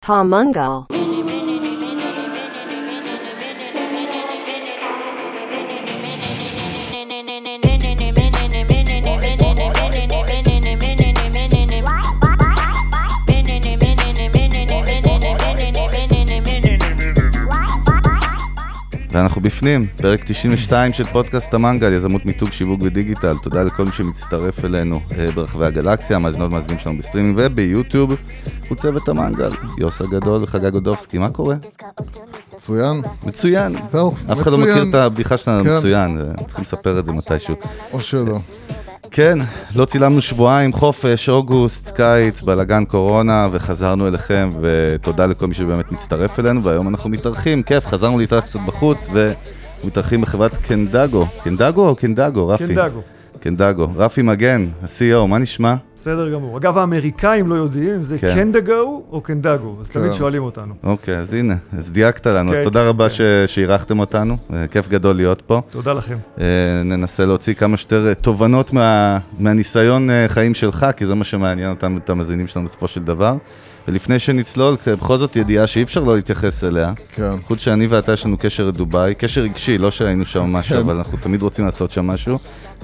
המנגל 0.00 0.99
ואנחנו 19.12 19.40
בפנים, 19.40 19.86
פרק 19.86 20.20
92 20.24 20.92
של 20.92 21.04
פודקאסט 21.04 21.54
המנגל, 21.54 21.92
יזמות 21.92 22.26
מיתוג, 22.26 22.52
שיווק 22.52 22.80
ודיגיטל. 22.82 23.36
תודה 23.42 23.62
לכל 23.62 23.84
מי 23.84 23.92
שמצטרף 23.92 24.64
אלינו 24.64 25.00
אה, 25.18 25.26
ברחבי 25.34 25.66
הגלקסיה, 25.66 26.16
המאזינות 26.16 26.50
והמאזינים 26.50 26.78
שלנו 26.78 26.98
בסטרימינג 26.98 27.36
וביוטיוב. 27.38 28.16
הוא 28.68 28.76
צוות 28.76 29.08
המנגל, 29.08 29.50
יוס 29.78 30.00
הגדול 30.00 30.42
וחגג 30.42 30.70
גודובסקי, 30.72 31.18
מה 31.18 31.30
קורה? 31.30 31.56
מצוין. 32.54 33.02
מצוין. 33.26 33.72
זהו, 33.90 34.14
אף 34.32 34.40
אחד 34.40 34.52
לא 34.52 34.58
מצוין. 34.58 34.78
מכיר 34.78 34.90
את 34.90 34.94
הבדיחה 34.94 35.36
שלנו, 35.36 35.64
כן. 35.64 35.76
מצוין, 35.76 36.18
אה, 36.18 36.44
צריכים 36.46 36.62
לספר 36.62 36.98
את 36.98 37.06
זה 37.06 37.12
מתישהו. 37.12 37.54
או 37.92 38.00
שלא. 38.00 38.38
כן, 39.10 39.38
לא 39.76 39.84
צילמנו 39.84 40.20
שבועיים, 40.20 40.72
חופש, 40.72 41.28
אוגוסט, 41.28 41.90
קיץ, 41.96 42.42
בלאגן 42.42 42.84
קורונה, 42.84 43.48
וחזרנו 43.52 44.08
אליכם, 44.08 44.50
ותודה 44.60 45.26
לכל 45.26 45.46
מי 45.46 45.54
שבאמת 45.54 45.92
מצטרף 45.92 46.38
אלינו, 46.38 46.62
והיום 46.62 46.88
אנחנו 46.88 47.10
מתארחים, 47.10 47.62
כיף, 47.62 47.86
חזרנו 47.86 48.18
להתארח 48.18 48.44
קצת 48.44 48.60
בחוץ, 48.66 49.08
ומתארחים 49.82 50.20
בחברת 50.20 50.54
קנדגו. 50.54 51.26
קנדגו 51.44 51.88
או 51.88 51.96
קנדגו, 51.96 52.48
רפי? 52.48 52.66
קנדגו. 52.66 53.00
קנדגו. 53.40 53.88
רפי 53.96 54.22
מגן, 54.22 54.68
ה-CEO, 54.82 55.26
מה 55.26 55.38
נשמע? 55.38 55.74
בסדר 56.00 56.32
גמור. 56.32 56.58
אגב, 56.58 56.78
האמריקאים 56.78 57.48
לא 57.48 57.54
יודעים 57.54 58.02
זה 58.02 58.18
כן. 58.18 58.34
קנדגו 58.34 59.02
או 59.12 59.20
קנדגו, 59.20 59.76
אז 59.80 59.90
תמיד 59.90 60.10
כן. 60.10 60.16
שואלים 60.16 60.42
אותנו. 60.42 60.74
אוקיי, 60.82 61.18
אז 61.18 61.34
הנה, 61.34 61.54
אז 61.78 61.92
דייקת 61.92 62.26
לנו, 62.26 62.52
אז 62.52 62.58
כן, 62.58 62.64
תודה 62.64 62.80
כן, 62.80 62.86
רבה 62.88 63.06
שאירחתם 63.46 63.98
אותנו, 63.98 64.36
אה, 64.52 64.66
כיף 64.66 64.88
גדול 64.88 65.16
להיות 65.16 65.40
פה. 65.40 65.62
תודה 65.70 65.92
לכם. 65.92 66.16
אה, 66.40 66.44
ננסה 66.84 67.24
להוציא 67.24 67.54
כמה 67.54 67.76
שיותר 67.76 68.08
אה, 68.08 68.14
תובנות 68.14 68.72
מה, 68.72 69.18
מהניסיון 69.38 70.08
חיים 70.28 70.54
שלך, 70.54 70.86
כי 70.96 71.06
זה 71.06 71.14
מה 71.14 71.24
שמעניין 71.24 71.70
אותנו, 71.70 71.98
את 71.98 72.10
המאזינים 72.10 72.46
שלנו 72.46 72.64
בסופו 72.64 72.88
של 72.88 73.02
דבר. 73.02 73.36
ולפני 73.90 74.18
שנצלול, 74.18 74.76
כי 74.76 74.90
בכל 74.90 75.18
זאת 75.18 75.36
ידיעה 75.36 75.66
שאי 75.66 75.82
אפשר 75.82 76.00
לא 76.00 76.16
להתייחס 76.16 76.64
אליה. 76.64 76.92
כן. 77.12 77.40
חוץ 77.40 77.58
שאני 77.60 77.86
ואתה 77.86 78.12
יש 78.12 78.26
לנו 78.26 78.36
קשר 78.38 78.64
לדובאי, 78.64 79.14
קשר 79.14 79.40
רגשי, 79.40 79.78
לא 79.78 79.90
שהיינו 79.90 80.26
שם 80.26 80.42
משהו, 80.42 80.76
כן. 80.76 80.80
אבל 80.80 80.96
אנחנו 80.96 81.18
תמיד 81.18 81.42
רוצים 81.42 81.64
לעשות 81.64 81.90
שם 81.90 82.06
משהו. 82.06 82.36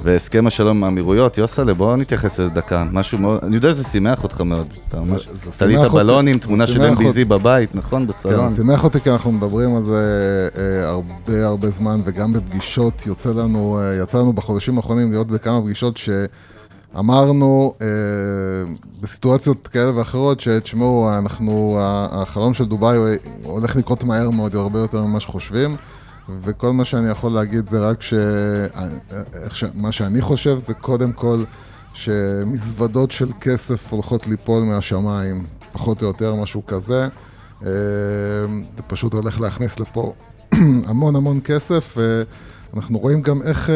והסכם 0.02 0.46
השלום 0.46 0.76
עם 0.76 0.84
האמירויות, 0.84 1.38
יוסלה, 1.38 1.74
בוא 1.74 1.96
נתייחס 1.96 2.38
לזה 2.38 2.50
דקה. 2.50 2.84
משהו 2.92 3.18
מאוד, 3.18 3.40
אני 3.42 3.56
יודע 3.56 3.70
שזה 3.70 3.84
שימח 3.84 4.22
אותך 4.22 4.40
מאוד. 4.40 4.66
אתה 4.88 5.00
ממש, 5.00 5.28
תלית. 5.56 5.78
בלונים, 5.78 6.38
תמונה 6.38 6.66
של 6.66 6.92
MBZ. 6.94 7.24
בבית, 7.28 7.74
נכון? 7.74 8.06
בסלון. 8.06 8.48
כן, 8.48 8.56
שימח 8.56 8.84
אותי 8.84 9.00
כי 9.00 9.10
אנחנו 9.10 9.32
מדברים 9.32 9.76
על 9.76 9.84
זה 9.84 10.48
אה, 10.58 10.88
הרבה 10.88 11.46
הרבה 11.46 11.70
זמן, 11.70 12.00
וגם 12.04 12.32
בפגישות 12.32 13.06
יוצא 13.06 13.30
לנו, 13.30 13.80
אה, 13.80 14.02
יצא 14.02 14.18
לנו 14.18 14.32
בחודשים 14.32 14.76
האחרונים 14.76 15.10
להיות 15.10 15.26
בכמה 15.26 15.62
פגישות 15.62 15.96
שאמרנו 16.96 17.74
אה, 17.82 17.86
בסיטואציות 19.00 19.66
כאלה 19.68 19.96
ואחרות, 19.96 20.40
שתשמעו, 20.40 21.18
אנחנו, 21.18 21.78
החלום 22.10 22.54
של 22.54 22.64
דובאי 22.64 22.96
הוא 22.96 23.52
הולך 23.52 23.76
לקרות 23.76 24.04
מהר 24.04 24.30
מאוד, 24.30 24.54
הוא 24.54 24.62
הרבה 24.62 24.78
יותר 24.78 25.02
ממה 25.02 25.20
שחושבים. 25.20 25.76
וכל 26.42 26.72
מה 26.72 26.84
שאני 26.84 27.10
יכול 27.10 27.32
להגיד 27.32 27.68
זה 27.68 27.88
רק 27.88 28.02
ש... 28.02 28.14
אה, 28.14 28.88
איך 29.42 29.56
ש... 29.56 29.64
מה 29.74 29.92
שאני 29.92 30.20
חושב 30.20 30.58
זה 30.58 30.74
קודם 30.74 31.12
כל 31.12 31.44
שמזוודות 31.94 33.10
של 33.10 33.28
כסף 33.40 33.92
הולכות 33.92 34.26
ליפול 34.26 34.62
מהשמיים, 34.62 35.46
פחות 35.72 36.02
או 36.02 36.06
יותר 36.06 36.34
משהו 36.34 36.66
כזה. 36.66 37.08
אה, 37.66 37.70
זה 38.76 38.82
פשוט 38.86 39.12
הולך 39.12 39.40
להכניס 39.40 39.80
לפה 39.80 40.12
המון 40.88 41.16
המון 41.16 41.40
כסף, 41.44 41.96
ואנחנו 42.72 42.98
רואים 42.98 43.22
גם 43.22 43.42
איך 43.42 43.70
אה, 43.70 43.74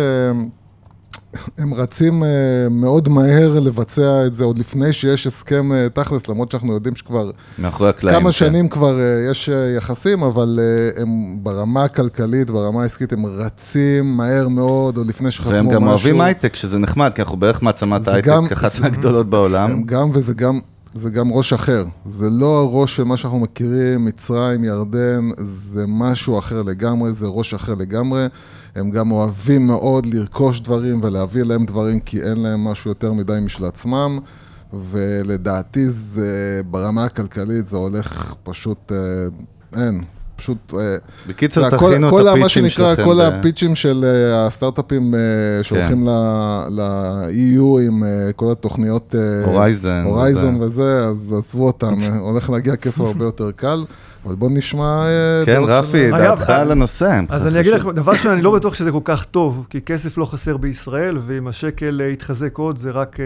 הם 1.59 1.75
רצים 1.75 2.25
אה, 2.25 2.29
מאוד 2.71 3.09
מהר 3.09 3.61
לבצע 3.61 4.27
את 4.27 4.35
זה 4.35 4.45
עוד 4.45 4.59
לפני 4.59 4.93
שיש 4.93 5.27
הסכם 5.27 5.73
אה, 5.73 5.89
תכלס, 5.95 6.29
למרות 6.29 6.51
שאנחנו 6.51 6.73
יודעים 6.73 6.97
שכבר 6.97 7.31
מאחורי 7.59 7.89
הקלעים. 7.89 8.19
כמה 8.21 8.29
כן. 8.29 8.33
שנים 8.33 8.69
כבר 8.69 9.01
אה, 9.01 9.31
יש 9.31 9.51
יחסים, 9.77 10.23
אבל 10.23 10.61
הם 10.97 11.39
ברמה 11.43 11.85
הכלכלית, 11.85 12.51
ברמה 12.51 12.83
העסקית, 12.83 13.13
הם 13.13 13.27
רצים 13.27 14.17
מהר 14.17 14.49
מאוד, 14.49 14.97
עוד 14.97 15.07
לפני 15.07 15.31
שחתמו 15.31 15.51
משהו. 15.51 15.67
והם 15.67 15.75
גם 15.75 15.89
אוהבים 15.89 16.21
הייטק, 16.21 16.57
שזה 16.57 16.79
נחמד, 16.79 17.13
כי 17.15 17.23
אנחנו 17.23 17.37
בערך 17.37 17.63
מעצמת 17.63 18.09
הייטק, 18.09 18.53
אחת 18.53 18.79
מהגדולות 18.81 19.31
בעולם. 19.31 19.71
הם 19.71 19.83
גם, 19.83 20.11
וזה 20.13 20.35
גם, 20.35 20.61
זה 20.95 21.11
גם 21.11 21.33
ראש 21.33 21.53
אחר. 21.53 21.85
זה 22.05 22.31
לא 22.31 22.59
הראש 22.61 22.97
של 22.97 23.05
מה 23.05 23.17
שאנחנו 23.17 23.39
מכירים, 23.39 24.05
מצרים, 24.05 24.65
ירדן, 24.65 25.29
זה 25.39 25.85
משהו 25.89 26.39
אחר 26.39 26.63
לגמרי, 26.63 27.13
זה 27.13 27.27
ראש 27.27 27.55
אחר 27.55 27.75
לגמרי. 27.75 28.27
הם 28.75 28.91
גם 28.91 29.11
אוהבים 29.11 29.67
מאוד 29.67 30.07
לרכוש 30.07 30.61
דברים 30.61 31.01
ולהביא 31.03 31.43
להם 31.43 31.65
דברים, 31.65 32.01
כי 32.01 32.23
אין 32.23 32.41
להם 32.41 32.65
משהו 32.65 32.91
יותר 32.91 33.13
מדי 33.13 33.39
משל 33.43 33.65
עצמם. 33.65 34.19
ולדעתי 34.73 35.89
זה, 35.89 36.61
ברמה 36.71 37.05
הכלכלית 37.05 37.67
זה 37.67 37.77
הולך 37.77 38.35
פשוט, 38.43 38.93
אה, 38.93 39.83
אין, 39.83 40.05
פשוט... 40.41 40.75
אה, 40.75 40.97
בקיצר, 41.27 41.71
תכינו 41.71 42.11
כל 42.11 42.21
את 42.21 42.27
הפיצ'ים 42.27 42.43
מה 42.43 42.49
שנקרא, 42.49 42.95
שלכם. 42.95 43.05
כל 43.05 43.17
ב- 43.17 43.21
הפיצ'ים 43.21 43.75
של 43.75 44.05
אה, 44.05 44.47
הסטארט-אפים 44.47 45.15
אה, 45.15 45.21
שהולכים 45.63 46.09
ל-EU 46.71 47.81
עם 47.87 48.03
כל 48.37 48.53
התוכניות... 48.53 49.15
הורייזן 49.45 50.03
הורייזון 50.07 50.63
וזה. 50.63 51.07
אז 51.07 51.35
עזבו 51.39 51.67
אותם, 51.67 51.95
הולך 52.29 52.51
להגיע 52.51 52.77
כסף 52.77 53.01
הרבה 53.01 53.25
יותר 53.25 53.51
קל. 53.51 53.85
אבל 54.27 54.35
בואו 54.35 54.51
נשמע... 54.51 55.05
כן, 55.47 55.63
רפי, 55.67 56.11
דעתך 56.11 56.51
על 56.51 56.73
הנושא. 56.73 57.21
אז 57.29 57.47
אני 57.47 57.61
אגיד 57.61 57.73
לך, 57.73 57.87
דבר 57.95 58.13
ראשון, 58.13 58.33
אני 58.33 58.43
לא 58.43 58.51
בטוח 58.57 58.75
שזה 58.75 58.93
כל 58.93 59.01
כך 59.05 59.25
טוב, 59.25 59.67
כי 59.71 59.81
כסף 59.81 60.19
לא 60.19 60.25
חסר 60.25 60.57
בישראל, 60.57 61.19
ואם 61.27 61.49
השקל 61.49 62.01
יתחזק 62.13 62.59
עוד, 62.59 62.79
זה 62.79 62.91
רק 62.91 63.17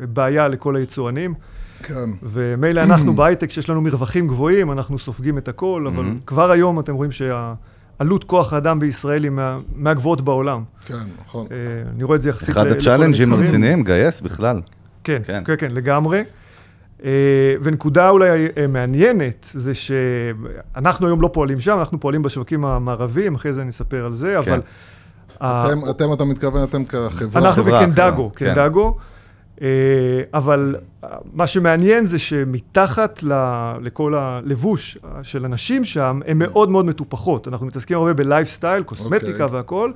בעיה 0.00 0.48
לכל 0.48 0.76
היצואנים. 0.76 1.34
כן. 1.82 2.10
ומילא 2.22 2.80
אנחנו 2.80 3.14
בהייטק, 3.16 3.50
שיש 3.50 3.70
לנו 3.70 3.80
מרווחים 3.80 4.28
גבוהים, 4.28 4.72
אנחנו 4.72 4.98
סופגים 4.98 5.38
את 5.38 5.48
הכל, 5.48 5.84
אבל 5.94 6.04
Mhm. 6.04 6.18
כבר 6.26 6.50
היום 6.50 6.80
אתם 6.80 6.94
רואים 6.94 7.10
שהעלות 7.12 8.24
כוח 8.24 8.52
האדם 8.52 8.78
בישראל 8.78 9.22
היא 9.24 9.30
מה- 9.30 9.58
מהגבוהות 9.74 10.20
בעולם. 10.20 10.62
כן, 10.86 10.94
נכון. 11.26 11.46
אה, 11.50 11.56
אני 11.94 12.04
רואה 12.04 12.16
את 12.16 12.22
זה 12.22 12.28
יחסית 12.28 12.50
אחד 12.50 12.66
לכל 12.66 12.76
ה 12.78 12.82
challenge 12.82 13.20
ים 13.20 13.28
המתחרים. 13.28 13.44
הרציניים, 13.46 13.84
גייס 13.84 14.20
בכלל. 14.20 14.60
כן, 15.04 15.22
כן. 15.24 15.32
כן, 15.32 15.56
כן, 15.56 15.66
כן, 15.68 15.72
לגמרי. 15.74 16.22
אה, 17.04 17.10
ונקודה 17.62 18.08
אולי 18.08 18.28
אה, 18.56 18.66
מעניינת, 18.66 19.46
זה 19.52 19.72
שאנחנו 19.74 21.06
היום 21.06 21.22
לא 21.22 21.30
פועלים 21.32 21.60
שם, 21.60 21.78
אנחנו 21.78 22.00
פועלים 22.00 22.22
בשווקים 22.22 22.64
המערביים, 22.64 23.34
אחרי 23.34 23.52
זה 23.52 23.62
אני 23.62 23.70
אספר 23.70 24.04
על 24.06 24.14
זה, 24.14 24.36
כן. 24.44 24.52
אבל... 24.52 24.60
אתם- 25.42 25.90
אתם, 25.90 26.12
אתה 26.12 26.24
מתכוון, 26.24 26.62
אתם 26.64 26.84
כחברה... 26.84 27.46
אנחנו 27.48 27.62
אחרת, 27.62 27.72
כן. 28.36 28.54
קנדגו. 28.54 28.86
אה, 28.86 29.19
אבל 30.34 30.74
אה, 31.04 31.08
מה 31.32 31.46
שמעניין 31.46 32.04
זה 32.04 32.18
שמתחת 32.18 33.22
ל- 33.22 33.72
לכל 33.82 34.14
הלבוש 34.14 34.98
של 35.22 35.44
הנשים 35.44 35.84
שם, 35.84 36.20
הן 36.26 36.38
מאוד 36.38 36.70
מאוד 36.70 36.84
מטופחות. 36.84 37.48
אנחנו 37.48 37.66
מתעסקים 37.66 37.96
הרבה 37.96 38.12
בלייפסטייל, 38.12 38.82
קוסמטיקה 38.82 39.44
אוקיי. 39.44 39.56
והכול, 39.56 39.92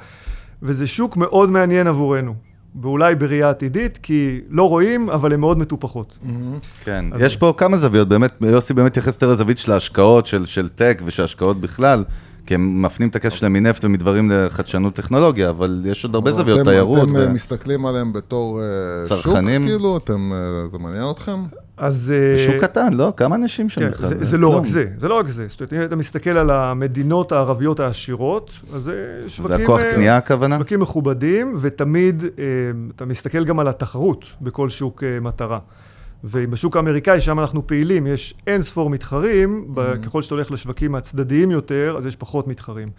וזה 0.63 0.87
שוק 0.87 1.17
מאוד 1.17 1.51
מעניין 1.51 1.87
עבורנו. 1.87 2.35
ואולי 2.83 3.15
בראייה 3.15 3.51
עתידית, 3.51 3.99
כי 4.03 4.41
לא 4.51 4.69
רואים, 4.69 5.11
אבל 5.11 5.33
הן 5.33 5.41
מאוד 5.41 5.59
מטופחות. 5.59 6.19
מהמם. 6.23 6.59
כן, 6.85 7.05
יש 7.19 7.37
פה 7.37 7.55
כמה 7.57 7.77
זוויות, 7.77 8.09
באמת, 8.09 8.33
יוסי 8.41 8.75
באמת 8.75 8.91
התייחס 8.91 9.15
יותר 9.15 9.31
לזווית 9.31 9.59
של 9.59 9.73
ההשקעות, 9.73 10.27
של, 10.27 10.47
של 10.47 10.69
טק 10.69 11.03
ושל 11.05 11.23
השקעות 11.25 11.61
בכלל, 11.61 12.05
כי 12.47 12.55
הם 12.55 12.83
מפנים 12.83 13.09
את 13.09 13.17
הכסף 13.17 13.35
שלהם 13.35 13.53
מנפט 13.53 13.85
ומדברים 13.85 14.31
לחדשנות 14.31 14.95
טכנולוגיה, 14.95 15.51
אבל 15.51 15.83
יש 15.85 16.05
עוד 16.05 16.15
הרבה 16.15 16.33
זוויות, 16.33 16.61
תיירות. 16.65 17.03
אתם 17.03 17.15
ו- 17.15 17.23
אה, 17.23 17.29
מסתכלים 17.29 17.87
עליהם 17.87 18.13
בתור 18.13 18.61
אה, 18.61 19.17
שוק? 19.17 19.37
כאילו? 19.65 19.97
אתם, 19.97 20.33
אה, 20.33 20.69
זה 20.71 20.79
מעניין 20.79 21.05
אתכם? 21.11 21.43
אז... 21.77 22.15
שוק 22.37 22.55
קטן, 22.55 22.93
לא? 22.93 23.13
כמה 23.17 23.37
אנשים 23.37 23.69
שם 23.69 23.81
כן, 23.81 23.91
בכלל? 23.91 24.09
זה, 24.09 24.15
זה 24.21 24.39
לא. 24.39 24.57
רק 24.57 24.67
זה, 24.67 24.87
זה 24.99 25.09
לא 25.09 25.19
רק 25.19 25.29
זה. 25.29 25.47
זאת 25.49 25.61
אומרת, 25.61 25.73
אם 25.73 25.83
אתה 25.83 25.97
מסתכל 25.97 26.31
על 26.31 26.51
המדינות 26.51 27.33
הערביות 27.33 27.81
העשירות, 27.81 28.51
אז 28.75 28.83
זה 28.83 29.25
שווקים... 29.27 29.57
זה 29.57 29.63
הכוח 29.63 29.81
קנייה 29.83 30.17
הכוונה? 30.17 30.57
שווקים 30.57 30.81
מכובדים, 30.81 31.57
ותמיד 31.61 32.25
אתה 32.97 33.05
מסתכל 33.05 33.45
גם 33.45 33.59
על 33.59 33.69
התחרות 33.69 34.25
בכל 34.41 34.69
שוק 34.69 35.03
מטרה. 35.21 35.59
ובשוק 36.25 36.77
האמריקאי, 36.77 37.21
שם 37.21 37.41
אנחנו 37.41 37.67
פעילים, 37.67 38.07
יש 38.07 38.35
אין 38.47 38.63
ספור 38.63 38.91
מתחרים, 38.91 39.75
Mm-hmm. 39.75 40.07
ככל 40.07 40.23
שאתה 40.23 40.35
הולך 40.35 40.51
לשווקים 40.51 40.95
הצדדיים 40.95 41.51
יותר, 41.51 41.95
אז 41.99 42.07
יש 42.07 42.17
פחות 42.17 42.49
מתחרים. 42.49 42.91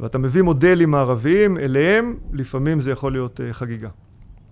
ואתה 0.00 0.18
מביא 0.18 0.42
מודלים 0.42 0.90
מערביים 0.90 1.58
אליהם, 1.58 2.16
לפעמים 2.32 2.80
זה 2.80 2.90
יכול 2.90 3.12
להיות 3.12 3.40
אה, 3.40 3.52
חגיגה. 3.52 3.88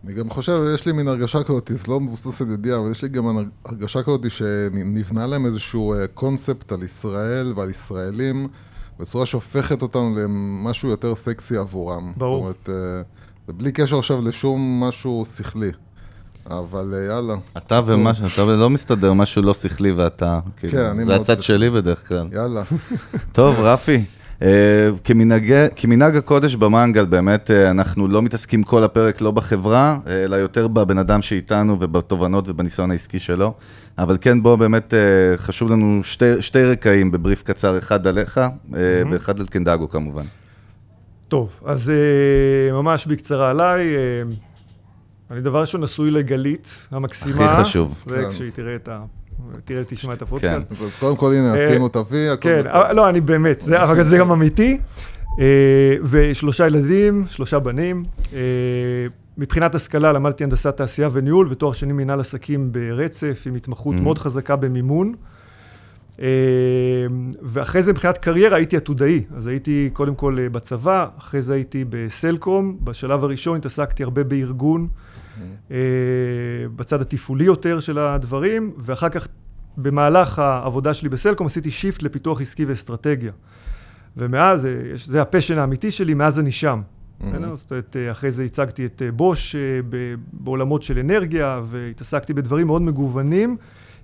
אני 0.04 0.12
גם 0.12 0.30
חושב, 0.30 0.60
יש 0.74 0.86
לי 0.86 0.92
מין 0.92 1.08
הרגשה 1.08 1.42
כזאת, 1.42 1.70
זה 1.74 1.84
לא 1.88 2.00
מבוסס 2.00 2.42
על 2.42 2.50
ידיעה, 2.50 2.78
אבל 2.78 2.90
יש 2.90 3.02
לי 3.02 3.08
גם 3.08 3.24
הרגשה 3.64 4.02
כזאת 4.02 4.30
שנבנה 4.30 5.26
להם 5.26 5.46
איזשהו 5.46 5.94
אה, 5.94 6.06
קונספט 6.06 6.72
על 6.72 6.82
ישראל 6.82 7.52
ועל 7.56 7.70
ישראלים, 7.70 8.48
בצורה 9.00 9.26
שהופכת 9.26 9.82
אותנו 9.82 10.16
למשהו 10.18 10.88
יותר 10.88 11.14
סקסי 11.14 11.56
עבורם. 11.56 12.12
ברור. 12.16 12.52
זאת 12.52 12.68
אומרת, 12.68 12.68
אה, 12.68 13.02
זה 13.46 13.52
בלי 13.52 13.72
קשר 13.72 13.98
עכשיו 13.98 14.22
לשום 14.22 14.84
משהו 14.84 15.24
שכלי. 15.36 15.70
אבל 16.46 16.94
אה, 16.94 17.14
יאללה. 17.14 17.34
אתה 17.56 17.80
ומה, 17.86 18.10
אתה 18.34 18.44
לא 18.44 18.70
מסתדר, 18.70 19.12
משהו 19.12 19.42
לא 19.42 19.54
שכלי 19.54 19.92
ואתה, 19.92 20.40
כאילו, 20.56 20.72
כן, 20.72 20.78
אני 20.78 21.04
זה 21.04 21.10
מאוד 21.10 21.20
הצד 21.20 21.42
שכלי. 21.42 21.56
שלי 21.56 21.70
בדרך 21.70 22.08
כלל. 22.08 22.26
יאללה. 22.32 22.62
טוב, 23.32 23.54
רפי, 23.60 24.04
אה, 24.42 24.48
כמנהגי- 25.04 25.68
כמנהג 25.76 26.16
הקודש 26.16 26.54
במנגל, 26.54 27.04
באמת 27.04 27.50
אה, 27.50 27.70
אנחנו 27.70 28.08
לא 28.08 28.22
מתעסקים 28.22 28.62
כל 28.62 28.84
הפרק 28.84 29.20
לא 29.20 29.30
בחברה, 29.30 29.98
אה, 30.06 30.24
אלא 30.24 30.36
יותר 30.36 30.68
בבן 30.68 30.98
אדם 30.98 31.22
שאיתנו 31.22 31.76
ובתובנות 31.80 32.48
ובניסיון 32.48 32.90
העסקי 32.90 33.18
שלו. 33.20 33.54
אבל 33.98 34.16
כן, 34.20 34.42
בוא, 34.42 34.56
באמת 34.56 34.94
אה, 34.94 34.98
חשוב 35.36 35.70
לנו 35.70 36.00
שתי, 36.04 36.42
שתי 36.42 36.64
רקעים 36.64 37.10
בבריף 37.10 37.42
קצר, 37.42 37.78
אחד 37.78 38.06
עליך 38.06 38.38
אה, 38.38 38.48
ואחד 39.10 39.40
על 39.40 39.46
קנדגו 39.46 39.88
כמובן. 39.88 40.24
טוב, 41.28 41.60
אז 41.66 41.90
אה, 41.90 42.72
ממש 42.72 43.06
בקצרה 43.06 43.50
עליי. 43.50 43.96
אה, 43.96 44.22
אני 45.30 45.40
דבר 45.40 45.60
ראשון 45.60 45.82
נשוי 45.82 46.10
לגלית 46.10 46.86
המקסימה. 46.90 47.44
הכי 47.44 47.60
חשוב. 47.62 47.94
כן. 48.04 48.10
וכשהיא 48.28 48.50
תראה 48.54 48.74
את 48.74 48.88
ה... 48.88 49.02
תראה, 49.64 49.82
תשמע 49.84 50.12
את 50.12 50.22
הפודקאסט. 50.22 50.72
אז 50.72 50.96
קודם 51.00 51.16
כל, 51.16 51.32
הנה, 51.32 51.54
אה, 51.54 51.66
עשינו 51.66 51.86
את 51.86 51.96
ה-V, 51.96 52.02
הכל 52.32 52.40
כן, 52.40 52.58
בסדר. 52.58 52.72
אבל 52.72 52.96
לא, 52.96 53.08
אני 53.08 53.20
באמת, 53.20 53.60
זה, 53.60 53.82
אבל 53.82 54.02
זה 54.02 54.18
גם 54.18 54.30
אמיתי. 54.30 54.78
אה, 55.40 55.44
ושלושה 56.02 56.66
ילדים, 56.66 57.24
שלושה 57.28 57.58
בנים. 57.58 58.04
אה, 58.32 58.38
מבחינת 59.38 59.74
השכלה 59.74 60.12
למדתי 60.12 60.44
הנדסת 60.44 60.76
תעשייה 60.76 61.08
וניהול 61.12 61.46
ותואר 61.50 61.72
שני 61.72 61.92
מנהל 61.92 62.20
עסקים 62.20 62.72
ברצף, 62.72 63.42
עם 63.46 63.54
התמחות 63.54 63.94
Mhm. 63.96 64.00
מאוד 64.00 64.18
חזקה 64.18 64.56
במימון. 64.56 65.14
אה, 66.20 66.26
ואחרי 67.42 67.82
זה 67.82 67.92
מבחינת 67.92 68.18
קריירה 68.18 68.56
הייתי 68.56 68.76
עתודאי, 68.76 69.22
אז 69.36 69.46
הייתי 69.46 69.90
קודם 69.92 70.14
כל 70.14 70.36
אה, 70.40 70.48
בצבא, 70.48 71.06
אחרי 71.18 71.42
זה 71.42 71.54
הייתי 71.54 71.84
בסלקום, 71.88 72.76
בשלב 72.84 73.24
הראשון 73.24 73.56
התעסקתי 73.56 74.02
הרבה 74.02 74.24
בארגון, 74.24 74.88
אה, 75.70 75.76
בצד 76.76 77.00
התפעולי 77.00 77.44
יותר 77.44 77.80
של 77.80 77.98
הדברים, 77.98 78.72
ואחר 78.78 79.08
כך 79.08 79.28
במהלך 79.76 80.38
העבודה 80.38 80.94
שלי 80.94 81.08
בסלקום 81.08 81.46
עשיתי 81.46 81.70
shift 81.70 82.02
לפיתוח 82.02 82.40
עסקי 82.40 82.64
ואסטרטגיה. 82.64 83.32
ומאז, 84.16 84.66
אה, 84.66 84.70
זה 85.06 85.22
ה 85.22 85.27
passion 85.27 85.58
האמיתי 85.58 85.90
שלי, 85.90 86.14
מאז 86.14 86.38
אני 86.38 86.52
שם. 86.52 86.80
בסדר? 87.20 87.56
זאת 87.56 87.70
אומרת, 87.70 87.96
אה, 87.96 88.10
אחרי 88.10 88.30
זה 88.30 88.44
ייצגתי 88.44 88.86
את 88.86 89.02
בוש 89.16 89.56
בעולמות 90.32 90.82
של 90.82 90.98
אנרגיה, 90.98 91.60
והתעסקתי 91.64 92.34
בדברים 92.34 92.66
מאוד 92.66 92.82
מגוונים, 92.82 93.56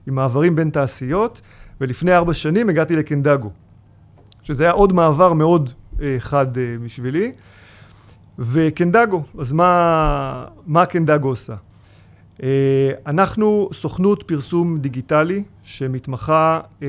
עם 0.06 0.14
מעברים 0.14 0.56
בין 0.56 0.70
תעשיות, 0.70 1.40
ולפני 1.80 2.12
ארבע 2.14 2.34
שנים 2.34 2.68
הגעתי 2.68 2.96
לקנדגו, 2.96 3.50
שזה 4.42 4.64
היה 4.64 4.72
עוד 4.72 4.92
מעבר 4.92 5.32
מאוד 5.32 5.70
חד 6.18 6.46
בשבילי. 6.84 7.32
וקנדגו, 8.38 9.22
אז 9.38 9.52
מה, 9.52 10.44
מה 10.66 10.86
קנדגו 10.86 11.28
עושה? 11.28 11.54
אה, 12.42 12.90
אנחנו 13.06 13.68
סוכנות 13.72 14.22
פרסום 14.22 14.78
דיגיטלי 14.78 15.42
שמתמחה 15.62 16.60
אה, 16.82 16.88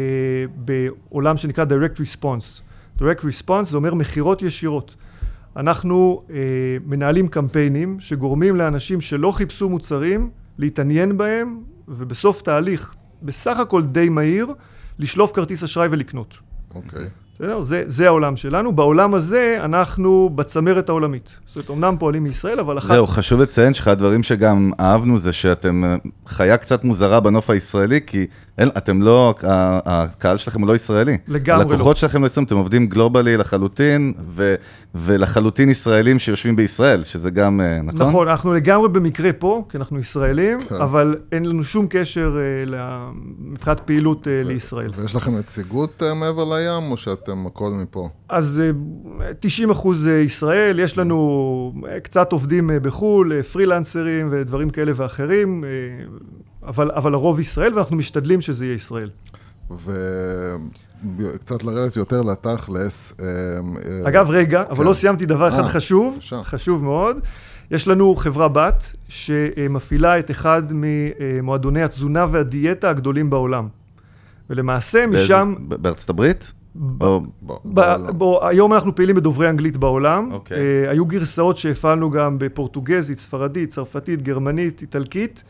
בעולם 0.56 1.38
שנקרא 1.38 1.66
Direct 1.66 1.98
Response. 1.98 2.62
Direct 3.00 3.22
Response 3.22 3.64
זה 3.64 3.78
אומר 3.78 3.94
מכירות 3.94 4.42
ישירות. 4.42 4.96
אנחנו 5.56 6.20
אה, 6.30 6.36
מנהלים 6.86 7.28
קמפיינים 7.28 8.00
שגורמים 8.00 8.56
לאנשים 8.56 9.02
שלא 9.02 9.32
חיפשו 9.32 9.70
מוצרים 9.70 10.30
להתעניין 10.58 11.18
בהם, 11.18 11.60
ובסוף 11.88 12.42
תהליך 12.42 12.96
בסך 13.22 13.60
הכל 13.60 13.84
די 13.84 14.10
מהיר, 14.10 14.48
לשלוף 15.00 15.32
כרטיס 15.32 15.64
אשראי 15.64 15.88
ולקנות. 15.92 16.38
אוקיי. 16.76 17.10
בסדר? 17.40 17.62
זה, 17.62 17.84
זה 17.88 18.08
העולם 18.08 18.36
שלנו. 18.36 18.72
בעולם 18.76 19.14
הזה 19.14 19.60
אנחנו 19.64 20.30
בצמרת 20.36 20.90
העולמית. 20.90 21.36
זאת 21.48 21.70
אומרת, 21.70 21.84
אמנם 21.84 21.96
פועלים 22.00 22.24
מישראל, 22.24 22.60
אבל 22.60 22.78
אחת... 22.78 22.88
זהו, 22.88 23.08
חשוב 23.08 23.42
לציין 23.42 23.74
שאחד 23.74 23.92
הדברים 23.92 24.24
שגם 24.24 24.72
אהבנו 24.80 25.18
זה 25.18 25.34
שאתם 25.34 25.84
אה, 25.84 25.96
חיה 26.28 26.58
קצת 26.58 26.84
מוזרה 26.84 27.20
בנוף 27.20 27.50
הישראלי, 27.50 28.00
כי 28.08 28.28
אין, 28.58 28.70
אתם 28.78 29.02
לא, 29.02 29.34
ה- 29.44 29.80
הקהל 29.86 30.38
שלכם 30.38 30.62
הוא 30.62 30.68
לא 30.68 30.76
ישראלי. 30.76 31.18
לגמרי 31.28 31.66
לא. 31.66 31.72
הלקוחות 31.72 31.98
שלכם 31.98 32.22
לא 32.22 32.26
ישראלים, 32.26 32.48
אתם 32.48 32.56
עובדים 32.58 32.86
גלובלי 32.88 33.38
לחלוטין, 33.38 34.14
ו, 34.30 34.56
ולחלוטין 34.96 35.70
ישראלים 35.70 36.20
שיושבים 36.20 36.56
בישראל, 36.56 37.04
שזה 37.04 37.30
גם, 37.32 37.62
אה, 37.62 37.82
נכון? 37.82 38.08
נכון, 38.10 38.28
אנחנו 38.28 38.54
לגמרי 38.54 38.90
במקרה 38.90 39.34
פה, 39.34 39.66
כי 39.70 39.78
אנחנו 39.78 40.00
ישראלים, 40.00 40.60
כן. 40.70 40.76
אבל 40.76 41.16
אין 41.32 41.46
לנו 41.46 41.64
שום 41.64 41.88
קשר 41.90 42.38
אה, 42.74 43.10
מבחינת 43.40 43.80
פעילות 43.80 44.28
אה, 44.28 44.42
לישראל. 44.44 44.92
ויש 44.98 45.16
לכם 45.16 45.36
נציגות 45.38 46.04
אה, 46.04 46.14
מעבר 46.14 46.44
לים, 46.56 46.92
או 46.92 46.98
שאתם 46.98 47.46
הכל 47.48 47.70
מפה? 47.82 48.10
אז 48.30 48.62
אה, 49.22 49.32
90 49.40 49.70
אחוז 49.70 50.08
אה, 50.08 50.14
ישראל, 50.14 50.80
יש 50.80 50.98
לנו 50.98 51.18
אה, 51.90 52.00
קצת 52.00 52.32
עובדים 52.32 52.72
אה, 52.72 52.80
בחו"ל, 52.80 53.34
אה, 53.34 53.44
פרילנסרים 53.44 54.28
ודברים 54.32 54.70
כאלה 54.70 54.92
ואחרים, 54.96 55.64
אה, 55.64 55.70
אבל, 56.68 56.92
אבל 56.92 57.14
הרוב 57.14 57.40
ישראל, 57.40 57.74
ואנחנו 57.74 57.96
משתדלים 57.96 58.42
שזה 58.42 58.66
יהיה 58.66 58.76
ישראל. 58.76 59.10
וקצת 61.18 61.64
לרדת 61.64 61.96
יותר 61.96 62.22
לתכלס. 62.22 63.14
אה, 63.20 63.26
אה, 63.26 64.10
אגב, 64.10 64.30
רגע, 64.30 64.64
אבל 64.70 64.84
כן. 64.84 64.90
לא 64.90 64.94
סיימתי 64.94 65.26
דבר 65.26 65.50
אחד 65.50 65.60
אה, 65.64 65.68
חשוב, 65.70 66.14
בבקשה. 66.14 66.44
חשוב 66.44 66.84
מאוד. 66.84 67.18
יש 67.72 67.88
לנו 67.88 68.16
חברה 68.16 68.48
בת 68.48 68.94
שמפעילה 69.08 70.20
את 70.20 70.32
אחד 70.32 70.64
ממועדוני 70.72 71.84
התזונה 71.84 72.26
והדיאטה 72.32 72.90
הגדולים 72.90 73.30
בעולם. 73.30 73.68
ולמעשה 74.50 75.06
באיזה- 75.08 75.26
משם, 75.26 75.56
ב- 75.68 75.76
בארצות 75.76 76.10
הברית? 76.10 76.52
ב- 76.76 77.04
או- 77.04 77.22
בוא, 77.42 77.60
ב-. 77.74 78.12
בוא, 78.12 78.48
היום 78.48 78.74
אנחנו 78.74 78.96
פעילים 78.96 79.16
בדוברי 79.16 79.50
אנגלית 79.50 79.78
בעולם. 79.78 80.32
אוקיי. 80.32 80.58
אה, 80.58 80.92
היו 80.92 81.06
גרסאות 81.06 81.58
שהפעלנו 81.58 82.10
גם 82.12 82.40
בפורטוגזית, 82.40 83.20
ספרדית, 83.20 83.70
צרפתית, 83.70 84.22
גרמנית, 84.22 84.82
איטלקית. 84.82 85.44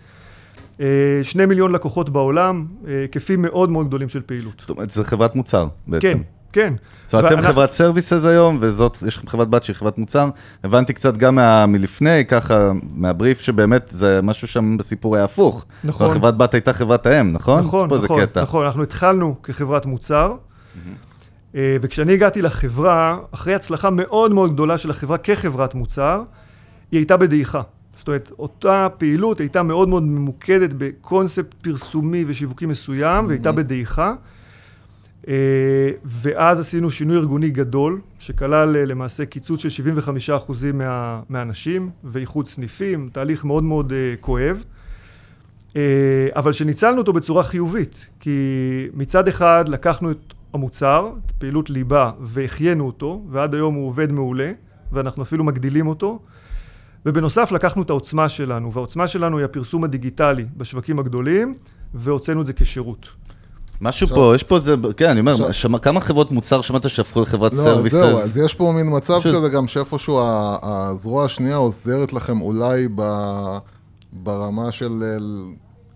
אה, 0.81 0.85
שני 1.24 1.45
מיליון 1.45 1.71
לקוחות 1.71 2.09
בעולם, 2.09 2.65
אה, 2.88 3.01
היקפים 3.01 3.41
מאוד 3.41 3.69
מאוד 3.69 3.88
גדולים 3.88 4.09
של 4.09 4.21
פעילות. 4.21 4.53
זאת 4.59 4.69
אומרת, 4.69 4.89
זה 4.89 5.03
חברת 5.03 5.35
מוצר 5.35 5.68
בעצם. 5.88 6.07
כן, 6.07 6.18
כן. 6.51 6.74
זאת 7.06 7.13
אומרת, 7.13 7.31
אתם 7.31 7.41
חברת 7.41 7.71
סרוויסס 7.71 8.25
היום, 8.25 8.57
וזאת, 8.62 8.97
יש 9.07 9.18
לכם 9.18 9.27
חברת 9.27 9.50
בת 9.50 9.63
שהיא 9.63 9.75
חברת 9.75 9.97
מוצר. 9.97 10.29
הבנתי 10.63 10.94
קצת 10.94 11.18
גם 11.18 11.35
מה, 11.35 11.65
מלפני, 11.65 12.25
ככה, 12.25 12.71
מהבריף, 12.95 13.41
שבאמת 13.41 13.88
זה 13.88 14.19
משהו 14.24 14.47
שם 14.47 14.77
בסיפור 14.77 15.15
היה 15.15 15.24
הפוך. 15.24 15.65
נכון. 15.83 16.12
החברת 16.12 16.38
בת 16.38 16.53
הייתה 16.53 16.74
חברת 16.74 17.06
האם, 17.06 17.33
נכון? 17.33 17.59
נכון, 17.59 17.89
נכון. 17.94 18.19
נכון, 18.41 18.65
אנחנו 18.65 18.83
התחלנו 18.83 19.35
כחברת 19.44 19.85
מוצר, 19.85 20.33
אה, 21.56 21.77
וכשאני 21.81 22.13
הגעתי 22.13 22.41
לחברה, 22.41 23.18
אחרי 23.31 23.56
הצלחה 23.56 23.89
מאוד 23.89 24.33
מאוד 24.33 24.53
גדולה 24.53 24.77
של 24.77 24.91
החברה 24.91 25.18
כחברת 25.18 25.75
מוצר, 25.75 26.23
היא 26.91 26.97
הייתה 26.97 27.18
בדעיכה. 27.18 27.62
זאת 28.07 28.09
אומרת, 28.09 28.31
אותה 28.39 28.88
פעילות 28.98 29.39
הייתה 29.39 29.63
מאוד 29.63 29.89
מאוד 29.89 30.04
ממוקדת 30.04 30.74
בקונספט 30.74 31.54
פרסומי 31.54 32.24
ושיווקי 32.27 32.65
מסוים, 32.65 33.27
והייתה 33.27 33.51
בדעיכה. 33.51 34.13
אה, 35.27 35.33
ואז 36.06 36.59
עשינו 36.59 36.92
שינוי 36.92 37.18
ארגוני 37.18 37.49
גדול, 37.49 38.02
שכלל 38.19 38.76
אה, 38.76 38.85
למעשה 38.85 39.26
קיצוץ 39.26 39.61
של 39.61 39.83
75% 40.47 40.52
מה, 40.73 41.21
מהאנשים, 41.30 41.90
ואיחוד 42.04 42.47
סניפים, 42.47 43.09
תהליך 43.11 43.45
מאוד 43.45 43.64
מאוד 43.64 43.94
אה, 43.94 44.16
כואב. 44.19 44.64
אבל 46.35 46.52
שניצלנו 46.52 46.97
אותו 46.97 47.14
בצורה 47.14 47.44
חיובית, 47.44 48.09
כי 48.19 48.40
מצד 48.94 49.28
אחד 49.28 49.66
לקחנו 49.68 50.11
את 50.11 50.33
המוצר, 50.54 51.11
את 51.26 51.31
פעילות 51.31 51.69
ליבה, 51.69 52.11
והחיינו 52.21 52.85
אותו, 52.85 53.26
ועד 53.30 53.56
היום 53.56 53.76
הוא 53.76 53.87
עובד 53.87 54.11
מעולה, 54.11 54.52
ואנחנו 54.92 55.23
אפילו 55.23 55.44
מגדילים 55.44 55.87
אותו. 55.87 56.19
ובנוסף 57.07 57.52
לקחנו 57.52 57.81
את 57.81 57.90
העוצמה 57.90 58.30
שלנו, 58.30 58.73
והעוצמה 58.73 59.07
שלנו 59.07 59.37
היא 59.37 59.45
הפרסום 59.45 59.83
הדיגיטלי 59.83 60.45
בשווקים 60.57 60.99
הגדולים, 60.99 61.54
והוצאנו 61.94 62.42
את 62.42 62.45
זה 62.45 62.54
כשירות. 62.54 63.06
משהו 63.81 64.07
פה, 64.07 64.31
יש 64.35 64.44
פה 64.44 64.56
איזה, 64.56 64.76
כן, 64.97 65.09
אני 65.09 65.19
אומר, 65.19 65.31
עכשיו- 65.31 65.54
שמע- 65.54 65.80
כמה 65.80 66.02
חברות 66.02 66.31
מוצר 66.31 66.61
שמעת 66.61 66.90
שהפכו 66.90 67.21
לחברת 67.21 67.54
לא, 67.54 67.64
סרוויסס? 67.64 67.97
זהו, 67.97 68.18
אז 68.19 68.37
יש 68.37 68.54
פה 68.56 68.71
מין 68.76 68.95
מצב 68.97 69.21
שזה- 69.21 69.37
כזה 69.37 69.49
גם 69.49 69.68
שאיפשהו 69.68 70.19
הזרוע 70.64 71.26
השנייה 71.26 71.56
עוזרת 71.56 72.14
לכם 72.14 72.42
אולי 72.42 72.87
ב- 72.95 73.57
ברמה 74.14 74.71
של, 74.71 75.04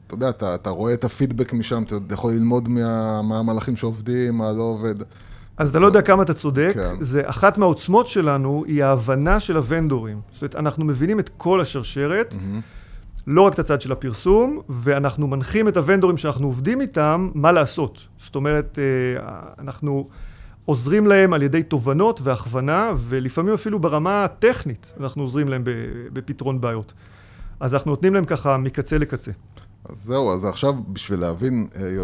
אתה 0.07 0.15
יודע, 0.15 0.29
אתה, 0.29 0.55
אתה 0.55 0.69
רואה 0.69 0.93
את 0.93 1.03
הפידבק 1.03 1.53
משם, 1.53 1.83
אתה 1.83 2.13
יכול 2.13 2.31
ללמוד 2.33 2.69
מה, 2.69 3.21
מהמהלכים 3.21 3.75
שעובדים, 3.75 4.37
מה 4.37 4.51
לא 4.51 4.61
עובד. 4.63 4.95
אז 5.61 5.69
אתה 5.69 5.79
לא 5.79 5.87
יודע 5.87 6.01
כמה 6.01 6.23
אתה 6.23 6.33
צודק, 6.33 6.71
כן. 6.73 6.95
זה 6.99 7.21
אחת 7.25 7.57
מהעוצמות 7.57 8.07
שלנו 8.07 8.63
היא 8.67 8.83
ההבנה 8.83 9.39
של 9.39 9.57
הוונדורים. 9.57 10.21
זאת 10.33 10.41
אומרת, 10.41 10.55
אנחנו 10.55 10.85
מבינים 10.85 11.19
את 11.19 11.29
כל 11.37 11.61
השרשרת, 11.61 12.35
לא 13.27 13.41
רק 13.41 13.53
את 13.53 13.59
הצד 13.59 13.81
של 13.81 13.91
הפרסום, 13.91 14.61
ואנחנו 14.69 15.27
מנחים 15.27 15.67
את 15.67 15.77
הוונדורים 15.77 16.17
שאנחנו 16.17 16.47
עובדים 16.47 16.81
איתם, 16.81 17.29
מה 17.33 17.51
לעשות. 17.51 18.01
זאת 18.23 18.35
אומרת, 18.35 18.79
אה, 18.79 19.21
אנחנו 19.59 20.05
עוזרים 20.65 21.07
להם 21.07 21.33
על 21.33 21.41
ידי 21.41 21.63
תובנות 21.63 22.19
והכוונה, 22.23 22.91
ולפעמים 22.97 23.53
אפילו 23.53 23.79
ברמה 23.79 24.23
הטכנית 24.23 24.93
אנחנו 24.99 25.23
עוזרים 25.23 25.47
להם 25.47 25.63
בפתרון 26.13 26.61
בעיות. 26.61 26.93
אז 27.59 27.73
אנחנו 27.73 27.91
נותנים 27.91 28.13
להם 28.13 28.25
ככה 28.25 28.57
מקצה 28.57 28.97
לקצה. 28.97 29.31
אז 29.85 29.95
זהו, 30.03 30.33
אז 30.33 30.45
עכשיו 30.45 30.73
בשביל 30.93 31.19
להבין, 31.19 31.67
אה, 31.75 32.03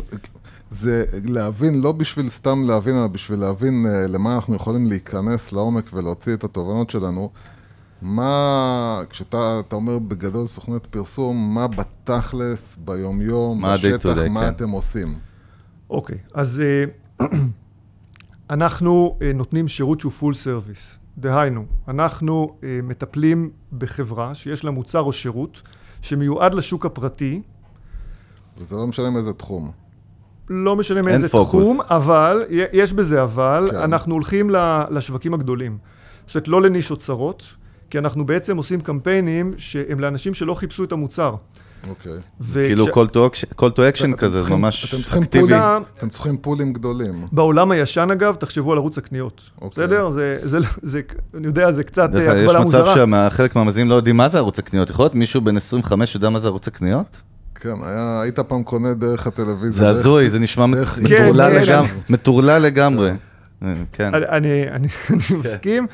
זה 0.69 1.05
להבין, 1.23 1.81
לא 1.81 1.91
בשביל 1.91 2.29
סתם 2.29 2.63
להבין, 2.67 2.95
אלא 2.95 3.07
בשביל 3.07 3.39
להבין 3.39 3.85
אה, 3.89 4.07
למה 4.07 4.35
אנחנו 4.35 4.55
יכולים 4.55 4.87
להיכנס 4.87 5.51
לעומק 5.51 5.89
ולהוציא 5.93 6.33
את 6.33 6.43
התובנות 6.43 6.89
שלנו. 6.89 7.31
מה, 8.01 9.01
כשאתה 9.09 9.59
אתה 9.59 9.75
אומר 9.75 9.99
בגדול 9.99 10.47
סוכנות 10.47 10.85
פרסום, 10.85 11.53
מה 11.53 11.67
בתכלס, 11.67 12.77
ביומיום, 12.85 13.61
מה 13.61 13.73
בשטח, 13.73 14.17
מה 14.29 14.41
כן. 14.41 14.47
אתם 14.47 14.69
עושים? 14.69 15.15
אוקיי, 15.89 16.17
אז 16.33 16.61
אה, 17.21 17.27
אנחנו 18.49 19.17
אה, 19.21 19.31
נותנים 19.33 19.67
שירות 19.67 19.99
שהוא 19.99 20.11
full 20.21 20.35
service. 20.35 20.97
דהיינו, 21.17 21.65
אנחנו 21.87 22.57
מטפלים 22.83 23.49
בחברה 23.77 24.35
שיש 24.35 24.63
לה 24.63 24.71
מוצר 24.71 24.99
או 24.99 25.13
שירות 25.13 25.61
שמיועד 26.01 26.53
לשוק 26.53 26.85
הפרטי, 26.85 27.41
וזה 28.57 28.75
לא 28.75 28.87
משנה 28.87 29.09
מאיזה 29.09 29.33
תחום. 29.33 29.71
לא 30.49 30.75
משנה 30.75 31.01
מאיזה 31.01 31.29
פוקוס. 31.29 31.63
תחום, 31.63 31.77
אבל, 31.89 32.43
יש 32.73 32.93
בזה 32.93 33.23
אבל, 33.23 33.67
כן. 33.71 33.77
אנחנו 33.77 34.13
הולכים 34.13 34.49
ל- 34.49 34.83
לשווקים 34.89 35.33
הגדולים. 35.33 35.77
זאת 36.27 36.35
אומרת, 36.35 36.47
לא 36.47 36.61
לנישות 36.61 36.99
צרות, 36.99 37.43
כי 37.89 37.97
אנחנו 37.99 38.25
בעצם 38.25 38.57
עושים 38.57 38.81
קמפיינים 38.81 39.53
שהם 39.57 39.99
לאנשים 39.99 40.33
שלא 40.33 40.53
חיפשו 40.53 40.83
את 40.83 40.91
המוצר. 40.91 41.35
אוקיי. 41.89 42.11
כאילו 42.53 42.85
call 42.85 43.07
to 43.59 43.79
action- 43.93 44.15
כזה, 44.17 44.43
זה 44.43 44.49
ממש 44.49 44.93
אתם 44.93 45.03
צריכים 45.03 45.23
אקטיבי. 45.23 45.53
אתם 45.97 46.09
צריכים 46.09 46.37
פולים 46.37 46.73
גדולים. 46.73 47.27
בעולם 47.31 47.71
הישן 47.71 48.11
אגב, 48.11 48.35
תחשבו 48.35 48.71
על 48.71 48.77
ערוץ 48.77 48.97
הקניות. 48.97 49.41
אוקיי. 49.61 49.83
בסדר? 49.87 50.09
זה, 50.09 50.39
זה, 50.43 50.57
זה, 50.81 51.01
אני 51.33 51.47
יודע, 51.47 51.71
זה 51.71 51.83
קצת 51.83 52.09
דרך 52.09 52.21
אה, 52.21 52.31
אגב, 52.31 52.37
יש 52.37 52.43
הגבלה 52.49 52.59
מצב 52.65 52.79
מוזרה. 52.79 53.29
שחלק 53.31 53.55
מהמאזינים 53.55 53.89
לא 53.89 53.95
יודעים 53.95 54.17
מה 54.17 54.29
זה 54.29 54.37
ערוץ 54.37 54.59
הקניות. 54.59 54.89
יכול 54.89 55.03
להיות 55.05 55.15
מישהו 55.15 55.41
בן 55.41 55.57
25 55.57 56.15
יודע 56.15 56.29
מה 56.29 56.39
זה 56.39 56.47
ערוץ 56.47 56.67
הקניות? 56.67 57.17
כן, 57.61 57.73
היה, 57.83 58.21
היית 58.21 58.39
פעם 58.39 58.63
קונה 58.63 58.93
דרך 58.93 59.27
הטלוויזיה. 59.27 59.83
זה 59.83 59.89
הזוי, 59.89 60.29
זה 60.29 60.39
נשמע 60.39 60.65
מטורלל 60.65 61.07
כן, 61.51 61.65
כן. 61.65 61.71
לגמרי. 61.71 61.89
מטורלל 62.09 62.61
לגמרי. 62.61 63.11
אה, 63.63 63.73
כן. 63.93 64.13
אני, 64.15 64.25
אני, 64.29 64.69
אני, 64.71 64.87
אני 65.09 65.39
מסכים. 65.39 65.87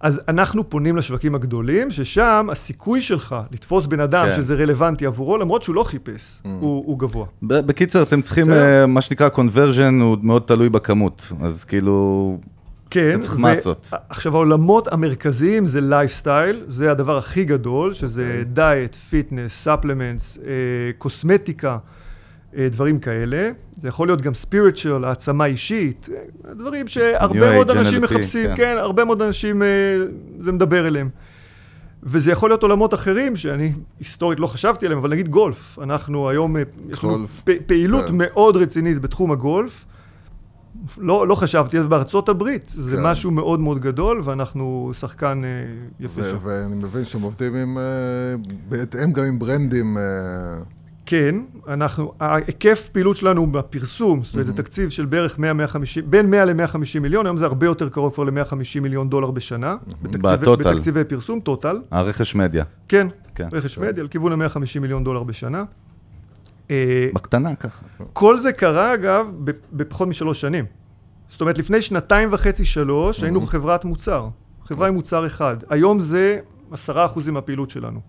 אז 0.00 0.20
אנחנו 0.28 0.70
פונים 0.70 0.96
לשווקים 0.96 1.34
הגדולים, 1.34 1.90
ששם 1.90 2.46
הסיכוי 2.52 3.02
שלך 3.02 3.36
לתפוס 3.52 3.86
בן 3.86 4.00
אדם 4.00 4.24
כן. 4.26 4.36
שזה 4.36 4.54
רלוונטי 4.54 5.06
עבורו, 5.06 5.38
למרות 5.38 5.62
שהוא 5.62 5.74
לא 5.74 5.82
חיפש, 5.84 6.38
Mm. 6.42 6.48
הוא, 6.60 6.84
הוא 6.86 6.98
גבוה. 6.98 7.26
בקיצר, 7.42 8.02
אתם 8.02 8.22
צריכים. 8.22 8.52
אה, 8.52 8.86
מה 8.86 9.00
שנקרא 9.00 9.28
conversion 9.28 10.02
הוא 10.02 10.16
מאוד 10.22 10.42
תלוי 10.46 10.68
בכמות. 10.68 11.32
אז 11.42 11.64
כאילו, 11.64 12.38
כן. 12.90 13.10
אתה 13.10 13.18
צריך 13.18 13.36
מסות. 13.38 13.90
עכשיו, 14.08 14.34
העולמות 14.34 14.92
המרכזיים 14.92 15.66
זה 15.66 15.80
לייפסטייל, 15.80 16.64
זה 16.68 16.90
הדבר 16.90 17.16
הכי 17.18 17.44
גדול, 17.44 17.92
שזה 17.92 18.22
אוקיי. 18.22 18.44
דיאט, 18.44 18.94
fitness, 18.94 19.52
supplements, 19.52 20.38
קוסמטיקה, 20.98 21.78
אה, 22.56 22.68
דברים 22.70 22.98
כאלה. 22.98 23.50
זה 23.82 23.88
יכול 23.88 24.08
להיות 24.08 24.20
גם 24.20 24.34
spiritual, 24.34 25.04
העצמה 25.04 25.46
אישית, 25.46 26.08
אה, 26.48 26.54
דברים 26.54 26.88
שהרבה 26.88 27.52
מאוד 27.54 27.70
אנשים 27.70 28.04
NLP, 28.04 28.04
מחפשים, 28.04 28.46
כן. 28.48 28.56
כן, 28.56 28.76
הרבה 28.78 29.04
מאוד 29.04 29.22
אנשים, 29.22 29.62
אה, 29.62 29.68
זה 30.38 30.52
מדבר 30.52 30.86
אליהם. 30.86 31.08
וזה 32.02 32.32
יכול 32.32 32.50
להיות 32.50 32.62
עולמות 32.62 32.94
אחרים 32.94 33.36
שאני 33.36 33.72
היסטורית 33.98 34.40
לא 34.40 34.46
חשבתי 34.46 34.86
עליהם, 34.86 34.98
אבל 34.98 35.10
נגיד 35.10 35.28
גולף. 35.28 35.78
אנחנו 35.82 36.28
היום, 36.28 36.56
אה, 36.56 36.62
יש 36.88 37.04
לנו 37.04 37.16
גולף. 37.16 37.40
פ- 37.44 37.66
פעילות 37.66 38.06
כן. 38.06 38.14
מאוד 38.18 38.56
רצינית 38.56 38.98
בתחום 39.00 39.32
הגולף. 39.32 39.86
לא, 40.98 41.28
לא 41.28 41.34
חשבתי, 41.34 41.78
אז 41.78 41.86
בארצות 41.86 42.28
הברית 42.28 42.68
זה 42.68 42.96
כן. 42.96 43.02
משהו 43.02 43.30
מאוד 43.30 43.60
מאוד 43.60 43.78
גדול, 43.78 44.20
ואנחנו 44.24 44.90
שחקן 44.94 45.42
אה, 45.44 45.48
יפה 46.00 46.20
ו- 46.20 46.24
שם. 46.24 46.36
ואני 46.42 46.74
מבין 46.74 47.04
שאתם 47.04 47.22
עובדים 47.22 47.54
עם, 47.56 47.78
אה, 47.78 47.82
בהתאם 48.68 49.12
גם 49.12 49.24
עם 49.24 49.38
ברנדים. 49.38 49.98
אה, 49.98 50.02
כן, 51.08 51.34
אנחנו, 51.68 52.12
ההיקף 52.20 52.88
פעילות 52.92 53.16
שלנו 53.16 53.40
הוא 53.40 53.48
בפרסום, 53.48 54.22
זאת 54.24 54.34
אומרת, 54.34 54.46
זה 54.46 54.52
תקציב 54.52 54.90
של 54.90 55.04
בערך 55.04 55.38
100-150, 55.38 55.40
בין 56.06 56.30
100 56.30 56.44
ל-150 56.44 56.76
מיליון, 57.00 57.26
היום 57.26 57.36
זה 57.36 57.44
הרבה 57.46 57.66
יותר 57.66 57.88
קרוב 57.88 58.14
כבר 58.14 58.24
ל-150 58.24 58.80
מיליון 58.82 59.08
דולר 59.08 59.30
בשנה. 59.30 59.76
בתקציבי- 60.02 60.18
בטוטל. 60.36 60.74
בתקציבי 60.74 61.04
פרסום, 61.04 61.40
טוטל. 61.40 61.80
הרכש 61.90 62.34
מדיה. 62.34 62.64
כן, 62.88 63.06
כן. 63.34 63.48
רכש 63.52 63.78
מדיה, 63.78 64.04
לכיוון 64.04 64.42
ה-150 64.42 64.58
מיליון 64.80 65.04
דולר 65.04 65.22
בשנה. 65.22 65.64
אה, 66.70 67.08
בקטנה 67.14 67.54
ככה. 67.54 67.84
כל 68.12 68.38
זה 68.38 68.52
קרה, 68.52 68.94
אגב, 68.94 69.32
בפחות 69.72 70.08
משלוש 70.08 70.40
שנים. 70.40 70.64
זאת 71.28 71.40
אומרת, 71.40 71.58
לפני 71.58 71.82
שנתיים 71.82 72.28
וחצי, 72.32 72.64
שלוש, 72.64 73.22
היינו 73.22 73.46
חברת 73.46 73.84
מוצר. 73.84 74.28
חברה 74.64 74.88
עם 74.88 74.94
מוצר 74.94 75.26
אחד. 75.26 75.56
היום 75.70 76.00
זה 76.00 76.38
עשרה 76.70 77.06
אחוזים 77.06 77.34
מהפעילות 77.34 77.70
שלנו. 77.70 78.00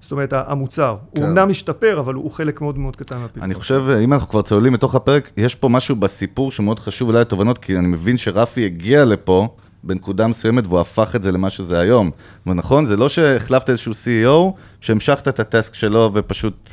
זאת 0.00 0.12
אומרת, 0.12 0.32
המוצר. 0.32 0.96
כן. 1.14 1.22
הוא 1.22 1.30
אמנם 1.30 1.48
משתפר, 1.48 2.00
אבל 2.00 2.14
הוא 2.14 2.30
חלק 2.30 2.60
מאוד 2.60 2.78
מאוד 2.78 2.96
קטן 2.96 3.18
מהפעילות. 3.18 3.44
אני 3.44 3.54
חושב, 3.54 3.82
אם 4.04 4.12
אנחנו 4.12 4.28
כבר 4.28 4.42
צוללים 4.42 4.74
לתוך 4.74 4.94
הפרק, 4.94 5.30
יש 5.36 5.54
פה 5.54 5.68
משהו 5.68 5.96
בסיפור 5.96 6.52
שמאוד 6.52 6.78
חשוב 6.78 7.08
אולי 7.08 7.20
לתובנות, 7.20 7.58
כי 7.58 7.78
אני 7.78 7.86
מבין 7.86 8.16
שרפי 8.16 8.64
הגיע 8.64 9.04
לפה 9.04 9.48
בנקודה 9.84 10.26
מסוימת 10.26 10.66
והוא 10.66 10.80
הפך 10.80 11.16
את 11.16 11.22
זה 11.22 11.32
למה 11.32 11.50
שזה 11.50 11.80
היום. 11.80 12.10
ונכון, 12.46 12.86
זה 12.86 12.96
לא 12.96 13.08
שהחלפת 13.08 13.70
איזשהו 13.70 13.92
CEO, 13.92 14.58
שהמשכת 14.80 15.28
את 15.28 15.40
הטסק 15.40 15.74
שלו 15.74 16.10
ופשוט, 16.14 16.70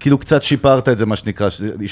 כאילו 0.00 0.18
קצת 0.18 0.42
שיפרת 0.42 0.88
את 0.88 0.98
זה, 0.98 1.06
מה 1.06 1.16
שנקרא, 1.16 1.48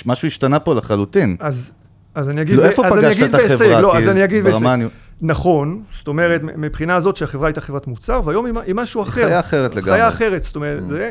משהו 0.07 0.29
השתנה 0.29 0.59
פה 0.59 0.75
לחלוטין. 0.75 1.37
אז, 1.41 1.71
אז 2.15 2.29
אני 2.31 2.43
אגיד, 2.43 2.55
כאילו, 2.55 2.65
איפה 2.71 2.87
אז 2.87 2.93
אני 2.93 3.03
פגשת 3.03 3.23
אגיד 3.23 3.35
את 3.35 3.41
החברה? 3.51 3.81
לא, 3.81 3.99
אז 3.99 4.09
אני 4.09 4.25
אגיד 4.25 4.45
ברמה 4.45 4.57
והישג. 4.67 4.67
אני- 4.83 4.89
נכון, 5.21 5.83
זאת 5.99 6.09
אומרת, 6.09 6.41
מבחינה 6.57 6.97
הזאת 6.97 7.17
שהחברה 7.17 7.49
הייתה 7.49 7.61
חברת 7.61 7.87
מוצר, 7.87 8.21
והיום 8.25 8.47
היא, 8.47 8.55
היא 8.67 8.75
משהו 8.75 9.03
אחר. 9.03 9.25
חיה 9.25 9.41
אחרת 9.41 9.77
לגמרי. 9.77 9.91
Mm. 9.93 9.95
חיה 9.95 10.09
אחרת, 10.09 10.43
זאת 10.43 10.57
אומרת, 10.57 10.89
זה... 10.89 11.11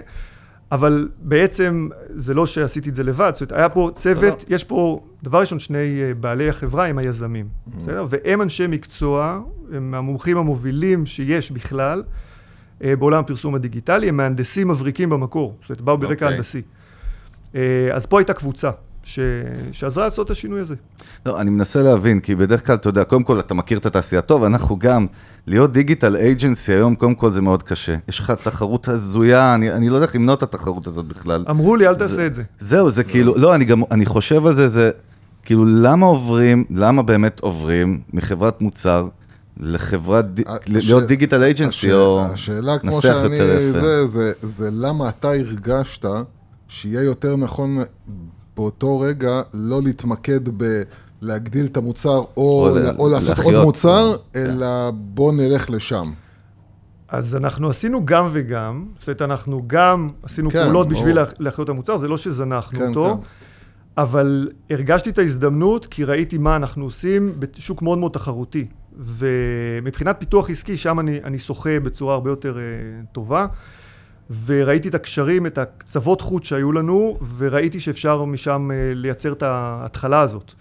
אבל 0.72 1.10
בעצם, 1.22 1.90
זה 2.16 2.34
לא 2.34 2.46
שעשיתי 2.46 2.90
את 2.90 2.96
זה 2.96 3.04
לבד, 3.04 3.32
זאת 3.34 3.42
אומרת, 3.42 3.60
היה 3.60 3.70
פה 3.70 3.90
צוות, 3.94 4.46
יש 4.50 4.64
פה, 4.64 5.00
דבר 5.24 5.40
ראשון, 5.40 5.60
שני 5.60 5.78
אה, 6.04 6.14
בעלי 6.14 6.50
החברה 6.50 6.86
הם 6.88 6.98
היזמים, 6.98 7.46
Mm. 7.68 7.72
בסדר? 7.78 8.06
והם 8.10 8.42
אנשי 8.42 8.68
מקצוע, 8.68 9.40
הם 9.74 9.94
המומחים 9.94 10.38
המובילים 10.38 11.06
שיש 11.06 11.52
בכלל, 11.52 12.04
אה, 12.84 12.96
בעולם 12.96 13.20
הפרסום 13.20 13.56
הדיגיטלי, 13.56 14.10
הם 14.10 14.18
מהנדסים 14.18 14.68
מבריקים 14.68 15.10
במקור, 15.10 15.56
זאת 15.62 15.70
אומרת, 15.70 15.82
באו 15.82 15.98
ברקע 15.98 16.14
אוקיי. 16.14 16.28
הנדסי. 16.28 16.58
אה, 16.58 16.77
אז 17.94 18.06
פה 18.06 18.20
הייתה 18.20 18.34
קבוצה. 18.34 18.70
ש... 19.04 19.20
שעזרה 19.72 20.04
לעשות 20.06 20.26
את 20.26 20.32
השינוי 20.32 20.62
הזה. 20.62 20.76
לא, 21.26 21.42
אני 21.42 21.50
מנסה 21.50 21.82
להבין, 21.82 22.20
כי 22.20 22.36
בדרך 22.36 22.66
כלל, 22.68 22.76
אתה 22.76 22.90
יודע, 22.90 23.04
קודם 23.04 23.24
כל, 23.24 23.40
אתה 23.40 23.54
מכיר 23.54 23.78
את 23.78 23.86
התעשייה 23.86 24.22
טוב, 24.22 24.44
אנחנו 24.44 24.80
גם, 24.80 25.06
להיות 25.48 25.72
דיגיטל 25.72 26.16
אייג'נסי 26.16 26.74
היום, 26.74 26.96
קודם 26.96 27.16
כל 27.16 27.32
זה 27.32 27.42
מאוד 27.42 27.64
קשה. 27.64 27.96
יש 28.10 28.20
לך 28.20 28.32
תחרות 28.44 28.88
הזויה, 28.88 29.56
אני, 29.56 29.72
אני 29.74 29.90
לא 29.90 29.96
יודע 29.96 30.06
איך 30.06 30.16
למנוע 30.16 30.36
את 30.36 30.44
התחרות 30.44 30.88
הזאת 30.88 31.06
בכלל. 31.06 31.46
אמרו 31.50 31.76
לי, 31.76 31.88
אל 31.88 31.96
תעשה 31.96 32.26
את 32.26 32.34
זה. 32.34 32.44
זהו, 32.60 32.90
זה 32.90 33.04
כאילו, 33.04 33.36
לא, 33.38 33.56
אני 33.56 33.66
גם, 33.66 33.82
אני 33.92 34.06
חושב 34.06 34.46
על 34.46 34.56
זה, 34.56 34.68
זה 34.68 34.92
כאילו, 35.46 35.66
למה 35.66 36.06
עוברים, 36.06 36.64
למה 36.70 37.04
באמת 37.04 37.40
עוברים 37.40 38.00
מחברת 38.14 38.62
מוצר 38.62 39.08
לחברת, 39.60 40.26
הש- 40.48 40.70
להיות 40.70 41.04
דיגיטל 41.04 41.44
אייג'נסי, 41.44 41.68
השאלה- 41.78 41.96
או... 41.96 42.22
השאלה, 42.34 42.78
כמו 42.80 42.98
נסח 42.98 43.02
שאני... 43.02 43.36
יותר 43.36 43.62
יפה. 43.62 43.80
זה, 43.82 44.08
זה, 44.08 44.32
זה 44.42 44.70
למה 44.72 45.10
אתה 45.10 45.30
הרגשת 45.30 46.06
שיהיה 46.68 47.02
יותר 47.04 47.36
נכון 47.36 47.78
באותו 48.58 49.00
רגע 49.00 49.42
לא 49.54 49.82
להתמקד 49.84 50.40
בלהגדיל 51.22 51.66
את 51.66 51.78
המוצר 51.78 52.10
או, 52.18 52.26
או 52.38 52.70
או, 52.70 52.76
ל- 52.80 52.96
או 53.00 53.10
לעשות 53.10 53.28
עוד 53.30 53.38
להחיות. 53.38 53.66
מוצר, 53.66 54.16
כן. 54.34 54.40
אלא 54.46 54.68
בוא 54.94 55.34
נלך 55.34 55.70
לשם. 55.70 56.12
אז 57.10 57.36
אנחנו 57.36 57.70
עשינו 57.70 58.06
גם 58.06 58.28
וגם, 58.32 58.86
זאת 59.00 59.08
אומרת, 59.08 59.22
אנחנו 59.22 59.62
גם 59.68 60.10
עשינו 60.24 60.50
כן, 60.52 60.64
פעולות 60.64 60.88
ברור. 60.88 61.00
בשביל 61.00 61.16
לה- 61.16 61.24
להחיות 61.40 61.66
את 61.66 61.70
המוצר, 61.70 61.98
זה 61.98 62.08
לא 62.08 62.18
שזנחנו 62.18 62.80
כן, 62.80 62.90
אותו, 62.90 63.18
כן. 63.22 63.28
אבל 64.02 64.50
הרגשתי 64.70 65.10
את 65.10 65.18
ההזדמנות 65.18 65.86
כי 65.86 66.04
ראיתי 66.04 66.38
מה 66.38 66.56
אנחנו 66.56 66.84
עושים 66.84 67.34
בשוק 67.40 67.82
מאוד 67.82 67.98
מאוד 67.98 68.12
תחרותי. 68.12 68.66
ומבחינת 69.00 70.16
פיתוח 70.20 70.50
עסקי, 70.50 70.78
שם 70.78 71.00
אני, 71.00 71.20
אני 71.24 71.40
שוחה 71.40 71.80
בצורה 71.80 72.14
הרבה 72.14 72.30
יותר 72.30 72.58
uh, 72.58 73.06
טובה. 73.12 73.48
וראיתי 74.46 74.90
את 74.90 74.96
הקשרים, 74.96 75.46
את 75.46 75.58
הקצוות 75.58 76.22
חוט 76.22 76.44
שהיו 76.44 76.72
לנו, 76.72 77.18
וראיתי 77.38 77.80
שאפשר 77.80 78.26
משם 78.26 78.72
uh, 78.72 78.96
לייצר 78.96 79.32
את 79.32 79.44
ההתחלה 79.44 80.22
הזאת. 80.22 80.52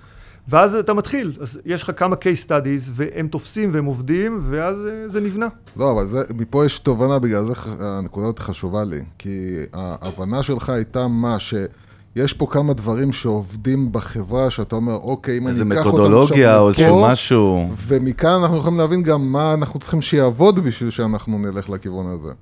ואז 0.48 0.74
אתה 0.74 0.94
מתחיל, 0.94 1.36
אז 1.40 1.60
יש 1.64 1.82
לך 1.82 1.90
כמה 1.96 2.16
case 2.16 2.48
studies, 2.48 2.90
והם 2.92 3.28
תופסים 3.28 3.70
והם 3.72 3.84
עובדים, 3.84 4.40
ואז 4.48 4.76
uh, 4.76 5.10
זה 5.10 5.20
נבנה. 5.20 5.48
לא, 5.76 5.90
אבל 5.90 6.06
זה, 6.06 6.22
מפה 6.34 6.64
יש 6.64 6.78
תובנה, 6.78 7.18
בגלל 7.18 7.44
זה 7.44 7.52
הנקודה 7.80 8.26
הזאת 8.26 8.38
חשובה 8.38 8.84
לי. 8.84 9.04
כי 9.18 9.56
ההבנה 9.72 10.42
שלך 10.42 10.70
הייתה 10.70 11.06
מה, 11.06 11.36
שיש 11.40 12.32
פה 12.32 12.46
כמה 12.50 12.74
דברים 12.74 13.12
שעובדים 13.12 13.92
בחברה, 13.92 14.50
שאתה 14.50 14.76
אומר, 14.76 14.94
אוקיי, 14.94 15.38
אם 15.38 15.48
איזה 15.48 15.62
אני 15.62 15.74
אקח 15.74 15.86
אותם 15.86 15.96
מתודולוגיה 15.96 16.50
עכשיו 16.50 16.62
או 16.62 16.68
איזשהו 16.68 16.98
מפה, 16.98 17.12
משהו. 17.12 17.68
ומכאן 17.86 18.40
אנחנו 18.42 18.56
יכולים 18.56 18.78
להבין 18.78 19.02
גם 19.02 19.32
מה 19.32 19.54
אנחנו 19.54 19.80
צריכים 19.80 20.02
שיעבוד 20.02 20.58
בשביל 20.58 20.90
שאנחנו 20.90 21.38
נלך 21.38 21.70
לכיוון 21.70 22.06
הזה. 22.06 22.32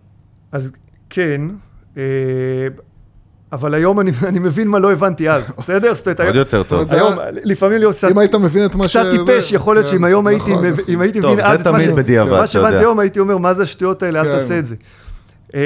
אז 0.52 0.71
כן, 1.14 1.40
אה, 1.97 2.02
אבל 3.52 3.75
היום 3.75 4.00
אני, 4.00 4.11
אני 4.26 4.38
מבין 4.38 4.68
מה 4.68 4.78
לא 4.78 4.92
הבנתי 4.92 5.30
אז, 5.30 5.52
בסדר? 5.59 5.94
זאת 5.94 6.06
אומרת, 6.06 6.21
עוד 6.21 6.35
יותר 6.37 6.62
טוב. 6.62 6.85
זה 6.88 6.94
היום 6.94 7.18
היה- 7.18 7.30
לפעמים 7.30 7.78
להיות 7.78 7.94
קצת, 7.97 8.11
אם 8.11 8.18
היית 8.18 8.35
מבין 8.35 8.66
את 8.66 8.75
מה 8.75 8.88
ש... 8.88 8.97
קצת 8.97 9.06
טיפש, 9.11 9.50
זה- 9.50 9.56
יכול 9.56 9.76
להיות 9.76 9.87
כן, 9.87 9.92
שאם 9.92 10.04
היום 10.04 10.26
הייתי, 10.26 10.50
נכון, 10.52 10.66
נכון. 10.66 10.85
אם 10.88 11.00
הייתי 11.00 11.21
טוב, 11.21 11.33
מבין 11.33 11.44
זה 11.47 11.52
אז 11.52 11.61
את 11.61 11.66
מה 11.66 11.78
תמיד 11.78 11.97
בדיעבד, 11.97 12.30
מה 12.30 12.38
אתה 12.38 12.47
שהבנתי 12.47 12.73
יודע. 12.75 12.85
היום 12.87 12.99
הייתי 12.99 13.21
אומר, 13.21 13.38
מה 13.38 13.54
זה 13.54 13.62
השטויות 13.62 14.02
האלה, 14.02 14.21
אל 14.21 14.25
כן. 14.25 14.30
תעשה 14.38 14.59
את 14.59 14.64
זה. 14.64 14.75
אה, 15.54 15.61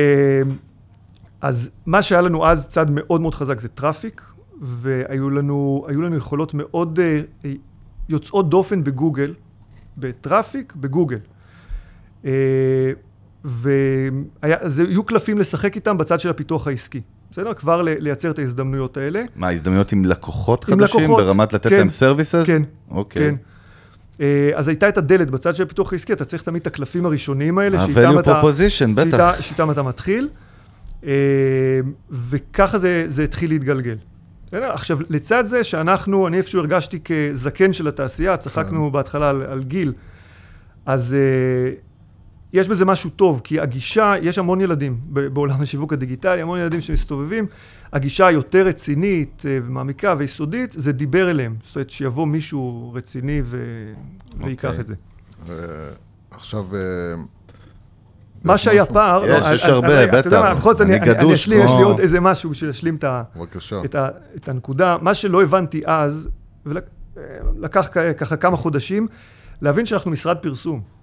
אז 1.41 1.71
מה 1.87 2.03
שהיה 2.03 2.21
לנו 2.21 2.47
אז 2.47 2.69
צד 2.69 2.87
מאוד 2.91 3.21
מאוד 3.21 3.35
חזק 3.35 3.61
זה 3.61 3.69
traffic, 3.69 4.23
והיו 4.61 5.31
לנו, 5.31 5.87
יכולות 6.17 6.55
מאוד 6.55 7.01
אה, 7.03 7.21
אה, 7.45 7.53
יוצאות 8.09 8.51
דופן 8.51 8.85
בגוגל, 8.85 9.35
ב 9.99 10.07
traffic, 10.07 10.73
בגוגל. 10.77 11.19
אה, 13.67 14.57
ויהיו 14.71 15.05
קלפים 15.05 15.39
לשחק 15.39 15.77
איתם 15.77 15.99
בצד 15.99 16.21
של 16.21 16.31
הפיתוח 16.31 16.67
העסקי. 16.67 17.01
בסדר? 17.31 17.55
כבר 17.55 17.83
לייצר 17.83 18.31
את 18.31 18.39
ההזדמנויות 18.39 18.97
האלה. 18.97 19.21
מה, 19.37 19.51
הזדמנויות 19.51 19.93
עם 19.93 20.05
לקוחות 20.05 20.69
עם 20.69 20.81
חדשים? 20.81 21.01
לקוחות, 21.01 21.25
ברמת 21.25 21.53
לתת 21.53 21.71
כן, 21.71 21.77
להם 21.77 21.89
services? 21.89 22.45
כן, 22.47 22.63
אוקיי. 22.91 23.23
כן. 23.23 23.35
אה, 24.21 24.51
אז 24.55 24.69
הייתה 24.69 24.89
את 24.89 24.99
הדלת 24.99 25.31
בצד 25.31 25.55
של 25.55 25.63
הפיתוח 25.63 25.93
העסקי, 25.93 26.13
אתה 26.13 26.25
צריך 26.25 26.43
תמיד 26.43 26.61
את 26.61 26.67
הקלפים 26.67 27.07
הראשונים 27.07 27.59
האלה, 27.59 27.83
ה-value 27.83 28.25
proposition, 28.25 28.95
בטח. 28.95 29.11
שאיתה, 29.11 29.43
שאיתם 29.43 29.71
אתה 29.71 29.83
מתחיל, 29.83 30.29
אה, 31.07 31.11
וככה 32.11 32.79
זה, 32.79 33.05
זה 33.07 33.25
התחיל 33.25 33.51
להתגלגל. 33.51 33.97
עכשיו, 34.53 34.99
לצד 35.11 35.47
זה 35.47 35.65
שאנחנו, 35.65 36.27
אני 36.27 36.37
איפשהו 36.39 36.61
הרגשתי 36.61 36.99
כזקן 37.05 37.73
של 37.73 37.89
התעשייה, 37.89 38.37
צחקנו 38.37 38.91
בהתחלה 38.91 39.31
על, 39.31 39.43
על 39.43 39.63
גיל, 39.63 39.93
אז 40.87 41.15
אה, 41.15 41.73
יש 42.53 42.69
בזה 42.69 42.85
משהו 42.85 43.11
טוב, 43.11 43.41
כי 43.45 43.61
הגישה, 43.61 44.15
יש 44.23 44.39
המון 44.39 44.61
ילדים 44.61 45.01
ב- 45.13 45.27
בעולם 45.27 45.61
השיווק 45.63 45.93
הדיגיטלי, 45.93 46.43
המון 46.43 46.59
ילדים 46.59 46.81
שמסתובבים, 46.81 47.47
הגישה 47.93 48.27
היותר 48.27 48.67
רצינית 48.67 49.43
אה, 49.49 49.59
ומעמיקה 49.67 50.15
ויסודית, 50.19 50.73
זה 50.79 50.93
דיבר 50.93 51.31
אליהם. 51.31 51.57
זאת 51.67 51.77
אומרת, 51.77 51.91
שיבוא 51.91 52.27
מישהו 52.27 52.93
רציני 52.95 53.41
ו... 53.45 53.63
ויקח 54.45 54.69
אוקיי. 54.69 54.81
את 54.81 54.87
זה. 54.87 54.95
ועכשיו... 56.33 56.65
אה, 56.75 56.81
מה 58.45 58.59
שהיה? 58.59 58.87
פער, 58.87 59.25
יש, 59.27 59.47
לא, 59.47 59.55
יש 59.55 59.65
הרבה, 59.65 59.89
רגע, 60.01 60.19
אתה 60.19 60.29
יודע 60.29 60.41
בטח. 60.41 60.49
מה, 60.49 60.55
בכל 60.55 60.73
זאת 60.73 60.81
אני 60.81 60.99
גדוש 60.99 61.33
אשלים, 61.41 61.61
יש 61.61 61.71
לי 61.71 61.77
כמו- 61.77 61.85
עוד 61.85 62.01
איזה 62.01 62.21
משהו 62.21 62.51
בשביל 62.51 62.71
להשלים 62.71 62.97
את, 62.97 63.05
ה, 63.05 63.23
בבקשה. 63.37 63.81
את, 63.85 63.95
ה, 63.95 64.09
את 64.37 64.49
הנקודה. 64.49 64.97
מה 65.01 65.15
שלא 65.15 65.43
הבנתי 65.43 65.83
אז, 65.87 66.29
ולקח 66.67 67.89
ככה 68.19 68.37
כמה 68.37 68.57
חודשים, 68.57 69.07
להבין 69.63 69.87
שאנחנו 69.87 70.11
משרד 70.11 70.37
פרסום. 70.37 70.98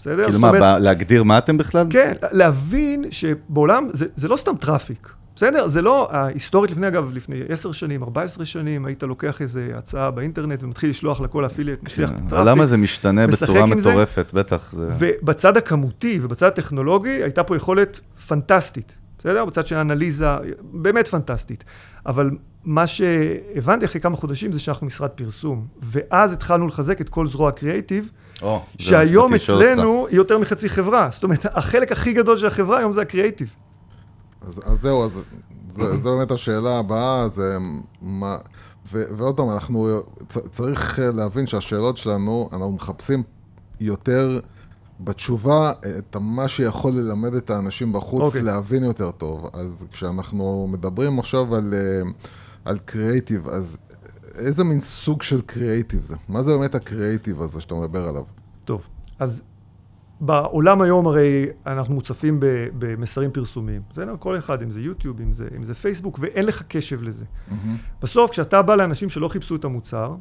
בסדר? 0.00 0.24
כאילו 0.24 0.38
מה, 0.40 0.48
אומרת- 0.48 0.80
להגדיר 0.82 1.22
מה 1.22 1.38
אתם 1.38 1.58
בכלל? 1.58 1.86
כן, 1.90 2.12
להבין 2.32 3.04
שבעולם, 3.10 3.88
זה, 3.92 4.06
זה 4.16 4.28
לא 4.28 4.36
סתם 4.36 4.52
traffic, 4.60 5.08
בסדר? 5.36 5.66
זה 5.68 5.82
לא, 5.82 6.08
ההיסטורית 6.12 6.70
לפני, 6.70 6.88
אגב, 6.88 7.10
לפני 7.14 7.36
10 7.48 7.72
שנים, 7.72 8.02
14 8.02 8.44
שנים, 8.44 8.84
היית 8.86 9.02
לוקח 9.02 9.42
איזה 9.42 9.72
הצעה 9.76 10.10
באינטרנט 10.10 10.62
ומתחיל 10.62 10.90
לשלוח 10.90 11.20
לכל 11.20 11.44
ה 11.44 11.48
affiliate, 11.48 11.82
משליח 11.82 12.10
את 12.10 12.16
כן, 12.16 12.26
ה 12.26 12.28
traffic. 12.28 12.48
למה 12.48 12.66
זה 12.66 12.76
משתנה 12.76 13.26
בצורה 13.26 13.62
עם 13.62 13.80
זה? 13.80 13.90
מטורפת, 13.90 14.26
בטח. 14.34 14.72
זה... 14.72 14.88
ובצד 14.98 15.56
הכמותי 15.56 16.18
ובצד 16.22 16.46
הטכנולוגי 16.46 17.08
הייתה 17.22 17.42
פה 17.42 17.56
יכולת 17.56 18.00
פנטסטית, 18.28 18.94
בסדר? 19.18 19.44
בצד 19.44 19.66
של 19.66 19.76
האנליזה, 19.76 20.26
באמת 20.72 21.08
פנטסטית. 21.08 21.64
אבל 22.06 22.30
מה 22.64 22.86
שהבנתי 22.86 23.84
אחרי 23.84 24.00
כמה 24.00 24.16
חודשים 24.16 24.52
זה 24.52 24.58
שאנחנו 24.58 24.86
משרד 24.86 25.10
פרסום, 25.10 25.66
ואז 25.82 26.32
התחלנו 26.32 26.66
לחזק 26.66 27.00
את 27.00 27.08
כל 27.08 27.26
זרוע 27.26 27.48
הקריאייטיב, 27.48 28.10
שהיום. 28.78 29.34
אצלנו 29.34 30.06
היא 30.06 30.16
יותר 30.16 30.38
מחצי 30.38 30.68
חברה. 30.68 31.08
זאת 31.12 31.24
אומרת, 31.24 31.46
החלק 31.54 31.92
הכי 31.92 32.12
גדול 32.12 32.36
של 32.36 32.46
החברה 32.46 32.78
היום 32.78 32.92
זה 32.92 33.02
הקריאייטיב. 33.02 33.54
אז, 34.42 34.60
אז 34.64 34.80
זהו, 34.80 35.04
אז 35.04 35.10
זה, 35.74 35.96
זה 35.96 36.10
באמת 36.10 36.30
השאלה 36.30 36.78
הבאה, 36.78 37.28
זה 37.28 37.56
מה... 38.02 38.36
ו, 38.92 39.02
ועוד 39.16 39.36
פעם, 39.36 39.50
אנחנו... 39.50 40.00
צ, 40.28 40.38
צריך 40.50 40.98
להבין 41.14 41.46
שהשאלות 41.46 41.96
שלנו, 41.96 42.48
אנחנו 42.52 42.72
מחפשים 42.72 43.22
יותר 43.80 44.40
בתשובה 45.00 45.72
את 45.98 46.16
מה 46.20 46.48
שיכול 46.48 46.92
ללמד 46.92 47.34
את 47.34 47.50
האנשים 47.50 47.92
בחוץ 47.92 48.22
אוקיי. 48.22 48.40
okay. 48.40 48.44
להבין 48.44 48.84
יותר 48.84 49.10
טוב. 49.10 49.50
אז 49.52 49.86
כשאנחנו 49.92 50.68
מדברים 50.72 51.18
עכשיו 51.18 51.54
על, 51.54 51.74
אה, 51.74 52.10
על 52.64 52.78
קריאייטיב, 52.78 53.48
אז 53.48 53.76
איזה 54.34 54.64
מין 54.64 54.80
סוג 54.80 55.22
של 55.22 55.40
קריאייטיב 55.40 56.02
זה? 56.02 56.16
מה 56.28 56.42
זה 56.42 56.52
באמת 56.52 56.74
הקריאייטיב 56.74 57.42
הזה 57.42 57.60
שאתה 57.60 57.74
מדבר 57.74 58.08
עליו? 58.08 58.22
טוב, 58.64 58.86
אז 59.18 59.42
בעולם 60.20 60.80
היום 60.80 61.06
הרי 61.06 61.46
אנחנו 61.66 61.94
מוצפים 61.94 62.36
במסרים 62.78 63.30
פרסומיים. 63.30 63.82
בסדר? 63.90 64.14
כל 64.18 64.38
אחד, 64.38 64.62
אם 64.62 64.70
זה 64.70 64.80
יוטיוב, 64.80 65.20
אם 65.20 65.32
זה, 65.32 65.48
אם 65.56 65.64
זה 65.64 65.74
פייסבוק, 65.74 66.18
ואין 66.22 66.46
לך 66.46 66.62
קשב 66.68 67.02
לזה. 67.02 67.24
בסוף, 68.02 68.30
כשאתה 68.30 68.62
בא 68.62 68.74
לאנשים 68.74 69.08
שלא 69.08 69.28
חיפשו 69.28 69.56
את 69.56 69.64
המוצר, 69.64 70.14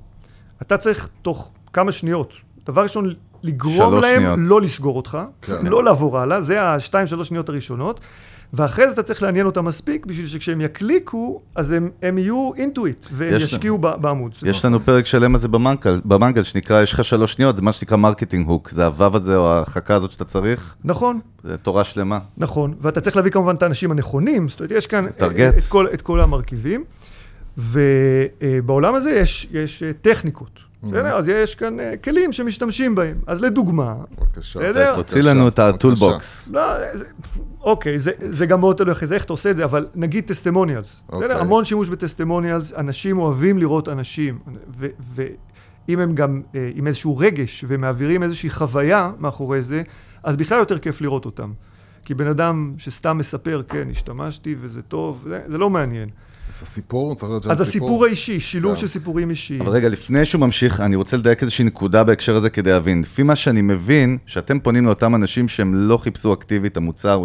אתה 0.61 0.77
צריך 0.77 1.09
תוך 1.21 1.51
כמה 1.73 1.91
שניות, 1.91 2.33
דבר 2.65 2.81
ראשון, 2.83 3.13
לגרום 3.43 3.93
להם 3.93 4.21
שניות. 4.21 4.39
לא 4.41 4.61
לסגור 4.61 4.97
אותך, 4.97 5.17
כן. 5.41 5.65
לא 5.65 5.83
לעבור 5.83 6.19
הלאה, 6.19 6.41
זה 6.41 6.61
השתיים, 6.61 7.07
שלוש 7.07 7.27
שניות 7.27 7.49
הראשונות, 7.49 7.99
ואחרי 8.53 8.87
זה 8.87 8.93
אתה 8.93 9.03
צריך 9.03 9.23
לעניין 9.23 9.45
אותם 9.45 9.65
מספיק, 9.65 10.05
בשביל 10.05 10.27
שכשהם 10.27 10.61
יקליקו, 10.61 11.41
אז 11.55 11.71
הם, 11.71 11.89
הם 12.01 12.17
יהיו 12.17 12.51
into 12.55 12.84
it, 12.84 13.05
והם 13.11 13.33
יש- 13.33 13.43
ישקיעו 13.43 13.77
ב- 13.77 13.95
בעמוד. 14.01 14.31
יש 14.45 14.65
לנו 14.65 14.79
פרק 14.85 15.05
שלם 15.05 15.35
על 15.35 15.41
זה 15.41 15.47
במנגל, 15.47 16.01
במנגל 16.05 16.43
שנקרא, 16.43 16.81
יש 16.81 16.93
לך 16.93 17.03
שלוש 17.03 17.33
שניות, 17.33 17.55
זה 17.55 17.61
מה 17.61 17.71
שנקרא 17.71 17.97
marketing 17.97 18.47
hook, 18.47 18.69
זה 18.69 18.85
הוו 18.85 19.15
הזה 19.15 19.37
או 19.37 19.47
החכה 19.47 19.95
הזאת 19.95 20.11
שאתה 20.11 20.25
צריך, 20.25 20.75
נכון, 20.83 21.19
זה 21.43 21.57
תורה 21.57 21.83
שלמה. 21.83 22.19
נכון, 22.37 22.73
ואתה 22.81 23.01
צריך 23.01 23.15
להביא 23.15 23.31
כמובן 23.31 23.55
את 23.55 23.63
האנשים 23.63 23.91
הנכונים, 23.91 24.47
זאת 24.49 24.59
אומרת, 24.59 24.71
יש 24.71 24.87
כאן 24.87 25.07
target. 25.17 25.57
את 25.57 25.63
כל, 25.63 25.87
את 25.93 26.01
כל 26.01 26.19
המרכיבים, 26.21 26.83
ובעולם 27.57 28.95
הזה 28.95 29.11
יש, 29.11 29.47
יש 29.51 29.83
אה, 29.83 29.91
טכניקות, 30.01 30.59
בסדר? 30.83 31.17
אז 31.17 31.27
יש 31.27 31.55
כאן 31.55 31.79
אה, 31.79 31.97
כלים 31.97 32.31
שמשתמשים 32.31 32.95
בהם. 32.95 33.17
אז 33.27 33.41
לדוגמה, 33.41 33.95
בבקשה. 34.19 34.59
בסדר? 34.59 34.95
תוציא 34.95 35.21
לנו 35.21 35.47
את. 35.47 35.59
ה 35.59 35.69
toolbox. 35.69 36.49
לא, 36.51 36.61
זה, 36.97 37.05
אוקיי, 37.61 37.99
זה, 37.99 38.11
זה 38.29 38.45
גם 38.45 38.59
מאוד 38.59 38.75
תלוי 38.75 38.91
אחרי 38.91 39.07
זה, 39.07 39.15
איך 39.15 39.25
אתה 39.25 39.33
עושה 39.33 39.51
את 39.51 39.55
זה, 39.55 39.63
אבל 39.63 39.87
נגיד 39.95 40.23
טסטימוניאלס, 40.23 41.01
אוקיי. 41.09 41.27
בסדר? 41.27 41.41
המון 41.41 41.65
שימוש 41.65 41.89
בטסטימוניאלס, 41.89 42.73
אנשים 42.73 43.17
אוהבים 43.17 43.57
לראות 43.57 43.89
אנשים, 43.89 44.39
ואם 44.77 45.99
הם 45.99 46.15
גם 46.15 46.41
אה, 46.55 46.69
עם 46.75 46.87
איזשהו 46.87 47.17
רגש 47.17 47.65
ומעבירים 47.67 48.23
איזושהי 48.23 48.49
חוויה 48.49 49.11
מאחורי 49.19 49.61
זה, 49.61 49.83
אז 50.23 50.37
בכלל 50.37 50.59
יותר 50.59 50.79
כיף 50.79 51.01
לראות 51.01 51.25
אותם. 51.25 51.51
כי 52.05 52.13
בן 52.13 52.27
אדם 52.27 52.73
שסתם 52.77 53.17
מספר, 53.17 53.61
כן, 53.67 53.87
השתמשתי 53.91 54.55
וזה 54.59 54.81
טוב, 54.81 55.25
זה, 55.27 55.41
זה 55.47 55.57
לא 55.57 55.69
מעניין. 55.69 56.09
אז 56.49 56.61
הסיפור 56.61 57.15
צריך 57.15 57.29
להיות 57.29 57.43
שם 57.43 57.51
אז 57.51 57.61
הסיפור 57.61 58.05
האישי, 58.05 58.39
שילוב 58.39 58.73
כן. 58.73 58.81
של 58.81 58.87
סיפורים 58.87 59.29
אישיים. 59.29 59.61
אבל 59.61 59.71
רגע, 59.71 59.89
לפני 59.89 60.25
שהוא 60.25 60.41
ממשיך, 60.41 60.79
אני 60.79 60.95
רוצה 60.95 61.17
לדייק 61.17 61.41
איזושהי 61.41 61.65
נקודה 61.65 62.03
בהקשר 62.03 62.35
הזה 62.35 62.49
כדי 62.49 62.71
להבין. 62.71 63.01
לפי 63.01 63.23
מה 63.23 63.35
שאני 63.35 63.61
מבין, 63.61 64.17
שאתם 64.25 64.59
פונים 64.59 64.85
לאותם 64.85 65.15
אנשים 65.15 65.47
שהם 65.47 65.75
לא 65.75 65.97
חיפשו 65.97 66.33
אקטיבית 66.33 66.71
את 66.71 66.77
המוצר 66.77 67.23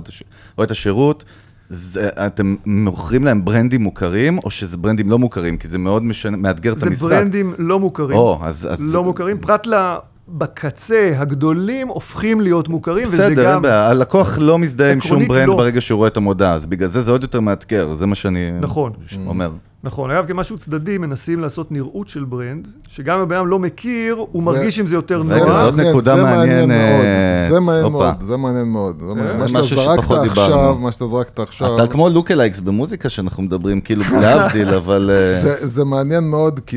או 0.58 0.64
את, 0.64 0.70
השירות, 0.70 1.24
זה, 1.68 2.08
אתם 2.08 2.56
מוכרים 2.66 3.24
להם 3.24 3.44
brandים 3.44 3.82
מוכרים, 3.82 4.38
או 4.38 4.50
שזה 4.50 4.76
brandים 4.76 5.10
לא 5.10 5.18
מוכרים? 5.18 5.56
כי 5.56 5.68
זה 5.68 5.78
מאוד 5.78 6.04
משנה, 6.04 6.36
מאתגר 6.36 6.72
את 6.72 6.78
זה 6.78 6.86
המשחק. 6.86 7.10
brandים 7.10 7.54
לא 7.58 7.80
מוכרים. 7.80 8.18
או, 8.18 8.38
אז... 8.42 8.68
אז... 8.70 8.78
לא 8.80 9.04
מוכרים, 9.04 9.38
פרט 9.40 9.66
ל... 9.66 9.96
בקצה 10.28 11.12
הגדולים 11.16 11.88
הופכים 11.88 12.40
להיות 12.40 12.68
מוכרים, 12.68 13.02
וזה 13.02 13.16
בסדר, 13.30 13.44
גם... 13.44 13.52
אין 13.54 13.62
בעיה. 13.62 13.88
הלקוח 13.88 14.38
לא 14.40 14.58
מזדהה 14.58 14.92
עם 14.92 15.00
שום 15.00 15.28
brand 15.28 15.48
לא. 15.48 15.56
ברגע 15.56 15.80
שהוא 15.80 15.96
רואה 15.96 16.08
את 16.08 16.16
המודעה, 16.16 16.52
אז 16.54 16.66
בגלל 16.66 16.88
זה 16.88 17.02
זה 17.02 17.10
עוד 17.10 17.22
יותר 17.22 17.40
מאתגר, 17.40 17.94
זה 17.94 18.06
מה 18.06 18.14
שאני 18.14 18.50
נכון. 18.60 18.92
אומר. 19.26 19.50
נכון, 19.84 20.10
אגב, 20.10 20.26
כמשהו 20.26 20.56
צדדי, 20.58 20.98
מנסים 20.98 21.40
לעשות 21.40 21.72
נראות 21.72 22.08
של 22.08 22.24
brand, 22.24 22.68
שגם 22.88 23.16
אם 23.16 23.22
הבן 23.22 23.36
אדם 23.36 23.46
לא 23.46 23.58
מכיר, 23.58 24.16
הוא 24.32 24.42
מרגיש 24.42 24.78
עם 24.78 24.86
זה 24.86 24.94
יותר 24.94 25.20
רגע, 25.20 25.44
נוח. 25.44 25.64
זאת 25.64 25.74
מעניין, 25.74 25.88
נקודה 25.90 26.16
זה 26.16 26.22
מעניין 26.22 26.68
מעניין, 26.68 26.68
מאוד, 26.68 27.04
אה, 27.04 27.48
זה 27.50 27.60
מעניין 27.60 27.84
הופה. 27.84 27.98
מאוד, 27.98 28.22
זה 28.22 28.36
מעניין 28.36 28.66
מאוד. 28.68 29.00
זה 29.06 29.14
מעניין. 29.14 29.36
מה 29.36 29.48
שאתה 29.48 29.76
זרקת 29.76 29.98
עכשיו, 30.10 30.22
דיברנו. 30.46 30.78
מה 30.80 30.92
שאתה 30.92 31.06
זרקת 31.06 31.38
עכשיו, 31.38 31.76
אתה 31.76 31.86
כמו 31.92 32.08
lookalikes 32.08 32.60
במוזיקה 32.60 33.08
שאנחנו 33.08 33.42
מדברים, 33.42 33.80
כאילו 33.80 34.02
להבדיל, 34.22 34.68
אבל... 34.68 35.10
אה, 35.12 35.42
זה- 35.42 35.66
זה 35.66 35.84
מעניין 35.84 36.24
מאוד, 36.30 36.60
כי 36.66 36.76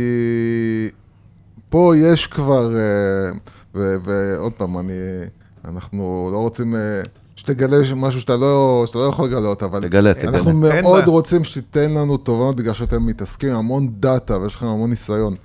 פה 1.70 1.94
יש 1.98 2.28
כבר, 2.28 2.76
אה, 2.76 3.32
ו- 3.76 3.96
ועוד 4.04 4.54
פעם, 4.54 4.80
אני, 4.80 4.94
אנחנו 5.66 6.30
לא 6.34 6.38
רוצים 6.38 6.76
אה, 6.76 7.02
שתגלה 7.36 7.78
משהו 7.96 8.22
שאתה 8.22 8.36
לא, 8.38 8.84
שאתה 8.88 8.98
לא 9.00 9.04
יכול 9.04 9.28
לגלות, 9.28 9.64
אבל 9.64 9.82
תגלה, 9.82 10.14
תגלה. 10.14 10.38
אנחנו 10.38 10.68
אין 10.72 10.84
מאוד. 10.84 11.08
רוצים 11.08 11.44
שתיתן 11.44 11.92
לנו 11.92 12.18
תובנות, 12.18 12.56
בגלל 12.56 12.74
שאתם 12.74 13.06
מתעסקים 13.06 13.50
עם 13.50 13.56
המון 13.56 13.90
data 14.00 14.38
ויש 14.38 14.56
לכם 14.56 14.66
המון 14.66 14.90
ניסיון. 14.90 15.36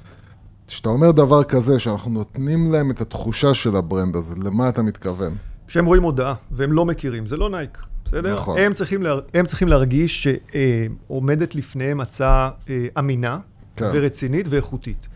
כשאתה 0.67 0.89
אומר 0.89 1.11
דבר 1.11 1.45
כזה, 1.45 1.79
שאנחנו 1.79 2.11
נותנים 2.11 2.73
להם 2.73 2.91
את 2.91 3.01
התחושה 3.01 3.55
של 3.55 3.77
ה 3.77 3.84
brand 3.84 4.17
הזה, 4.17 4.35
למה 4.45 4.69
אתה 4.69 4.83
מתכוון? 4.83 5.35
כשהם 5.67 5.87
רואים 5.87 6.03
מודעה, 6.03 6.35
והם 6.51 6.73
לא 6.73 6.85
מכירים, 6.85 7.27
זה 7.27 7.37
לא 7.37 7.51
נייק, 7.51 7.79
בסדר? 8.05 8.35
נכון. 8.35 8.59
הם 8.59 8.73
צריכים, 8.73 9.03
לה, 9.03 9.15
הם 9.35 9.47
צריכים 9.47 9.69
להרגיש 9.69 10.29
שעומדת 10.29 11.55
לפניהם 11.55 12.01
הצעה 12.01 12.51
אה, 12.71 12.87
אמינה, 12.99 13.39
כן. 13.77 13.87
ורצינית 13.93 14.47
ואיכותית. 14.51 15.09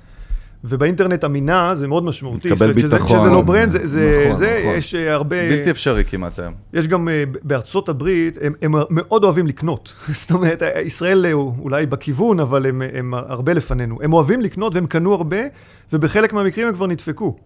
ובאינטרנט 0.64 1.24
אמינה 1.24 1.74
זה 1.74 1.88
מאוד 1.88 2.04
משמעותי. 2.04 2.48
תקבל 2.50 2.66
אומרת, 2.66 2.78
שזה- 2.80 2.96
ביטחון. 2.96 3.18
שזה 3.20 3.28
לא 3.28 3.40
brand, 3.42 3.70
זה, 3.70 3.86
זה, 3.86 4.24
נכון, 4.26 4.38
זה 4.38 4.56
נכון. 4.60 4.74
יש 4.76 4.94
אה, 4.94 5.12
הרבה... 5.12 5.36
בלתי 5.50 5.70
אפשרי 5.70 6.04
כמעט 6.04 6.38
היום. 6.38 6.54
יש 6.72 6.88
גם 6.88 7.08
אה, 7.08 7.24
בארצות 7.42 7.88
הברית, 7.88 8.38
הם, 8.42 8.52
הם 8.62 8.72
מאוד 8.90 9.24
אוהבים 9.24 9.46
לקנות. 9.46 9.92
זאת 10.20 10.30
אומרת, 10.30 10.62
ישראל 10.84 11.26
אה, 11.26 11.32
הוא 11.32 11.54
אולי 11.58 11.86
בכיוון, 11.86 12.40
אבל 12.40 12.66
הם, 12.66 12.82
הם 12.94 13.14
הרבה 13.14 13.52
לפנינו. 13.52 13.98
הם 14.02 14.12
אוהבים 14.12 14.40
לקנות 14.40 14.74
והם 14.74 14.86
קנו 14.86 15.14
הרבה, 15.14 15.36
ובחלק 15.92 16.32
מהמקרים 16.32 16.68
הם 16.68 16.74
כבר 16.74 16.86
נדפקו. 16.86 17.36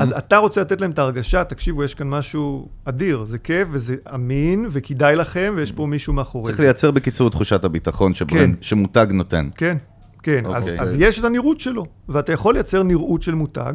אז 0.00 0.12
אתה 0.18 0.36
רוצה 0.36 0.60
לתת 0.60 0.80
להם 0.80 0.90
את 0.90 0.98
ההרגשה, 0.98 1.44
תקשיבו, 1.44 1.84
יש 1.84 1.94
כאן 1.94 2.08
משהו 2.08 2.68
אדיר, 2.84 3.24
זה 3.28 3.38
כיף 3.38 3.68
וזה 3.70 3.94
אמין 4.14 4.66
וכדאי 4.70 5.16
לכם, 5.16 5.54
ויש 5.56 5.72
פה 5.72 5.86
מישהו 5.86 6.12
מאחורי 6.12 6.44
צריך 6.44 6.56
זה. 6.56 6.62
לייצר 6.62 6.90
בקיצור 6.90 7.26
את 7.28 7.32
תחושת 7.32 7.64
הביטחון 7.64 8.14
שברנד- 8.14 8.30
כן. 8.30 8.50
שמותג 8.60 9.06
נותן. 9.12 9.48
כן, 9.56 9.76
כן. 10.22 10.42
אז, 10.54 10.62
אוקיי. 10.68 10.80
אז 10.80 10.96
יש 10.98 11.18
את 11.18 11.24
הנראות 11.24 11.60
שלו, 11.60 11.86
ואתה 12.08 12.32
יכול 12.32 12.54
לייצר 12.54 12.82
נראות 12.82 13.22
של 13.22 13.34
מותג. 13.34 13.72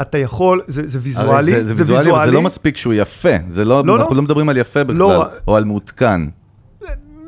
אתה 0.00 0.18
יכול, 0.18 0.60
זה, 0.66 0.82
זה 0.86 0.98
ויזואלי, 1.02 1.42
זה, 1.42 1.64
זה 1.64 1.74
ויזואלי, 1.76 2.10
אבל 2.10 2.24
זה 2.24 2.30
לא 2.30 2.42
מספיק 2.42 2.76
שהוא 2.76 2.94
יפה. 2.94 3.28
זה 3.46 3.64
לא, 3.64 3.82
לא, 3.86 3.96
אנחנו 3.96 4.10
לא. 4.10 4.16
לא 4.16 4.22
מדברים 4.22 4.48
על 4.48 4.56
יפה 4.56 4.84
בכלל, 4.84 4.98
לא. 4.98 5.24
או 5.48 5.56
על 5.56 5.64
מעודכן. 5.64 6.20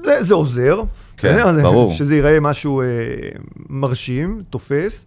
זה, 0.04 0.16
זה 0.22 0.34
עוזר. 0.34 0.80
כן? 1.16 1.38
זה- 1.54 1.62
ברור. 1.62 1.92
שזה 1.92 2.14
ייראה 2.14 2.40
משהו 2.40 2.80
אה, 2.80 2.86
מרשים, 3.68 4.42
תופס. 4.50 5.06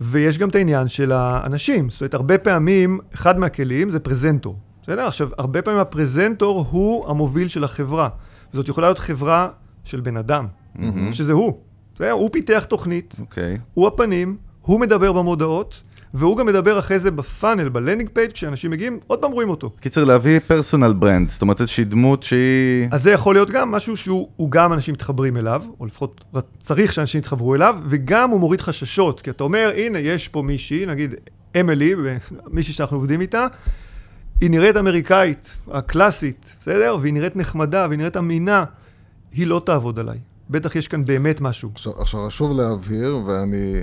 ויש 0.00 0.38
גם 0.38 0.48
את 0.48 0.54
העניין 0.54 0.88
של 0.88 1.12
האנשים. 1.12 1.90
זאת 1.90 2.00
אומרת, 2.00 2.14
הרבה 2.14 2.38
פעמים, 2.38 2.98
אחד 3.14 3.38
מהכלים 3.38 3.90
זה 3.90 3.98
presenter. 4.00 4.56
בסדר? 4.82 5.06
עכשיו, 5.06 5.28
הרבה 5.38 5.62
פעמים 5.62 5.80
ה 5.80 5.89
presenter 5.89 6.66
הוא 6.70 7.08
המוביל 7.10 7.48
של 7.48 7.64
החברה. 7.64 8.08
זאת 8.52 8.68
יכולה 8.68 8.86
להיות 8.86 8.98
חברה 8.98 9.48
של 9.84 10.00
בן 10.00 10.16
אדם, 10.16 10.46
מהמם. 10.74 11.12
שזה 11.12 11.32
הוא. 11.32 11.58
בסדר? 11.98 12.10
הוא 12.10 12.30
פיתח 12.32 12.64
תוכנית, 12.68 13.16
אוקיי. 13.20 13.58
הוא 13.74 13.86
הפנים, 13.86 14.36
הוא 14.60 14.80
מדבר 14.80 15.12
במודעות, 15.12 15.82
והוא 16.14 16.36
גם 16.36 16.46
מדבר 16.46 16.78
אחרי 16.78 16.98
זה 16.98 17.10
בפאנל, 17.10 17.68
ב 17.68 17.73
landing 17.73 18.10
page, 18.12 18.32
כשאנשים 18.32 18.70
מגיעים, 18.70 18.98
עוד 19.06 19.18
פעם 19.18 19.32
רואים 19.32 19.50
אותו. 19.50 19.70
קיצר, 19.80 20.04
להביא 20.04 20.40
personal 20.46 20.92
brand, 20.92 21.30
זאת 21.30 21.42
אומרת 21.42 21.60
איזושהי 21.60 21.84
דמות 21.84 22.22
שהיא... 22.22 22.88
אז 22.90 23.02
זה 23.02 23.10
יכול 23.10 23.34
להיות 23.34 23.50
גם 23.50 23.70
משהו 23.70 23.96
שהוא 23.96 24.28
הוא 24.36 24.50
גם 24.50 24.72
אנשים 24.72 24.94
מתחברים 24.94 25.36
אליו, 25.36 25.62
או 25.80 25.86
לפחות 25.86 26.24
צריך 26.60 26.92
שאנשים 26.92 27.18
יתחברו 27.18 27.54
אליו, 27.54 27.76
וגם 27.88 28.30
הוא 28.30 28.40
מוריד 28.40 28.60
חששות, 28.60 29.20
כי 29.20 29.30
אתה 29.30 29.44
אומר, 29.44 29.72
הנה, 29.76 29.98
יש 29.98 30.28
פה 30.28 30.42
מישהי, 30.42 30.86
נגיד 30.86 31.14
אמילי, 31.60 31.94
מישהי 32.54 32.72
שאנחנו 32.72 32.96
עובדים 32.96 33.20
איתה, 33.20 33.46
היא 34.40 34.50
נראית 34.50 34.76
אמריקאית, 34.76 35.56
הקלאסית, 35.70 36.56
בסדר? 36.60 36.96
והיא 37.00 37.14
נראית 37.14 37.36
נחמדה, 37.36 37.86
והיא 37.88 37.98
נראית 37.98 38.16
אמינה, 38.16 38.64
היא 39.32 39.46
לא 39.46 39.62
תעבוד 39.64 39.98
עליי. 39.98 40.18
בטח 40.50 40.76
יש 40.76 40.88
כאן 40.88 41.04
באמת 41.04 41.40
משהו. 41.40 41.70
עכשיו, 41.74 41.92
עכשיו 41.98 42.20
חשוב 42.26 42.52
להבהיר, 42.60 43.18
ואני 43.26 43.74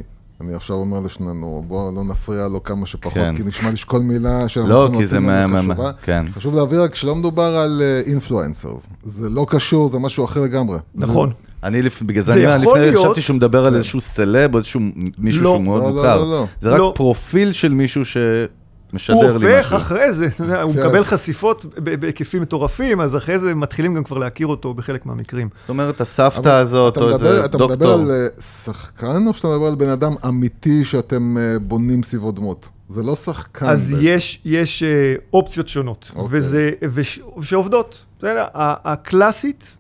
אני 0.42 0.54
עכשיו 0.54 0.76
אומר 0.76 1.00
לשנינו, 1.00 1.64
בואו 1.68 1.96
לא 1.96 2.04
נפריע 2.04 2.48
לו 2.48 2.64
כמה 2.64 2.86
שפחות, 2.86 3.14
כן. 3.14 3.36
כי 3.38 3.44
נשמע 3.44 3.72
לי 3.72 3.78
שכל 3.78 4.00
מילה 4.00 4.50
שאנחנו 4.50 4.72
לא, 4.72 4.82
רוצים 4.86 5.00
כי 5.00 5.06
זה 5.08 5.20
להגיד 5.20 5.30
מה... 5.32 5.48
מה- 5.48 5.74
חשובה. 5.74 5.92
כן. 6.04 6.26
חשוב 6.32 6.56
להבהיר 6.56 6.84
רק 6.84 6.96
שלא 6.96 7.16
מדובר 7.16 7.56
על 7.58 7.82
אינפלואנסרס. 8.08 8.88
זה 9.04 9.30
לא 9.30 9.46
קשור, 9.50 9.90
זה 9.90 10.00
משהו 10.00 10.26
אחר 10.26 10.42
לגמרי. 10.42 10.78
נכון. 10.96 11.32
אני, 11.64 11.82
לפ- 11.82 12.02
בגלל 12.02 12.24
זה 12.24 12.34
זה 12.34 12.56
אני 12.56 12.66
לפני 12.66 12.80
להיות- 12.80 13.06
חשבתי 13.06 13.22
שהוא 13.22 13.36
מדבר 13.36 13.66
על 13.66 13.76
איזשהו 13.76 14.02
סלב 14.02 14.54
או 14.54 14.58
איזשהו 14.60 14.82
מישהו 15.18 15.44
לא. 15.44 15.50
שהוא 15.50 15.64
מאוד 15.64 15.82
לא, 15.82 15.90
לא, 15.90 15.96
מוכר. 15.96 16.18
לא, 16.18 16.32
לא. 16.32 16.46
זה 16.60 16.70
רק 16.70 16.80
לא. 16.80 16.94
פרופיל 16.96 17.52
של 17.52 17.74
מישהו 17.74 18.06
הוא 18.06 18.46
שמשדר 18.92 19.38
לי 19.38 19.58
הופך 19.58 19.66
משהו. 19.66 19.78
אחרי 19.78 20.14
זה, 20.14 20.26
אתה 20.26 20.44
יודע, 20.44 20.62
הוא 20.62 20.74
כן. 20.74 20.80
מקבל 20.80 21.04
חשיפות 21.04 21.66
בהיקפים 22.00 22.42
מטורפים, 22.42 23.02
אז 23.02 23.16
אחרי 23.16 23.40
זה 23.40 23.56
מתחילים 23.56 23.94
גם 23.94 24.04
כבר 24.04 24.18
להכיר 24.18 24.48
אותו 24.48 24.74
בחלק 24.74 25.06
מהמקרים. 25.06 25.50
זאת 25.56 25.70
אומרת, 25.70 26.02
הסבתא 26.02 26.50
הזאת, 26.50 26.98
או 26.98 27.10
איזה 27.10 27.46
אתה 27.46 27.58
מדבר 27.58 27.76
דוקטור. 27.76 27.94
על 27.94 28.12
אה, 28.12 28.42
שחקן, 28.42 29.28
או 29.28 29.34
שאתה 29.34 29.48
מדבר 29.48 29.66
על 29.66 29.76
בן 29.76 29.90
אדם 29.90 30.16
אמיתי 30.28 30.86
שאתם 30.86 31.38
אה, 31.38 31.60
בונים 31.60 32.04
סביבו 32.04 32.32
דמות? 32.32 32.70
זה 32.90 33.04
לא 33.04 33.16
שחקן. 33.16 33.66
אז 33.66 33.92
בעצם. 33.92 34.06
יש, 34.06 34.42
יש 34.46 34.84
אה, 34.84 35.16
אופציות 35.34 35.68
שונות, 35.68 36.12
אוקיי. 36.16 36.40
וזה, 36.40 36.72
וש, 36.82 37.20
שעובדות. 37.42 38.04
בסדר? 38.20 38.46
הקלאסית, 38.54 39.72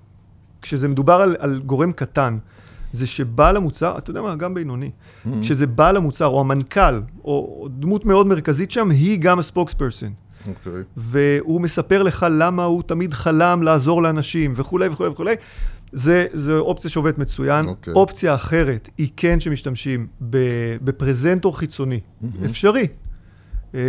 כשזה 0.62 0.88
מדובר 0.88 1.13
על, 1.13 1.36
על 1.39 1.62
גורם 1.65 1.91
קטן, 1.91 2.38
זה 2.95 3.08
שבעל 3.08 3.58
המוצר, 3.58 3.97
אתה 3.97 4.10
יודע 4.10 4.21
מה, 4.21 4.36
גם 4.36 4.53
בינוני, 4.53 4.91
Mm-hmm. 4.91 5.29
כשזה 5.41 5.67
בעל 5.67 5.97
המוצר, 5.97 6.25
או 6.25 6.39
המנכ"ל, 6.39 7.01
או, 7.23 7.23
או 7.23 7.67
דמות 7.71 8.05
מאוד 8.05 8.27
מרכזית 8.27 8.71
שם, 8.71 8.91
היא 8.91 9.19
גם 9.19 9.39
הספוקספרסון. 9.39 10.13
אוקיי. 10.47 10.84
והוא 10.97 11.62
מספר 11.62 12.03
לך 12.03 12.25
למה 12.29 12.63
הוא 12.63 12.84
תמיד 12.84 13.13
חלם 13.13 13.63
לעזור 13.63 14.03
לאנשים, 14.03 14.53
וכולי 14.55 14.88
וכולי 14.88 15.10
וכולי. 15.10 15.36
זה, 15.91 16.25
זה 16.34 16.58
אופציה 16.58 16.89
שעובדת 16.89 17.17
מצוין. 17.17 17.65
אוקיי. 17.67 17.93
אופציה 17.93 18.36
אחרת 18.36 18.89
היא 18.97 19.10
כן 19.17 19.39
שמשתמשים 19.39 20.08
בפרזנטור 20.81 21.58
חיצוני. 21.58 21.99
אפשרי. 22.45 22.88
אה, 23.75 23.81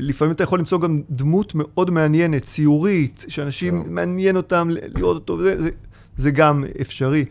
לפעמים 0.00 0.34
אתה 0.34 0.42
יכול 0.42 0.58
למצוא 0.58 0.80
גם 0.80 1.02
דמות 1.10 1.52
מאוד 1.54 1.90
מעניינת, 1.90 2.42
ציורית, 2.42 3.24
שאנשים 3.28 3.82
כן. 3.84 3.94
מעניין 3.94 4.36
אותם 4.36 4.68
לראות 4.96 5.16
אותו, 5.16 5.32
וזה, 5.32 5.62
זה, 5.62 5.70
זה 6.16 6.30
גם 6.30 6.64
אפשרי. 6.80 7.24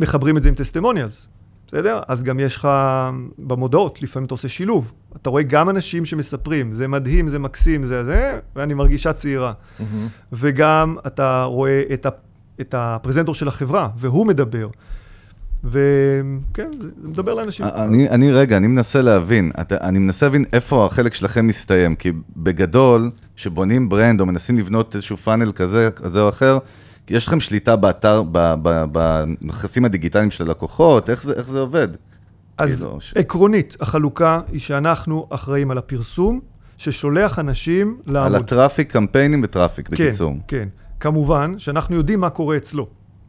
מחברים 0.00 0.36
את 0.36 0.42
זה 0.42 0.48
עם 0.48 0.54
טסטימוניאלס, 0.54 1.26
בסדר? 1.66 2.00
אז 2.08 2.22
גם 2.22 2.40
יש 2.40 2.56
לך 2.56 2.68
במודעות, 3.38 4.02
לפעמים 4.02 4.26
אתה 4.26 4.34
עושה 4.34 4.48
שילוב. 4.48 4.92
אתה 5.16 5.30
רואה 5.30 5.42
גם 5.42 5.70
אנשים 5.70 6.04
שמספרים, 6.04 6.72
זה 6.72 6.88
מדהים, 6.88 7.28
זה 7.28 7.38
מקסים, 7.38 7.84
זה 7.84 8.04
זה, 8.04 8.38
ואני 8.56 8.74
מרגישה 8.74 9.12
צעירה. 9.12 9.52
מהמם. 9.78 10.08
וגם 10.32 10.96
אתה 11.06 11.44
רואה 11.44 11.82
את, 11.92 12.06
ה, 12.06 12.08
את 12.60 12.74
הפרזנטור 12.78 13.34
של 13.34 13.48
החברה, 13.48 13.88
והוא 13.96 14.26
מדבר. 14.26 14.68
וכן, 15.64 16.70
זה 17.02 17.08
מדבר 17.08 17.34
לאנשים. 17.34 17.66
אני, 17.66 18.10
אני 18.10 18.32
רגע, 18.32 18.56
אני 18.56 18.66
מנסה 18.66 19.02
להבין, 19.02 19.50
אתה, 19.60 19.76
אני 19.80 19.98
מנסה 19.98 20.26
להבין 20.26 20.44
איפה 20.52 20.86
החלק 20.86 21.14
שלכם 21.14 21.46
מסתיים, 21.46 21.94
כי 21.94 22.12
בגדול, 22.36 23.10
כשבונים 23.36 23.88
ברנד 23.88 24.20
או 24.20 24.26
מנסים 24.26 24.58
לבנות 24.58 24.94
איזשהו 24.94 25.16
פאנל 25.16 25.52
כזה, 25.52 25.88
כזה 25.96 26.22
או 26.22 26.28
אחר, 26.28 26.58
יש 27.10 27.26
לכם 27.26 27.40
שליטה 27.40 27.76
באתר, 27.76 28.22
בנכסים 28.92 29.84
הדיגיטליים 29.84 30.30
של 30.30 30.44
הלקוחות, 30.44 31.10
איך 31.10 31.22
זה, 31.22 31.32
איך 31.32 31.48
זה 31.48 31.58
עובד? 31.60 31.88
אז 32.58 32.82
כאילו, 32.82 33.00
ש- 33.00 33.14
עקרונית, 33.16 33.76
החלוקה 33.80 34.40
היא 34.52 34.60
שאנחנו 34.60 35.26
אחראים 35.30 35.70
על 35.70 35.78
הפרסום, 35.78 36.40
ששולח 36.76 37.38
אנשים 37.38 37.98
על 38.06 38.14
לעמוד. 38.14 38.34
הטראפיק, 38.34 38.92
קמפיינים 38.92 39.40
וטראפיק, 39.44 39.88
בקיצור. 39.88 40.32
כן, 40.48 40.56
כן. 40.58 40.68
כמובן 41.00 41.58
שאנחנו 41.58 41.96
יודעים 41.96 42.20
מה 42.20 42.30
קורה 42.30 42.56
אצלו, 42.56 42.86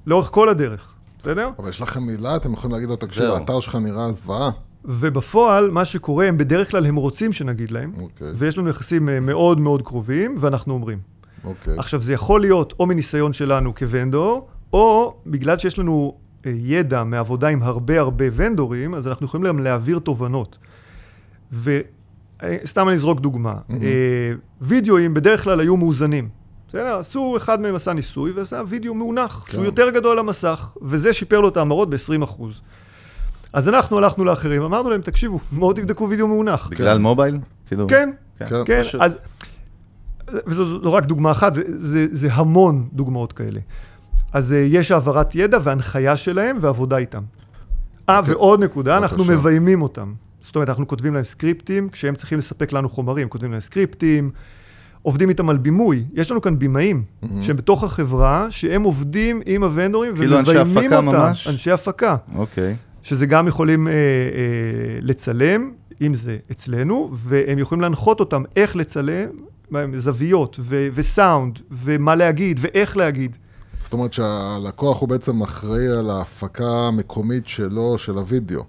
לאורך 0.07 0.29
כל 0.31 0.49
הדרך, 0.49 0.93
בסדר? 1.19 1.49
אבל 1.59 1.69
יש 1.69 1.81
לכם 1.81 2.03
מילה, 2.03 2.35
אתם 2.35 2.53
יכולים 2.53 2.73
להגיד 2.73 2.89
לו, 2.89 2.95
תקשיב. 2.95 3.23
האתר 3.23 3.59
שלך 3.59 3.75
נראה 3.75 4.11
זוועה. 4.11 4.49
ובפועל, 4.85 5.69
מה 5.69 5.85
שקורה, 5.85 6.27
הם 6.27 6.37
בדרך 6.37 6.71
כלל 6.71 6.85
הם 6.85 6.95
רוצים 6.95 7.33
שנגיד 7.33 7.71
להם, 7.71 7.91
אוקיי, 8.01 8.27
ויש 8.35 8.57
לנו 8.57 8.69
יחסים 8.69 9.09
אה, 9.09 9.19
מאוד 9.19 9.59
מאוד 9.59 9.81
קרובים, 9.81 10.35
ואנחנו 10.39 10.73
אומרים. 10.73 11.11
אוקיי. 11.43 11.73
עכשיו, 11.77 12.01
זה 12.01 12.13
יכול 12.13 12.41
להיות 12.41 12.73
או 12.80 12.86
מניסיון 12.86 13.34
שלנו 13.34 13.75
כוונדור, 13.75 14.47
או 14.73 15.15
בגלל 15.25 15.58
שיש 15.58 15.80
לנו 15.80 16.17
אה, 16.45 16.51
ידע 16.56 17.04
מעבודה 17.04 17.47
עם 17.47 17.63
הרבה 17.63 17.99
הרבה 17.99 18.25
ונדורים, 18.36 18.93
אז 18.93 19.08
אנחנו 19.08 19.25
יכולים 19.25 19.47
גם 19.47 19.60
להעביר 19.60 19.99
תובנות. 19.99 20.58
וסתם 21.51 22.88
אני 22.88 22.95
אזרוק 22.95 23.19
דוגמה. 23.19 23.54
Mhm. 23.54 23.73
אה, 23.73 24.34
וידאוים 24.62 25.13
בדרך 25.13 25.43
כלל 25.43 25.60
היו 25.60 25.77
מאוזנים. 25.77 26.30
בסדר? 26.67 26.97
עשו, 26.97 27.38
אחד 27.38 27.62
מהם 27.62 27.75
עשה 27.75 27.93
ניסוי 27.93 28.32
ועשה 28.32 28.62
וידאו 28.67 28.93
מאונח, 28.93 29.43
כן. 29.45 29.51
שהוא 29.51 29.65
יותר 29.65 29.89
גדול 29.89 30.12
על 30.12 30.19
המסך, 30.19 30.77
וזה 30.82 31.13
שיפר 31.13 31.39
לו 31.39 31.47
את 31.47 31.58
ההמרות 31.58 31.89
ב-20%. 31.89 32.43
אז 33.54 33.69
אנחנו 33.69 33.97
הלכנו 33.97 34.25
לאחרים, 34.25 34.62
אמרנו 34.62 34.89
להם, 34.89 35.01
תקשיבו, 35.01 35.39
בואו 35.51 35.73
תבדקו 35.73 36.10
וידאו 36.10 36.27
מאונח. 36.27 36.67
בגלל 36.71 36.97
מובייל? 36.97 37.39
כאילו... 37.67 37.88
כן, 37.88 38.10
כן. 38.39 38.45
כן, 38.65 38.84
פשוט. 38.84 39.01
אז... 39.01 39.19
וזו 40.47 40.83
זו 40.83 40.93
רק 40.93 41.05
דוגמה 41.05 41.31
אחת, 41.31 41.53
זה, 41.53 41.61
זה, 41.75 42.07
זה 42.11 42.33
המון 42.33 42.87
דוגמאות 42.93 43.33
כאלה. 43.33 43.59
אז 44.33 44.51
uh, 44.51 44.55
יש 44.55 44.91
העברת 44.91 45.35
ידע 45.35 45.57
והנחיה 45.63 46.15
שלהם 46.15 46.57
ועבודה 46.61 46.97
איתם. 46.97 47.21
אה, 48.09 48.19
אוקיי. 48.19 48.33
ועוד 48.33 48.63
נקודה, 48.63 48.97
אנחנו 48.97 49.17
בבקשה. 49.17 49.33
מביימים 49.33 49.81
אותם. 49.81 50.13
זאת 50.45 50.55
אומרת, 50.55 50.69
אנחנו 50.69 50.87
כותבים 50.87 51.13
להם 51.13 51.23
סקריפטים, 51.23 51.89
כשהם 51.89 52.15
צריכים 52.15 52.37
לספק 52.37 52.73
לנו 52.73 52.89
חומרים, 52.89 53.29
כותבים 53.29 53.51
להם 53.51 53.59
סקריפטים, 53.59 54.31
עובדים 55.01 55.29
איתם 55.29 55.49
על 55.49 55.57
בימוי. 55.57 56.05
יש 56.13 56.31
לנו 56.31 56.41
כאן 56.41 56.59
בימאים, 56.59 57.03
מהמם. 57.21 57.43
שהם 57.43 57.57
בתוך 57.57 57.83
החברה, 57.83 58.47
שהם 58.49 58.83
עובדים 58.83 59.41
עם 59.45 59.63
הוונדורים 59.63 60.15
כאילו 60.15 60.39
אנשי 60.39 60.51
ומביימים 60.51 60.93
הפקה 60.93 60.97
אותם. 60.97 61.17
ממש? 61.17 61.47
אנשי 61.47 61.71
הפקה. 61.71 62.15
אוקיי. 62.35 62.75
שזה 63.03 63.25
גם 63.25 63.47
יכולים 63.47 63.87
אה, 63.87 63.93
אה, 63.93 63.97
לצלם, 65.01 65.71
אם 66.01 66.13
זה 66.13 66.37
אצלנו, 66.51 67.09
והם 67.13 67.59
יכולים 67.59 67.81
להנחות 67.81 68.19
אותם 68.19 68.43
איך 68.55 68.75
לצלם, 68.75 69.29
זוויות 69.97 70.57
ו- 70.60 70.88
וסאונד, 70.93 71.60
ומה 71.71 72.15
להגיד, 72.15 72.60
ואיך 72.62 72.97
להגיד. 72.97 73.38
זאת 73.79 73.93
אומרת 73.93 74.13
שהלקוח 74.13 75.01
הוא 75.01 75.10
בעצם 75.10 75.41
אחראי 75.41 75.88
על 75.88 76.10
ההפקה 76.10 76.88
המקומית 76.88 77.47
שלו, 77.47 77.97
של 77.97 78.12
הוידאו. 78.12 78.63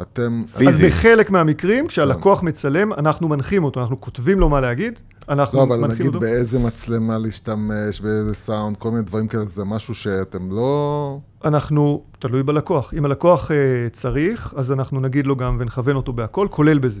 אתם... 0.00 0.42
פיזית. 0.56 0.68
אז 0.68 0.82
בחלק 0.82 1.30
מהמקרים, 1.30 1.86
כשהלקוח 1.86 2.42
מצלם, 2.42 2.92
אנחנו 2.92 3.28
מנחים 3.28 3.64
אותו, 3.64 3.80
אנחנו 3.80 4.00
כותבים 4.00 4.40
לו 4.40 4.48
מה 4.48 4.60
להגיד, 4.60 5.00
אנחנו 5.28 5.58
לא, 5.58 5.62
אבל 5.62 5.76
מנחים 5.76 5.92
נגיד 5.92 6.06
אותו. 6.06 6.20
באיזה 6.20 6.58
מצלמה 6.58 7.18
להשתמש, 7.18 8.00
באיזה 8.00 8.34
סאונד, 8.34 8.76
כל 8.76 8.90
מיני 8.90 9.02
דברים 9.02 9.28
כאלה, 9.28 9.44
זה 9.44 9.64
משהו 9.64 9.94
שאתם 9.94 10.52
לא... 10.52 11.18
אנחנו, 11.44 12.02
תלוי 12.18 12.42
בלקוח. 12.42 12.94
אם 12.94 13.04
הלקוח 13.04 13.50
אה, 13.50 13.56
צריך, 13.92 14.54
אז 14.56 14.72
אנחנו 14.72 15.00
נגיד 15.00 15.26
לו 15.26 15.36
גם 15.36 15.56
ונכוון 15.60 15.96
אותו 15.96 16.12
בהכל, 16.12 16.46
כולל 16.50 16.78
בזה. 16.78 17.00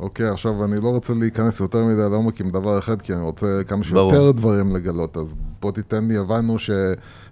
אוקיי, 0.00 0.28
עכשיו 0.28 0.64
אני 0.64 0.80
לא 0.82 0.88
רוצה 0.88 1.14
להיכנס 1.14 1.60
יותר 1.60 1.84
מדי 1.84 2.10
לעומק 2.10 2.40
עם 2.40 2.50
דבר 2.50 2.78
אחד, 2.78 3.02
כי 3.02 3.12
אני 3.12 3.22
רוצה 3.22 3.60
כמה 3.68 3.82
ברור. 3.92 4.10
שיותר 4.10 4.32
דברים 4.32 4.76
לגלות, 4.76 5.16
אז 5.16 5.34
בוא 5.60 5.72
תיתן 5.72 6.08
לי, 6.08 6.16
הבנו 6.16 6.56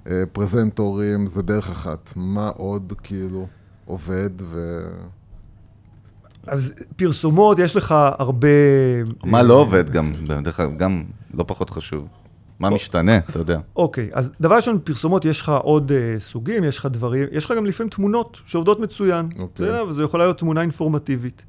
שפרזנטורים 0.07 1.26
זה 1.26 1.42
דרך 1.42 1.70
אחת. 1.70 2.12
מה 2.16 2.48
עוד 2.48 2.92
כאילו 3.02 3.46
עובד 3.85 4.31
ו... 4.40 4.87
אז 6.46 6.72
פרסומות, 6.96 7.59
יש 7.59 7.76
לך 7.76 7.94
הרבה... 8.18 8.48
מה 9.24 9.38
אה, 9.38 9.42
לא 9.42 9.55
עובד 9.55 9.90
גם, 9.90 10.12
דרך 10.42 10.61
אגב, 10.61 10.76
גם 10.79 11.05
לא 11.35 11.44
פחות 11.48 11.70
חשוב. 11.70 12.07
מה 12.61 12.70
משתנה, 12.70 13.18
אתה 13.18 13.38
יודע. 13.38 13.59
אוקיי, 13.76 14.11
אז 14.12 14.31
דבר 14.40 14.55
ראשון, 14.55 14.79
פרסומות, 14.85 15.24
יש 15.24 15.40
לך 15.40 15.52
עוד 15.62 15.90
uh, 15.92 16.20
סוגים, 16.20 16.64
יש 16.64 16.79
לך 16.79 16.87
דברים, 16.87 17.26
יש 17.33 17.44
לך 17.44 17.52
גם 17.57 17.66
לפעמים 17.66 17.90
תמונות 17.90 18.40
שעובדות 18.46 18.81
מצוין. 18.81 19.29
אוקיי. 19.38 19.66
בסדר? 19.66 19.85
וזו 19.88 20.02
יכולה 20.02 20.24
להיות 20.24 20.38
תמונה 20.38 20.61
אינפורמטיבית. 20.61 21.44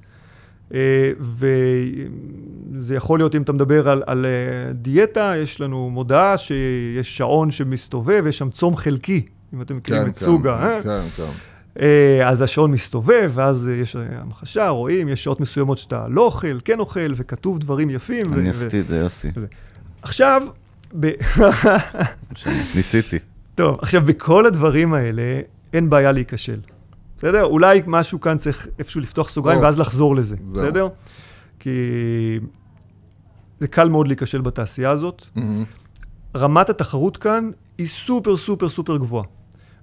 אה, 0.74 1.12
וזה 1.20 2.96
יכול 2.96 3.20
להיות, 3.20 3.36
אם 3.36 3.42
אתה 3.42 3.54
מדבר 3.54 3.90
על, 3.90 4.04
על 4.06 4.26
אה, 4.26 4.74
דיאטה, 4.74 5.34
יש 5.38 5.62
לנו 5.62 5.90
מודעה 5.90 6.38
שיש 6.38 7.18
שעון 7.18 7.52
שמסתובב, 7.52 8.24
יש 8.28 8.38
שם 8.38 8.50
צום 8.50 8.76
חלקי, 8.76 9.26
אם 9.54 9.62
אתם 9.62 9.78
מכירים 9.78 10.04
כן, 10.04 10.10
את 10.10 10.16
סוגה. 10.16 10.54
אה? 10.54 10.82
כן, 10.84 11.02
כן. 11.18 11.24
אה, 11.82 12.30
אז 12.30 12.42
השעון 12.42 12.72
מסתובב, 12.72 13.32
ואז 13.34 13.70
יש 13.82 13.96
המחשה, 13.96 14.70
רואים, 14.70 15.10
יש 15.10 15.24
שעות 15.24 15.40
מסוימות 15.40 15.78
שאתה 15.78 16.08
לא 16.10 16.22
אוכל, 16.22 16.58
כן 16.66 16.80
אוכל, 16.80 17.14
וכתוב 17.16 17.60
דברים 17.60 17.90
יפים. 17.90 18.26
אני 18.34 18.50
עשיתי 18.50 18.80
את 18.80 18.88
זה, 18.88 18.98
יוסי. 18.98 19.28
עכשיו, 20.02 20.42
ב... 21.00 21.12
ניסיתי. 22.76 23.18
טוב, 23.56 23.78
עכשיו, 23.82 24.02
בכל 24.02 24.46
הדברים 24.46 24.94
האלה, 24.94 25.40
אין 25.74 25.90
בעיה 25.90 26.12
להיכשל. 26.12 26.60
בסדר? 27.18 27.44
אולי 27.44 27.82
משהו 27.88 28.22
כאן 28.22 28.38
צריך 28.38 28.68
איפשהו 28.80 29.02
לפתוח 29.02 29.30
סוגריים. 29.30 29.62
ואז 29.62 29.80
לחזור 29.80 30.16
לזה. 30.16 30.36
בסדר? 30.52 30.88
כי 31.60 31.70
זה 33.60 33.68
קל 33.68 33.90
מאוד 33.90 34.08
להיכשל 34.08 34.42
בתעשייה 34.42 34.90
הזאת. 34.92 35.26
מהמם. 35.36 35.64
רמת 36.36 36.70
התחרות 36.70 37.18
כאן 37.18 37.50
היא 37.78 37.88
סופר 37.88 38.38
סופר 38.38 38.70
סופר 38.70 38.98
גבוהה. 38.98 39.24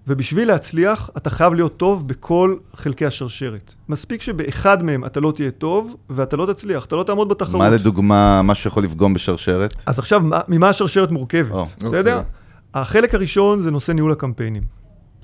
ובשביל 0.07 0.49
להצליח, 0.49 1.11
אתה 1.17 1.31
חייב 1.31 1.55
להיות 1.55 1.77
טוב 1.77 2.09
בכל 2.09 2.57
חלקי 2.75 3.07
השרשרת. 3.07 3.75
מספיק 3.89 4.23
שבאחד 4.23 4.83
מהם 4.83 5.05
אתה 5.05 5.21
לא 5.21 5.33
תהיה 5.37 5.51
טוב, 5.51 5.97
ואתה 6.11 6.37
לא 6.37 6.47
תצליח, 6.53 6.85
אתה 6.85 6.97
לא 6.97 7.03
תעמוד 7.03 7.29
בתחרות. 7.29 7.59
מה 7.63 7.71
לדוגמה, 7.71 8.43
מה 8.43 8.55
שיכול 8.55 8.85
לפגום 8.85 9.15
בשרשרת? 9.15 9.83
אז 9.87 9.99
עכשיו, 9.99 10.21
מה- 10.21 10.41
ממה 10.49 10.69
השרשרת 10.69 11.11
מורכבת, 11.11 11.51
או, 11.51 11.65
בסדר? 11.65 12.17
אוקיי. 12.19 12.31
החלק 12.75 13.15
הראשון 13.15 13.61
זה 13.61 13.71
נושא 13.71 13.93
ניהול 13.93 14.13
הקמפיינים. 14.13 14.63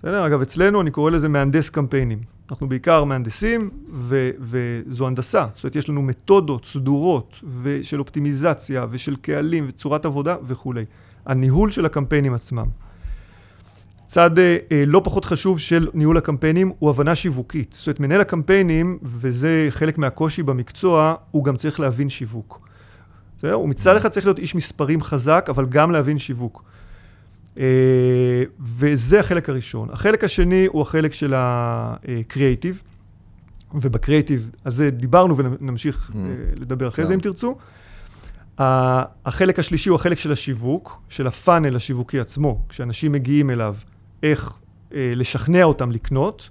בסדר? 0.02 0.26
אגב, 0.26 0.40
אצלנו 0.40 0.80
אני 0.80 0.90
קורא 0.90 1.10
לזה 1.10 1.28
מהנדס 1.28 1.68
קמפיינים. 1.70 2.18
אנחנו 2.50 2.68
בעיקר 2.68 3.04
מהנדסים, 3.04 3.70
ו- 3.92 4.30
וזו 4.40 5.06
הנדסה. 5.06 5.46
זאת 5.54 5.64
אומרת, 5.64 5.76
יש 5.76 5.88
לנו 5.88 6.02
מתודות 6.02 6.64
סדורות 6.64 7.40
ושל 7.62 8.00
אופטימיזציה 8.00 8.86
ושל 8.90 9.16
קהלים 9.16 9.64
וצורת 9.68 10.04
עבודה 10.04 10.36
וכולי. 10.42 10.84
הניהול 11.26 11.70
של 11.70 11.86
הקמפיינים 11.86 12.34
עצמם. 12.34 12.66
צד 14.06 14.38
אה, 14.38 14.56
אה, 14.72 14.84
לא 14.86 15.00
פחות 15.04 15.24
חשוב 15.24 15.58
של 15.58 15.88
ניהול 15.94 16.16
הקמפיינים 16.16 16.72
הוא 16.78 16.90
הבנה 16.90 17.14
שיווקית. 17.14 17.72
זאת 17.72 17.86
אומרת, 17.86 18.00
מנהל 18.00 18.20
הקמפיינים, 18.20 18.98
וזה 19.02 19.66
חלק 19.70 19.98
מהקושי 19.98 20.42
במקצוע, 20.42 21.14
הוא 21.30 21.44
גם 21.44 21.56
צריך 21.56 21.80
להבין 21.80 22.08
שיווק. 22.08 22.60
בסדר? 23.38 23.52
הוא 23.52 23.68
מצד 23.68 23.96
אחד 23.96 24.08
צריך 24.08 24.26
להיות 24.26 24.38
איש 24.38 24.54
מספרים 24.54 25.02
חזק, 25.02 25.46
אבל 25.48 25.66
גם 25.66 25.90
להבין 25.90 26.18
שיווק. 26.18 26.64
אה, 27.58 27.64
וזה 28.60 29.20
החלק 29.20 29.48
הראשון. 29.48 29.88
החלק 29.90 30.24
השני 30.24 30.66
הוא 30.66 30.82
החלק 30.82 31.12
של 31.12 31.34
הקריאייטיב, 31.36 32.82
ובקריאייטיב 33.74 34.50
הזה 34.66 34.90
דיברנו 34.90 35.36
ונמשיך. 35.36 36.12
אה, 36.14 36.20
לדבר 36.56 36.88
אחרי 36.88 37.04
כן. 37.04 37.08
זה 37.08 37.14
אם 37.14 37.20
תרצו. 37.20 37.56
החלק 38.58 39.58
השלישי 39.58 39.88
הוא 39.88 39.96
החלק 39.96 40.18
של 40.18 40.32
השיווק, 40.32 41.02
של 41.08 41.26
הפאנל 41.26 41.76
השיווקי 41.76 42.20
עצמו, 42.20 42.64
כשאנשים 42.68 43.12
מגיעים 43.12 43.50
אליו, 43.50 43.76
איך 44.22 44.52
אה, 44.94 45.12
לשכנע 45.16 45.62
אותם 45.62 45.90
לקנות. 45.90 46.48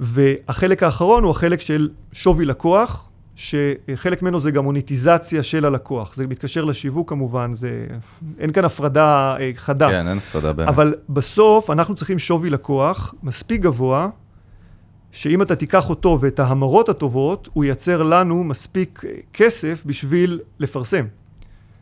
והחלק 0.00 0.82
האחרון 0.82 1.22
הוא 1.22 1.30
החלק 1.30 1.60
של 1.60 1.90
שווי 2.12 2.44
לקוח, 2.44 3.09
שחלק 3.40 4.22
ממנו 4.22 4.40
זה 4.40 4.50
גם 4.50 4.64
מוניטיזציה 4.64 5.42
של 5.42 5.64
הלקוח. 5.64 6.14
זה 6.14 6.26
מתקשר 6.26 6.64
לשיווק 6.64 7.08
כמובן, 7.10 7.54
זה... 7.54 7.86
אין 8.38 8.52
כאן 8.52 8.64
הפרדה 8.64 9.36
אה, 9.40 9.50
חדה. 9.56 9.88
כן, 9.88 10.08
אין 10.08 10.18
הפרדה 10.18 10.52
באמת. 10.52 10.68
אבל 10.68 10.94
בסוף 11.08 11.70
אנחנו 11.70 11.94
צריכים 11.94 12.18
שווי 12.18 12.50
לקוח 12.50 13.14
מספיק 13.22 13.60
גבוה, 13.60 14.08
שאם 15.12 15.42
אתה 15.42 15.56
תיקח 15.56 15.90
אותו 15.90 16.18
ואת 16.20 16.40
ההמרות 16.40 16.88
הטובות, 16.88 17.48
הוא 17.52 17.64
ייצר 17.64 18.02
לנו 18.02 18.44
מספיק 18.44 19.04
אה, 19.08 19.14
כסף 19.32 19.82
בשביל 19.86 20.40
לפרסם. 20.58 21.04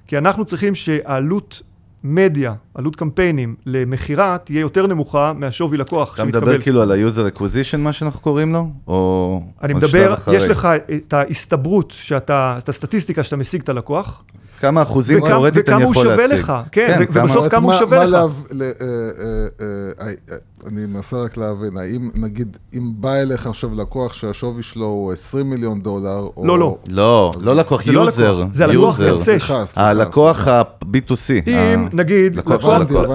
כי 0.07 0.19
אנחנו 0.19 0.45
צריכים 0.45 0.75
שהעלות 0.75 1.63
מדיה, 2.05 2.55
עלות 2.75 2.97
קמפיינים 2.97 3.55
למכירה, 3.67 4.37
תהיה 4.45 4.61
יותר 4.61 4.87
נמוכה 4.87 5.33
מהשווי 5.33 5.79
לקוח 5.79 6.15
אתה 6.15 6.25
מדבר 6.25 6.61
כאילו 6.61 6.83
על 6.83 6.93
ה-user 6.93 7.37
acquisition, 7.37 7.77
מה 7.77 7.93
שאנחנו 7.93 8.21
קוראים 8.21 8.53
לו? 8.53 8.71
או... 8.87 9.43
אני 9.63 9.75
מדבר? 9.75 10.15
יש 10.33 10.45
לך 10.45 10.69
את 10.97 11.13
ההסתברות 11.13 11.91
שאתה, 11.91 12.55
את 12.59 12.69
הסטטיסטיקה 12.69 13.23
שאתה 13.23 13.37
משיג 13.37 13.61
את 13.61 13.69
הלקוח, 13.69 14.23
כמה 14.61 14.83
אחוזים 14.83 15.19
וכמה- 15.19 15.29
תיאורטית 15.29 15.69
אני 15.69 15.75
וכמה 15.77 15.85
הוא 15.85 15.93
יכול 15.93 16.05
שווה 16.05 16.17
להשיג? 16.27 16.39
לך, 16.39 16.53
כן, 16.73 17.05
כמה- 17.13 17.25
ובסוף 17.25 17.49
כמה 17.49 17.65
הוא 17.65 17.73
שווה 17.73 18.05
לך. 18.07 18.15
אה, 18.15 18.71
אה, 18.81 19.67
אה, 20.01 20.37
אני 20.67 20.87
מנסה 20.87 21.17
רק 21.17 21.37
להבין, 21.37 21.77
האם 21.77 22.11
נגיד, 22.15 22.57
אם 22.75 22.91
בא 22.95 23.15
אליך 23.15 23.47
עכשיו 23.47 23.71
לקוח 23.75 24.13
שהשווי 24.13 24.63
שלו 24.63 24.85
הוא 24.87 25.13
20 25.13 25.51
מיליון 25.51 25.81
דולר, 25.81 26.19
או... 26.37 26.47
לא, 26.47 26.59
לא. 26.59 26.77
לא, 26.89 27.31
לא 27.41 27.57
לקוח, 27.57 27.85
זה 27.85 27.93
לא 27.93 28.01
user. 28.01 28.45
זה 28.53 28.65
הלקוח 28.65 28.99
user. 28.99 29.07
יוצא. 29.09 29.25
סליחה, 29.25 29.67
סליחה, 29.67 29.89
הלקוח 29.89 30.37
סליחה. 30.37 30.61
ה-B2C. 30.61 31.49
אם 31.49 31.89
נגיד 31.93 32.35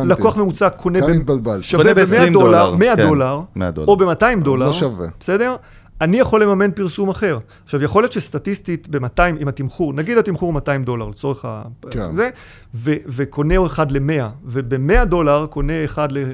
לקוח 0.06 0.38
ממוצע 0.38 0.70
קונה 0.70 1.00
כאן 1.02 1.08
ב- 1.08 1.12
התבלבלתי. 1.16 1.64
שווה 1.64 1.84
קונה 1.84 1.94
ב-100 1.96 2.10
ב-20 2.10 2.34
דולר, 2.34 2.64
דולר, 2.66 2.76
100 2.76 2.96
כן, 2.96 3.08
דולר, 3.08 3.42
100 3.56 3.72
דולר. 3.72 3.88
או 3.88 3.98
ב-200 3.98 4.44
דולר, 4.44 4.66
לא 4.66 4.74
שווה. 4.74 5.08
בסדר? 5.20 5.56
אני 6.04 6.20
יכול 6.20 6.44
לממן 6.44 6.72
פרסום 6.72 7.10
אחר. 7.10 7.40
עכשיו, 7.64 7.84
יכול 7.84 8.04
להיות 8.04 8.12
שסטטיסטית 8.12 8.88
ב-200, 8.88 9.22
עם 9.40 9.48
התמחור, 9.48 9.94
נגיד 9.94 10.18
התמחור 10.18 10.54
200 10.54 10.84
דולר 10.84 11.08
לצורך 11.08 11.46
ה... 11.46 11.64
כן. 11.92 12.16
זה, 12.16 12.30
ו- 12.76 12.96
וקונה 13.06 13.66
אחד 13.66 13.92
ל-100, 13.92 14.24
וב-100 14.46 15.06
דולר 15.06 15.46
קונה 15.46 15.86
אחד 15.86 16.08
ל-70, 16.12 16.26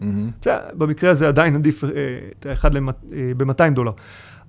מהמם. 0.00 0.30
במקרה 0.74 1.10
הזה 1.10 1.28
עדיין 1.28 1.54
עדיף 1.54 1.84
אה, 1.84 1.90
את 2.38 2.46
האחד 2.46 2.70
ב-200 3.36 3.70
דולר. 3.74 3.92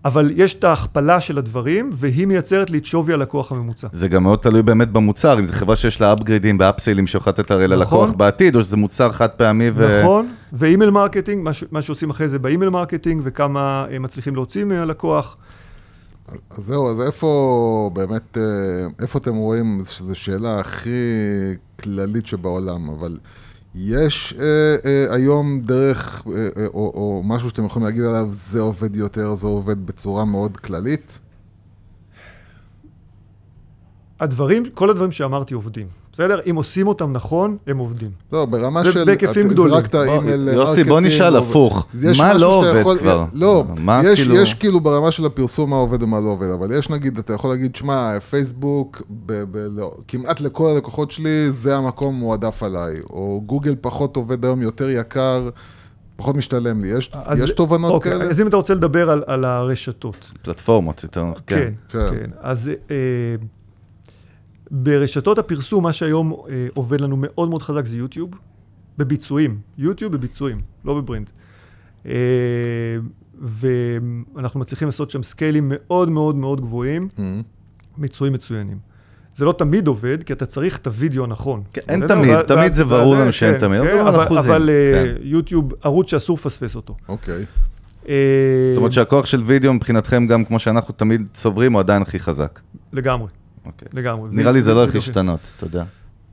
אבל 0.06 0.32
יש 0.36 0.54
את 0.54 0.64
ההכפלה 0.64 1.20
של 1.20 1.38
הדברים, 1.38 1.90
והיא 1.94 2.28
מייצרת 2.28 2.70
לי 2.70 2.78
את 2.78 2.86
שווי 2.86 3.14
הלקוח 3.14 3.52
הממוצע. 3.52 3.88
זה 3.92 4.08
גם 4.08 4.24
מאוד 4.24 4.40
תלוי 4.40 4.64
באמת 4.64 4.90
במוצר, 4.92 5.40
אם 5.40 5.46
זו 5.46 5.54
חברה 5.54 5.76
שיש 5.76 6.02
לה 6.02 6.14
upgradeים 6.14 6.58
ו 6.60 6.65
upsaleים 6.65 7.08
שיכולה 7.08 7.34
לתת 7.38 7.52
הרי 7.52 7.68
ללקוח 7.68 8.04
נכון. 8.04 8.18
בעתיד, 8.18 8.56
או 8.56 8.62
שזה 8.62 8.78
מוצר 8.78 9.12
חד 9.12 9.30
פעמי 9.30 9.70
ו... 9.74 10.00
נכון, 10.02 10.34
ו 10.54 10.60
email 10.60 10.90
marketing, 10.92 11.44
מה, 11.44 11.54
ש- 11.54 11.64
מה 11.72 11.82
שעושים 11.82 12.10
אחרי 12.10 12.28
זה 12.28 12.40
ב 12.40 12.45
email 12.45 12.70
marketing, 12.70 13.22
וכמה 13.24 13.86
אה, 13.92 14.00
מצליחים 14.00 14.36
להוציא 14.36 14.64
מהלקוח. 14.64 15.38
אז 16.52 16.64
זהו, 16.64 16.90
אז 16.90 17.02
איפה 17.02 17.90
באמת, 17.94 18.38
אה, 18.38 18.44
איפה 19.02 19.20
אתם 19.20 19.36
רואים, 19.36 19.84
שזו 19.86 20.16
שאלה 20.16 20.60
הכי 20.60 20.90
כללית 21.84 22.28
שבעולם, 22.28 22.90
אבל 22.90 23.18
יש 23.76 24.34
אה, 24.40 24.76
אה, 24.86 25.16
היום 25.16 25.62
דרך, 25.62 26.24
אה, 26.28 26.34
אה, 26.58 26.66
או, 26.68 26.92
או 26.96 27.22
משהו 27.26 27.50
שאתם 27.50 27.66
יכולים 27.66 27.86
להגיד 27.86 28.04
עליו, 28.04 28.30
זה 28.32 28.60
עובד 28.60 28.96
יותר, 28.96 29.36
זה 29.36 29.48
עובד 29.48 29.86
בצורה 29.86 30.26
מאוד 30.26 30.58
כללית? 30.58 31.20
הדברים, 34.20 34.64
כל 34.74 34.90
הדברים 34.90 35.12
שאמרתי 35.12 35.54
עובדים, 35.54 35.88
בסדר? 36.14 36.40
אם 36.50 36.56
עושים 36.56 36.88
אותם 36.88 37.14
נכון, 37.14 37.58
הם 37.68 37.78
עובדים. 37.78 38.10
לא, 38.34 38.46
ברמה 38.46 38.84
זה 38.84 38.92
של... 38.92 39.06
בהיקפים 39.06 39.48
גדולים. 39.48 39.74
זרקת 39.76 39.96
אימייל 39.96 40.48
יוסי, 40.48 40.84
בוא 40.84 41.00
נשאל 41.00 41.36
הפוך. 41.36 41.86
מה 42.18 42.34
לא 42.34 42.56
עובד 42.56 42.98
כבר? 43.00 43.24
לא, 43.34 43.64
יש, 44.04 44.22
כאילו- 44.22 44.36
יש 44.36 44.54
כאילו 44.54 44.80
ברמה 44.80 45.12
של 45.12 45.26
הפרסום 45.26 45.70
מה 45.70 45.76
עובד 45.76 46.04
ומה 46.04 46.20
לא 46.20 46.30
עובד, 46.30 46.48
אבל 46.48 46.78
יש 46.78 46.90
נגיד, 46.90 47.18
אתה 47.18 47.34
יכול 47.34 47.50
להגיד, 47.50 47.76
שמע, 47.76 48.20
פייסבוק, 48.20 49.02
לא, 49.54 49.92
כמעט 50.08 50.42
לכל 50.42 50.70
הלקוחות 50.70 51.12
שלי, 51.12 51.52
זה 51.52 51.78
המקום 51.78 52.16
מועדף 52.16 52.64
עליי, 52.64 53.00
או 53.10 53.42
גוגל 53.46 53.76
פחות 53.82 54.16
עובד 54.16 54.46
היום, 54.46 54.62
יותר 54.62 54.90
יקר, 54.90 55.50
פחות 56.16 56.36
משתלם 56.36 56.82
לי. 56.82 56.88
יש, 56.88 57.12
אז- 57.14 57.40
יש 57.40 57.52
תובנות 57.52 57.92
אוקיי, 57.92 58.12
כאלה? 58.12 58.30
אז 58.30 58.42
אם 58.42 58.48
אתה 58.48 58.58
רוצה 58.58 58.74
לדבר 58.74 59.10
על, 59.12 59.24
על 59.28 59.46
הרשתות. 59.46 60.34
פלטפורמות 60.42 61.04
יותר, 61.04 61.26
כן, 61.48 61.56
כן. 61.56 61.74
כן. 61.90 62.00
כן. 62.10 62.16
כן. 62.18 62.30
אז 62.42 62.72
אה, 62.92 62.96
ברשתות 64.72 65.38
הפרסום, 65.38 65.84
מה 65.84 65.94
שהיום 65.94 66.34
אה, 66.34 66.68
עובד 66.74 67.02
לנו 67.02 67.16
מאוד 67.20 67.50
מאוד 67.50 67.62
חזק 67.62 67.86
זה 67.86 67.98
יוטיוב, 67.98 68.32
בביצועים. 68.98 69.60
יוטיוב 69.78 70.14
בביצועים, 70.14 70.62
לא 70.86 70.94
בברינד. 70.94 71.32
אה, 72.06 72.12
ואנחנו 73.42 74.60
מצליחים 74.60 74.88
לעשות 74.88 75.12
שם 75.12 75.24
סקיילים 75.24 75.72
מאוד 75.76 76.10
מאוד 76.10 76.36
מאוד 76.36 76.62
גבוהים. 76.62 77.10
ביצועים 77.98 78.34
מצוינים. 78.34 78.78
זה 79.36 79.46
לא 79.46 79.54
תמיד 79.58 79.88
עובד, 79.88 80.24
כי 80.24 80.34
אתה 80.34 80.46
צריך 80.46 80.78
את 80.78 80.88
הוידאו 80.88 81.24
הנכון. 81.24 81.64
כן, 81.74 81.82
אין? 81.90 82.08
תמיד, 82.08 82.30
ו- 82.30 82.44
תמיד 82.48 82.72
ו- 82.72 82.76
זה 82.76 82.86
ברור 82.86 83.16
לנו 83.16 83.32
שאין 83.32 83.54
כן, 83.54 83.60
תמיד, 83.60 83.82
כן, 83.82 84.00
אבל 84.00 84.10
אבל, 84.10 84.38
אבל 84.38 84.70
אה, 84.70 85.04
כן. 85.04 85.16
יוטיוב, 85.22 85.74
ערוץ 85.82 86.12
שאסור 86.12 86.38
לפספס 86.40 86.76
אותו. 86.76 86.96
אוקיי. 87.10 87.46
אה, 88.10 88.66
זאת 88.68 88.78
אומרת 88.78 88.94
שהכוח 88.94 89.26
של 89.26 89.44
וידאו 89.46 89.74
מבחינתכם, 89.74 90.28
גם 90.28 90.46
כמו 90.46 90.60
שאנחנו 90.60 90.94
תמיד 90.94 91.30
סוברים, 91.36 91.74
הוא 91.74 91.80
עדיין 91.80 92.02
הכי 92.02 92.20
חזק. 92.20 92.60
לגמרי, 92.94 93.28
אוקיי. 93.66 93.88
לגמרי. 93.94 94.30
נראה 94.32 94.52
לי 94.52 94.62
זה 94.62 94.74
לא 94.74 94.80
הולך 94.82 94.96
להשתנות, 94.96 95.54
אתה 95.58 95.66
יודע. 95.66 95.84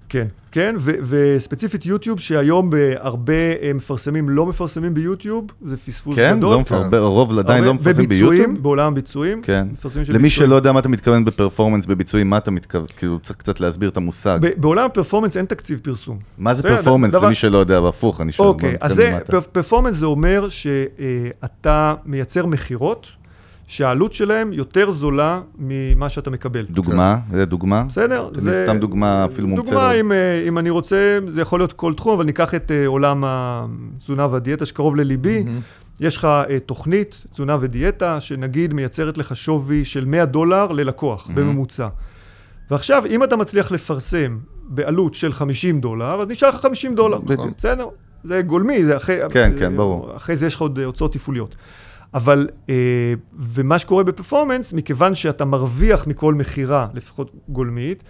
כן, 0.09 0.27
כן, 0.53 0.75
ו- 0.79 0.91
וספציפית 1.03 1.87
יוטיוב, 1.87 2.21
שהיום 2.21 2.71
בהרבה 2.71 3.33
אה, 3.63 3.73
מפרסמים 3.75 4.29
לא 4.29 4.47
מפרסמים 4.47 4.95
ביוטיוב, 4.95 5.47
זה 5.65 5.77
פספוס 5.77 6.17
כן? 6.17 6.37
גדול. 6.39 6.51
לא 6.51 6.61
מפר- 6.61 6.97
הרוב 6.97 7.39
עדיין 7.39 7.65
לא 7.65 7.69
הרבה- 7.69 7.81
מפרסם 7.81 8.03
בביצועים, 8.05 8.39
ביוטיוב? 8.41 8.63
בעולם 8.63 8.93
הביצועים. 8.93 9.43
כן. 9.43 9.69
מפרסמים 9.73 10.05
של 10.05 10.13
למי 10.13 10.23
ביצועים. 10.23 10.49
שלא 10.49 10.55
יודע 10.57 10.73
מה 10.73 10.81
אתה 10.81 10.89
מתכוון 10.89 11.25
בפרפורמנס, 11.25 11.87
בביצועים, 11.87 12.31
מה 12.31 12.37
אתה 12.39 12.51
מתכוון? 12.51 12.87
כאילו, 12.97 13.19
צריך 13.19 13.37
קצת 13.39 13.61
להסביר 13.61 13.89
את 13.89 13.97
המושג. 13.97 14.39
ב- 14.43 14.49
בעולם 14.61 14.87
הפרפורמנס 14.87 15.37
אין 15.37 15.47
תקציב 15.47 15.81
פרסום. 15.83 16.19
מה 16.39 16.55
זה 16.55 16.63
פרפורמנס 16.63 17.13
דבר- 17.15 17.27
למי 17.27 17.35
שלא 17.35 17.59
יודע, 17.59 17.81
והפוך, 17.81 18.21
אני 18.21 18.33
שואל. 18.33 18.49
אוקיי, 18.49 18.77
אז. 18.81 19.01
פר- 19.27 19.41
פרפורמנס 19.41 19.97
זה 19.97 20.07
אומר 20.07 20.49
שאתה 20.49 21.95
מייצר 22.05 22.47
מכירות 22.47 23.07
שהעלות 23.71 24.13
שלהם 24.13 24.53
יותר 24.53 24.91
זולה 24.91 25.41
ממה 25.59 26.09
שאתה 26.09 26.31
מקבל. 26.31 26.63
דוגמה, 26.71 27.19
זה 27.33 27.45
דוגמה? 27.45 27.85
בסדר? 27.89 28.29
לי 28.45 28.53
סתם 28.65 28.79
דוגמה 28.79 29.25
אפילו 29.25 29.49
מומצאת. 29.49 29.73
דוגמה, 29.73 29.93
אם, 29.93 30.13
אה, 30.13 30.45
אם 30.49 30.59
אני 30.59 30.71
רוצה, 30.71 31.19
זה 31.29 31.41
יכול 31.41 31.61
להיות 31.61 31.73
כל 31.73 31.95
תחום, 31.95 32.13
אבל 32.13 32.25
ניקח 32.25 32.55
את 32.55 32.71
אה, 32.71 32.87
עולם 32.87 33.25
התזונה 33.27 34.27
והדיאטה 34.31 34.67
שקרוב 34.67 34.97
לליבי. 34.97 35.45
יש 36.01 36.17
לך 36.17 36.25
uh, 36.25 36.61
תוכנית, 36.67 37.27
תזונה 37.33 37.57
ודיאטה, 37.61 38.21
שנגיד 38.21 38.75
מייצרת 38.75 39.19
לך 39.19 39.37
שווי 39.37 39.85
של 39.85 40.05
100 40.05 40.25
דולר 40.25 40.73
ללקוח, 40.73 41.27
mm-hmm. 41.27 41.33
בממוצע. 41.33 41.89
ועכשיו, 42.71 43.03
אם 43.11 43.25
אתה 43.25 43.37
מצליח 43.37 43.73
לפרסם 43.73 44.39
בעלות 44.69 45.15
של 45.15 45.33
50 45.33 45.81
דולר, 45.81 46.21
אז 46.21 46.29
נשאר 46.29 46.49
לך 46.49 46.57
50 46.57 46.95
דולר. 46.95 47.19
בדיוק. 47.19 47.57
בסדר? 47.59 47.89
זה 48.25 48.43
גולמי, 48.43 48.85
זה 48.85 48.97
אחרי... 48.97 49.19
כן, 49.31 49.53
כן, 49.59 49.77
ברור. 49.77 50.17
אחרי 50.17 50.37
זה 50.37 50.47
יש 50.47 50.55
לך 50.55 50.61
עוד 50.61 50.79
אה, 50.79 50.85
הוצאות 50.85 51.13
תפעוליות. 51.13 51.57
אבל, 52.15 52.49
אה, 52.69 52.75
ומה 53.39 53.79
שקורה 53.79 54.05
בפרפורמנס, 54.05 54.73
מכיוון 54.73 55.15
שאתה 55.15 55.45
מרוויח 55.45 56.07
מכל 56.07 56.35
מכירה, 56.35 56.87
לפחות 56.95 57.33
גולמית, 57.49 58.05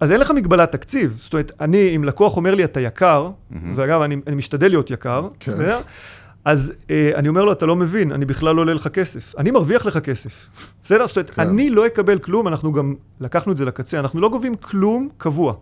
אז 0.00 0.12
אין 0.12 0.20
לך 0.20 0.30
מגבלת 0.30 0.72
תקציב. 0.72 1.16
זאת 1.20 1.32
אומרת, 1.32 1.52
אני, 1.60 1.96
אם 1.96 2.04
לקוח 2.04 2.36
אומר 2.36 2.54
לי, 2.54 2.64
אתה 2.64 2.80
יקר, 2.80 3.30
mm-hmm. 3.30 3.56
ואגב, 3.74 4.02
אני, 4.02 4.16
אני 4.26 4.36
משתדל 4.36 4.68
להיות 4.68 4.90
יקר, 4.90 5.28
כן. 5.40 5.52
בסדר? 5.52 5.80
אז 6.44 6.72
אה, 6.90 7.10
אני 7.14 7.28
אומר 7.28 7.44
לו, 7.44 7.52
אתה 7.52 7.66
לא 7.66 7.76
מבין, 7.76 8.12
אני 8.12 8.24
בכלל 8.24 8.54
לא 8.54 8.60
עולה 8.60 8.74
לך 8.74 8.88
כסף. 8.88 9.34
אני 9.38 9.50
מרוויח 9.50 9.86
לך 9.86 9.98
כסף. 9.98 10.48
בסדר? 10.84 11.06
זאת 11.06 11.16
אומרת, 11.16 11.30
כן. 11.30 11.42
אני 11.42 11.70
לא 11.70 11.86
אקבל 11.86 12.18
כלום, 12.18 12.48
אנחנו 12.48 12.72
גם 12.72 12.94
לקחנו 13.20 13.52
את 13.52 13.56
זה 13.56 13.64
לקצה, 13.64 14.00
אנחנו 14.00 14.20
לא 14.20 14.28
גובים 14.28 14.54
כלום 14.54 15.08
קבוע. 15.16 15.54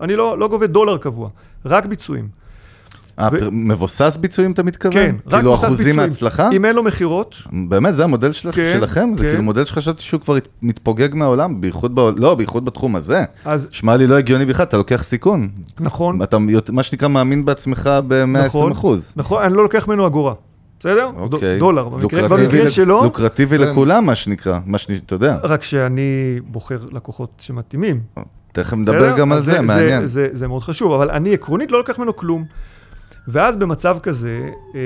אני 0.00 0.16
לא, 0.16 0.38
לא 0.38 0.48
גובה 0.48 0.66
דולר 0.66 0.98
קבוע, 0.98 1.28
רק 1.64 1.86
ביצועים. 1.86 2.28
אה, 3.20 3.28
ו- 3.32 3.50
מבוסס 3.52 4.16
ביצועים 4.20 4.52
אתה 4.52 4.62
מתכוון? 4.62 4.92
כן, 4.94 5.14
רק 5.26 5.32
כאילו 5.34 5.50
מבוסס 5.52 5.64
אחוזים 5.64 5.86
ביצועים. 5.86 5.96
מההצלחה? 5.96 6.48
אם 6.52 6.64
אין 6.64 6.76
לו 6.76 6.82
מכירות, 6.82 7.34
באמת, 7.68 7.94
זה 7.94 8.04
המודל 8.04 8.32
של- 8.32 8.52
כן, 8.52 8.70
שלכם? 8.72 9.10
זה 9.14 9.24
כן. 9.24 9.28
כאילו 9.30 9.42
מודל 9.42 9.64
שחשבתי 9.64 10.02
שהוא 10.02 10.20
כבר 10.20 10.36
מתפוגג 10.62 11.14
מהעולם, 11.14 11.60
בייחוד 11.60 11.94
בעול- 11.94 12.14
לא, 12.16 12.34
בייחוד 12.34 12.64
בתחום 12.64 12.96
הזה. 12.96 13.24
אז 13.44 13.68
שמע 13.70 13.96
לי 13.96 14.06
לא 14.06 14.18
הגיוני 14.18 14.44
בכלל, 14.46 14.62
אתה 14.66 14.76
לוקח 14.76 15.02
סיכון. 15.02 15.48
נכון, 15.80 16.22
אתה 16.22 16.36
מה 16.72 16.82
שנקרא 16.82 17.08
מאמין 17.08 17.44
בעצמך 17.44 17.90
ב-120 18.08 18.26
נכון. 18.46 18.72
אחוז. 18.72 19.12
נכון, 19.16 19.42
אני 19.42 19.54
לא 19.54 19.62
לוקח 19.62 19.88
ממנו 19.88 20.06
אגורה. 20.06 20.34
בסדר? 20.80 21.10
אוקיי. 21.16 21.58
דולר. 21.58 21.88
במקרה, 21.88 22.28
במקרה 22.28 22.70
שלו, 22.70 23.04
לוקרטיבי. 23.04 23.58
לכולם, 23.58 24.06
מה 24.06 24.14
שנקרא, 24.14 24.58
מה 24.66 24.78
שאני, 24.78 24.98
אתה 25.06 25.14
יודע. 25.14 25.36
רק 25.42 25.62
שאני 25.62 26.00
בוחר 26.46 26.78
לקוחות 26.92 27.30
שמתאימים. 27.38 28.00
תכף 28.52 28.76
נדבר? 28.76 29.16
גם 29.16 29.32
על 29.32 29.42
זה, 29.42 29.60
מעניין. 29.60 30.00
זה, 30.00 30.06
זה, 30.06 30.28
זה 30.32 30.48
מאוד 30.48 30.62
חשוב, 30.62 30.92
אבל 30.92 31.10
אני 31.10 31.34
עקרונית 31.34 31.72
לא 31.72 31.78
לוקח 31.78 31.98
ממנו 31.98 32.16
כלום. 32.16 32.44
ואז 33.28 33.56
במצב 33.56 33.98
כזה, 34.02 34.40
אה, 34.74 34.80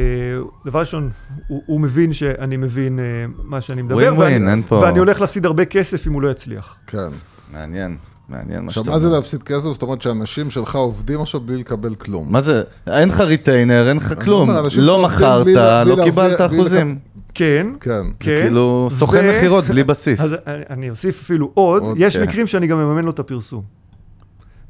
דבר 0.66 0.78
ראשון, 0.80 1.10
הוא, 1.48 1.62
הוא 1.66 1.80
מבין 1.80 2.12
שאני 2.12 2.56
מבין 2.56 2.98
אה, 2.98 3.04
מה 3.44 3.60
שאני 3.60 3.82
מדבר, 3.82 3.94
ווין 3.96 4.12
ווין, 4.12 4.42
ואני, 4.42 4.50
אין 4.50 4.62
פה- 4.62 4.76
ואני 4.76 4.98
הולך 4.98 5.20
להפסיד 5.20 5.46
הרבה 5.46 5.64
כסף 5.64 6.06
אם 6.06 6.12
הוא 6.12 6.22
לא 6.22 6.28
יצליח. 6.30 6.76
כן. 6.86 7.08
מעניין, 7.52 7.96
מעניין 8.28 8.60
מה 8.62 8.68
עכשיו, 8.68 8.82
שאתה 8.82 8.92
מה 8.92 8.98
זה 8.98 9.06
אומר. 9.06 9.16
להפסיד 9.18 9.42
כסף? 9.42 9.62
זאת 9.64 9.82
אומרת 9.82 10.02
שאנשים 10.02 10.50
שלך 10.50 10.76
עובדים 10.76 11.20
עכשיו 11.20 11.40
בלי 11.40 11.56
לקבל 11.56 11.94
כלום. 11.94 12.32
מה 12.32 12.40
זה? 12.40 12.62
אין 12.86 13.08
לך 13.08 13.20
retainer, 13.20 13.88
אין 13.88 13.96
לך 13.96 14.24
כלום. 14.24 14.50
אומר, 14.50 14.62
לא 14.78 15.02
מכרת, 15.02 15.46
לא 15.86 16.04
קיבלת 16.04 16.40
אחוזים. 16.40 16.98
כן, 17.34 17.66
כן. 17.80 18.02
זה 18.02 18.10
כן. 18.20 18.40
כאילו 18.42 18.88
סוכן 18.90 19.28
מכירות 19.28 19.64
בלי 19.64 19.84
בסיס. 19.84 20.20
אז 20.20 20.36
אני, 20.70 20.90
אוסיף 20.90 21.20
אפילו 21.22 21.50
עוד, 21.54 21.82
עוד, 21.82 21.96
יש 22.00 22.16
כן. 22.16 22.22
מקרים 22.22 22.46
שאני 22.46 22.66
גם 22.66 22.78
מממן 22.78 23.04
לו 23.04 23.10
את 23.10 23.18
הפרסום. 23.18 23.62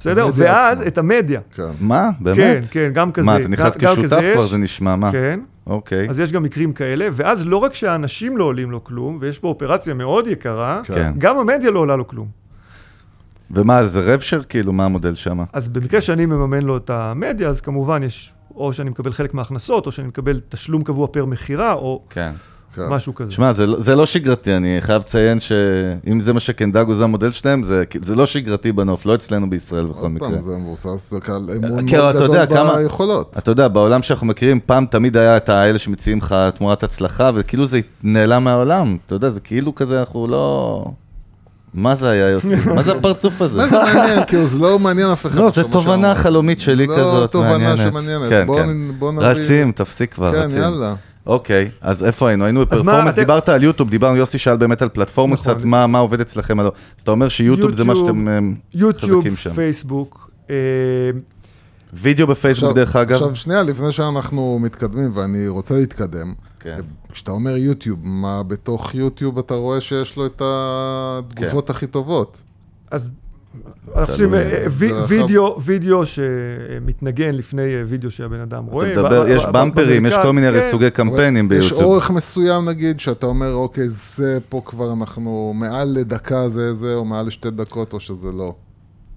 בסדר? 0.04 0.26
ואז 0.34 0.78
עצמה. 0.78 0.88
את 0.88 0.98
המדיה. 0.98 1.40
כן. 1.54 1.62
מה? 1.80 2.10
באמת? 2.20 2.36
כן, 2.36 2.60
כן, 2.70 2.90
גם 2.94 3.12
כזה. 3.12 3.26
מה, 3.26 3.36
אתה 3.36 3.48
נכנס 3.48 3.76
כשותף 3.76 4.20
כבר. 4.32 4.46
זה 4.46 4.58
נשמע, 4.58 4.96
מה? 4.96 5.12
כן. 5.12 5.40
אוקיי. 5.66 6.10
אז 6.10 6.18
יש 6.18 6.32
גם 6.32 6.42
מקרים 6.42 6.72
כאלה, 6.72 7.08
ואז 7.12 7.46
לא 7.46 7.56
רק 7.56 7.74
שהאנשים 7.74 8.36
לא 8.36 8.44
עולים 8.44 8.70
לו 8.70 8.84
כלום, 8.84 9.18
ויש 9.20 9.38
פה 9.38 9.48
אופרציה 9.48 9.94
מאוד 9.94 10.26
יקרה, 10.26 10.80
כן. 10.84 11.12
גם 11.18 11.38
המדיה 11.38 11.70
לא 11.70 11.78
עולה 11.78 11.96
לו 11.96 12.08
כלום. 12.08 12.28
ומה, 13.50 13.86
זה 13.86 14.14
רבשר? 14.14 14.42
כאילו, 14.42 14.72
מה 14.72 14.84
המודל 14.84 15.14
שם? 15.14 15.38
אז 15.52 15.68
במקרה 15.68 16.00
שאני 16.00 16.26
מממן 16.26 16.62
לו 16.62 16.76
את 16.76 16.90
המדיה, 16.90 17.48
אז 17.48 17.60
כמובן 17.60 18.02
יש, 18.02 18.32
או 18.56 18.72
שאני 18.72 18.90
מקבל 18.90 19.12
חלק 19.12 19.34
מההכנסות, 19.34 19.86
או 19.86 19.92
שאני 19.92 20.08
מקבל 20.08 20.40
תשלום 20.48 20.82
קבוע 20.82 21.06
פר 21.06 21.24
מכירה, 21.24 21.72
או 21.72 22.02
כן. 22.10 22.32
כן. 22.74 22.88
משהו 22.88 23.14
כזה. 23.14 23.32
שמע, 23.32 23.52
זה, 23.52 23.66
לא- 23.66 23.80
זה 23.80 23.96
לא 23.96 24.06
שגרתי, 24.06 24.56
אני 24.56 24.76
חייב 24.80 25.02
לציין 25.02 25.40
שאם 25.40 26.20
זה 26.20 26.32
מה 26.32 26.40
שקנדגו 26.40 26.94
זה 26.94 27.04
המודל 27.04 27.32
שלהם, 27.32 27.62
זה, 27.62 27.82
זה 28.02 28.14
לא 28.16 28.26
שגרתי 28.26 28.72
בנוף, 28.72 29.06
לא 29.06 29.14
אצלנו 29.14 29.50
בישראל 29.50 29.84
בכל 29.86 30.00
עוד 30.00 30.10
מקרה. 30.10 30.28
פעם, 30.30 30.40
זה 30.42 30.56
מבוסס 30.56 31.12
על 31.28 31.50
אמון 31.56 31.88
כן, 31.90 31.96
מאוד 31.96 32.14
יודע 32.14 32.44
גדול 32.44 32.56
כמה- 32.58 32.76
ביכולות. 32.76 33.34
אתה 33.38 33.50
יודע, 33.50 33.68
בעולם 33.68 34.02
שאנחנו 34.02 34.26
מכירים, 34.26 34.60
פעם 34.66 34.86
תמיד 34.90 35.16
היה 35.16 35.36
את 35.36 35.48
האלה 35.48 35.78
שמציעים 35.78 36.18
לך 36.18 36.34
תמורת 36.58 36.82
הצלחה, 36.82 37.30
וכאילו 37.34 37.66
זה 37.66 37.80
נעלם 38.02 38.44
מהעולם. 38.44 38.96
אתה 39.06 39.14
יודע, 39.14 39.30
זה 39.30 39.40
כאילו 39.40 39.74
כזה, 39.74 40.00
אנחנו 40.00 40.26
לא... 40.26 40.84
מה 41.74 41.94
זה 41.94 42.10
היה, 42.10 42.28
יוסי? 42.28 42.48
מה 42.74 42.82
זה 42.82 42.92
הפרצוף 42.92 43.42
הזה? 43.42 43.56
מה 43.56 43.66
זה 43.68 43.76
מעניין? 43.94 44.20
כאילו, 44.26 44.46
זה 44.46 44.58
לא 44.58 44.78
מעניין 44.78 45.08
אף 45.08 45.26
אחד. 45.26 45.38
לא, 45.38 45.50
זו 45.50 45.62
תובנה. 45.62 46.14
חלומית 46.14 46.60
שלי 46.60 46.86
לא 46.86 46.92
כזאת, 46.96 47.32
תובנה 47.32 47.50
מעניינת. 47.58 47.78
שמעניינת. 47.92 48.28
כן, 48.28 48.46
בוא 48.46 48.60
כן. 48.60 48.68
נ- 48.70 48.92
בוא 48.98 49.12
נביא- 49.12 49.24
רצים, 49.26 49.72
תפסיק 49.72 50.14
כבר, 50.14 50.32
כן, 50.32 50.38
רצים. 50.38 50.62
יאללה. 50.62 50.94
אוקיי, 51.26 51.70
אז 51.80 52.04
איפה 52.04 52.28
היינו? 52.28 52.44
היינו 52.44 52.60
בפרפורמנס, 52.60 53.14
אתם- 53.14 53.22
דיברת 53.22 53.48
על 53.48 53.62
יוטיוב, 53.62 53.90
דיברנו, 53.90 54.16
יוסי 54.16 54.38
שאל 54.38 54.56
באמת 54.56 54.82
על 54.82 54.88
פלטפורמות 54.88 55.38
נכון. 55.38 55.54
קצת, 55.54 55.64
מה 55.64 55.86
מה 55.86 55.98
עובד 55.98 56.20
אצלכם, 56.20 56.60
אז 56.60 56.66
אתה 57.02 57.10
אומר 57.10 57.28
שיוטיוב 57.28 57.72
זה 57.72 57.84
מה 57.84 57.92
יוטיוב, 57.92 58.08
שאתם 58.08 58.28
אה, 58.28 58.38
יוטיוב, 58.74 59.18
חזקים 59.20 59.36
שם. 59.36 59.52
פייסבוק, 59.54 60.30
אה, 60.50 60.54
וידאו 61.92 62.26
בפייסבוק 62.26 62.68
עכשיו- 62.70 62.74
דרך 62.84 62.96
אגב. 62.96 63.12
עכשיו, 63.12 63.34
שנייה, 63.36 63.62
לפני 63.62 63.92
שאנחנו 63.92 64.58
מתקדמים, 64.62 65.10
ואני 65.14 65.48
רוצה 65.48 65.74
להתקדם, 65.74 66.32
כן. 66.60 66.80
כשאתה 67.12 67.30
אומר 67.30 67.56
יוטיוב, 67.56 67.98
מה 68.02 68.42
בתוך 68.42 68.94
יוטיוב 68.94 69.38
אתה 69.38 69.54
רואה 69.54 69.80
שיש 69.80 70.16
לו 70.16 70.26
את 70.26 70.42
התגובות 70.44 71.70
הכי 71.70 71.86
טובות? 71.86 72.40
אז 72.90 73.08
אנחנו 73.96 74.12
עושים 74.12 74.34
אה, 74.34 74.40
זה 74.60 74.66
וי- 74.70 74.92
אחר- 74.92 75.04
וידאו, 75.08 75.60
וידאו 75.62 76.02
שמתנגן 76.06 77.34
לפני 77.34 77.62
אה, 77.74 77.82
וידאו 77.86 78.10
שהבן 78.10 78.40
אדם 78.40 78.64
רואה. 78.64 78.92
אתה 78.92 79.02
מדבר, 79.02 79.24
יש 79.28 79.46
במפרים, 79.52 80.06
יש 80.06 80.14
כל 80.22 80.30
מיני 80.32 80.52
כן. 80.52 80.60
סוגי 80.70 80.90
קמפיינים 80.90 81.44
יש 81.44 81.50
ביוטיוב. 81.50 81.82
אורך 81.82 82.10
מסוים 82.10 82.68
נגיד, 82.68 83.00
שאתה 83.00 83.26
אומר, 83.26 83.54
אוקיי, 83.54 83.88
זה 83.88 84.38
פה 84.48 84.60
כבר 84.64 84.92
אנחנו, 84.92 85.52
מעל 85.54 85.88
לדקה 85.88 86.48
זה 86.48 86.74
זה, 86.74 86.94
או 86.94 87.04
מעל 87.04 87.26
לשתי 87.26 87.50
דקות, 87.50 87.92
או 87.92 88.00
שזה 88.00 88.32
לא. 88.32 88.54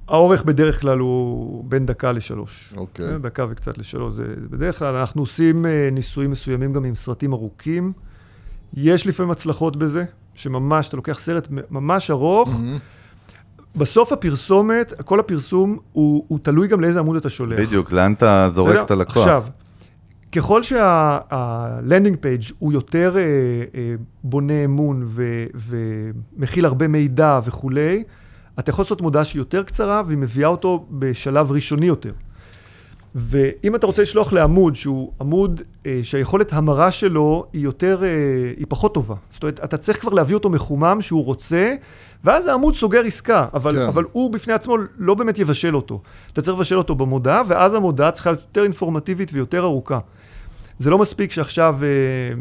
האורך 0.07 0.43
בדרך 0.43 0.81
כלל 0.81 0.99
הוא 0.99 1.63
בין 1.67 1.85
דקה 1.85 2.11
לשלוש. 2.11 2.73
אוקיי. 2.77 3.05
כן, 3.09 3.17
דקה 3.21 3.45
וקצת 3.49 3.77
לשלוש. 3.77 4.13
זה 4.13 4.23
בדרך 4.49 4.79
כלל 4.79 4.95
אנחנו 4.95 5.21
עושים 5.21 5.65
אה, 5.65 5.89
ניסויים 5.91 6.31
מסוימים 6.31 6.73
גם 6.73 6.85
עם 6.85 6.95
סרטים 6.95 7.33
ארוכים. 7.33 7.93
יש 8.73 9.07
לפעמים 9.07 9.31
הצלחות 9.31 9.75
בזה, 9.75 10.03
שממש, 10.35 10.87
אתה 10.87 10.97
לוקח 10.97 11.19
סרט 11.19 11.47
ממש 11.71 12.11
ארוך, 12.11 12.49
מהמם. 12.49 12.77
בסוף 13.77 14.13
הפרסומת, 14.13 14.93
כל 15.05 15.19
הפרסום 15.19 15.77
הוא, 15.91 16.25
הוא 16.27 16.39
תלוי 16.41 16.67
גם 16.67 16.81
לאיזה 16.81 16.99
עמוד 16.99 17.15
אתה 17.15 17.29
שולח. 17.29 17.59
בדיוק, 17.59 17.91
לאן 17.91 18.13
אתה 18.13 18.49
זורק? 18.49 18.85
את 18.85 18.91
הלקוח. 18.91 19.17
עכשיו, 19.17 19.43
ככל 20.31 20.63
שה 20.63 21.10
landing 21.10 22.17
page 22.19 22.43
הוא 22.59 22.73
יותר 22.73 23.15
אה, 23.17 23.21
אה, 23.21 23.95
בונה 24.23 24.65
אמון 24.65 25.03
ו, 25.05 25.45
ומכיל 25.55 26.65
הרבה 26.65 26.87
מידע 26.87 27.39
וכולי, 27.45 28.03
אתה 28.59 28.69
יכול 28.69 28.83
לעשות 28.83 29.01
מודעה 29.01 29.23
שהיא 29.23 29.39
יותר 29.39 29.63
קצרה 29.63 30.01
והיא 30.05 30.17
מביאה 30.17 30.49
אותו 30.49 30.85
בשלב 30.91 31.51
ראשוני 31.51 31.85
יותר. 31.85 32.11
ואם 33.19 33.75
אתה 33.75 33.87
רוצה 33.87 34.01
לשלוח 34.01 34.33
לעמוד 34.33 34.75
שהוא 34.75 35.11
עמוד 35.21 35.61
אה, 35.85 35.99
שהיכולת 36.03 36.53
המרה 36.53 36.91
שלו 36.91 37.45
היא 37.53 37.61
יותר, 37.63 38.03
אה, 38.03 38.09
היא 38.57 38.65
פחות 38.69 38.93
טובה. 38.93 39.15
זאת 39.31 39.43
אומרת, 39.43 39.59
אתה 39.63 39.77
צריך 39.77 40.01
כבר 40.01 40.11
להביא 40.11 40.35
אותו 40.35 40.49
מחומם 40.49 40.97
שהוא 41.01 41.25
רוצה, 41.25 41.73
ואז 42.23 42.47
העמוד 42.47 42.75
סוגר 42.75 43.01
עסקה, 43.05 43.45
אבל, 43.53 43.75
כן. 43.75 43.81
אבל 43.81 44.03
הוא 44.11 44.31
בפני 44.31 44.53
עצמו 44.53 44.75
לא 44.97 45.13
באמת 45.13 45.39
יבשל 45.39 45.75
אותו. 45.75 46.01
אתה 46.33 46.41
צריך 46.41 46.57
לבשל 46.57 46.77
אותו 46.77 46.95
במודעה, 46.95 47.41
ואז 47.47 47.73
המודעה 47.73 48.11
צריכה 48.11 48.29
להיות 48.29 48.41
יותר 48.41 48.63
אינפורמטיבית 48.63 49.29
ויותר 49.33 49.63
ארוכה. 49.63 49.99
זה 50.79 50.89
לא 50.89 50.97
מספיק 50.97 51.31
שעכשיו 51.31 51.75
אה, 51.81 51.87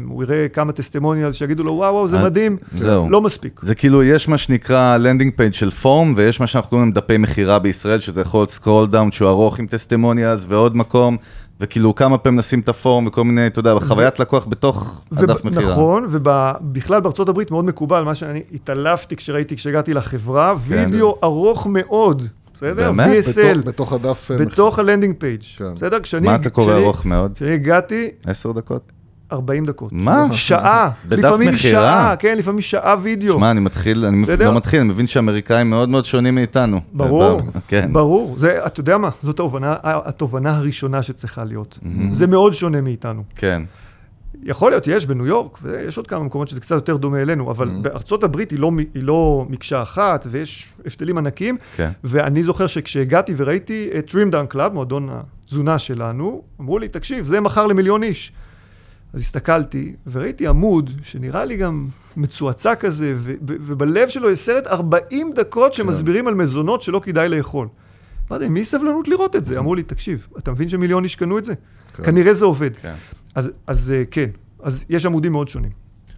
הוא 0.07 0.23
יראה 0.23 0.47
כמה 0.53 0.71
testimonial 0.71 1.31
שיגידו 1.31 1.63
לו, 1.63 1.73
וואו, 1.73 1.93
וואו, 1.93 2.07
זה 2.07 2.17
אה, 2.17 2.23
מדהים. 2.23 2.57
זהו. 2.77 3.09
לא 3.09 3.21
מספיק. 3.21 3.59
זה 3.63 3.75
כאילו, 3.75 4.03
יש 4.03 4.27
מה 4.27 4.37
שנקרא 4.37 4.97
landing 4.97 5.33
page 5.35 5.53
של 5.53 5.69
form, 5.69 6.13
ויש 6.17 6.39
מה 6.39 6.47
שאנחנו 6.47 6.69
קוראים 6.69 6.87
להם 6.87 6.93
דפי 6.93 7.17
מכירה 7.17 7.59
בישראל, 7.59 7.99
שזה 7.99 8.21
יכול 8.21 8.39
להיות 8.39 8.49
scroll 8.49 8.87
down 8.87 9.11
שהוא 9.11 9.29
ארוך 9.29 9.59
עם 9.59 9.67
testimonials 9.67 10.45
ועוד 10.49 10.77
מקום, 10.77 11.17
וכאילו 11.59 11.95
כמה 11.95 12.17
פעמים 12.17 12.39
נשים 12.39 12.59
את 12.59 12.69
ה 12.69 12.77
form 12.77 13.07
וכל 13.07 13.23
מיני, 13.23 13.47
אתה 13.47 13.59
יודע, 13.59 13.79
חוויית 13.79 14.19
לקוח 14.19 14.45
בתוך 14.49 15.01
הדף 15.17 15.45
מכירה. 15.45 15.71
נכון, 15.71 16.05
ובכלל 16.09 16.99
בארצות 16.99 17.29
הברית 17.29 17.51
מאוד 17.51 17.65
מקובל, 17.65 18.03
מה 18.03 18.15
שאני 18.15 18.41
התעלפתי 18.53 19.15
כשראיתי, 19.15 19.55
כשהגעתי 19.55 19.93
לחברה, 19.93 20.55
כן. 20.67 20.73
וידאו 20.73 21.17
ארוך 21.23 21.67
מאוד, 21.67 22.23
בסדר? 22.57 22.91
באמת? 22.91 23.25
VSL, 23.25 23.29
בתוך- 23.57 23.67
בתוך 23.67 23.93
הדף... 23.93 24.31
אה, 24.31 24.37
בתוך 24.37 24.79
ה 24.79 24.83
landing 24.83 25.15
page, 25.17 25.41
כן. 25.57 25.73
בסדר? 25.75 25.99
כשאני... 25.99 26.25
מה 26.27 26.35
אתה 26.35 26.49
קורא 26.49 26.67
כשאני- 26.67 26.83
ארוך 26.83 27.05
מאוד? 27.05 27.31
כשאני 27.35 27.51
הגעתי, 27.53 28.09
עשר 28.25 28.51
דקות? 28.51 28.91
40 29.31 29.65
דקות. 29.65 29.91
מה? 29.93 30.27
שעה. 30.31 30.89
בדף 31.05 31.23
לפעמים 31.23 31.49
מכירה? 31.49 31.81
שעה, 31.81 32.15
כן, 32.15 32.37
לפעמים 32.37 32.61
שעה 32.61 32.95
וידאו. 33.01 33.33
שמע, 33.33 33.51
אני 33.51 33.59
מתחיל, 33.59 34.05
אני 34.05 34.21
בסדר? 34.23 34.49
לא 34.51 34.57
מתחיל, 34.57 34.79
אני 34.79 34.89
מבין 34.89 35.07
שאמריקאים 35.07 35.69
מאוד 35.69 35.89
מאוד 35.89 36.05
שונים 36.05 36.35
מאיתנו. 36.35 36.79
ברור, 36.93 37.41
כן. 37.67 37.89
ברור. 37.93 38.35
זה, 38.39 38.65
אתה 38.65 38.79
יודע 38.79 38.97
מה? 38.97 39.09
זאת 39.23 39.35
התובנה, 39.35 39.75
התובנה 39.83 40.55
הראשונה 40.57 41.01
שצריכה 41.03 41.43
להיות. 41.43 41.79
זה 42.11 42.27
מאוד 42.27 42.53
שונה 42.53 42.81
מאיתנו. 42.81 43.23
כן. 43.35 43.61
יכול 44.47 44.71
להיות, 44.71 44.87
יש 44.87 45.05
בניו 45.05 45.25
יורק, 45.25 45.57
ויש 45.61 45.97
עוד 45.97 46.07
כמה 46.07 46.23
מקומות 46.23 46.47
שזה 46.47 46.59
קצת 46.61 46.75
יותר 46.75 46.97
דומה 46.97 47.21
אלינו, 47.21 47.51
אבל 47.51 47.67
Mhm. 47.67 47.81
בארצות 47.81 48.23
הברית 48.23 48.51
היא 48.51 48.59
לא, 48.59 48.71
היא 48.93 49.03
לא 49.03 49.45
מקשה 49.49 49.81
אחת, 49.81 50.27
ויש 50.29 50.67
הבדלים 50.85 51.17
ענקים. 51.17 51.57
כן. 51.75 51.89
ואני 52.03 52.43
זוכר 52.43 52.67
שכשהגעתי 52.67 53.33
וראיתי 53.37 53.89
את 53.99 54.09
Trim 54.09 54.33
Down 54.33 54.53
Club, 54.55 54.69
מועדון 54.73 55.09
התזונה 55.11 55.79
שלנו, 55.79 56.41
אמרו 56.61 56.79
לי, 56.79 56.87
תקשיב, 56.87 57.25
זה 57.25 57.39
מכר 57.41 57.65
למיליון 57.67 58.03
איש. 58.03 58.31
אז 59.13 59.21
הסתכלתי, 59.21 59.95
וראיתי 60.11 60.47
עמוד 60.47 60.91
שנראה 61.03 61.45
לי 61.45 61.57
גם 61.57 61.87
מצועצע 62.17 62.75
כזה, 62.75 63.13
ובלב 63.45 64.09
שלו 64.09 64.29
יש 64.31 64.39
סרט 64.39 64.67
40 64.67 65.31
דקות 65.35 65.73
שמסבירים 65.73 66.27
על 66.27 66.35
מזונות 66.35 66.81
שלא 66.81 66.99
כדאי 67.03 67.29
לאכול. 67.29 67.67
אמרתי, 68.31 68.49
מי 68.49 68.65
סבלנות 68.65 69.07
לראות 69.07 69.35
את 69.35 69.45
זה? 69.45 69.59
אמרו 69.59 69.75
לי, 69.75 69.83
תקשיב, 69.83 70.27
אתה 70.37 70.51
מבין 70.51 70.69
שמיליון 70.69 71.03
איש 71.03 71.15
קנו 71.15 71.37
את 71.37 71.45
זה? 71.45 71.53
כן. 71.93 72.03
כנראה 72.05 72.33
זה 72.33 72.45
עובד. 72.45 72.75
כן. 72.75 72.93
אז, 73.37 73.49
אז 73.67 73.91
אה, 73.95 74.03
כן, 74.11 74.29
אז 74.63 74.85
יש 74.89 75.05
עמודים 75.05 75.31
מאוד 75.31 75.47
שונים. 75.47 75.69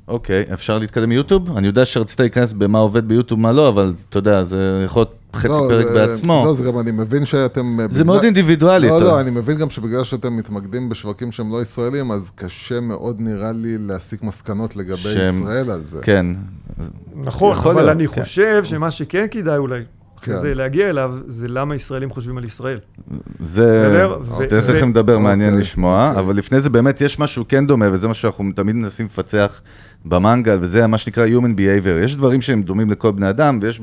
אוקיי, 0.08 0.46
אפשר 0.54 0.80
להתקדם 0.80 1.10
מיוטיוב? 1.10 1.58
אני 1.58 1.68
יודע 1.68 1.86
שרצית 1.86 2.20
להיכנס 2.20 2.54
במה 2.54 2.80
עובד 2.80 3.08
ביוטיוב, 3.08 3.40
מה 3.40 3.52
לא, 3.52 3.68
אבל 3.70 3.94
אתה 4.10 4.18
יודע, 4.18 4.44
זה 4.44 4.82
יכול 4.86 5.00
להיות 5.00 5.14
חצי 5.36 5.48
לא, 5.48 5.66
פרק 5.70 5.86
זה- 5.88 5.94
בעצמו. 5.94 6.44
לא, 6.46 6.54
זה 6.54 6.64
גם, 6.64 6.80
אני 6.80 6.92
מבין 6.92 7.26
שאתם... 7.26 7.80
אה, 7.80 7.86
זה 7.88 7.94
בגלל- 7.94 8.06
מאוד 8.06 8.24
אינדיבידואלי. 8.24 8.88
לא, 8.88 8.98
אתה- 8.98 9.06
לא, 9.06 9.20
אני 9.22 9.30
מבין 9.32 9.58
גם 9.58 9.70
שבגלל 9.70 10.04
שאתם 10.04 10.38
מתמקדים 10.38 10.90
בשווקים 10.90 11.32
שהם 11.32 11.52
לא 11.52 11.62
ישראלים, 11.62 12.12
אז 12.12 12.32
קשה 12.36 12.80
מאוד 12.80 13.16
נראה 13.20 13.52
לי 13.52 13.78
להסיק 13.78 14.24
מסקנות 14.24 14.76
לגבי 14.76 14.98
שהם- 14.98 15.36
ישראל 15.42 15.70
על 15.72 15.82
זה. 15.86 16.00
כן. 16.04 16.26
נכון, 17.16 17.56
אבל 17.58 17.76
להיות, 17.76 17.90
אני 17.90 18.08
כן. 18.08 18.24
חושב 18.24 18.64
שמה 18.64 18.92
שכן 18.92 19.26
כדאי 19.32 19.58
אולי, 19.58 19.82
אחרי 20.20 20.36
כן. 20.36 20.42
זה 20.42 20.54
להגיע 20.54 20.90
אליו, 20.90 21.16
זה 21.28 21.48
למה 21.48 21.76
ישראלים 21.76 22.10
חושבים 22.10 22.38
על 22.38 22.44
ישראל. 22.44 22.80
זה... 23.40 23.88
ו- 24.22 24.48
תכף 24.50 24.82
ו- 24.82 24.86
נדבר, 24.86 25.20
מעניין 25.20 25.50
אוקיי, 25.50 25.62
לשמוע, 25.62 26.08
אוקיי. 26.08 26.20
אבל 26.20 26.36
לפני 26.36 26.62
זה 26.62 26.70
באמת 26.70 27.02
יש 27.02 27.20
משהו 27.20 27.46
כן 27.48 27.68
דומה, 27.68 27.86
וזה 27.92 28.08
מה 28.08 28.14
שאנחנו 28.14 28.52
תמיד 28.56 28.76
מנסים 28.76 29.06
לפצח 29.06 29.62
במנגל, 30.06 30.58
וזה 30.62 30.88
מה 30.88 30.98
שנקרא 30.98 31.28
Human 31.28 31.60
Behavior. 31.60 32.04
יש 32.04 32.16
דברים 32.16 32.42
שהם 32.42 32.62
דומים 32.62 32.90
לכל 32.90 33.12
בני 33.12 33.30
אדם, 33.30 33.60
ויש, 33.62 33.82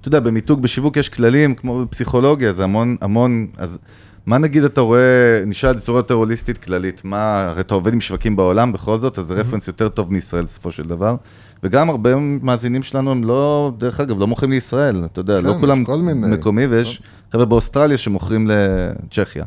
אתה 0.00 0.08
יודע, 0.08 0.20
במיתוג, 0.20 0.62
בשיווק 0.62 0.96
יש 0.96 1.08
כללים, 1.08 1.54
כמו 1.54 1.84
בפסיכולוגיה, 1.84 2.52
זה 2.52 2.64
המון, 2.64 2.96
המון, 3.00 3.46
אז 3.56 3.78
מה 4.26 4.38
נגיד 4.38 4.64
אתה 4.64 4.80
רואה, 4.80 5.42
נשאל 5.46 5.74
בצורה 5.74 5.98
יותר 5.98 6.14
הוליסטית 6.14 6.58
כללית, 6.58 7.04
מה, 7.04 7.42
הרי 7.42 7.60
אתה 7.60 7.74
עובד 7.74 7.92
עם 7.92 8.00
שווקים 8.00 8.36
בעולם 8.36 8.72
בכל 8.72 9.00
זאת, 9.00 9.18
אז 9.18 9.26
זה 9.26 9.34
רפרנס 9.34 9.68
יותר 9.68 9.88
טוב 9.88 10.12
מישראל 10.12 10.44
בסופו 10.44 10.70
של 10.72 10.82
דבר. 10.82 11.16
וגם 11.62 11.90
הרבה 11.90 12.16
מאזינים 12.16 12.82
שלנו 12.82 13.10
הם 13.10 13.24
לא, 13.24 13.72
דרך 13.78 14.00
אגב, 14.00 14.18
לא 14.20 14.26
מוכרים 14.26 14.50
לישראל, 14.50 15.04
אתה 15.04 15.20
יודע, 15.20 15.38
כן, 15.38 15.44
לא 15.44 15.54
כולם 15.60 15.84
מיני. 16.02 16.36
מקומי, 16.36 16.66
ויש 16.66 17.02
חבר'ה 17.32 17.44
באוסטרליה 17.44 17.98
שמוכרים 17.98 18.50
לצ'כיה, 18.50 19.44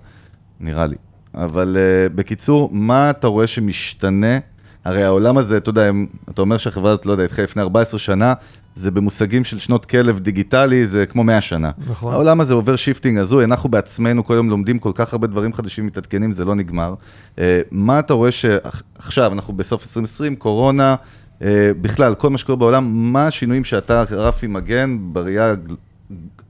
נראה 0.60 0.86
לי. 0.86 0.96
אבל 1.36 1.78
uh, 1.78 2.14
בקיצור, 2.16 2.70
מה 2.72 3.10
אתה 3.10 3.28
רואה 3.28 3.48
שמשתנה? 3.48 4.38
הרי 4.86 5.04
העולם 5.04 5.38
הזה, 5.38 5.58
אתה 5.58 5.70
יודע, 5.70 5.92
אתה 6.30 6.42
אומר 6.42 6.58
שהחברה 6.58 6.92
הזאת, 6.92 7.06
לא 7.06 7.12
יודע, 7.12 7.24
התחילה 7.24 7.44
לפני 7.44 7.62
14 7.62 8.00
שנה, 8.00 8.34
זה 8.80 8.92
במושגים 8.92 9.44
של 9.44 9.60
שנות 9.60 9.86
כלב 9.86 10.20
דיגיטלי, 10.20 10.88
זה 10.88 11.06
כמו 11.06 11.24
100 11.24 11.42
שנה. 11.42 11.72
נכון. 11.88 12.14
העולם 12.14 12.42
הזה 12.42 12.54
עובר 12.54 12.76
shifting 12.76 13.18
הזוי, 13.18 13.44
אנחנו 13.44 13.70
בעצמנו 13.70 14.26
כל 14.26 14.34
יום 14.34 14.50
לומדים 14.50 14.80
כל 14.80 14.92
כך 14.96 15.14
הרבה 15.14 15.28
דברים 15.28 15.54
חדשים 15.54 15.86
מתעדכנים, 15.86 16.32
זה 16.32 16.46
לא 16.46 16.56
נגמר. 16.56 16.94
אה, 17.40 17.62
מה 17.72 18.00
אתה 18.00 18.14
רואה 18.14 18.32
שעכשיו, 18.32 19.34
אנחנו 19.34 19.54
בסוף 19.54 19.82
2020, 19.84 20.36
קורונה, 20.36 20.96
אה, 21.42 21.72
בכלל, 21.82 22.16
כל 22.16 22.30
מה 22.30 22.38
שקורה 22.38 22.56
בעולם, 22.56 23.14
מה 23.14 23.28
השינויים 23.28 23.64
שאתה, 23.64 24.04
רפי 24.12 24.48
מגן, 24.48 24.98
בראייה 25.02 25.56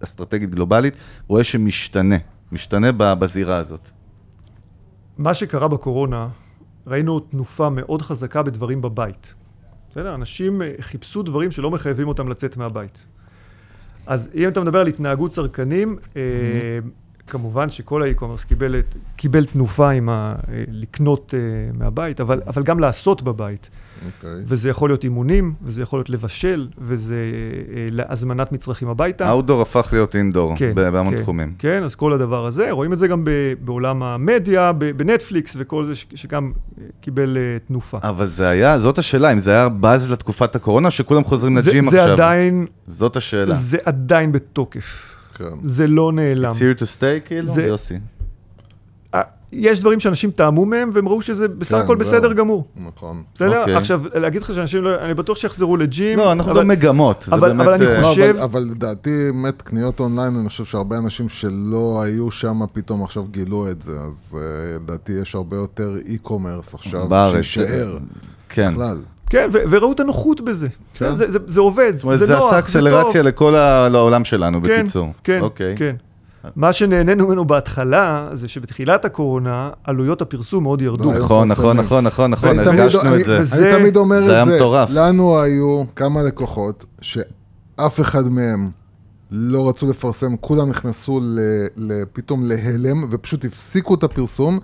אסטרטגית 0.03 0.49
גלובלית, 0.49 0.93
רואה 1.27 1.43
שמשתנה, 1.43 2.15
משתנה 2.51 2.91
בזירה 2.91 3.57
הזאת. 3.57 3.89
מה 5.17 5.34
שקרה 5.34 5.67
בקורונה, 5.67 6.27
ראינו 6.88 7.19
תנופה 7.19 7.69
מאוד 7.69 8.01
חזקה 8.01 8.43
בדברים 8.43 8.82
בבית. 8.82 9.34
בסדר? 9.89 10.15
אנשים 10.15 10.61
אה, 10.61 10.73
חיפשו 10.81 11.23
דברים 11.23 11.51
שלא 11.51 11.71
מחייבים 11.71 12.07
אותם 12.07 12.29
לצאת 12.29 12.57
מהבית. 12.57 13.05
אז 14.07 14.29
אם 14.35 14.47
אתה 14.47 14.61
מדבר 14.61 14.79
על 14.79 14.87
התנהגות 14.87 15.31
צרכנים, 15.31 15.97
אה, 16.15 16.21
כמובן 17.27 17.69
שכל 17.69 18.03
האי-קומרס 18.03 18.43
קיבל, 18.43 18.75
קיבל 19.15 19.45
תנופה 19.45 19.89
עם 19.89 20.09
ה, 20.09 20.35
אה, 20.51 20.63
לקנות 20.67 21.33
מהבית, 21.73 22.21
אבל, 22.21 22.41
אבל 22.47 22.63
גם 22.63 22.79
לעשות 22.79 23.21
בבית. 23.21 23.69
אוקיי. 24.06 24.43
וזה 24.47 24.70
יכול 24.70 24.89
להיות 24.89 25.04
אימונים, 25.04 25.54
וזה 25.64 25.82
יכול 25.82 26.00
להיות 26.00 26.10
לבשל, 26.10 26.68
וזה 26.78 27.16
אה, 27.16 27.88
להזמנת 27.91 28.52
מצרכים 28.52 28.88
הביתה. 28.88 29.28
האוטדור 29.28 29.62
הפך 29.62 29.89
להיות 29.91 30.16
אינדור, 30.16 30.54
כן, 30.56 30.72
בהמון 30.76 31.16
כן, 31.16 31.22
תחומים. 31.22 31.54
כן, 31.60 31.84
אז 31.84 31.95
כל 31.95 32.14
הדבר 32.14 32.45
הזה, 32.45 32.72
רואים 32.72 32.93
את 32.93 32.97
זה 32.97 33.08
גם 33.08 33.26
ב- 33.26 33.30
בעולם 33.62 34.04
המדיה, 34.04 34.72
ב- 34.74 34.86
בנטפליקס 34.97 35.56
וכל 35.60 35.86
זה 35.86 35.95
ש- 35.95 36.06
שגם 36.16 36.52
אה, 36.78 36.84
קיבל 37.02 37.38
אה, 37.38 37.58
תנופה. 37.68 37.97
אבל 38.04 38.28
זה 38.30 38.47
היה, 38.50 38.80
זאת 38.80 38.97
השאלה, 38.97 39.34
אם 39.34 39.39
זה 39.39 39.52
היה 39.52 39.70
בז 39.70 40.12
לתקופת 40.12 40.56
הקורונה, 40.56 40.91
שכולם 40.91 41.24
חוזרים 41.24 41.62
זה, 41.62 41.70
לג'ים 41.70 41.89
זה 41.89 41.97
עכשיו. 42.02 42.14
עדיין, 42.14 42.66
זאת 42.88 43.16
השאלה. 43.16 43.56
זה 43.56 43.78
עדיין 43.86 44.32
בתוקף. 44.32 45.16
כן. 45.38 45.45
זה 45.64 45.88
לא 45.88 46.12
נעלם. 46.12 46.52
It's 46.52 46.56
here 46.56 46.80
to 46.82 46.86
stay, 46.97 47.28
כאילו, 47.28 47.47
זה- 47.47 47.64
יוסי. 47.68 47.95
אה, 49.54 49.58
יש 49.62 49.80
דברים 49.80 50.00
שאנשים 50.00 50.32
טעמו 50.32 50.66
מהם, 50.66 50.89
והם 50.93 51.08
ראו 51.08 51.22
שזה 51.22 51.47
בסך 51.47 51.72
כן, 51.76 51.82
הכל 51.82 52.04
זהו. 52.04 52.06
בסדר 52.18 52.34
גמור. 52.34 52.66
נכון. 52.86 53.24
בסדר? 53.36 53.60
אוקיי. 53.60 53.76
עכשיו, 53.76 54.02
להגיד 54.16 54.41
לך 54.41 54.54
שאנשים 54.54 54.84
לא... 54.84 54.95
אני 55.02 55.14
בטוח 55.14 55.38
שיחזרו 55.38 55.78
לג'ים. 55.78 56.18
לא, 56.18 56.32
אנחנו 56.32 56.52
אבל- 56.52 56.62
במגמות, 56.64 57.24
זה 57.28 57.36
אבל- 57.36 57.50
באמת... 57.50 57.62
אבל 57.62 57.74
אני 57.74 57.86
אה, 57.86 58.02
לא, 58.02 58.08
חושב- 58.08 58.22
אבל, 58.36 58.41
אבל 58.41 58.62
לדעתי, 58.62 59.10
באמת, 59.32 59.62
קניות 59.62 60.00
אונליין, 60.00 60.36
אני 60.36 60.50
חושב 60.50 60.66
שהרבה 60.66 60.97
אנשים 60.97 61.30
שלא 61.30 62.02
היו 62.04 62.32
שם 62.32 62.60
פתאום 62.74 63.04
עכשיו 63.04 63.24
גילו 63.32 63.70
את 63.72 63.82
זה, 63.82 63.91
אז 64.00 64.32
uh, 64.32 64.38
לדעתי 64.84 65.12
יש 65.12 65.36
הרבה 65.36 65.58
יותר 65.58 65.95
אי-קומרס 66.06 66.74
עכשיו, 66.74 67.08
בארץ, 67.08 67.41
שיישאר 67.43 67.97
כן. 68.50 68.72
בכלל. 68.74 68.97
כן, 69.30 69.50
ו- 69.54 69.58
וראו 69.70 69.91
את 69.91 70.00
הנוחות 70.00 70.41
בזה. 70.41 70.68
כן. 70.93 71.16
זה, 71.16 71.32
זה, 71.32 71.39
זה 71.47 71.60
עובד, 71.60 71.91
זאת 71.93 72.04
אומרת, 72.04 72.20
זה 72.20 72.26
זה 72.26 72.34
נוח, 72.34 72.43
עשה 72.43 72.52
זה 72.54 72.60
אקסלרציה 72.60 73.22
טוב. 73.22 73.28
לכל 73.28 73.56
ה- 73.56 73.88
לעולם 73.89 74.26
שלנו, 74.26 74.62
כן, 74.64 74.82
בקיצור. 74.82 75.08
כן, 75.24 75.39
אוקיי. 75.41 75.76
כן. 75.78 75.95
מה 76.55 76.73
שנהנינו 76.73 77.27
ממנו 77.27 77.45
בהתחלה, 77.45 78.29
זה 78.33 78.47
שבתחילת 78.47 79.05
הקורונה, 79.05 79.69
עלויות 79.83 80.21
הפרסום 80.21 80.63
מאוד 80.63 80.81
ירדו. 80.81 81.03
לא, 81.11 81.17
נכון, 81.19 81.47
נכון. 81.47 81.77
נכון, 81.77 82.03
נכון, 82.03 82.31
נכון, 82.31 82.63
תמיד- 82.63 82.79
הרגשנו 82.79 83.15
את 83.15 83.25
זה. 83.25 83.39
אני 83.63 83.71
תמיד 83.71 83.97
אומר 83.97 84.21
זה 84.21 84.33
היה 84.33 84.43
את 84.43 84.47
זה, 84.47 84.55
מטורף. 84.55 84.89
לנו 84.91 85.41
היו 85.41 85.83
כמה 85.95 86.23
לקוחות 86.23 86.85
שאף 87.01 87.99
אחד 87.99 88.27
מהם 88.29 88.69
לא 89.31 89.69
רצו 89.69 89.89
לפרסם, 89.89 90.35
כולם 90.37 90.69
נכנסו 90.69 91.21
פתאום 92.13 92.45
להלם 92.45 93.05
ופשוט 93.09 93.45
הפסיקו 93.45 93.93
את 93.95 94.03
הפרסום. 94.03 94.59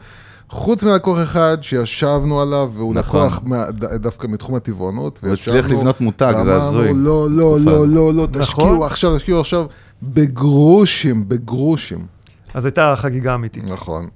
חוץ 0.50 0.84
מלקוח 0.84 1.20
אחד 1.24 1.58
שישבנו 1.62 2.42
עליו, 2.42 2.72
והוא 2.76 2.96
נכון. 2.96 3.20
לקוח 3.20 3.42
מה, 3.46 3.72
ד, 3.72 3.86
דווקא 3.86 4.28
מתחום 4.28 4.56
הטבעונות. 4.56 5.20
הוא 5.24 5.34
הצליח 5.34 5.70
לבנות 5.70 6.02
מותג, 6.02 6.34
זה 6.44 6.56
הזוי. 6.56 6.92
לא, 6.96 7.28
לא. 7.30 7.60
לא, 7.60 7.88
לא, 7.88 8.14
לא, 8.14 8.28
נכון. 8.32 8.42
תשקיעו 8.42 8.86
עכשיו, 8.86 9.18
תשקיעו 9.18 9.40
עכשיו, 9.40 9.66
בגרושים, 10.04 11.30
בגרושים. 11.30 12.06
אז 12.54 12.66
הייתה 12.66 12.94
חגיגה 12.98 13.36
אמיתית. 13.36 13.64
נכון. 13.64 14.08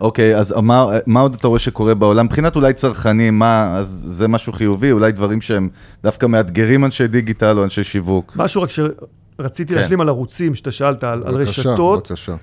אוקיי, 0.00 0.36
אז 0.36 0.54
מה, 0.62 0.86
מה 1.06 1.20
עוד 1.20 1.34
אתה 1.34 1.48
רואה 1.48 1.58
שקורה 1.58 1.94
בעולם? 1.94 2.26
מבחינת 2.26 2.56
אולי 2.56 2.72
צרכנים, 2.72 3.38
מה, 3.38 3.76
אז 3.76 4.02
זה 4.06 4.28
משהו 4.28 4.52
חיובי? 4.52 4.92
אולי 4.92 5.12
דברים 5.12 5.40
שהם 5.40 5.68
דווקא 6.02 6.26
מאתגרים 6.26 6.84
אנשי 6.84 7.06
דיגיטל 7.06 7.58
או 7.58 7.64
אנשי 7.64 7.84
שיווק? 7.84 8.32
משהו 8.36 8.62
רק 8.62 8.68
שרציתי 8.70 9.74
כן. 9.74 9.80
להשלים 9.80 10.00
על 10.00 10.08
ערוצים, 10.08 10.54
שאתה 10.54 10.70
שאלת, 10.72 11.04
על, 11.04 11.22
על 11.26 11.34
בבקשה, 11.34 11.70
רשתות. 11.70 12.08
בבקשה. 12.10 12.34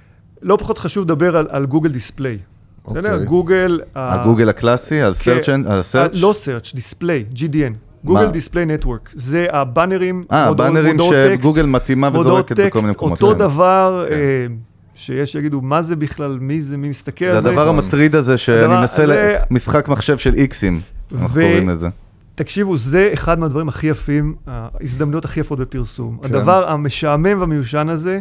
לא 0.41 0.55
פחות 0.59 0.77
חשוב 0.77 1.03
לדבר 1.05 1.37
על, 1.37 1.47
על 1.49 1.65
Google 1.65 1.91
Display. 1.91 2.37
אוקיי. 2.85 3.01
בסדר? 3.01 3.23
גוגל... 3.23 3.81
ה- 3.95 4.13
הגוגל 4.21 4.49
הקלאסי, 4.49 5.01
על 5.01 5.13
כן. 5.13 5.37
search, 5.39 5.45
en- 5.45 5.71
על 5.71 5.71
אה, 5.71 5.77
ה-search? 5.77 6.17
לא 6.21 6.33
search, 6.45 6.75
display, 6.75 7.25
GDN. 7.35 7.73
Google 8.07 8.29
Display 8.29 8.65
Network. 8.65 9.09
זה 9.13 9.47
הבאנרים, 9.51 10.23
אה, 10.31 10.43
הבאנרים 10.45 10.97
שגוגל 10.99 11.65
מתאימה 11.65 12.09
וזורקת 12.19 12.59
בכל 12.59 12.79
מיני 12.79 12.91
מקומות. 12.91 13.21
אותו. 13.21 13.33
דבר, 13.33 14.05
כן. 14.09 14.13
אה, 14.13 14.47
שיש 14.95 15.31
שיגידו, 15.31 15.61
מה 15.61 15.81
זה 15.81 15.95
בכלל, 15.95 16.37
מי 16.41 16.61
זה, 16.61 16.77
מי 16.77 16.89
מסתכל 16.89 17.25
זה 17.29 17.37
על 17.37 17.43
זה. 17.43 17.49
הדבר 17.49 17.67
המטריד 17.69 18.15
הזה 18.15 18.37
שאני 18.37 18.67
מנסה, 18.67 19.05
זה- 19.07 19.13
ל- 19.13 19.53
משחק 19.53 19.87
מחשב 19.87 20.17
של 20.17 20.33
איקסים, 20.33 20.81
אנחנו 21.11 21.27
קוראים 21.29 21.69
לזה. 21.69 21.87
תקשיבו, 22.35 22.77
זה 22.77 23.09
אחד 23.13 23.39
מהדברים 23.39 23.69
הכי 23.69 23.87
יפים, 23.87 24.35
ההזדמנויות 24.47 25.25
הכי 25.25 25.39
יפות 25.39 25.59
בפרסום. 25.59 26.17
כן. 26.23 26.35
הדבר 26.35 26.69
המשעמם 26.69 27.39
והמיושן 27.39 27.89
הזה, 27.89 28.19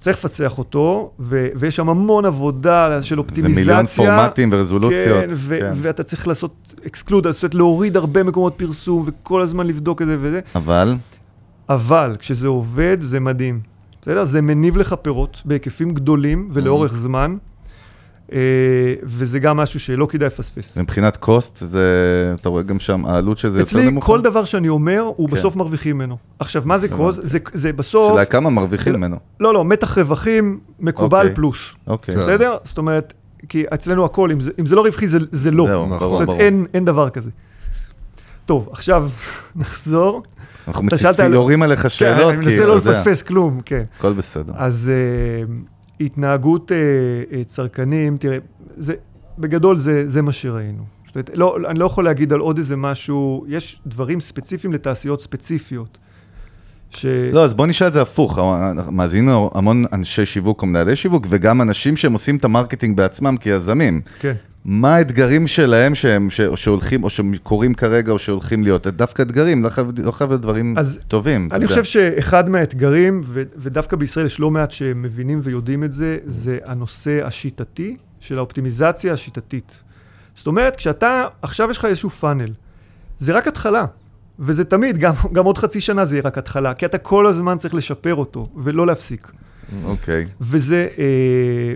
צריך 0.00 0.16
לפצח 0.16 0.58
אותו, 0.58 1.10
ו- 1.20 1.48
ויש 1.54 1.76
שם 1.76 1.88
המון 1.88 2.24
עבודה 2.24 3.02
של 3.02 3.14
זה 3.14 3.20
אופטימיזציה. 3.20 3.54
מיליון 3.64 3.86
פורמטים 3.86 4.48
ורזולוציות. 4.52 5.24
כן, 5.24 5.28
ו- 5.30 5.58
כן. 5.60 5.72
ואתה 5.74 6.02
צריך 6.02 6.28
לעשות 6.28 6.74
exclude, 6.86 7.30
זאת 7.30 7.42
אומרת 7.42 7.54
להוריד 7.54 7.96
הרבה 7.96 8.22
מקומות 8.22 8.54
פרסום, 8.56 9.04
וכל 9.06 9.42
הזמן 9.42 9.66
לבדוק 9.66 10.02
את 10.02 10.06
זה 10.06 10.16
וזה. 10.20 10.40
אבל, 10.54 10.96
אבל 11.68 12.16
כשזה 12.18 12.48
עובד, 12.48 12.96
זה 13.00 13.20
מדהים. 13.20 13.60
בסדר? 14.02 14.24
זה 14.24 14.40
מניב 14.42 14.76
לך 14.76 14.94
פירות 15.02 15.42
בהיקפים 15.44 15.90
גדולים 15.90 16.48
ולאורך 16.52 16.94
זמן, 16.94 17.36
אה, 17.36 17.49
וזה 19.02 19.38
גם 19.38 19.56
משהו 19.56 19.80
שלא 19.80 20.06
כדאי 20.06 20.26
לפספס. 20.26 20.78
מבחינת 20.78 21.16
cost, 21.16 21.56
זה, 21.56 21.84
אתה 22.40 22.48
רואה 22.48 22.62
גם 22.62 22.80
שם, 22.80 23.06
העלות 23.06 23.38
של 23.38 23.50
זה 23.50 23.60
יותר 23.60 23.70
אצלי 23.70 23.90
נמוכה? 23.90 24.06
כל 24.06 24.20
דבר 24.20 24.44
שאני 24.44 24.68
אומר, 24.68 25.00
הוא 25.16 25.28
כן. 25.28 25.34
בסוף 25.36 25.56
מרוויחים 25.56 25.96
ממנו. 25.96 26.16
עכשיו, 26.38 26.62
מה 26.66 26.78
זה. 26.78 26.88
קוז? 26.88 27.20
זה- 27.22 27.38
זה 27.52 27.72
בסוף, 27.72 28.10
השאלה 28.12 28.24
כמה 28.24 28.50
מרוויחים 28.50 28.94
ממנו. 28.94 29.16
לא, 29.40 29.54
לא, 29.54 29.64
מתח 29.64 29.98
רווחים 29.98 30.58
מקובל 30.80 31.18
אוקיי. 31.18 31.34
פלוס. 31.34 31.58
אוקיי. 31.86 32.16
בסדר? 32.16 32.56
זאת 32.64 32.78
אומרת, 32.78 33.12
כי 33.48 33.64
אצלנו 33.74 34.04
הכל, 34.04 34.30
אם 34.30 34.40
זה, 34.40 34.50
אם 34.60 34.66
זה 34.66 34.76
לא 34.76 34.80
רווחי, 34.80 35.06
זה, 35.06 35.18
זה 35.32 35.50
לא. 35.50 35.66
זהו. 35.68 35.86
ברור, 35.86 36.18
זאת 36.18 36.28
אומרת. 36.28 36.40
אין, 36.40 36.66
אין 36.74 36.84
דבר 36.84 37.10
כזה. 37.10 37.30
טוב, 38.46 38.68
עכשיו 38.72 39.08
נחזור. 39.56 40.22
אנחנו 40.68 40.84
מציפים, 40.84 41.32
יורים 41.32 41.62
עליך 41.62 41.90
שאלות, 41.90 42.34
כן, 42.34 42.40
אני 42.42 42.46
מנסה 42.52 42.64
לא 42.66 42.76
לפספס 42.76 43.22
כלום, 43.22 43.60
כן. 43.64 43.82
הכל 43.98 44.12
בסדר. 44.12 44.52
אז 44.56 44.90
uh, 44.90 45.79
התנהגות 46.00 46.70
uh, 46.70 46.74
uh, 47.32 47.44
צרכנים, 47.44 48.16
תראה, 48.16 48.38
זה, 48.76 48.94
בגדול 49.38 49.78
זה, 49.78 50.08
זה 50.08 50.22
מה 50.22 50.32
שראינו. 50.32 50.82
זאת 51.06 51.14
אומרת, 51.14 51.30
לא, 51.34 51.56
אני 51.68 51.78
לא 51.78 51.84
יכול 51.84 52.04
להגיד 52.04 52.32
על 52.32 52.40
עוד 52.40 52.58
איזה 52.58 52.76
משהו, 52.76 53.44
יש 53.48 53.80
דברים 53.86 54.20
ספציפיים 54.20 54.72
לתעשיות 54.72 55.20
ספציפיות. 55.20 55.98
ש... 56.90 57.06
לא, 57.32 57.44
אז 57.44 57.54
בוא 57.54 57.66
נשאל 57.66 57.86
את 57.86 57.92
זה 57.92 58.02
הפוך. 58.02 58.38
מאזינים 58.90 59.28
לנו 59.28 59.50
המון 59.54 59.84
אנשי 59.92 60.26
שיווק 60.26 60.62
או 60.62 60.66
מנהלי 60.66 60.96
שיווק, 60.96 61.26
וגם 61.28 61.62
אנשים 61.62 61.96
שהם 61.96 62.12
עושים 62.12 62.36
את 62.36 62.44
ה 62.44 62.49
marketing 62.49 62.96
בעצמם 62.96 63.36
כיזמים. 63.40 64.00
כן. 64.20 64.34
מה 64.64 64.94
האתגרים 64.94 65.46
שלהם 65.46 65.94
שהם, 65.94 66.30
ש, 66.30 66.40
שהולכים, 66.54 67.04
או 67.04 67.10
שקורים 67.10 67.74
כרגע, 67.74 68.12
או 68.12 68.18
שהולכים 68.18 68.62
להיות? 68.62 68.86
דווקא 68.86 69.22
אתגרים, 69.22 69.62
לא 69.62 69.68
חייב, 69.68 69.90
לא 69.96 70.10
חייב 70.10 70.30
להיות 70.30 70.42
דברים 70.42 70.78
אז 70.78 71.00
טובים. 71.08 71.48
אני. 71.52 71.66
חושב 71.66 71.84
שאחד 71.84 72.48
מהאתגרים, 72.48 73.20
ו- 73.24 73.42
ודווקא 73.56 73.96
בישראל 73.96 74.26
יש 74.26 74.40
לא 74.40 74.50
מעט 74.50 74.70
שמבינים 74.70 75.40
ויודעים 75.42 75.84
את 75.84 75.92
זה, 75.92 76.18
זה 76.24 76.58
הנושא 76.64 77.26
השיטתי 77.26 77.96
של 78.20 78.38
האופטימיזציה 78.38 79.12
השיטתית. 79.12 79.82
זאת 80.36 80.46
אומרת, 80.46 80.76
כשאתה, 80.76 81.24
עכשיו 81.42 81.70
יש 81.70 81.78
לך 81.78 81.84
איזשהו 81.84 82.10
funnel, 82.10 82.50
זה 83.18 83.32
רק 83.32 83.48
התחלה, 83.48 83.84
וזה 84.40 84.64
תמיד, 84.64 84.98
גם, 84.98 85.12
גם 85.32 85.44
עוד 85.44 85.58
חצי 85.58 85.80
שנה 85.80 86.04
זה 86.04 86.16
יהיה 86.16 86.22
רק 86.24 86.38
התחלה, 86.38 86.74
כי 86.74 86.86
אתה 86.86 86.98
כל 86.98 87.26
הזמן 87.26 87.56
צריך 87.58 87.74
לשפר 87.74 88.14
אותו, 88.14 88.46
ולא 88.56 88.86
להפסיק. 88.86 89.32
אוקיי. 89.84 90.26
וזה 90.40 90.88
אה, 90.98 91.74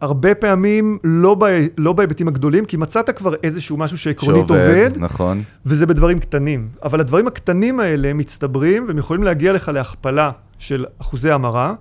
הרבה 0.00 0.34
פעמים 0.34 0.98
לא, 1.04 1.34
ב, 1.34 1.44
לא 1.78 1.92
בהיבטים 1.92 2.28
הגדולים, 2.28 2.64
כי 2.64 2.76
מצאת 2.76 3.10
כבר 3.10 3.34
איזשהו 3.42 3.76
משהו 3.76 3.98
שעקרונית 3.98 4.50
עובד, 4.50 4.90
נכון. 4.96 5.42
וזה 5.66 5.86
בדברים 5.86 6.18
קטנים. 6.18 6.68
אבל 6.82 7.00
הדברים 7.00 7.26
הקטנים 7.26 7.80
האלה 7.80 8.12
מצטברים, 8.12 8.84
והם 8.88 8.98
יכולים 8.98 9.22
להגיע 9.22 9.52
לך 9.52 9.68
להכפלה 9.68 10.30
של 10.58 10.84
אחוזי 11.00 11.30
המרה, 11.30 11.74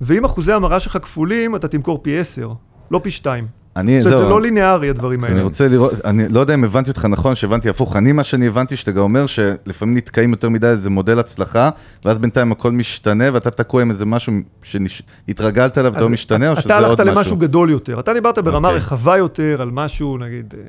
ואם 0.00 0.24
אחוזי 0.24 0.52
המרה 0.52 0.80
שלך 0.80 0.98
כפולים, 1.02 1.56
אתה 1.56 1.68
תמכור 1.68 2.02
פי 2.02 2.18
10, 2.18 2.52
לא 2.90 3.00
פי 3.02 3.10
2. 3.10 3.46
אני, 3.76 4.02
זאת 4.02 4.06
אומרת, 4.06 4.18
זה 4.18 4.24
זהו, 4.24 4.36
לא 4.36 4.42
ליניארי, 4.42 4.90
הדברים 4.90 5.24
האלה. 5.24 5.34
אני 5.34 5.42
רוצה 5.42 5.68
לראות, 5.68 5.92
אני 6.04 6.28
לא 6.28 6.40
יודע 6.40 6.54
אם 6.54 6.64
הבנתי 6.64 6.90
אותך 6.90 7.04
נכון, 7.04 7.34
שהבנתי 7.34 7.68
הפוך. 7.68 7.96
אני, 7.96 8.12
מה 8.12 8.24
שאני 8.24 8.46
הבנתי, 8.46 8.76
שאתה 8.76 8.92
גם 8.92 9.02
אומר 9.02 9.26
שלפעמים 9.26 9.96
נתקעים 9.96 10.30
יותר 10.30 10.48
מדי 10.48 10.66
איזה 10.66 10.90
מודל 10.90 11.18
הצלחה, 11.18 11.70
ואז 12.04 12.18
בינתיים 12.18 12.52
הכל 12.52 12.72
משתנה, 12.72 13.24
ואתה 13.32 13.50
תקוע 13.50 13.82
עם 13.82 13.90
איזה 13.90 14.06
משהו 14.06 14.32
שהתרגלת 14.62 15.78
אליו, 15.78 15.92
ואתה 15.92 16.04
לא 16.04 16.08
משתנה, 16.08 16.48
או 16.48 16.52
אתה 16.52 16.62
שזה 16.62 16.74
עוד 16.74 16.84
הלכת 16.84 17.00
משהו? 17.00 17.14
למשהו 17.14 17.36
גדול 17.36 17.70
יותר. 17.70 18.00
אתה 18.00 18.14
דיברת 18.14 18.38
ברמה 18.38 18.68
אוקיי. 18.68 18.80
רחבה 18.80 19.16
יותר 19.16 19.62
על 19.62 19.70
משהו, 19.70 20.18
נגיד, 20.18 20.54
אה, 20.58 20.62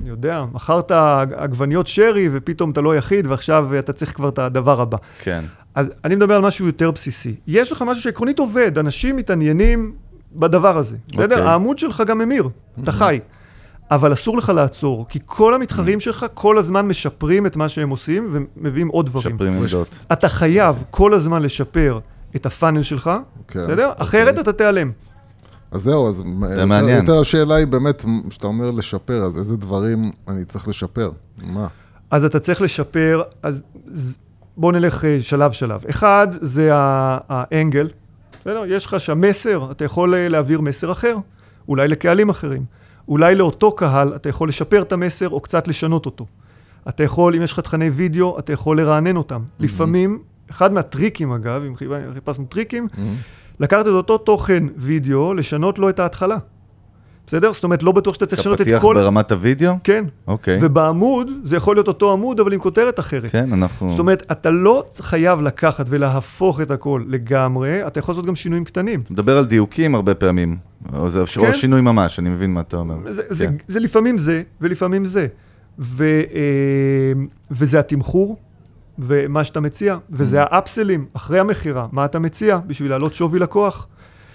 אני 0.00 0.10
יודע, 0.10 0.44
מכרת 0.52 0.90
עגבניות 1.36 1.86
שרי, 1.86 2.28
ופתאום 2.32 2.70
אתה 2.70 2.80
לא 2.80 2.96
יחיד, 2.96 3.26
ועכשיו 3.26 3.78
אתה 3.78 3.92
צריך 3.92 4.16
כבר 4.16 4.28
את 4.28 4.38
הדבר 4.38 4.80
הבא. 4.80 4.96
כן. 5.22 5.44
אז 5.74 5.90
אני 6.04 6.16
מדבר 6.16 6.34
על 6.34 6.42
משהו 6.42 6.66
יותר 6.66 6.90
בסיסי. 6.90 7.34
יש 7.46 7.72
לך 7.72 7.84
משהו 7.86 8.02
שעקרונית 8.02 8.38
עובד, 8.38 8.78
אנשים 8.78 9.16
מתעניינים 9.16 9.92
בדבר 10.34 10.78
הזה, 10.78 10.96
בסדר? 11.08 11.36
אוקיי. 11.36 11.48
העמוד 11.50 11.78
שלך 11.78 12.02
גם 12.06 12.18
ממיר, 12.18 12.48
אתה 12.82 12.92
חי. 12.92 13.20
אבל 13.90 14.12
אסור 14.12 14.36
לך 14.38 14.48
לעצור, 14.48 15.06
כי 15.08 15.18
כל 15.26 15.54
המתחרים 15.54 16.00
שלך 16.00 16.26
כל 16.34 16.58
הזמן 16.58 16.88
משפרים 16.88 17.46
את 17.46 17.56
מה 17.56 17.68
שהם 17.68 17.90
עושים 17.90 18.28
ומביאים 18.56 18.88
עוד 18.88 19.06
דברים. 19.06 19.34
משפרים 19.34 19.52
עמדות. 19.52 19.98
אתה 20.12 20.28
חייב 20.28 20.84
כל 20.90 21.14
הזמן 21.14 21.42
לשפר 21.42 21.98
את 22.36 22.46
הפאנל 22.46 22.82
שלך, 22.82 23.10
כן, 23.48 23.60
בסדר? 23.64 23.88
אוקיי. 23.90 24.02
אחרת 24.02 24.38
אתה 24.38 24.52
תיעלם. 24.52 24.90
אז 25.70 25.82
זהו, 25.82 26.08
אז 26.08 26.22
יותר- 26.50 26.64
מעניין. 26.66 27.00
יותר 27.00 27.20
השאלה 27.20 27.54
היא 27.54 27.66
באמת, 27.66 28.04
כשאתה 28.28 28.46
אומר 28.46 28.70
לשפר, 28.70 29.22
אז 29.24 29.38
איזה 29.38 29.56
דברים 29.56 30.10
אני 30.28 30.44
צריך 30.44 30.68
לשפר? 30.68 31.10
מה? 31.42 31.66
אז 32.10 32.24
אתה 32.24 32.38
צריך 32.40 32.62
לשפר, 32.62 33.22
אז 33.42 33.60
בואו 34.56 34.72
נלך 34.72 35.04
אה, 35.04 35.16
שלב-שלב. 35.20 35.80
אחד, 35.90 36.28
זה 36.30 36.68
האנגל, 37.28 37.88
בסדר? 38.44 38.62
יש 38.66 38.86
לך 38.86 39.00
שם 39.00 39.20
מסר, 39.20 39.70
אתה 39.70 39.84
יכול 39.84 40.14
אה, 40.14 40.28
להעביר 40.28 40.60
מסר 40.60 40.92
אחר, 40.92 41.16
אולי 41.68 41.88
לקהלים 41.88 42.28
אחרים. 42.28 42.64
אולי 43.08 43.34
לאותו 43.34 43.72
קהל 43.72 44.12
אתה 44.16 44.28
יכול 44.28 44.48
לשפר 44.48 44.82
את 44.82 44.92
המסר 44.92 45.28
או 45.28 45.40
קצת 45.40 45.68
לשנות 45.68 46.06
אותו. 46.06 46.26
אתה 46.88 47.02
יכול, 47.02 47.34
אם 47.36 47.42
יש 47.42 47.52
לך 47.52 47.60
תכני 47.60 47.88
וידאו, 47.90 48.38
אתה 48.38 48.52
יכול 48.52 48.80
לרענן 48.80 49.16
אותם. 49.16 49.42
לפעמים, 49.60 50.18
אחד 50.50 50.72
מהטריקים 50.72 51.32
אגב, 51.32 51.62
אם 51.66 51.74
חיפ- 51.76 52.14
חיפשנו 52.14 52.44
טריקים, 52.46 52.88
לקחת 53.60 53.80
את 53.82 53.90
אותו 53.90 54.18
תוכן 54.18 54.64
וידאו, 54.76 55.34
לשנות 55.34 55.78
לו 55.78 55.88
את 55.88 55.98
ההתחלה. 56.00 56.36
בסדר? 57.26 57.52
זאת 57.52 57.64
אומרת, 57.64 57.82
לא 57.82 57.92
בטוח 57.92 58.14
שאתה 58.14 58.26
צריך 58.26 58.40
לשנות 58.40 58.56
את 58.56 58.60
הפתיח 58.60 58.82
כל... 58.82 58.94
ברמת 58.94 59.32
הוידאו? 59.32 59.74
כן. 59.84 60.04
אוקיי. 60.26 60.58
ובעמוד, 60.62 61.30
זה 61.44 61.56
יכול 61.56 61.76
להיות 61.76 61.88
אותו 61.88 62.12
עמוד, 62.12 62.40
אבל 62.40 62.52
עם 62.52 62.60
כותרת 62.60 63.00
אחרת. 63.00 63.30
כן, 63.30 63.52
אנחנו... 63.52 63.90
זאת 63.90 63.98
אומרת, 63.98 64.22
אתה 64.32 64.50
לא 64.50 64.84
חייב 65.00 65.40
לקחת 65.40 65.86
ולהפוך 65.88 66.60
את 66.60 66.70
הכל 66.70 67.02
לגמרי, 67.08 67.86
אתה 67.86 67.98
יכול 67.98 68.12
לעשות 68.12 68.26
גם 68.26 68.36
שינויים 68.36 68.64
קטנים. 68.64 69.00
אתה 69.00 69.12
מדבר 69.12 69.38
על 69.38 69.44
דיוקים 69.44 69.94
הרבה 69.94 70.14
פעמים, 70.14 70.56
או, 70.92 71.08
זה, 71.08 71.24
כן. 71.34 71.40
או 71.40 71.52
שינוי 71.52 71.80
ממש, 71.80 72.18
אני 72.18 72.30
מבין 72.30 72.54
מה 72.54 72.60
אתה 72.60 72.76
אומר. 72.76 73.12
זה, 73.12 73.22
זה, 73.28 73.46
כן. 73.46 73.54
זה 73.68 73.80
לפעמים 73.80 74.18
זה, 74.18 74.42
ולפעמים 74.60 75.06
זה. 75.06 75.26
ו, 75.78 76.04
אה, 76.04 77.22
וזה 77.50 77.78
התמחור, 77.80 78.36
ומה 78.98 79.44
שאתה 79.44 79.60
מציע, 79.60 79.96
וזה 80.10 80.44
Mm-hmm. 80.44 80.46
האפסלים, 80.50 81.06
אחרי 81.12 81.38
המכירה, 81.38 81.86
מה 81.92 82.04
אתה 82.04 82.18
מציע 82.18 82.58
בשביל 82.66 82.90
להעלות 82.90 83.14
שווי 83.14 83.38
לקוח. 83.38 83.86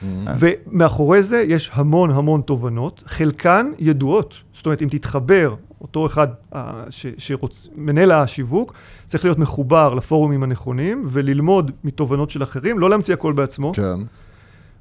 Mm-hmm. 0.01 0.29
ומאחורי 0.39 1.23
זה 1.23 1.45
יש 1.47 1.71
המון 1.73 2.11
המון 2.11 2.41
תובנות, 2.41 3.03
חלקן 3.07 3.71
ידועות. 3.79 4.35
זאת 4.53 4.65
אומרת, 4.65 4.81
אם 4.81 4.87
תתחבר, 4.91 5.55
אותו 5.81 6.05
אחד 6.05 6.27
אה, 6.55 6.83
ש, 6.89 7.05
שרוצ... 7.17 7.67
מנהל 7.75 8.11
השיווק, 8.11 8.73
צריך 9.05 9.25
להיות 9.25 9.39
מחובר 9.39 9.93
לפורומים 9.93 10.43
הנכונים, 10.43 11.03
וללמוד 11.07 11.71
מתובנות 11.83 12.29
של 12.29 12.43
אחרים, 12.43 12.79
לא 12.79 12.89
להמציא 12.89 13.13
הכל 13.13 13.33
בעצמו, 13.33 13.71
כן. 13.73 13.99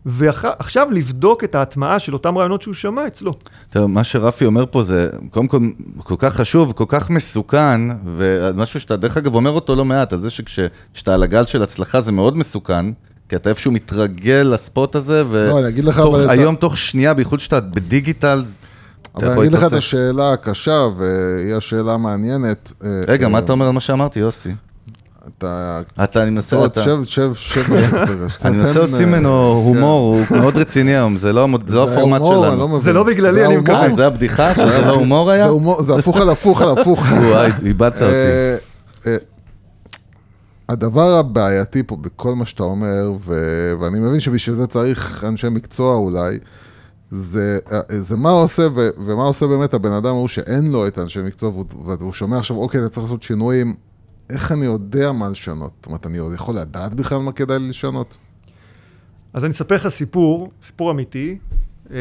ועכשיו 0.06 0.88
לבדוק 0.90 1.44
את 1.44 1.54
ההטמעה 1.54 1.98
של 1.98 2.12
אותם 2.14 2.38
רעיונות 2.38 2.62
שהוא 2.62 2.74
שמע 2.74 3.06
אצלו. 3.06 3.32
תראה, 3.70 3.86
מה 3.86 4.04
שרפי 4.04 4.46
אומר 4.46 4.64
פה 4.70 4.82
זה, 4.82 5.10
קודם 5.30 5.48
כל, 5.48 5.58
כל 5.98 6.14
כך 6.18 6.34
חשוב, 6.34 6.72
כל 6.72 6.84
כך 6.88 7.10
מסוכן, 7.10 7.80
ומשהו 8.16 8.80
שאתה, 8.80 8.96
דרך 8.96 9.16
אגב, 9.16 9.34
אומר 9.34 9.50
אותו 9.50 9.76
לא 9.76 9.84
מעט, 9.84 10.12
על 10.12 10.18
זה 10.18 10.30
שכשאתה 10.30 11.14
על 11.14 11.22
הגל 11.22 11.46
של 11.46 11.62
הצלחה 11.62 12.00
זה 12.00 12.12
מאוד 12.12 12.36
מסוכן, 12.36 12.86
כי 13.28 13.36
אתה 13.36 13.50
איפשהו 13.50 13.72
מתרגל 13.72 14.50
לספוט 14.54 14.94
הזה, 14.96 15.22
לא, 15.24 15.58
אני 15.58 15.68
אגיד 15.68 15.84
לך, 15.84 15.98
ותוך 15.98 16.14
אבל 16.14 16.24
אתה- 16.24 16.32
היום, 16.32 16.56
תוך 16.56 16.78
שנייה, 16.78 17.14
בייחוד 17.14 17.40
שאתה 17.40 17.60
בדיגיטל, 17.60 18.42
אתה 19.18 19.26
אבל 19.26 19.32
אני 19.32 19.40
אגיד 19.40 19.52
לך 19.52 19.64
את. 19.64 19.72
השאלה 19.72 20.32
הקשה, 20.32 20.86
והיא 20.96 21.54
השאלה 21.54 21.92
המעניינת. 21.92 22.72
אה, 22.84 22.88
רגע, 23.08 23.24
אה, 23.26 23.30
מה 23.30 23.38
אתה 23.38 23.52
אומר 23.52 23.66
על 23.66 23.72
מה 23.72 23.80
שאמרתי, 23.80 24.20
יוסי? 24.20 24.50
אתה... 25.38 25.80
אתה, 26.04 26.22
אני 26.22 26.30
מנסה, 26.30 26.56
טוב, 26.56 26.64
אתה... 26.64 26.82
שב, 26.82 27.04
שב, 27.04 27.34
שב. 27.34 27.62
אני 28.44 28.56
מנסה 28.56 28.78
להוציא 28.78 29.00
אה, 29.00 29.06
ממנו 29.06 29.28
הומור, 29.52 30.14
הוא 30.28 30.38
מאוד 30.40 30.56
רציני 30.56 30.90
היום, 30.96 31.16
זה 31.16 31.32
לא 31.32 31.48
לא 31.68 31.88
הפורמט 31.92 32.20
לא 32.20 32.42
שלנו. 32.42 32.80
זה 32.80 32.92
לא 32.92 33.02
בגללי, 33.02 33.32
זה 33.32 33.46
אני? 33.46 33.56
מקווה. 33.56 33.90
זה 33.90 34.06
הבדיחה? 34.06 34.54
שזה 34.54 34.80
לא 34.80 34.90
הומור 34.94 35.30
היה? 35.30 35.48
זה 35.80 35.94
הפוך 35.94 36.20
על 36.20 36.30
הפוך 36.30 36.62
על 36.62 36.78
הפוך. 36.78 37.04
וואי, 37.30 37.50
איבדת 37.64 38.02
אותי. 38.02 39.18
הדבר 40.68 41.18
הבעייתי 41.18 41.82
פה 41.82 41.96
בכל 41.96 42.34
מה 42.34 42.44
שאתה 42.44 42.62
אומר, 42.62 43.12
ו- 43.20 43.72
ואני 43.80 43.98
מבין 44.00 44.20
שבשביל 44.20 44.56
זה 44.56 44.66
צריך 44.66 45.24
אנשי 45.24 45.48
מקצוע 45.48 45.96
אולי, 45.96 46.38
זה, 47.10 47.58
זה 47.88 48.16
מה 48.16 48.30
עושה, 48.30 48.62
ו- 48.74 48.88
ומה 49.06 49.22
עושה 49.22 49.46
באמת 49.46 49.74
הבן 49.74 49.92
אדם 49.92 50.14
ההוא 50.14 50.28
שאין 50.28 50.70
לו 50.70 50.86
את 50.86 50.98
האנשי 50.98 51.22
מקצוע, 51.22 51.48
והוא, 51.48 51.64
והוא 51.98 52.12
שומע 52.12 52.38
עכשיו, 52.38 52.56
אוקיי, 52.56 52.80
אתה 52.80 52.88
צריך 52.88 53.02
לעשות 53.02 53.22
שינויים, 53.22 53.74
איך 54.30 54.52
אני 54.52 54.64
יודע 54.64 55.12
מה 55.12 55.28
לשנות? 55.28 55.72
זאת 55.76 55.86
אומרת, 55.86 56.06
אני 56.06 56.18
עוד 56.18 56.32
יכול 56.34 56.54
לדעת 56.54 56.94
בכלל 56.94 57.18
מה 57.18 57.32
כדאי 57.32 57.58
לשנות? 57.58 58.16
אז 59.32 59.44
אני 59.44 59.52
אספר 59.52 59.74
לך 59.74 59.88
סיפור, 59.88 60.50
סיפור 60.62 60.90
אמיתי. 60.90 61.38
אה, 61.90 61.96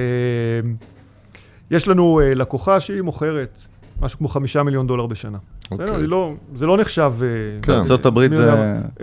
יש 1.72 1.88
לנו 1.88 2.20
אה, 2.20 2.36
לקוחה 2.36 2.80
שהיא 2.80 3.02
מוכרת 3.02 3.58
משהו 4.02 4.18
כמו 4.20 4.28
חמישה 4.28 4.64
מיליון 4.64 4.88
דולר 4.88 5.06
בשנה. 5.06 5.38
אוקיי. 5.72 6.08
לא- 6.08 6.34
זה 6.56 6.66
לא 6.66 6.78
נחשב... 6.78 7.14
אה, 7.22 7.28
כן. 7.62 7.72
בארצות 7.72 8.06
הברית 8.06 8.34
זה 8.34 8.52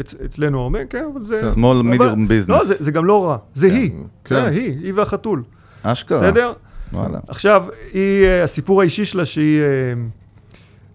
אצ- 0.01 0.14
אצלנו 0.24 0.61
הרבה, 0.62 0.84
כן, 0.84 1.05
אבל 1.14 1.24
זה... 1.24 1.53
small 1.53 1.57
אבל- 1.57 1.80
medium 1.95 2.28
business. 2.28 2.49
לא, 2.49 2.64
זה, 2.64 2.74
זה 2.74 2.90
גם 2.90 3.05
לא 3.05 3.28
רע, 3.28 3.36
זה 3.55 3.66
היא. 3.66 3.90
כן. 4.24 4.34
זה 4.34 4.49
היא, 4.49 4.78
היא 4.82 4.92
והחתול. 4.97 5.42
אשכרה. 5.82 6.18
בסדר? 6.18 6.53
וואלה. 6.92 7.18
עכשיו, 7.28 7.64
היא, 7.92 8.24
אה, 8.24 8.45
הסיפור 8.45 8.80
האישי 8.80 9.05
שלה 9.05 9.24
שהיא... 9.24 9.61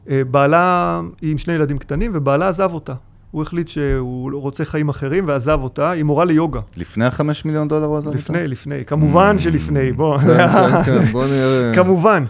אה, 0.09 0.21
בעלה, 0.31 1.01
היא 1.21 1.31
עם 1.31 1.37
שני 1.37 1.53
ילדים 1.53 1.77
קטנים, 1.77 2.11
ובעלה 2.13 2.49
עזב 2.49 2.73
אותה. 2.73 2.93
הוא 3.31 3.41
החליט 3.41 3.67
שהוא 3.67 4.31
רוצה 4.33 4.65
חיים 4.65 4.89
אחרים 4.89 5.27
ועזב 5.27 5.59
אותה, 5.63 5.91
היא 5.91 6.03
מורה 6.03 6.25
ליוגה. 6.25 6.59
לפני 6.77 7.05
החמש 7.05 7.45
מיליון 7.45 7.67
דולר 7.67 7.85
הוא 7.85 7.97
עזב 7.97 8.07
אותה? 8.07 8.17
לפני, 8.17 8.47
לפני, 8.47 8.85
כמובן 8.85 9.39
שלפני, 9.39 9.91
בוא. 9.91 10.17
כן, 10.17 10.37
כן, 10.37 10.83
כן, 10.83 11.05
בוא 11.11 11.25
נראה. 11.31 11.71
כמובן. 11.75 12.23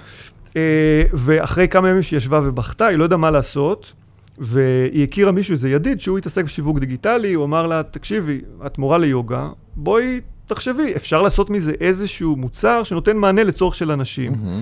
אה, 0.56 1.04
ואחרי 1.14 1.68
כמה 1.68 1.90
ימים 1.90 2.02
שהיא 2.02 2.18
ישבה 2.18 2.40
ובכתה, 2.44 2.88
היא 2.88 2.98
לא 2.98 3.06
ידעה 3.06 3.18
מה 3.18 3.32
לעשות, 3.32 3.94
והיא 4.38 5.04
הכירה 5.04 5.32
מישהו, 5.32 5.52
איזה 5.52 5.70
ידיד, 5.70 6.00
שהוא 6.00 6.18
התעסק 6.18 6.44
בשיווק 6.44 6.80
דיגיטלי, 6.80 7.34
הוא 7.34 7.46
אמר 7.46 7.68
לה, 7.68 7.84
תקשיבי, 7.84 8.42
את 8.66 8.78
מורה 8.78 8.98
ליוגה, 8.98 9.50
בואי 9.76 10.20
תחשבי, 10.48 10.94
אפשר 10.96 11.22
לעשות 11.22 11.50
מזה 11.50 11.72
איזשהו 11.80 12.36
מוצר 12.36 12.84
שנותן 12.84 13.18
מענה 13.18 13.44
לצורך 13.44 13.76
של 13.76 13.92
אנשים. 13.92 14.32
מהמם. 14.32 14.62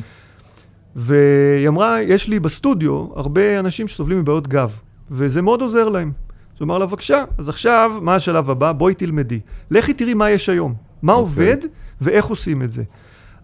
והיא 0.96 1.68
אמרה, 1.68 2.02
יש 2.02 2.28
לי 2.28 2.40
בסטודיו 2.40 3.08
הרבה 3.16 3.60
אנשים 3.60 3.88
שסובלים 3.88 4.20
מבעיות 4.20 4.48
גב, 4.48 4.78
וזה 5.12 5.42
מאוד 5.42 5.62
עוזר 5.62 5.90
להם. 5.90 6.12
אז 6.56 6.62
הוא 6.62 6.66
אמר 6.66 6.78
לה, 6.78 6.86
בבקשה, 6.86 7.24
אז 7.38 7.50
עכשיו, 7.50 7.92
מה 8.02 8.16
השלב 8.16 8.50
הבא? 8.50 8.72
בואי 8.72 8.94
תלמדי. 8.94 9.40
לכי 9.72 9.94
תראי 9.94 10.14
מה 10.14 10.30
יש 10.30 10.50
היום, 10.50 10.74
מה 11.02 11.14
אוקיי. 11.14 11.24
עובד 11.24 11.58
ואיך 12.02 12.26
עושים 12.26 12.64
את 12.64 12.70
זה. 12.70 12.84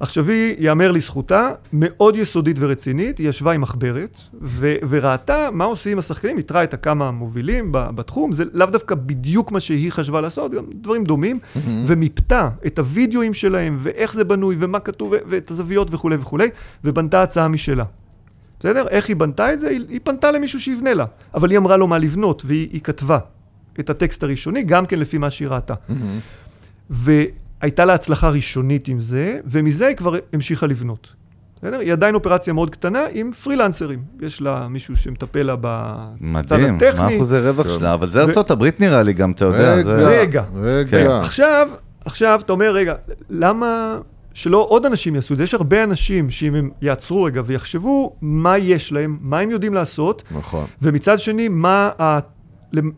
עכשיו 0.04 0.30
היא, 0.30 0.56
יאמר 0.60 0.91
לזכותה, 0.91 1.51
מאוד 1.74 2.16
יסודית 2.16 2.58
ורצינית, 2.60 3.18
היא 3.18 3.30
ישבה 3.30 3.51
עם 3.51 3.62
מחברת, 3.62 4.20
ו- 4.41 4.76
וראתה 4.89 5.49
מה 5.54 5.64
עושים 5.64 5.99
השחקנים, 5.99 6.38
איתרה 6.38 6.64
את 6.64 6.74
הכמה 6.74 7.08
המובילים 7.08 7.72
ב- 7.72 7.89
בתחום, 7.95 8.32
זה 8.32 8.43
לאו 8.54 8.66
דווקא 8.68 8.95
בדיוק 8.95 9.51
מה 9.51 9.60
שהיא 9.60 9.91
חשבה 9.91 10.22
לעשות, 10.22 10.51
גם 10.51 10.64
דברים 10.74 11.04
דומים, 11.04 11.39
ומיפתה 11.88 12.49
את 12.66 12.80
הוידאוים 12.80 13.34
שלהם, 13.34 13.78
ואיך 13.80 14.14
זה 14.14 14.24
בנוי, 14.24 14.56
ומה 14.60 14.80
כתוב, 14.80 15.12
ו- 15.12 15.18
ואת 15.28 15.51
הזוויות 15.51 15.88
וכולי 15.93 16.16
וכולי, 16.16 16.49
ובנתה 16.84 17.24
הצעה 17.24 17.47
משלה. 17.47 17.84
בסדר? 18.60 18.88
איך 18.88 19.08
היא 19.08 19.16
בנתה 19.16 19.54
את 19.54 19.60
זה? 19.60 19.70
היא, 19.70 19.82
היא 19.89 19.99
פנתה 20.04 20.32
למישהו 20.32 20.60
שיבנה 20.60 20.93
לה, 20.93 21.06
אבל 21.34 21.49
היא 21.51 21.58
אמרה 21.58 21.78
לו 21.78 21.88
מה 21.88 21.97
לבנות, 21.97 22.43
והיא 22.45 22.70
היא 22.74 22.82
כתבה 22.82 23.18
את 23.80 23.89
הטקסט 23.89 24.24
הראשוני, 24.24 24.64
גם 24.64 24.86
כן 24.86 24.99
לפי 24.99 25.18
מה 25.18 25.30
שהיא 25.30 25.47
ראתה. 25.47 25.74
מהמם. 25.89 26.20
והייתה 27.64 27.86
לה 27.86 27.93
הצלחה 27.93 28.30
ראשונית 28.30 28.88
עם 28.88 28.99
זה, 28.99 29.39
ומזה 29.45 29.88
היא 29.88 29.95
כבר 29.95 30.14
המשיכה 30.34 30.66
לבנות. 30.68 31.14
בסדר? 31.57 31.80
היא 31.80 31.93
עדיין 31.93 32.16
אופרציה 32.16 32.53
מאוד 32.53 32.70
קטנה 32.70 32.99
עם 33.11 33.32
פרילנסרים. 33.32 33.99
יש 34.22 34.41
לה 34.41 34.68
מישהו 34.68 34.95
שמטפל 34.97 35.43
לה 35.43 35.55
בצד 35.61 36.16
מדהים, 36.22 36.76
הטכני. 36.76 36.99
מה 37.01 37.16
אחוזי 37.16 37.38
רווח 37.39 37.68
כן. 37.68 37.74
שלה? 37.80 37.93
אבל 37.93 38.09
זה 38.09 38.22
ארצות 38.22 38.51
הברית 38.51 38.80
נראה 38.80 39.03
לי 39.03 39.14
גם, 39.14 39.32
אתה 39.32 39.45
יודע. 39.45 39.84
זה- 39.84 39.93
רגע. 39.93 40.43
רגע. 40.55 40.89
כן. 41.03 41.09
עכשיו, 41.11 41.70
עכשיו, 42.05 42.39
אתה 42.45 42.53
אומר, 42.53 42.72
רגע, 42.72 42.93
למה 43.30 43.97
שלא 44.34 44.66
עוד 44.70 44.86
אנשים 44.86 45.16
יעשו 45.16 45.34
את 45.34 45.38
זה? 45.38 45.43
יש 45.43 45.53
הרבה 45.53 45.84
אנשים 45.84 46.32
שאם 46.32 46.55
הם 46.55 46.70
יעצרו 46.82 47.24
רגע 47.24 47.41
ויחשבו 47.45 48.16
מה 48.22 48.57
יש 48.57 48.91
להם, 48.91 49.18
מה 49.22 49.39
הם 49.39 49.51
יודעים 49.51 49.74
לעשות, 49.74 50.24
נכון. 50.32 50.66
ומצד 50.82 51.20
שני, 51.20 51.47
מה, 51.47 51.89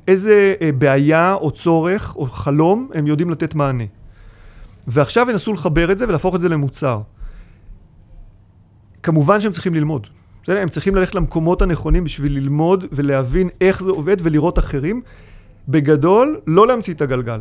איזה 0.07 0.53
אה, 0.61 0.70
בעיה 0.78 1.34
או 1.34 1.51
צורך 1.51 2.16
או 2.16 2.26
חלום 2.26 2.89
הם 2.93 3.07
יודעים 3.07 3.30
לתת 3.30 3.55
מענה. 3.55 3.84
ועכשיו 4.88 5.29
ינסו 5.29 5.53
לחבר 5.53 5.91
את 5.91 5.97
זה 5.97 6.07
ולהפוך 6.07 6.36
את 6.36 6.41
זה 6.41 6.49
למוצר. 6.49 7.01
כמובן 9.03 9.41
שהם 9.41 9.51
צריכים 9.51 9.73
ללמוד. 9.73 10.07
בסדר? 10.43 10.57
הם 10.59 10.69
צריכים 10.69 10.95
ללכת 10.95 11.15
למקומות 11.15 11.61
הנכונים 11.61 12.03
בשביל 12.03 12.33
ללמוד 12.33 12.86
ולהבין 12.91 13.49
איך 13.61 13.83
זה 13.83 13.89
עובד 13.89 14.17
ולראות 14.19 14.59
אחרים. 14.59 15.01
בגדול, 15.67 16.39
לא 16.47 16.67
להמציא 16.67 16.93
את 16.93 17.01
הגלגל. 17.01 17.39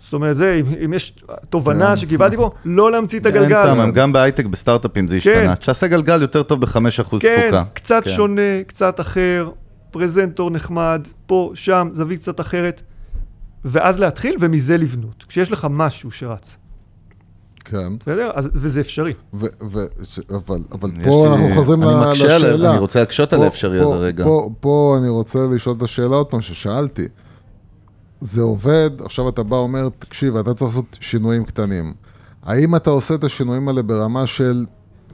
זאת 0.00 0.12
אומרת, 0.12 0.36
זה, 0.36 0.60
אם, 0.60 0.74
אם 0.84 0.92
יש 0.92 1.14
תובנה 1.50 1.88
כן. 1.88 1.96
שקיבלתי 1.96 2.36
פה, 2.36 2.50
לא 2.64 2.92
להמציא 2.92 3.20
את 3.20 3.26
אין 3.26 3.36
הגלגל. 3.36 3.62
טעם, 3.62 3.80
הם 3.80 3.92
גם 3.92 4.12
בהייטק, 4.12 4.46
בסטארט-אפים 4.46 5.08
זה 5.08 5.20
כן. 5.20 5.30
השתנה. 5.30 5.56
תעשה 5.56 5.86
גלגל 5.86 6.22
יותר 6.22 6.42
טוב 6.42 6.60
ב-5% 6.60 7.18
כן, 7.20 7.40
תפוקה. 7.42 7.64
קצת 7.74 8.04
כן. 8.04 8.10
שונה, 8.10 8.62
קצת 8.66 9.00
אחר, 9.00 9.50
פרזנטור 9.90 10.50
נחמד, 10.50 11.08
פה, 11.26 11.50
שם, 11.54 11.88
זווית 11.92 12.20
קצת 12.20 12.40
אחרת, 12.40 12.82
ואז 13.64 14.00
להתחיל 14.00 14.36
ומזה 14.40 14.76
לבנות. 14.76 15.24
כשיש 15.28 15.52
לך 15.52 15.66
משהו 15.70 16.10
שרץ, 16.10 16.56
כן. 17.70 17.98
בסדר? 18.00 18.30
אז, 18.34 18.48
וזה 18.54 18.80
אפשרי. 18.80 19.12
ו- 19.34 19.46
ו- 19.70 19.86
ש- 20.04 20.20
אבל 20.30 20.58
אבל 20.72 20.90
פה 21.04 21.26
לי- 21.26 21.32
אנחנו 21.32 21.54
חוזרים 21.54 21.82
אני 21.82 21.90
ל- 21.94 22.08
מקשה 22.10 22.24
על- 22.34 22.36
לשאלה. 22.36 22.70
אני 22.70 22.78
רוצה 22.78 23.00
להקשות 23.00 23.32
על 23.32 23.38
פה- 23.38 23.44
האפשרי 23.44 23.82
פה- 23.82 23.86
הזה 23.94 23.96
רגע. 24.04 24.24
פה- 24.24 24.50
פה 24.60 24.96
אני 25.00 25.08
רוצה 25.08 25.38
לשאול 25.54 25.76
את 25.78 25.82
השאלה 25.82 26.16
עוד 26.16 26.26
פעם 26.26 26.40
ששאלתי. 26.42 27.08
זה 28.20 28.40
עובד, 28.42 28.90
עכשיו 29.04 29.28
אתה 29.28 29.42
בא 29.42 29.56
אומר, 29.56 29.88
תקשיב, 29.98 30.36
אתה 30.36 30.54
צריך 30.54 30.70
לעשות 30.70 30.98
שינויים 31.00 31.44
קטנים. 31.44 31.94
האם 32.42 32.76
אתה 32.76 32.90
עושה 32.90 33.14
את 33.14 33.24
השינויים 33.24 33.68
האלה 33.68 33.82
ברמה 33.82 34.26
של 34.26 34.66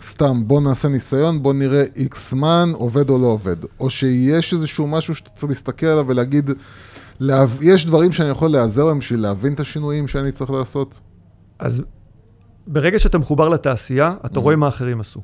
סתם, 0.03 0.43
בוא 0.47 0.61
נעשה 0.61 0.89
ניסיון, 0.89 1.43
בוא 1.43 1.53
נראה 1.53 1.83
איקס 1.97 2.31
זמן, 2.31 2.71
עובד 2.75 3.11
או 3.11 3.19
לא 3.19 3.27
עובד? 3.27 3.57
או 3.81 3.91
שיש 3.91 4.53
איזשהו 4.55 4.87
משהו 4.87 5.15
שאתה 5.15 5.31
צריך 5.31 5.49
להסתכל 5.49 5.87
עליו 5.87 6.05
ולהגיד, 6.09 6.51
להב... 7.21 7.59
יש 7.63 7.87
דברים 7.87 8.13
שאני 8.13 8.29
יכול 8.29 8.51
להיעזר 8.51 8.87
בהם 8.87 8.99
בשביל 8.99 9.21
להבין 9.21 9.53
את 9.53 9.61
השינויים 9.61 10.09
שאני 10.09 10.33
צריך 10.33 10.51
לעשות? 10.51 10.99
אז 11.59 11.83
ברגע 12.67 12.99
שאתה 12.99 13.19
מחובר 13.19 13.49
לתעשייה, 13.49 14.15
אתה 14.27 14.41
רואה 14.41 14.57
מה 14.57 14.69
אחרים 14.69 15.01
עשו. 15.01 15.21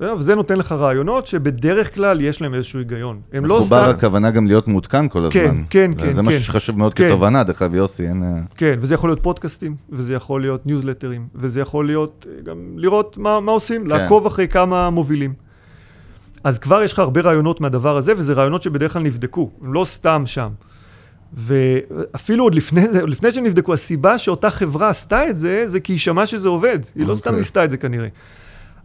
וזה 0.00 0.34
נותן 0.34 0.58
לך 0.58 0.72
רעיונות 0.72 1.26
שבדרך 1.26 1.94
כלל 1.94 2.20
יש 2.20 2.42
להם 2.42 2.54
איזשהו 2.54 2.78
היגיון. 2.78 3.20
הם 3.32 3.44
לא 3.44 3.58
מחובר 3.58 3.82
סתם... 3.82 3.90
הכוונה 3.96 4.30
גם 4.30 4.46
להיות 4.46 4.68
מעודכן 4.68 5.08
כל 5.08 5.28
כן, 5.30 5.44
הזמן. 5.50 5.62
כן, 5.70 5.90
זה- 5.98 6.02
כן, 6.04 6.12
זה 6.12 6.20
כן. 6.20 6.26
משהו 6.26 6.40
שחשוב 6.40 6.78
מאוד 6.78 6.94
כן. 6.94 7.08
כתובנה, 7.08 7.44
דרך 7.44 7.62
אגב, 7.62 7.74
יוסי, 7.74 8.08
אין... 8.08 8.22
אה, 8.22 8.28
כן, 8.56 8.78
וזה 8.80 8.94
יכול 8.94 9.10
להיות 9.10 9.22
פודקאסטים, 9.22 9.76
וזה 9.90 10.14
יכול 10.14 10.40
להיות 10.40 10.66
ניוזלטרים, 10.66 11.28
וזה 11.34 11.60
יכול 11.60 11.86
להיות 11.86 12.26
אה, 12.30 12.42
גם 12.42 12.56
לראות 12.76 13.18
מה, 13.18 13.38
עושים, 13.46 13.82
כן. 13.82 13.86
לעקוב 13.88 14.26
אחרי 14.26 14.48
כמה 14.48 14.90
מובילים. 14.90 15.34
אז 16.44 16.58
כבר 16.58 16.82
יש 16.82 16.92
לך 16.92 16.98
הרבה 16.98 17.20
רעיונות 17.20 17.60
מהדבר 17.60 17.96
הזה, 17.96 18.12
וזה 18.16 18.32
רעיונות 18.32 18.62
שבדרך 18.62 18.92
כלל 18.92 19.02
נבדקו, 19.02 19.50
הם 19.62 19.72
לא 19.74 19.84
סתם 19.84 20.22
שם. 20.26 20.48
ואפילו 21.32 22.44
עוד 22.44 22.54
לפני 22.54 22.88
זה, 22.88 23.00
עוד 23.00 23.08
לפני 23.10 23.30
שהם 23.32 23.44
נבדקו, 23.44 23.74
הסיבה 23.74 24.18
שאותה 24.18 24.50
חברה 24.50 24.88
עשתה 24.88 25.28
את 25.28 25.36
זה, 25.36 25.62
זה 25.66 25.80
כי 25.80 25.92
היא 25.92 25.98
שמעה 25.98 26.26
שזה 26.26 26.48
עובד. 26.48 26.78
היא 26.94 27.06
לא 27.06 27.14
סתם 27.14 27.28
אוקיי. 27.30 27.38
ניסתה 27.40 27.64
את 27.64 27.70
זה 27.70 27.76
כנראה. 27.76 28.08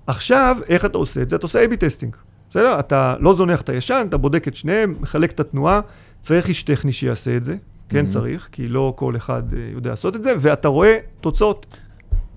עכשיו, 0.07 0.57
איך 0.69 0.85
אתה 0.85 0.97
עושה 0.97 1.21
את 1.21 1.29
זה? 1.29 1.35
אתה 1.35 1.45
עושה 1.45 1.65
A-B 1.65 1.75
testing. 1.75 2.15
בסדר? 2.49 2.79
אתה 2.79 3.15
לא 3.19 3.33
זונח 3.33 3.61
את 3.61 3.69
הישן, 3.69 4.05
אתה 4.09 4.17
בודק 4.17 4.47
את 4.47 4.55
שניהם, 4.55 4.95
מחלק 4.99 5.31
את 5.31 5.39
התנועה, 5.39 5.81
צריך 6.21 6.49
איש 6.49 6.63
טכני 6.63 6.91
שיעשה 6.91 7.37
את 7.37 7.43
זה, 7.43 7.55
כן 7.89 8.05
Mhm. 8.05 8.09
צריך, 8.09 8.49
כי 8.51 8.67
לא 8.67 8.93
כל 8.95 9.15
אחד 9.15 9.43
אה, 9.53 9.59
יודע 9.73 9.89
לעשות 9.89 10.15
את 10.15 10.23
זה, 10.23 10.33
ואתה 10.39 10.67
רואה 10.67 10.97
תוצאות. 11.21 11.65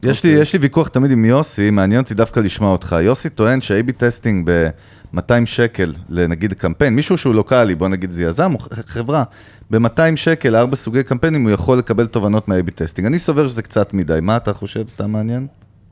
יש 0.05 0.25
לי, 0.25 0.31
אוקיי. 0.31 0.43
יש 0.43 0.53
לי 0.53 0.59
ויכוח 0.59 0.89
תמיד 0.89 1.11
עם 1.11 1.25
יוסי, 1.25 1.71
מעניין 1.71 2.01
אותי 2.01 2.15
דווקא 2.15 2.41
לשמוע 2.41 2.73
אותך. 2.73 2.97
יוסי 3.03 3.29
טוען 3.31 3.61
שה-AB 3.61 3.93
testing 3.93 4.51
ב-200 4.51 5.47
שקל, 5.47 5.93
לנגיד 6.09 6.53
קמפיין, 6.53 6.95
מישהו 6.95 7.19
שהוא 7.19 7.35
לוקאלי, 7.35 7.75
בוא 7.75 7.89
נגיד 7.89 8.11
זה 8.11 8.25
יזם 8.25 8.55
או 8.55 8.59
חברה, 8.87 9.25
ב-200 9.71 10.17
שקל, 10.17 10.57
ארבע 10.57 10.77
סוגי 10.77 11.03
קמפיינים, 11.03 11.43
הוא 11.43 11.51
יכול 11.51 11.79
לקבל 11.79 12.07
תובנות 12.07 12.49
מה-AB 12.49 12.71
testing. 12.75 13.07
אני 13.07 13.19
סובר 13.19 13.49
שזה 13.49 13.63
קצת 13.63 13.95
מדי, 13.95 14.19
מה 14.23 14.37
אתה 14.37 14.53
חושב? 14.53 14.89
סתם 14.89 15.13
מעניין? 15.13 15.47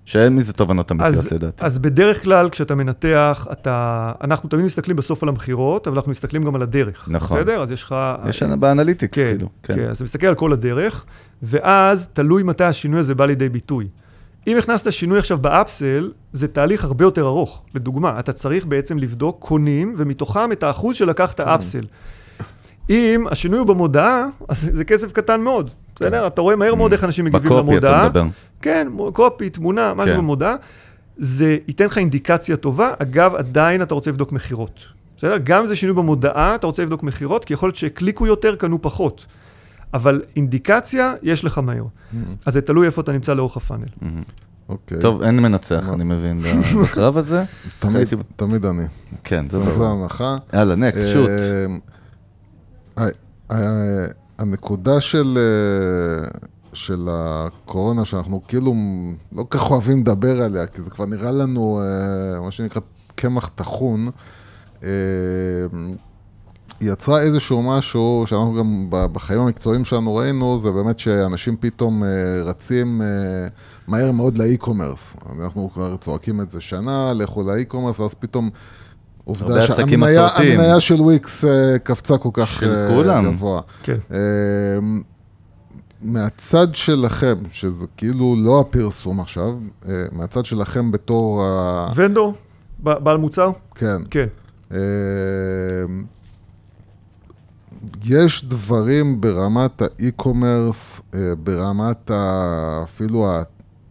שאין 0.04 0.36
מזה 0.36 0.52
תובנות 0.52 0.92
אמיתיות 0.92 1.16
אז, 1.16 1.32
לדעתי. 1.32 1.64
אז 1.64 1.78
בדרך 1.78 2.22
כלל 2.22 2.50
כשאתה 2.50 2.74
מנתח, 2.74 3.46
אתה, 3.52 4.12
אנחנו 4.24 4.48
תמיד 4.48 4.64
מסתכלים 4.64 4.96
בסוף 4.96 5.22
על 5.22 5.28
המכירות, 5.28 5.86
אבל 5.86 5.96
אנחנו 5.96 6.10
מסתכלים 6.10 6.42
גם 6.42 6.54
על 6.54 6.62
הדרך. 6.62 7.08
נכון. 7.10 7.38
בסדר? 7.38 7.62
אז 7.62 7.70
יש 7.70 7.82
לך... 7.82 7.94
יש 8.28 8.42
ב 8.42 8.49
analytics, 8.49 9.18
כן, 9.18 9.24
כאילו. 9.24 9.48
כן. 9.62 9.74
כן, 9.74 9.88
אז 9.88 9.96
אתה 9.96 10.04
מסתכל 10.04 10.26
על 10.26 10.34
כל 10.34 10.52
הדרך, 10.52 11.04
ואז 11.42 12.08
תלוי 12.12 12.42
מתי 12.42 12.64
השינוי 12.64 13.00
הזה 13.00 13.14
בא 13.14 13.26
לידי 13.26 13.48
ביטוי. 13.48 13.88
אם 14.46 14.56
הכנסת 14.56 14.92
שינוי 14.92 15.18
עכשיו 15.18 15.38
ב 15.38 15.47
upsell, 15.47 16.12
זה 16.32 16.48
תהליך 16.48 16.84
הרבה 16.84 17.04
יותר 17.04 17.26
ארוך. 17.26 17.62
לדוגמה, 17.74 18.20
אתה 18.20 18.32
צריך 18.32 18.66
בעצם 18.66 18.98
לבדוק 18.98 19.36
קונים, 19.40 19.94
ומתוכם 19.96 20.52
את 20.52 20.62
האחוז 20.62 20.96
שלקחת 20.96 21.40
כן. 21.40 21.48
upsell. 21.48 21.84
אם 22.90 23.24
השינוי 23.30 23.58
הוא 23.58 23.66
במודעה, 23.66 24.26
אז 24.48 24.70
זה 24.72 24.84
כסף 24.84 25.12
קטן 25.12 25.40
מאוד. 25.40 25.70
בסדר? 25.96 26.26
אתה 26.26 26.40
רואה 26.40 26.56
מהר 26.56 26.74
מאוד 26.74 26.92
איך 26.92 27.04
אנשים 27.04 27.24
מגיבים 27.24 27.48
כן. 27.48 27.56
בקופי 27.56 27.76
אתה 27.76 27.86
למודעה. 27.86 28.08
מדבר. 28.08 28.24
כן, 28.62 28.88
קופי, 29.12 29.50
תמונה, 29.50 29.94
משהו 29.94 30.12
כן. 30.14 30.18
במודעה. 30.18 30.54
זה 31.16 31.56
ייתן 31.68 31.86
לך 31.86 31.98
אינדיקציה 31.98 32.56
טובה. 32.56 32.94
אגב, 32.98 33.34
עדיין 33.34 33.82
אתה 33.82 33.94
רוצה 33.94 34.10
לבדוק 34.10 34.32
מכירות. 34.32 34.80
בסדר? 35.16 35.38
גם 35.44 35.60
אם 35.60 35.66
זה 35.66 35.76
שינוי 35.76 35.94
במודעה, 35.94 36.54
אתה 36.54 36.66
רוצה 36.66 36.82
לבדוק 36.82 37.02
מכירות, 37.02 37.44
כי 37.44 37.54
יכול 37.54 37.66
להיות 37.66 37.76
שהקליקו 37.76 38.26
יותר, 38.26 38.56
קנו 38.56 38.82
פחות. 38.82 39.26
אבל 39.94 40.22
אינדיקציה 40.36 41.14
יש 41.22 41.44
לך 41.44 41.58
מהר. 41.58 41.84
אז 42.46 42.52
זה 42.52 42.60
תלוי 42.60 42.86
איפה 42.86 43.00
אתה 43.00 43.12
נמצא 43.12 43.34
לאורך 43.34 43.56
הפאנל. 43.56 43.86
אוקיי. 44.68 45.00
טוב, 45.00 45.22
אין 45.22 45.40
מנצח, 45.40 45.88
אני 45.92 46.04
מבין, 46.04 46.40
בקרב 46.82 47.16
הזה. 47.16 47.44
תמיד, 48.36 48.66
אני. 48.66 48.84
כן, 49.24 49.48
זה 49.48 49.58
ברור. 49.58 49.84
ההנחה. 49.84 50.36
יאללה, 50.52 50.74
נקסט, 50.74 51.06
שוט. 51.06 51.30
אה, 52.98 53.06
אה, 53.50 54.06
הנקודה 54.38 55.00
של, 55.00 55.38
אה, 55.38 56.28
של 56.72 57.08
הקורונה, 57.10 58.04
שאנחנו 58.04 58.42
כאילו 58.48 58.74
לא 59.32 59.42
כל 59.48 59.58
כך 59.58 59.70
אוהבים 59.70 60.00
לדבר 60.00 60.42
עליה, 60.42 60.66
כי 60.66 60.82
זה 60.82 60.90
כבר 60.90 61.06
נראה 61.06 61.32
לנו, 61.32 61.80
אה, 61.80 62.40
מה 62.40 62.50
שנקרא, 62.50 62.80
קמח 63.14 63.50
טחון, 63.54 64.10
אה, 64.82 64.88
יצרה 66.82 67.20
איזשהו 67.20 67.62
משהו 67.62 68.24
שאנחנו 68.26 68.54
גם 68.54 68.86
בחיים 68.90 69.40
המקצועיים 69.40 69.84
שלנו 69.84 70.14
ראינו, 70.14 70.60
זה 70.60 70.70
באמת 70.70 70.98
שאנשים 70.98 71.56
פתאום 71.60 72.04
אה, 72.04 72.08
רצים 72.44 73.02
אה, 73.02 73.06
מהר 73.86 74.12
מאוד 74.12 74.38
ל 74.38 74.45
e-commerce. 74.45 75.16
אנחנו 75.38 75.70
כבר 75.74 75.96
צועקים 75.96 76.40
את 76.40 76.50
זה 76.50 76.60
שנה, 76.60 77.12
לכו 77.12 77.42
ל 77.42 77.47
e-commerce, 77.47 78.00
ואז 78.00 78.14
פתאום... 78.14 78.50
עובדה 79.24 79.62
שהמניה 79.62 80.80
של 80.80 81.00
וויקס 81.00 81.44
אה, 81.44 81.78
קפצה 81.78 82.18
כל 82.18 82.28
כך 82.32 82.48
של 82.48 82.74
אה, 82.74 82.88
כולם. 82.88 83.32
גבוה. 83.32 83.60
כן. 83.82 83.96
אה, 84.12 84.18
מהצד 86.02 86.74
שלכם, 86.74 87.34
שזה 87.50 87.86
כאילו 87.96 88.36
לא 88.38 88.60
הפרסום 88.60 89.20
עכשיו, 89.20 89.54
מהצד 90.12 90.44
שלכם 90.44 90.90
בתור 90.90 91.44
ה... 91.44 91.86
vendor, 91.94 92.34
בעל 92.78 93.16
מוצר? 93.16 93.50
כן. 93.74 94.02
כן. 94.10 94.26
יש 98.04 98.44
דברים 98.44 99.20
ברמת 99.20 99.82
ה 99.82 99.92
e-commerce, 99.92 101.00
אה, 101.14 101.20
ברמת 101.42 102.10
ה... 102.10 102.80
אפילו, 102.84 103.30
ה... 103.30 103.42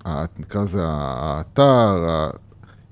ה... 0.06 0.26
נקרא 0.40 0.62
לזה 0.62 0.82
האתר, 0.84 2.06
ה... 2.10 2.30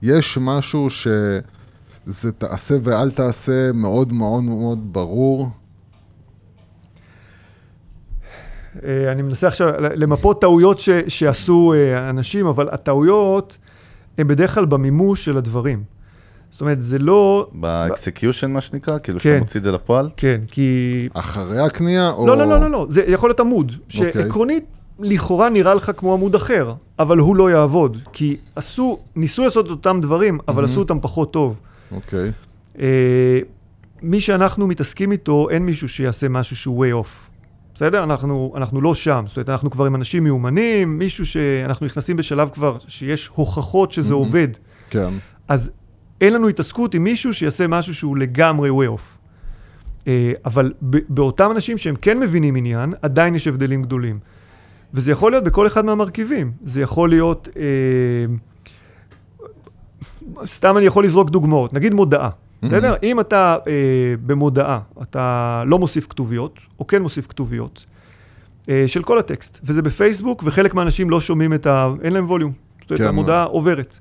יש 0.01 0.37
משהו 0.41 0.89
שזה 0.89 2.31
תעשה 2.37 2.75
ואל 2.83 3.11
תעשה 3.11 3.71
מאוד 3.73 4.13
מאוד 4.13 4.43
מאוד 4.43 4.93
ברור. 4.93 5.49
אה, 8.83 9.11
אני 9.11 9.21
מנסה 9.21 9.47
עכשיו 9.47 9.69
למפות 9.79 10.41
טעויות 10.41 10.79
ש... 10.79 10.89
שעשו 11.07 11.73
אה, 11.73 12.09
אנשים, 12.09 12.45
אבל 12.45 12.69
הטעויות 12.71 13.57
הן 14.17 14.27
בדרך 14.27 14.55
כלל 14.55 14.65
במימוש 14.65 15.25
של 15.25 15.37
הדברים. 15.37 15.83
זאת 16.59 16.61
אומרת, 16.61 16.81
זה 16.81 16.99
לא... 16.99 17.47
ב 17.53 17.62
execution, 17.62 18.51
מה 18.51 18.61
שנקרא? 18.61 18.97
כאילו 18.97 19.19
כן. 19.19 19.23
שאתה 19.23 19.39
מוציא 19.39 19.59
את 19.59 19.63
זה 19.63 19.71
לפועל? 19.71 20.09
כן, 20.17 20.41
כי... 20.51 21.09
אחרי 21.13 21.59
הקנייה, 21.59 22.09
או... 22.09 22.27
לא, 22.27 22.37
לא, 22.37 22.47
לא, 22.47 22.59
לא, 22.59 22.71
לא, 22.71 22.85
זה 22.89 23.03
יכול 23.07 23.29
להיות 23.29 23.39
עמוד, 23.39 23.71
אוקיי. 23.93 24.13
שעקרונית, 24.13 24.63
לכאורה 24.99 25.49
נראה 25.49 25.73
לך 25.73 25.91
כמו 25.97 26.13
עמוד 26.13 26.35
אחר, 26.35 26.73
אבל 26.99 27.17
הוא 27.17 27.35
לא 27.35 27.51
יעבוד, 27.51 27.97
כי 28.13 28.37
עשו, 28.55 28.99
ניסו 29.15 29.43
לעשות 29.43 29.65
את 29.65 29.71
אותם 29.71 29.99
דברים, 30.01 30.39
אבל 30.47 30.65
עשו 30.65 30.79
אותם 30.79 30.99
פחות 31.01 31.33
טוב. 31.33 31.59
אוקיי, 31.91 32.31
אה, 32.79 33.39
מי 34.01 34.21
שאנחנו 34.21 34.67
מתעסקים 34.67 35.11
איתו, 35.11 35.49
אין 35.49 35.65
מישהו 35.65 35.89
שיעשה 35.89 36.29
משהו 36.29 36.55
שהוא 36.55 36.85
way 36.85 37.05
off. 37.05 37.09
בסדר? 37.75 38.03
אנחנו, 38.03 38.53
אנחנו 38.55 38.81
לא 38.81 38.95
שם. 38.95 39.23
זאת 39.27 39.37
אומרת, 39.37 39.49
אנחנו 39.49 39.71
כבר 39.71 39.85
עם 39.85 39.95
אנשים 39.95 40.23
מיומנים, 40.23 40.99
מישהו 40.99 41.25
שאנחנו 41.25 41.85
נכנסים 41.85 42.17
בשלב 42.17 42.49
כבר 42.49 42.77
שיש 42.87 43.29
הוכחות 43.35 43.91
שזה 43.91 44.13
עובד. 44.13 44.47
כן. 44.89 45.13
אז 45.47 45.71
אין 46.21 46.33
לנו 46.33 46.47
התעסקות 46.47 46.93
עם 46.93 47.03
מישהו 47.03 47.33
שיעשה 47.33 47.67
משהו 47.67 47.95
שהוא 47.95 48.17
לגמרי 48.17 48.69
way 48.69 48.97
off. 48.97 49.01
אה, 50.07 50.31
אבל 50.45 50.73
באותם 51.09 51.51
אנשים 51.51 51.77
שהם 51.77 51.95
כן 52.01 52.19
מבינים 52.19 52.55
עניין, 52.55 52.93
עדיין 53.01 53.35
יש 53.35 53.47
הבדלים 53.47 53.81
גדולים. 53.81 54.19
וזה 54.93 55.11
יכול 55.11 55.31
להיות 55.31 55.43
בכל 55.43 55.67
אחד 55.67 55.85
מהמרכיבים. 55.85 56.51
זה 56.63 56.81
יכול 56.81 57.09
להיות, 57.09 57.49
אה, 57.57 57.63
סתם 60.45 60.77
אני 60.77 60.85
יכול 60.85 61.05
לזרוק 61.05 61.29
דוגמאות, 61.29 61.73
נגיד 61.73 61.93
מודעה, 61.93 62.29
בסדר? 62.63 62.95
אם 63.03 63.19
אתה 63.19 63.57
אה, 63.67 63.73
במודעה, 64.25 64.79
אתה 65.01 65.63
לא 65.65 65.79
מוסיף 65.79 66.07
כתוביות, 66.09 66.59
או 66.79 66.87
כן 66.87 67.01
מוסיף 67.01 67.27
כתוביות, 67.27 67.85
אה, 68.69 68.83
של 68.87 69.03
כל 69.03 69.17
הטקסט, 69.17 69.59
וזה 69.63 69.81
בפייסבוק, 69.81 70.43
וחלק 70.45 70.73
מהאנשים 70.73 71.09
לא 71.09 71.19
שומעים 71.19 71.53
את 71.53 71.65
ה... 71.65 71.89
אין 72.01 72.13
להם 72.13 72.25
ווליום. 72.25 72.51
זאת 72.81 72.89
אומרת, 72.89 73.01
כן. 73.01 73.07
המודעה 73.07 73.43
עוברת. 73.43 73.99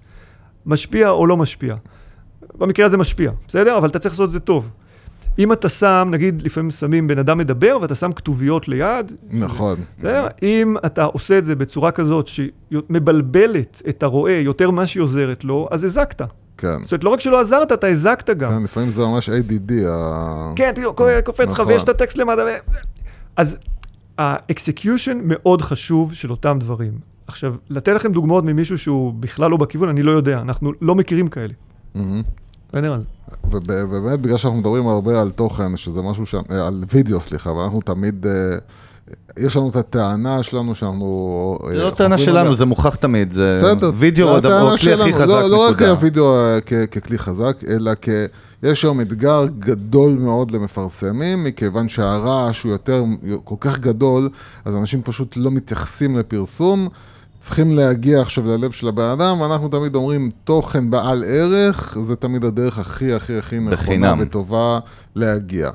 משפיע 0.67 1.11
או 1.11 1.27
לא 1.27 1.37
משפיע. 1.37 1.77
במקרה 2.59 2.87
הזה 2.87 2.97
משפיע, 2.97 3.31
בסדר? 3.49 3.79
אבל 3.79 3.89
אתה 3.89 3.99
צריך 3.99 4.13
לעשות 4.15 4.27
את 4.29 4.33
זה 4.33 4.41
טוב. 4.41 4.71
אם 5.39 5.53
אתה 5.53 5.69
שם, 5.69 6.09
נגיד 6.11 6.43
לפעמים 6.43 6.71
שמים 6.71 7.07
בן 7.07 7.19
אדם 7.19 7.39
מדבר 7.39 7.79
ואתה 7.83 7.95
שם 7.95 8.13
כתוביות 8.13 8.69
ליד, 8.69 9.13
נכון. 9.31 9.77
בסדר? 9.99 10.27
אם 10.43 10.77
אתה 10.87 11.05
עושה 11.05 11.39
את 11.39 11.45
זה 11.45 11.55
בצורה 11.57 11.91
כזאת 11.91 12.29
שמבלבלת 12.29 13.83
את 13.89 14.03
הרואה 14.03 14.33
יותר 14.33 14.71
ממה 14.71 14.87
שהיא 14.87 15.03
עוזרת 15.03 15.45
לו, 15.45 15.69
אז 15.71 15.85
הזקת. 15.85 16.23
כן. 16.59 16.77
זאת 16.83 16.93
אומרת, 16.93 17.05
לא 17.05 17.11
רק 17.11 17.21
שלא 17.21 17.41
עזרת, 17.41 17.73
אתה 17.73 17.87
הזקת 17.87 18.31
גם. 18.31 18.51
כן, 18.53 18.63
לפעמים 18.63 18.91
זה 18.91 19.03
ממש 19.03 19.29
ADD. 19.29 19.73
ה- 19.89 20.53
כן, 20.57 20.73
בדיוק, 20.77 21.01
קופץ 21.25 21.47
לך 21.47 21.53
נכון. 21.53 21.67
ויש 21.69 21.83
את 21.83 21.89
הטקסט 21.89 22.19
למטה. 22.19 22.43
אז 23.37 23.57
ה 24.19 24.29
execution 24.29 25.19
מאוד 25.25 25.63
חשוב 25.63 26.15
של 26.15 26.31
אותם 26.31 26.57
דברים. 26.61 26.93
עכשיו, 27.27 27.55
לתת 27.71 27.93
לכם 27.93 28.13
דוגמאות 28.13 28.45
ממישהו 28.45 28.79
שהוא 28.79 29.15
בכלל 29.21 29.51
לא 29.51 29.57
בכיוון, 29.57 29.89
אני 29.89 30.03
לא 30.03 30.13
יודע, 30.13 30.41
אנחנו 30.41 30.73
לא 30.81 30.95
מכירים 30.95 31.29
כאלה. 31.29 31.53
מהמם. 31.95 32.23
בסדר? 32.73 32.99
ובאמת, 33.51 34.21
בגלל 34.21 34.37
שאנחנו 34.37 34.59
מדברים 34.59 34.89
הרבה 34.89 35.21
על 35.21 35.31
תוכן, 35.31 35.77
שזה 35.77 36.03
משהו 36.03 36.27
ש... 36.27 36.35
אה, 36.35 36.67
על 36.67 36.85
וידאו, 36.93 37.21
סליחה, 37.21 37.53
ואנחנו 37.53 37.81
תמיד... 37.81 38.27
אה, 38.27 38.33
יש 39.39 39.57
לנו 39.57 39.69
את 39.69 39.77
הטענה 39.77 40.43
שלנו 40.43 40.75
שאנחנו... 40.75 41.59
זה 41.71 41.79
אה, 41.79 41.85
לא 41.85 41.91
טענה 41.91 42.19
שלנו. 42.19 42.55
זה 42.55 42.65
מוכח 42.65 42.95
תמיד, 42.95 43.33
זה 43.33 43.61
בסדר, 43.65 43.91
וידאו 43.97 44.29
הוא 44.29 44.71
הכלי 44.71 44.93
הכי. 44.93 45.13
חזק, 45.13 45.27
לא, 45.27 45.51
לא 45.51 45.69
רק 45.69 45.75
נקודה. 45.75 45.91
הוידאו 45.91 46.35
ככלי 46.91 47.19
חזק, 47.19 47.57
אלא 47.69 47.93
כ... 48.03 48.09
יש 48.63 48.83
היום 48.85 49.01
אתגר 49.01 49.47
גדול 49.59 50.13
מאוד 50.13 50.51
למפרסמים, 50.51 51.45
מכיוון 51.45 51.89
שהרעש 51.89 52.63
הוא 52.63 52.73
יותר, 52.73 53.05
כל 53.45 53.55
כך 53.61 53.79
גדול, 53.79 54.29
אז 54.65 54.77
אנשים 54.77 55.03
פשוט 55.03 55.37
לא 55.37 55.51
מתייחסים 55.51 56.19
לפרסום. 56.19 56.89
צריכים 57.41 57.77
להגיע 57.77 58.21
עכשיו 58.21 58.47
ללב 58.47 58.71
של 58.71 58.89
הבן 58.89 59.11
אדם, 59.11 59.41
ואנחנו 59.41 59.69
תמיד 59.69 59.95
אומרים, 59.95 60.31
תוכן 60.45 60.91
בעל 60.91 61.25
ערך, 61.27 61.99
זה 62.03 62.17
תמיד 62.17 62.45
הדרך 62.45 62.79
הכי 62.79 63.13
הכי 63.13 63.39
הכי 63.39 63.59
נכונה 63.59 63.73
בחינם. 63.77 64.19
וטובה 64.21 64.79
להגיע. 65.15 65.71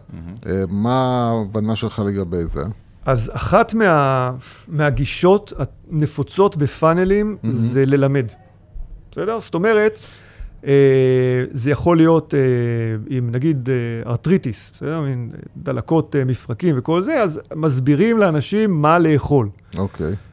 אה, 0.46 0.64
מה 0.70 1.30
ההבנה 1.30 1.76
שלך 1.76 2.02
לגבי 2.06 2.46
זה? 2.46 2.64
אז 3.06 3.32
אחת 3.34 3.74
מה, 3.74 4.32
מהגישות 4.68 5.54
הנפוצות 5.58 6.58
בפאנלים 6.58 7.38
mm-hmm. 7.44 7.50
זה 7.50 7.86
ללמד. 7.86 8.26
בסדר? 9.12 9.40
זאת 9.40 9.54
אומרת, 9.54 10.00
אה, 10.66 10.72
זה 11.52 11.72
יכול 11.72 11.98
להיות 11.98 12.34
עם 13.10 13.32
נגיד 13.32 13.70
אה, 13.70 14.12
ארטריטיס, 14.12 14.72
בסדר? 14.74 15.02
מין 15.02 15.32
דלקות 15.58 16.16
מפרקים 16.26 16.76
וכל 16.78 17.02
זה, 17.02 17.22
אז 17.22 17.42
מסבירים 17.56 18.18
לאנשים 18.18 18.82
מה 18.82 19.00
לאכול. 19.00 19.50
אוקיי. 19.78 20.08
אה, 20.08 20.33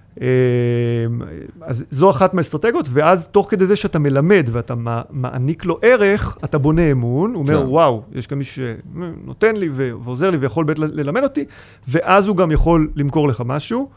אז 1.61 1.85
זו 1.91 2.11
אחת 2.11 2.35
מהאסטרטגיות, 2.35 2.89
ואז 2.93 3.27
תוך 3.27 3.51
כדי 3.51 3.67
זה 3.67 3.77
שאתה 3.77 3.99
מלמד 3.99 4.49
ואתה 4.53 4.75
מע- 4.75 5.03
מעניק 5.11 5.65
לו 5.65 5.79
ערך, 5.83 6.39
אתה 6.45 6.59
בונה 6.59 6.91
אמון, 6.93 7.35
הוא 7.35 7.43
אומר, 7.43 7.63
כן. 7.63 7.69
וואו, 7.69 8.03
יש 8.13 8.29
גם 8.29 8.39
מישהו 8.39 8.63
שנותן 8.95 9.57
לי 9.57 9.69
ועוזר 9.73 10.31
לי 10.31 10.37
ויכול 10.37 10.65
באמת 10.65 10.79
ללמד 10.79 11.23
אותי, 11.23 11.45
ואז 11.89 12.29
הוא 12.29 12.37
גם 12.37 12.51
יכול 12.51 12.91
למכור 12.97 13.29
לך 13.29 13.43
משהו. 13.47 13.89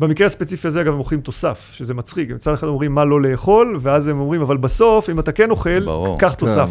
במקרה 0.00 0.26
הספציפי 0.26 0.68
הזה, 0.68 0.80
אגב, 0.80 0.92
הם 0.92 0.98
מוכרים 0.98 1.20
תוסף, 1.20 1.70
שזה 1.72 1.94
מצחיק. 1.94 2.30
מצד 2.30 2.52
אחד 2.52 2.66
אומרים 2.66 2.94
מה 2.94 3.04
לא 3.04 3.20
לאכול, 3.20 3.78
ואז 3.80 4.08
הם 4.08 4.20
אומרים, 4.20 4.40
אבל 4.42 4.56
בסוף, 4.56 5.10
אם 5.10 5.18
אתה 5.18 5.32
כן 5.32 5.50
אוכל, 5.50 5.84
ברור. 5.84 6.18
קח 6.18 6.34
תוסף. 6.34 6.70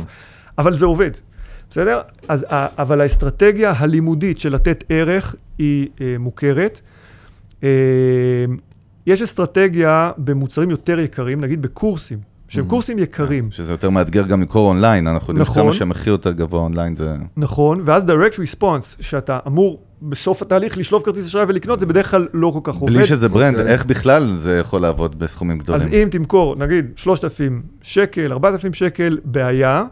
אבל 0.58 0.74
זה 0.74 0.86
עובד, 0.86 1.12
בסדר? 1.70 2.02
אז, 2.28 2.46
ה- 2.50 2.82
אבל 2.82 3.02
האסטרטגיה 3.02 3.74
הלימודית 3.78 4.40
של 4.40 4.54
לתת 4.54 4.84
ערך 4.90 5.36
היא 5.58 5.88
אה, 6.02 6.16
מוכרת. 6.20 6.82
אה, 7.64 7.70
יש 9.08 9.22
אסטרטגיה 9.22 10.12
במוצרים 10.18 10.70
יותר 10.70 11.00
יקרים, 11.00 11.42
נגיד 11.42 11.62
בקורסים, 11.62 12.20
שהם 12.48 12.68
קורסים 12.68 13.00
יקרים, 13.00 13.52
שזה 13.52 13.74
יותר 13.74 13.90
מאתגר 13.90 14.24
גם 14.24 14.42
למכור 14.42 14.70
אונליין, 14.70 15.08
אנחנו 15.08 15.32
יודעים 15.32 15.42
נכון. 15.42 15.64
כמה 15.64 15.72
שהמחיר 15.72 16.14
יותר 16.14 16.32
גבוה 16.32 16.60
אונליין 16.60 16.96
זה... 16.96 17.16
נכון, 17.38 17.82
ואז 17.86 18.04
direct 18.04 18.36
response, 18.36 19.02
שאתה 19.02 19.40
אמור 19.48 19.82
בסוף 20.02 20.42
התהליך 20.42 20.78
לשלוף 20.78 21.04
כרטיס 21.04 21.28
אשראי 21.28 21.46
ולקנות, 21.48 21.80
זה 21.80 21.86
בדרך 21.86 22.12
כלל 22.12 22.28
לא 22.34 22.52
כל 22.54 22.60
כך 22.64 22.76
עובד. 22.76 22.94
בלי 22.94 23.06
שזה 23.06 23.30
brand, 23.30 23.58
אוקיי. 23.58 23.72
איך 23.72 23.86
בכלל 23.86 24.36
זה 24.36 24.58
יכול 24.58 24.82
לעבוד 24.82 25.20
בסכומים 25.20 25.58
גדולים? 25.58 25.82
אז 25.82 25.94
אם 25.94 26.08
תמכור, 26.12 26.56
נגיד, 26.56 26.86
3,000 26.96 27.62
שקל, 27.82 28.32
4,000 28.32 28.74
שקל, 28.74 29.18
בעיה, 29.26 29.84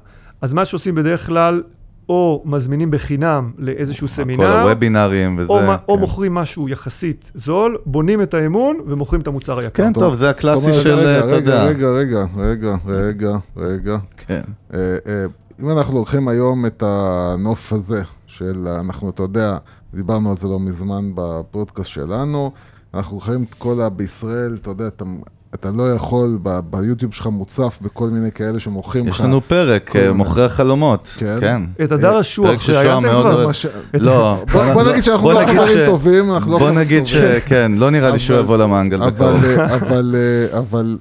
אז 0.42 0.54
מה 0.54 0.66
שעושים 0.66 0.96
בדרך 0.96 1.26
כלל, 1.26 1.64
או 2.10 2.42
מזמינים 2.46 2.92
בחינם 2.92 3.52
לאיזשהו 3.58 4.08
כל 4.08 4.14
סמינר, 4.14 4.62
ה 4.62 4.70
webinars 4.70 5.36
וזה... 5.40 5.54
או, 5.54 5.62
מה- 5.62 5.78
או 5.88 5.94
כן. 5.96 6.00
מוכרים 6.00 6.34
משהו 6.34 6.70
יחסית 6.70 7.32
זול, 7.36 7.78
בונים 7.86 8.22
את 8.22 8.34
האמון 8.34 8.78
ומוכרים 8.88 9.22
את 9.22 9.28
המוצר 9.28 9.60
היקר. 9.60 9.84
כן, 9.84 9.94
זאת 9.94 10.04
טוב, 10.04 10.14
זה 10.14 10.30
הקלאסי 10.30 10.66
אומרת, 10.70 10.84
של, 10.84 10.94
רגע, 10.94 11.20
אתה 11.20 11.26
רגע, 11.26 11.36
יודע. 11.36 11.64
רגע, 11.64 11.88
רגע, 11.90 12.26
רגע, 12.38 12.76
רגע, 12.86 13.38
רגע. 13.58 13.98
כן. 14.18 14.42
אה, 14.74 14.80
אה, 15.08 15.26
אם 15.62 15.70
אנחנו 15.70 15.94
לוקחים 16.00 16.28
היום 16.28 16.66
את 16.66 16.84
הנוף 16.86 17.74
הזה, 17.74 18.02
של 18.28 18.68
אנחנו, 18.68 19.10
אתה 19.10 19.24
יודע, 19.24 19.58
דיברנו 19.94 20.30
על 20.30 20.38
זה 20.38 20.48
לא 20.48 20.60
מזמן 20.60 21.12
בפודקאסט 21.16 21.90
שלנו, 21.90 22.52
אנחנו 22.94 23.16
לוקחים 23.18 23.44
את 23.44 23.54
כל 23.58 23.82
ה... 23.82 23.90
בישראל, 23.90 24.56
אתה 24.62 24.70
יודע, 24.70 24.88
אתה, 24.88 25.06
אתה 25.54 25.72
לא 25.72 25.94
יכול, 25.94 26.40
ב, 26.44 26.60
ביוטיוב 26.70 27.14
שלך 27.14 27.28
מוצף 27.28 27.80
בכל 27.82 28.10
מיני 28.10 28.32
כאלה 28.32 28.60
שמוכרים 28.60 29.08
לך. 29.08 29.16
יש 29.16 29.22
לנו 29.22 29.42
פרק, 29.48 29.96
אה. 29.96 30.14
מוכרי 30.14 30.46
החלומות. 30.46 31.14
כן. 31.18 31.38
כן. 31.40 31.62
את 31.84 31.92
הדר 31.92 32.16
אה, 32.16 32.20
אשוח, 32.22 32.48
פרק 32.50 32.62
ששועה 32.62 32.80
ראיינתם 32.82 33.04
מאוד 33.04 33.26
כבר? 33.26 33.34
אוהב. 33.36 33.48
מה 33.48 33.54
ש- 33.54 33.66
לא. 33.94 34.44
בוא- 34.54 34.74
בוא 34.74 34.84
נגיד 34.92 35.04
שאנחנו 35.04 35.24
בוא 35.24 35.34
לא 35.34 35.42
נגיד 35.42 35.56
חברים 35.62 35.78
ש- 35.78 35.90
טובים, 35.90 36.32
אנחנו 36.34 36.52
לא 36.52 36.58
בוא 36.58 36.68
חברים 36.68 36.80
נגיד 36.80 37.04
טובים. 37.04 37.22
שכן, 37.46 37.72
לא 37.76 37.90
נראה 37.90 38.10
לי 38.12 38.20
שהוא 38.20 38.36
אבל- 38.36 38.44
יבוא 38.44 38.58
למנגל 38.58 39.04
אבל, 39.04 39.10
בקרוב. 39.12 39.44
אה, 39.46 39.76
אבל, 39.76 40.16
אה, 40.54 40.60
אבל 40.60 40.98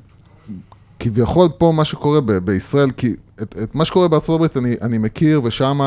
כביכול 1.07 1.49
פה 1.59 1.73
מה 1.77 1.85
שקורה 1.85 2.21
ב- 2.21 2.33
בישראל, 2.33 2.91
כי 2.91 3.13
את, 3.43 3.55
את 3.63 3.75
מה 3.75 3.85
שקורה 3.85 4.09
בארצות 4.09 4.35
הברית 4.35 4.57
אני, 4.57 4.75
אני 4.83 4.99
מכיר, 4.99 5.41
ושם 5.45 5.79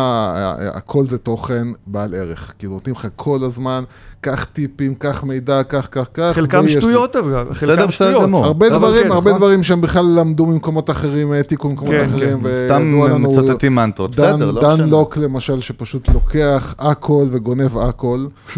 הכל 0.74 1.06
זה 1.06 1.18
תוכן 1.18 1.68
בעל 1.88 2.16
ערך. 2.16 2.54
כאילו 2.60 2.74
נותנים 2.74 2.96
לך 2.96 3.08
כל 3.16 3.40
הזמן, 3.44 3.84
קח 4.22 4.44
טיפים, 4.44 4.96
קח 4.96 5.24
מידע, 5.24 5.64
קח, 5.64 5.86
קח, 5.86 6.08
קח. 6.12 6.32
חלקם 6.36 6.68
שטויות, 6.68 7.16
אגב. 7.16 7.26
חלקם 7.54 7.74
בסדר 7.74 7.90
שטויות. 7.90 8.24
גמור. 8.24 8.46
הרבה 8.46 8.70
דברים, 8.70 9.04
כן, 9.04 9.12
הרבה 9.12 9.30
נכון? 9.30 9.40
דברים 9.42 9.64
שהם 9.64 9.82
בכלל 9.82 10.06
למדו 10.06 10.46
ממקומות 10.46 10.90
אחרים, 10.90 11.32
העתיקו 11.32 11.70
ממקומות 11.70 11.94
כן, 11.96 12.04
אחרים. 12.04 12.44
כן. 12.44 12.50
סתם 12.66 12.84
וידוע 12.94 13.10
לנו- 13.10 13.30
מצטטים 13.30 13.76
מנטרות, 13.76 14.16
דן, 14.16 14.34
בסדר, 14.34 14.52
לא 14.52 14.62
דן. 14.62 14.90
לוק 14.90 15.18
למשל, 15.18 15.62
שפשוט 15.62 16.10
לוקח 16.10 16.76
הכל 16.80 17.26
וגונב 17.32 17.78
הכל, 17.78 18.26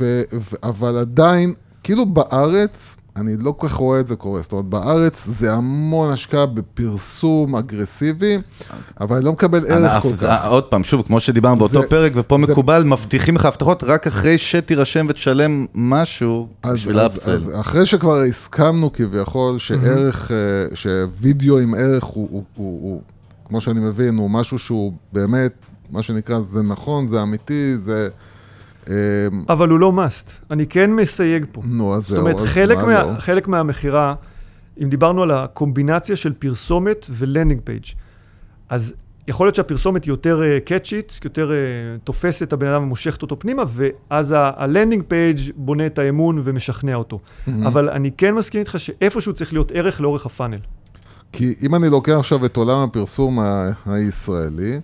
ו, 0.00 0.22
ו, 0.32 0.54
אבל 0.62 0.96
עדיין, 0.96 1.52
כאילו 1.82 2.06
בארץ, 2.06 2.96
אני 3.16 3.36
לא 3.38 3.54
כל 3.58 3.68
כך 3.68 3.74
רואה 3.74 4.00
את 4.00 4.06
זה 4.06 4.16
קורה. 4.16 4.42
זאת 4.42 4.52
אומרת, 4.52 4.64
בארץ 4.66 5.24
זה 5.26 5.52
המון 5.52 6.12
השקעה 6.12 6.46
בפרסום 6.46 7.56
אגרסיבי, 7.56 8.38
אבל 9.00 9.16
אני 9.16 9.24
לא 9.24 9.32
מקבל 9.32 9.66
ערך 9.72 10.02
כל 10.02 10.14
זה- 10.14 10.26
כך. 10.26 10.44
עוד 10.46 10.64
פעם, 10.64 10.84
שוב, 10.84 11.02
כמו 11.06 11.20
שדיברנו 11.20 11.56
באותו 11.58 11.82
זה- 11.82 11.88
פרק, 11.88 12.12
ופה 12.14 12.38
זה- 12.46 12.52
מקובל, 12.52 12.84
מבטיחים 12.84 13.34
לך 13.36 13.44
הבטחות 13.44 13.84
רק 13.84 14.06
אחרי 14.06 14.38
שתירשם 14.38 15.06
ותשלם 15.08 15.66
משהו 15.74 16.48
אז, 16.62 16.74
בשביל 16.74 17.00
אז, 17.00 17.12
האפסל. 17.14 17.30
אז 17.30 17.50
אחרי 17.60 17.86
שכבר 17.86 18.20
הסכמנו 18.22 18.92
כביכול 18.92 19.58
שערך, 19.58 20.30
אה, 20.32 20.36
שווידאו 20.76 21.58
עם 21.58 21.74
ערך 21.74 22.04
הוא, 22.04 22.28
הוא, 22.30 22.42
הוא, 22.56 22.80
הוא, 22.90 23.02
כמו 23.48 23.60
שאני 23.60 23.80
מבין, 23.80 24.16
הוא 24.16 24.30
משהו 24.30 24.58
שהוא 24.58 24.92
באמת, 25.12 25.66
מה 25.90 26.02
שנקרא, 26.02 26.40
זה 26.40 26.62
נכון, 26.62 27.08
זה 27.08 27.22
אמיתי, 27.22 27.76
זה... 27.76 28.08
אה, 28.90 28.94
אבל 29.48 29.68
הוא 29.68 29.78
לא 29.78 29.92
must. 29.96 30.30
אני 30.50 30.66
כן 30.66 30.92
מסייג 30.92 31.46
פה. 31.52 31.62
נו, 31.64 31.94
אז 31.94 32.02
זאת 32.02 32.10
זהו, 32.10 32.20
אומרת, 32.20 32.40
אז 32.40 32.58
מה 32.86 33.02
לא? 33.02 33.18
חלק 33.18 33.48
מהמכירה, 33.48 34.14
אם 34.82 34.88
דיברנו 34.88 35.22
על 35.22 35.30
הקומבינציה 35.30 36.16
של 36.16 36.32
פרסומת 36.32 37.06
ו 37.10 37.16
landing 37.16 37.60
page, 37.64 37.84
אז 38.68 38.94
יכול 39.28 39.46
להיות 39.46 39.54
שהפרסומת 39.54 40.04
היא 40.04 40.12
יותר 40.12 40.42
catchy 40.64 41.06
ת, 41.06 41.20
יותר 41.24 41.50
uh, 41.50 42.00
תופסת 42.04 42.42
את 42.42 42.52
הבן 42.52 42.66
אדם 42.66 42.82
ומושכת 42.82 43.22
אותו 43.22 43.38
פנימה, 43.38 43.62
ואז 43.68 44.34
ה 44.36 44.44
landing 44.44 45.02
page 45.08 45.38
בונה 45.56 45.86
את 45.86 45.98
האמון 45.98 46.40
ומשכנע 46.44 46.94
אותו. 46.94 47.20
מהמם. 47.46 47.66
אבל 47.66 47.88
אני 47.88 48.10
כן 48.16 48.34
מסכים 48.34 48.60
איתך 48.60 48.74
שאיפשהו 48.78 49.32
צריך 49.32 49.52
להיות 49.52 49.72
ערך 49.74 50.00
לאורך 50.00 50.26
ה 50.26 50.30
funnel. 50.30 50.58
כי 51.32 51.54
אם 51.62 51.74
אני 51.74 51.88
לוקח 51.88 52.12
עכשיו 52.12 52.46
את 52.46 52.56
עולם 52.56 52.78
הפרסום 52.78 53.38
הישראלי, 53.86 54.72
אה, 54.72 54.78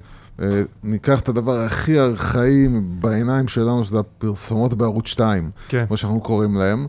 ניקח 0.84 1.20
את 1.20 1.28
הדבר 1.28 1.59
הכי 1.59 1.99
ארכאי 1.99 2.68
בעיניים 3.01 3.49
שלנו, 3.49 3.84
שזה 3.84 3.99
הפרסומות 3.99 4.74
בערוץ 4.74 5.07
2, 5.07 5.51
כן. 5.68 5.84
כמו 5.86 5.97
שאנחנו 5.97 6.20
קוראים 6.20 6.55
להם. 6.55 6.86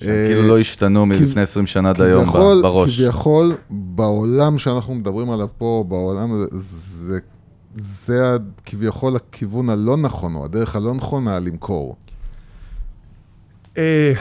שהם 0.00 0.08
כאילו 0.26 0.48
לא 0.48 0.58
השתנו 0.58 1.06
מלפני 1.06 1.42
20 1.42 1.66
שנה 1.66 1.90
עד 1.90 2.02
היום 2.02 2.24
בראש. 2.62 3.00
כביכול, 3.00 3.54
בעולם 3.70 4.58
שאנחנו 4.58 4.94
מדברים 4.94 5.30
עליו 5.30 5.48
פה, 5.58 5.84
בעולם 5.88 6.32
הזה, 6.32 6.46
זה, 6.52 7.18
זה 7.76 8.36
כביכול 8.64 9.16
הכיוון 9.16 9.70
הלא 9.70 9.96
נכון, 9.96 10.34
או 10.34 10.44
הדרך 10.44 10.76
הלא 10.76 10.94
נכונה 10.94 11.38
למכור. 11.38 11.96
Uh, 13.74 13.78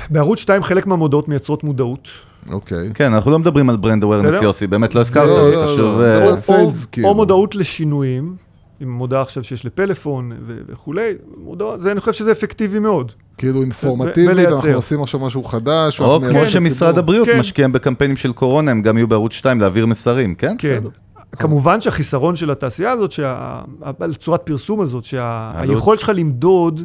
בערוץ 0.10 0.40
2 0.40 0.64
חלק 0.64 0.88
מהמודעות 0.88 1.28
מייצרות 1.28 1.64
מודעות. 1.64 2.08
אוקיי. 2.50 2.90
כן, 2.94 3.14
אנחנו 3.14 3.32
לא 3.32 3.40
מדברים 3.40 3.70
על 3.70 3.78
ברנד 3.78 4.04
אווירנס? 4.04 4.42
יוסי, 4.42 4.68
באמת 4.68 4.96
לא 4.96 5.00
הזכרת, 5.00 5.28
לא, 5.28 5.50
זה 5.50 5.56
לא, 5.56 5.66
חשוב. 5.66 6.00
לא, 6.00 6.06
אה, 6.06 6.20
לא, 6.20 6.36
או, 6.50 6.72
כאילו. 6.92 7.08
או 7.08 7.16
מודעות 7.16 7.56
לשינויים, 7.56 8.36
עם 8.82 8.92
מודעה 8.92 9.22
עכשיו 9.22 9.44
שיש 9.44 9.66
לפלאפון 9.66 10.32
ו- 10.48 10.60
וכולי, 10.70 11.12
מודעות, 11.44 11.82
זה, 11.82 11.92
אני 11.92 12.00
חושב 12.00 12.14
שזה 12.14 12.32
אפקטיבי 12.32 12.80
מאוד. 12.80 13.12
כאילו 13.38 13.62
אינפורמטיבית. 13.62 14.48
אנחנו 14.48 14.70
עושים 14.74 15.04
עכשיו 15.04 15.20
משהו 15.20 15.44
חדש. 15.44 16.02
או 16.02 16.06
כמו 16.20 16.20
מייצרים 16.20 16.46
שמשרד 16.46 16.90
לציבור. 16.90 17.00
הבריאות 17.00 17.28
כן. 17.28 17.40
משקיע 17.40 17.68
בקמפיינים 17.68 18.18
של 18.18 18.32
קורונה, 18.34 18.72
הם 18.72 18.82
גם 18.82 18.98
יהיו 18.98 19.08
בערוץ 19.08 19.34
2 19.34 19.60
להעביר 19.60 19.86
מסרים, 19.86 20.36
כן? 20.36 20.56
כן. 20.58 20.80
בסדר. 20.80 20.90
כמובן 21.32 21.82
שהחיסרון 21.82 22.36
של 22.36 22.52
התעשייה 22.52 22.92
הזאת, 22.92 23.12
שה- 23.12 23.62
צורת 24.20 24.42
פרסום 24.42 24.82
הזאת. 24.82 25.04
שהיכולת 25.04 26.00
שלך 26.00 26.12
למדוד, 26.16 26.84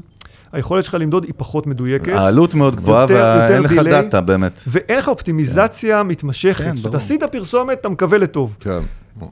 היכולת 0.53 0.85
שלך 0.85 0.97
למדוד 1.01 1.25
היא 1.25 1.33
פחות 1.37 1.67
מדויקת, 1.67 2.13
העלות 2.13 2.55
מאוד 2.55 2.77
גבוהה 2.77 3.07
ואין 3.09 3.63
לך. 3.63 3.73
דאטה 3.73 4.21
באמת. 4.21 4.61
ואין 4.67 4.99
לך 4.99 5.09
אופטימיזציה 5.09 6.03
מתמשכת. 6.03 6.65
כן, 6.65 6.77
זאת 6.77 6.79
אומרת, 6.79 6.83
ברור. 6.83 6.97
עשית 6.97 7.23
פרסומת, 7.33 7.81
אתה 7.81 7.89
מקווה 7.89 8.19
לטוב. 8.19 8.57
כן. 8.61 8.81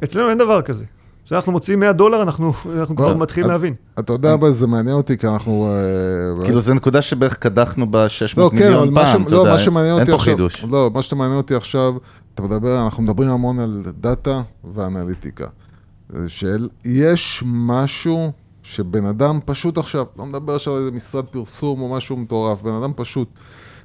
אצלנו 0.04 0.30
אין 0.30 0.38
דבר 0.38 0.62
כזה. 0.62 0.84
כשאנחנו 1.24 1.52
מוציאים 1.52 1.80
100 1.80 1.92
דולר, 1.92 2.22
אנחנו 2.22 2.52
אנחנו 2.78 2.96
כבר 2.96 3.12
לא, 3.12 3.18
מתחילים 3.18 3.50
להבין. 3.50 3.74
אתה 3.98 4.12
יודע, 4.12 4.34
אבל 4.34 4.52
זה 4.52 4.66
מעניין 4.66 4.96
אותי, 4.96 5.18
כי 5.18 5.26
אנחנו... 5.26 5.68
אה, 6.38 6.44
כאילו, 6.44 6.60
זו 6.60 6.74
נקודה 6.74 7.02
שבערך 7.02 7.34
קדחנו 7.34 7.86
ב-600 7.90 8.00
לא, 8.36 8.50
כן, 8.50 8.56
מיליון 8.56 8.88
ש- 8.88 8.94
פעם, 8.94 9.22
אתה 9.22 9.30
לא, 9.30 9.36
יודע, 9.36 9.98
אין 9.98 10.06
פה. 10.06 10.18
חידוש. 10.18 10.64
לא, 10.64 10.90
מה 10.94 11.02
שמעניין 11.02 11.36
אותי 11.36 11.54
עכשיו, 11.54 11.94
אתה 12.34 12.42
מדבר, 12.42 12.84
אנחנו 12.84 13.02
מדברים 13.02 13.28
המון 13.30 13.58
על 13.58 13.82
דאטה 14.00 14.42
ואנליטיקה. 14.74 15.46
של 16.28 16.68
יש 16.84 17.42
משהו 17.46 18.32
שבן 18.62 19.06
אדם 19.06 19.38
פשוט 19.44 19.78
עכשיו, 19.78 20.04
לא 20.18 20.26
מדבר 20.26 20.54
עכשיו 20.54 20.72
על 20.72 20.78
איזה 20.78 20.90
משרד 20.90 21.24
פרסום 21.24 21.80
או 21.80 21.88
משהו 21.96 22.16
מטורף, 22.16 22.62
בן 22.62 22.72
אדם 22.72 22.92
פשוט, 22.96 23.28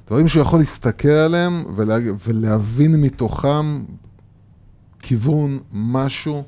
דברים 0.06 0.28
שהוא 0.28 0.42
יכול 0.42 0.58
להסתכל 0.58 1.08
עליהם 1.08 1.64
ולה, 1.76 1.96
ולהבין 2.26 3.00
מתוכם 3.02 3.84
כיוון, 5.02 5.58
משהו. 5.72 6.42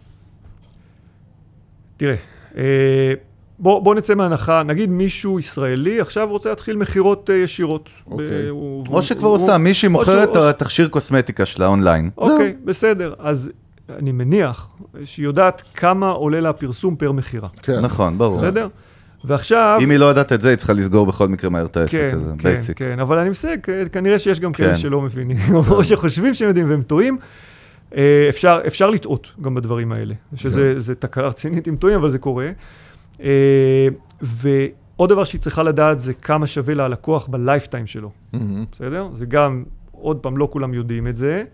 תראה, 2.03 2.15
אה, 2.57 3.13
בוא, 3.59 3.83
בוא 3.83 3.95
נצא 3.95 4.15
מהנחה, 4.15 4.63
נגיד 4.63 4.91
מישהו 4.91 5.39
ישראלי 5.39 6.01
עכשיו 6.01 6.29
רוצה 6.29 6.49
להתחיל 6.49 6.77
מכירות 6.77 7.31
אה, 7.31 7.37
ישירות. 7.37 7.89
אוקיי. 8.11 8.27
ב- 8.27 8.49
הוא- 8.49 8.85
או 8.91 9.03
שכבר 9.03 9.27
הוא- 9.29 9.35
עושה, 9.37 9.59
מישהי 9.59 9.89
מוכרת 9.89 10.29
את 10.31 10.37
התכשיר 10.37 10.89
קוסמטיקה 10.89 11.45
שלה 11.45 11.67
אונליין. 11.67 12.11
אוקיי, 12.17 12.55
בסדר. 12.65 13.15
אז 13.19 13.51
אני 13.99 14.13
מניח 14.13 14.69
שהיא 15.05 15.25
יודעת 15.25 15.63
כמה 15.75 16.11
עולה 16.11 16.41
לה 16.41 16.49
הפרסום 16.49 16.97
per 16.97 17.13
מכירה. 17.13 17.49
כן. 17.63 17.81
נכון, 17.81 18.19
ברור. 18.19 18.37
בסדר? 18.37 18.69
ועכשיו... 19.25 19.79
אם 19.83 19.91
היא 19.91 19.99
לא 19.99 20.07
יודעת 20.07 20.33
את 20.33 20.41
זה, 20.43 20.49
היא 20.49 20.57
צריכה 20.57 20.73
לסגור 20.73 21.07
בכל 21.07 21.29
מקרה 21.29 21.51
מהר 21.51 21.67
את 21.67 21.77
העסק 21.77 21.91
כן, 21.99 22.11
הזה, 22.15 22.31
כן, 22.39 22.49
basic. 22.49 22.79
כן, 22.79 23.01
אבל 23.01 23.19
אני 23.19 23.31
מסייג, 23.31 23.61
כנראה 23.93 24.19
שיש 24.19 24.41
גם 24.41 24.53
כאלה 24.53 24.73
כן. 24.73 24.79
שלא 24.79 25.01
מבינים, 25.01 25.39
או 25.71 25.85
שחושבים 25.85 26.35
שהם 26.35 26.49
יודעים 26.49 26.71
והם 26.71 26.83
טועים. 26.83 27.19
אה, 27.97 28.27
אפשר, 28.29 28.61
אפשר 28.67 28.91
לטעות 28.91 29.33
גם 29.41 29.55
בדברים 29.55 29.93
האלה, 29.93 30.15
שזה 30.35 30.81
זה 30.81 30.95
תקלה 30.95 31.27
רצינית 31.27 31.69
אם 31.69 31.77
טועים, 31.77 31.99
אבל 31.99 32.11
זה 32.11 32.19
קורה. 32.19 32.51
אה, 33.23 33.89
ועוד 34.21 35.11
דבר 35.11 35.25
שהיא 35.25 35.41
צריכה 35.41 35.63
לדעת 35.63 35.99
זה 35.99 36.15
כמה 36.15 36.47
שווה 36.47 36.75
לה 36.75 36.85
הלקוח 36.85 37.27
בלייפטיים 37.27 37.87
שלו, 37.87 38.11
מהמם. 38.33 38.65
בסדר? 38.73 39.09
זה 39.15 39.27
גם, 39.27 39.65
עוד 39.93 40.17
פעם, 40.17 40.37
לא 40.37 40.49
כולם 40.53 40.75
יודעים 40.75 41.09
את 41.09 41.17
זה. 41.17 41.45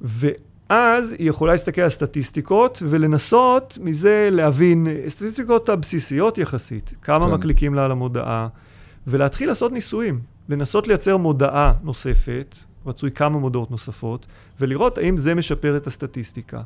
ואז 0.00 1.12
היא 1.18 1.28
יכולה 1.30 1.52
להסתכל 1.52 1.80
על 1.80 1.88
סטטיסטיקות 1.88 2.82
ולנסות 2.86 3.78
מזה 3.80 4.28
להבין, 4.32 4.86
סטטיסטיקות 5.08 5.68
הבסיסיות 5.68 6.38
יחסית, 6.38 6.94
כמה 7.02 7.26
כן. 7.26 7.34
מקליקים 7.34 7.74
לה 7.74 7.84
על 7.84 7.90
המודעה, 7.90 8.48
ולהתחיל 9.06 9.48
לעשות 9.48 9.72
ניסויים, 9.72 10.20
לנסות 10.48 10.88
לייצר 10.88 11.16
מודעה 11.16 11.72
נוספת, 11.82 12.56
רצוי 12.86 13.10
כמה 13.10 13.38
מודעות 13.38 13.70
נוספות, 13.70 14.26
ולראות 14.60 14.98
האם 14.98 15.16
זה 15.16 15.34
משפר 15.34 15.76
את 15.76 15.86
הסטטיסטיקה. 15.86 16.62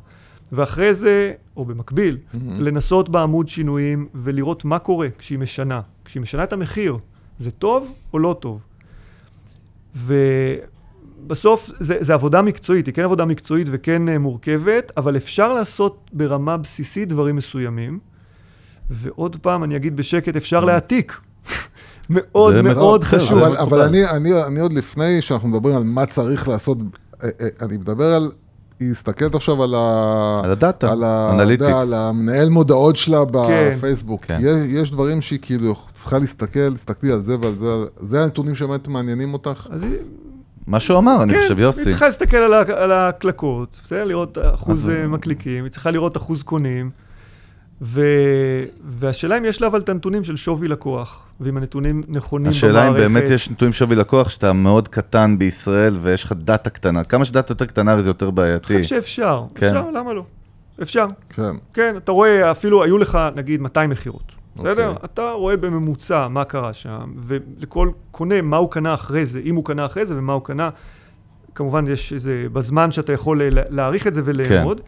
ואחרי 0.51 0.93
זה, 0.93 1.33
או 1.57 1.65
במקביל, 1.65 2.17
מהמם. 2.33 2.61
לנסות 2.61 3.09
בעמוד 3.09 3.47
שינויים 3.47 4.07
ולראות 4.15 4.65
מה 4.65 4.79
קורה 4.79 5.07
כשהיא 5.17 5.39
משנה. 5.39 5.81
כשהיא 6.05 6.21
משנה 6.21 6.43
את 6.43 6.53
המחיר, 6.53 6.97
זה 7.39 7.51
טוב 7.51 7.93
או 8.13 8.19
לא 8.19 8.35
טוב? 8.39 8.65
ובסוף 9.95 11.71
זה, 11.79 11.97
זה 11.99 12.13
עבודה 12.13 12.41
מקצועית, 12.41 12.85
היא 12.85 12.93
כן 12.93 13.03
עבודה 13.03 13.25
מקצועית 13.25 13.67
וכן 13.71 14.09
אה, 14.09 14.17
מורכבת, 14.17 14.91
אבל 14.97 15.17
אפשר 15.17 15.53
לעשות 15.53 16.09
ברמה 16.13 16.57
בסיסית 16.57 17.09
דברים 17.09 17.35
מסוימים. 17.35 17.99
ועוד 18.89 19.35
פעם, 19.41 19.63
אני 19.63 19.75
אגיד 19.75 19.97
בשקט, 19.97 20.35
אפשר 20.35 20.65
להעתיק. 20.65 21.21
מאוד 22.13 22.61
מאוד 22.61 23.03
חשוב. 23.03 23.37
אבל. 23.39 23.57
אבל 23.57 23.81
אני, 23.81 24.09
אני, 24.09 24.43
אני 24.43 24.59
עוד 24.59 24.73
לפני 24.73 25.21
שאנחנו 25.21 25.49
מדברים 25.49 25.75
על 25.75 25.83
מה 25.83 26.05
צריך 26.05 26.47
לעשות, 26.47 26.77
אה, 27.23 27.29
אה, 27.41 27.47
אני 27.61 27.77
מדבר 27.77 28.13
על, 28.13 28.31
היא 28.79 28.89
מסתכלת 28.91 29.35
עכשיו 29.35 29.63
על 29.63 29.75
ה... 29.77 30.41
על 30.43 30.51
ה 30.51 30.58
data, 30.58 30.91
על, 30.91 31.03
ה, 31.03 31.29
analytics. 31.33 31.69
יודע, 31.69 31.81
על 31.81 31.93
המנהל 31.93 32.49
מודעות 32.49 32.95
שלה 32.95 33.19
בפייסבוק. 33.31 34.25
כן. 34.25 34.39
יש, 34.41 34.57
יש 34.67 34.91
דברים 34.91 35.21
שהיא 35.21 35.39
כאילו 35.41 35.75
צריכה 35.93 36.17
להסתכל, 36.17 36.73
תסתכלי 36.73 37.11
על 37.11 37.21
זה 37.21 37.35
ועל 37.41 37.55
זה, 37.59 37.65
על- 37.73 37.85
זה 38.01 38.23
הנתונים 38.23 38.55
שבאמת 38.55 38.87
מעניינים 38.87 39.33
אותך. 39.33 39.67
אז 39.71 39.83
היא- 39.83 39.91
מה 40.67 40.79
שהוא 40.79 40.97
אמר, 40.97 41.23
אני 41.23 41.33
כן, 41.33 41.39
חושב, 41.41 41.57
היא 41.57 41.65
יוסי. 41.65 41.83
צריכה 41.83 42.05
להסתכל 42.05 42.37
על, 42.37 42.53
ה- 42.53 42.83
על 42.83 42.91
הקלקות, 42.91 43.79
בסדר? 43.83 44.03
לראות 44.03 44.37
אחוז 44.55 44.83
אז- 44.83 44.89
אה, 44.89 45.07
מקליקים, 45.07 45.63
היא 45.63 45.71
צריכה 45.71 45.91
לראות 45.91 46.17
אחוז 46.17 46.43
קונים, 46.43 46.89
ו... 47.81 48.01
והשאלה 48.83 49.37
אם 49.37 49.45
יש 49.45 49.61
לה 49.61 49.67
אבל 49.67 49.79
את 49.79 49.89
הנתונים 49.89 50.23
של 50.23 50.35
שווי 50.35 50.67
לקוח, 50.67 51.23
ואם 51.41 51.57
הנתונים 51.57 52.01
נכונים 52.07 52.49
השאלה 52.49 52.87
אם 52.87 52.93
במערכת. 52.93 53.11
באמת 53.11 53.29
יש 53.29 53.49
נתונים 53.49 53.73
שווי 53.73 53.95
לקוח 53.95 54.29
שאתה 54.29 54.53
מאוד 54.53 54.87
קטן 54.87 55.35
בישראל 55.37 55.97
ויש 56.01 56.23
לך 56.23 56.31
דאטה 56.37 56.69
קטנה. 56.69 57.03
כמה 57.03 57.25
שדאטה 57.25 57.51
יותר 57.51 57.65
קטנה 57.65 57.91
הרי 57.91 58.01
זה 58.03 58.09
יותר 58.09 58.25
אני 58.25 58.35
בעייתי. 58.35 58.67
חושב 58.77 58.83
שאפשר, 58.83 59.43
כן. 59.55 59.67
אפשר, 59.67 59.91
למה 59.91 60.13
לא? 60.13 60.23
אפשר. 60.81 61.05
כן. 61.29 61.51
כן, 61.73 61.95
אתה 61.97 62.11
רואה, 62.11 62.51
אפילו 62.51 62.83
היו 62.83 62.97
לך 62.97 63.19
נגיד 63.35 63.61
200 63.61 63.89
מכירות, 63.89 64.23
בסדר? 64.55 64.89
אוקיי. 64.89 65.05
אתה 65.05 65.31
רואה 65.31 65.57
בממוצע 65.57 66.27
מה 66.27 66.43
קרה 66.43 66.73
שם, 66.73 67.11
ולכל 67.17 67.89
קונה 68.11 68.41
מה 68.41 68.57
הוא 68.57 68.71
קנה 68.71 68.93
אחרי 68.93 69.25
זה, 69.25 69.39
אם 69.45 69.55
הוא 69.55 69.65
קנה 69.65 69.85
אחרי 69.85 70.05
זה 70.05 70.17
ומה 70.17 70.33
הוא 70.33 70.41
קנה. 70.43 70.69
כמובן 71.55 71.85
יש 71.87 72.13
איזה, 72.13 72.45
בזמן 72.53 72.91
שאתה 72.91 73.13
יכול 73.13 73.43
לה- 73.43 73.61
להעריך 73.69 74.07
את 74.07 74.13
זה 74.13 74.21
ולאמוד. 74.25 74.81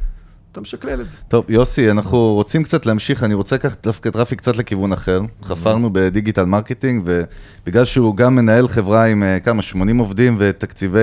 אתה 0.53 0.61
משקלל 0.61 1.01
את 1.01 1.09
זה. 1.09 1.15
טוב, 1.27 1.45
יוסי, 1.49 1.91
אנחנו 1.91 2.33
רוצים 2.33 2.63
קצת 2.63 2.85
להמשיך, 2.85 3.23
אני 3.23 3.33
רוצה 3.33 3.55
לקחת 3.55 3.83
דווקא 3.83 4.09
את 4.09 4.15
רפי 4.15 4.35
קצת 4.35 4.57
לכיוון 4.57 4.93
אחר. 4.93 5.21
חפרנו 5.43 5.89
ב 5.93 6.00
digital 6.00 6.45
marketing, 6.45 7.03
ובגלל 7.05 7.85
שהוא 7.85 8.15
גם 8.17 8.35
מנהל 8.35 8.67
חברה 8.67 9.05
עם 9.05 9.23
אה, 9.23 9.39
כמה, 9.39 9.61
80 9.61 9.97
עובדים 9.97 10.35
ותקציבי 10.39 10.99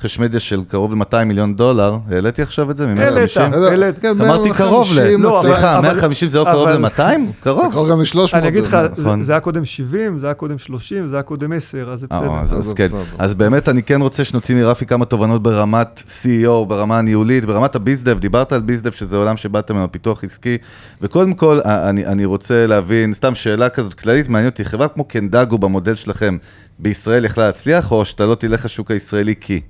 רכש 0.00 0.18
מדיה 0.18 0.40
של 0.40 0.62
קרוב 0.68 0.94
ל-200 0.94 1.24
מיליון 1.24 1.56
דולר, 1.56 1.96
העליתי 2.10 2.42
עכשיו 2.42 2.70
את 2.70 2.76
זה? 2.76 2.86
מ-150? 2.86 3.00
העלית, 3.00 3.36
העלית. 3.36 3.98
כן, 3.98 4.20
אמרתי 4.20 4.50
קרוב 4.50 4.88
ל... 4.92 4.94
150, 4.94 5.22
לא, 5.22 5.40
סליחה, 5.44 5.78
אבל- 5.78 5.88
150 5.88 6.28
זה 6.28 6.38
לא 6.38 6.44
קרוב 6.44 6.68
אבל- 6.68 6.82
ל-200? 6.86 7.00
קרוב. 7.40 7.66
יכול 7.70 7.90
גם 7.90 8.00
ל-300. 8.00 8.18
אני 8.38 8.48
אגיד 8.48 8.64
לך. 8.64 8.76
זה- 9.20 9.32
היה 9.32 9.40
קודם 9.40 9.64
70, 9.64 10.18
זה 10.18 10.26
היה 10.26 10.34
קודם 10.34 10.58
30, 10.58 11.06
זה 11.06 11.16
היה 11.16 11.22
קודם 11.22 11.52
10, 11.52 11.90
אז 11.90 12.00
זה 12.00 12.06
בסדר. 12.06 12.30
אה, 12.30 12.42
כן. 12.76 12.86
בסדר. 12.86 13.02
אז 13.18 13.34
באמת 13.34 13.68
אני 13.68 13.82
כן 13.82 14.00
רוצה 14.02 14.24
שנוציא 14.24 14.54
מרפי 14.56 14.86
כמה 14.86 15.04
תובנות 15.04 15.42
ברמת 15.42 16.02
CEO, 16.06 16.64
ברמה 16.68 16.98
הניהולית, 16.98 17.44
ברמת 17.44 17.74
ה 17.74 17.79
bizdev, 17.79 18.18
דיברת 18.18 18.52
על 18.52 18.60
bizdev 18.60 18.75
שזה 18.92 19.16
עולם 19.16 19.36
שבאתם 19.36 19.74
ממנו, 19.74 19.92
פיתוח 19.92 20.24
עסקי, 20.24 20.58
וקודם 21.00 21.34
כל 21.34 21.60
אה, 21.66 21.90
אני, 21.90 22.06
אני 22.06 22.24
רוצה 22.24 22.66
להבין, 22.66 23.14
סתם 23.14 23.34
שאלה 23.34 23.68
כזאת 23.68 23.94
כללית, 23.94 24.28
מעניין 24.28 24.50
אותי, 24.50 24.64
חברה 24.64 24.88
כמו 24.88 25.04
קנדגו 25.04 25.58
במודל 25.58 25.94
שלכם, 25.94 26.36
בישראל 26.78 27.24
יכלה 27.24 27.46
להצליח, 27.46 27.92
או 27.92 28.04
שאתה 28.04 28.26
לא 28.26 28.34
תלך 28.34 28.64
לשוק 28.64 28.90
הישראלי 28.90 29.34
כי? 29.40 29.60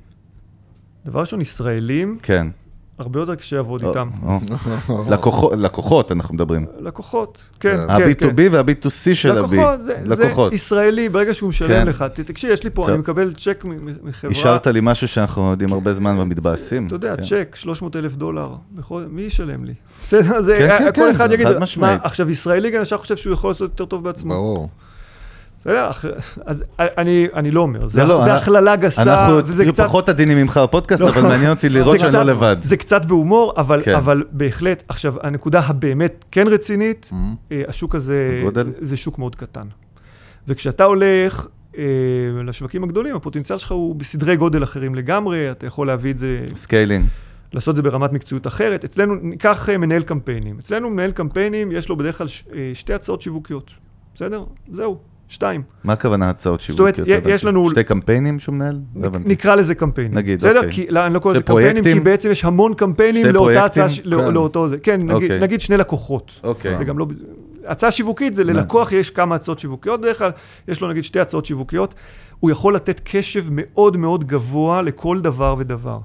דבר 1.06 1.20
ראשון, 1.20 1.40
ישראלים, 1.40 2.18
כן. 2.22 2.46
הרבה 2.98 3.20
יותר 3.20 3.34
קשה 3.34 3.56
לעבוד 3.56 3.82
או- 3.84 3.88
איתם. 3.88 4.08
או. 4.88 5.04
לקוחות, 5.56 6.12
אנחנו 6.12 6.34
מדברים. 6.34 6.66
לקוחות, 6.80 7.42
כן, 7.60 7.76
כן. 7.76 7.86
כן, 8.06 8.16
כן. 8.16 8.26
ה-B2B 8.28 8.40
וה-B2C 8.50 9.14
של 9.14 9.38
ה-B. 9.38 9.54
לקוחות, 10.04 10.50
זה, 10.50 10.54
ישראלי, 10.54 11.08
ברגע 11.08 11.34
שהוא 11.34 11.48
משלם 11.48 11.68
כן. 11.68 11.86
לך, 11.86 12.04
תקשיב, 12.26 12.50
יש 12.50 12.64
לי 12.64 12.70
פה. 12.70 12.88
אני 12.88 12.98
מקבל 12.98 13.32
צ'ק 13.34 13.64
מחברה, 14.02 14.30
השארת 14.30 14.66
לי 14.66 14.80
משהו 14.82 15.08
שאנחנו 15.08 15.50
יודעים 15.50 15.72
הרבה 15.72 15.92
זמן 15.92 16.18
ומתבאסים. 16.18 16.86
אתה 16.86 16.94
יודע, 16.94 17.16
כן. 17.16 17.22
צ'ק, 17.22 17.56
300 17.56 17.96
אלף 17.96 18.16
דולר, 18.16 18.48
בכל- 18.74 19.04
מי 19.10 19.22
ישלם 19.22 19.64
לי? 19.64 19.74
בסדר, 20.04 20.42
זה, 20.42 20.56
כן, 20.58 20.78
כן, 20.78 20.84
כל 20.84 21.00
כן, 21.00 21.10
אחד 21.10 21.32
יגיד, 21.32 21.46
חד 21.46 21.54
מה, 21.54 21.60
משמעית. 21.60 22.00
עכשיו 22.04 22.30
ישראלי 22.30 22.70
גם 22.70 22.82
ישר 22.82 22.98
חושב 22.98 23.16
שהוא 23.16 23.32
יכול 23.32 23.50
לעשות 23.50 23.70
יותר 23.70 23.84
טוב 23.84 24.04
בעצמו. 24.04 24.34
ברור. 24.34 24.68
אז 26.46 26.64
אני, 26.78 27.26
אני 27.34 27.50
לא 27.50 27.60
אומר, 27.60 27.88
זה, 27.88 28.02
לא, 28.02 28.08
לא, 28.08 28.24
זה 28.24 28.32
אנחנו- 28.34 28.42
הכללה 28.56 28.76
גסה, 28.76 29.02
אנחנו 29.02 29.36
וזה 29.46 29.66
קצת... 29.66 29.84
פחות 29.84 30.08
עדינים 30.08 30.38
ממך 30.38 30.60
בפודקאסט, 30.62 31.02
לא. 31.02 31.08
אבל 31.08 31.22
מעניין 31.22 31.50
אותי 31.50 31.68
לראות 31.68 31.98
שאני 31.98 32.10
קצת- 32.10 32.18
לא 32.18 32.24
לבד. 32.32 32.56
זה 32.62 32.76
קצת 32.76 33.04
בהומור, 33.04 33.52
אבל, 33.56 33.82
כן. 33.84 33.94
אבל 33.94 34.24
בהחלט, 34.30 34.82
עכשיו, 34.88 35.14
הנקודה 35.22 35.60
הבאמת 35.60 36.24
כן 36.30 36.48
רצינית, 36.48 37.10
Mhm. 37.12 37.14
אה, 37.52 37.62
השוק 37.68 37.94
הזה, 37.94 38.38
הגודל? 38.40 38.72
זה 38.80 38.96
שוק 38.96 39.18
מאוד 39.18 39.34
קטן. 39.36 39.66
וכשאתה 40.48 40.84
הולך 40.84 41.46
אה, 41.78 41.82
לשווקים 42.44 42.84
הגדולים, 42.84 43.16
הפוטנציאל 43.16 43.58
שלך 43.58 43.72
הוא 43.72 43.94
בסדרי 43.96 44.36
גודל 44.36 44.62
אחרים 44.62 44.94
לגמרי, 44.94 45.50
אתה 45.50 45.66
יכול 45.66 45.86
להביא 45.86 46.10
את 46.12 46.18
זה, 46.18 46.40
scaling. 46.54 47.04
לעשות 47.52 47.72
את 47.72 47.76
זה 47.76 47.82
ברמת 47.82 48.12
מקצועיות 48.12 48.46
אחרת. 48.46 48.84
אצלנו, 48.84 49.14
ניקח 49.14 49.68
אה, 49.68 49.78
מנהל 49.78 50.02
קמפיינים. 50.02 50.56
אצלנו 50.58 50.90
מנהל 50.90 51.10
קמפיינים, 51.10 51.72
יש 51.72 51.88
לו 51.88 51.96
בדרך 51.96 52.18
כלל 52.18 52.26
ש- 52.26 52.44
אה, 52.54 52.70
שתי 52.74 52.94
הצעות 52.94 53.22
שיווקיות. 53.22 53.70
בסדר? 54.14 54.44
זהו, 54.72 54.98
שתיים. 55.28 55.62
מה 55.84 55.92
הכוונה 55.92 56.30
הצעות 56.30 56.60
זאת 56.60 56.80
אומרת, 56.80 56.94
שיווקיות? 56.94 57.22
יש. 57.26 57.44
לנו- 57.44 57.70
שתי 57.70 57.84
קמפיינים 57.84 58.38
שהוא 58.38 58.54
מנהל? 58.54 58.78
לא. 58.96 59.10
נקרא 59.24 59.54
לזה 59.54 59.74
קמפיינים. 59.74 60.18
נגיד, 60.18 60.38
בסדר? 60.38 60.56
אוקיי. 60.58 60.72
כי, 60.72 60.86
לא, 60.88 61.06
אני 61.06 61.14
לא 61.14 61.18
קורא 61.18 61.34
לזה 61.34 61.42
קמפיינים, 61.42 61.82
כי? 61.84 62.00
בעצם 62.00 62.30
יש 62.30 62.44
המון 62.44 62.74
קמפיינים 62.74 63.26
לאותה? 63.26 63.64
הצעה, 63.64 63.86
לא- 64.04 64.18
כן. 64.22 64.34
לאותו 64.34 64.68
זה. 64.68 64.78
כן, 64.78 65.00
נגיד, 65.00 65.10
אוקיי. 65.12 65.40
נגיד 65.40 65.60
שני 65.60 65.76
לקוחות. 65.76 66.32
אוקיי. 66.44 66.76
זה 66.76 66.84
גם 66.84 66.98
לא... 66.98 67.06
הצעה 67.66 67.90
שיווקית 67.90 68.34
זה 68.34 68.44
ללקוח 68.44 68.92
יש 68.92 69.10
כמה 69.10 69.34
הצעות 69.34 69.58
שיווקיות 69.58 70.00
בדרך 70.00 70.18
כלל, 70.18 70.30
יש 70.68 70.80
לו 70.80 70.88
נגיד 70.88 71.04
שתי 71.04 71.20
הצעות 71.20 71.46
שיווקיות, 71.46 71.94
הוא 72.40 72.50
יכול 72.50 72.74
לתת 72.74 73.00
קשב 73.04 73.44
מאוד 73.50 73.96
מאוד 73.96 74.24
גבוה 74.24 74.82
לכל 74.82 75.20
דבר 75.20 75.54
ודבר. 75.58 75.98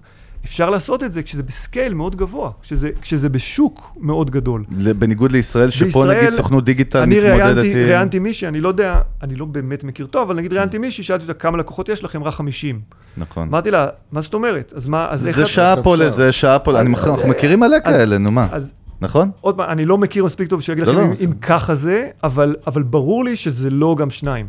אפשר 0.45 0.69
לעשות 0.69 1.03
את 1.03 1.11
זה 1.11 1.23
כשזה 1.23 1.43
בסקייל 1.43 1.93
מאוד 1.93 2.15
גבוה, 2.15 2.51
כשזה, 2.61 2.89
כשזה 3.01 3.29
בשוק 3.29 3.91
מאוד 3.99 4.29
גדול. 4.31 4.63
בניגוד 4.99 5.31
לישראל, 5.31 5.69
שפה 5.69 5.85
בישראל, 5.85 6.17
נגיד 6.17 6.29
סוכנות 6.29 6.63
דיגיטל 6.65 6.99
אני 6.99 7.17
מתמודדת 7.17 7.41
ראיינתי, 7.41 7.71
עם... 7.83 7.87
ראיינתי 7.87 8.19
מישהי, 8.19 8.47
אני 8.47 8.61
לא 8.61 8.67
יודע, 8.69 8.99
אני 9.23 9.35
לא 9.35 9.45
באמת 9.45 9.83
מכיר 9.83 10.05
טוב, 10.05 10.21
אבל 10.29 10.35
נגיד 10.35 10.53
ראיינתי 10.53 10.77
מישהי, 10.77 11.03
שאלתי 11.03 11.23
אותה 11.23 11.33
כמה 11.33 11.57
לקוחות 11.57 11.89
יש 11.89 12.03
לכם, 12.03 12.23
רק 12.23 12.33
50. 12.33 12.79
נכון. 13.17 13.47
אמרתי 13.47 13.71
לה, 13.71 13.87
מה 14.11 14.21
זאת 14.21 14.33
אומרת? 14.33 14.73
אז 14.75 14.87
מה, 14.87 15.07
אז 15.09 15.27
איך 15.27 15.37
זה 15.37 15.45
שעה 15.45 15.83
פה 15.83 15.93
אפשר. 15.95 16.05
לזה, 16.05 16.31
שעה 16.31 16.59
פה, 16.59 16.79
אני 16.79 16.89
מח- 16.89 17.07
אנחנו 17.07 17.27
מכירים 17.29 17.59
מלא 17.59 17.77
כאלה, 17.85 18.17
נו 18.17 18.31
מה, 18.31 18.47
אז 18.51 18.73
נכון? 19.01 19.31
עוד 19.41 19.57
פעם, 19.57 19.69
אני 19.69 19.85
לא 19.85 19.97
מכיר 19.97 20.25
מספיק 20.25 20.47
טוב 20.49 20.61
שיגיד 20.61 20.83
לא, 20.87 20.91
לכם 20.93 21.01
לא, 21.01 21.05
אם, 21.05 21.15
זה- 21.15 21.25
אם 21.25 21.31
ככה 21.33 21.75
זה, 21.75 22.07
אבל, 22.23 22.55
אבל 22.67 22.83
ברור 22.83 23.25
לי 23.25 23.35
שזה 23.35 23.69
לא 23.69 23.95
גם 23.99 24.09
שניים. 24.09 24.45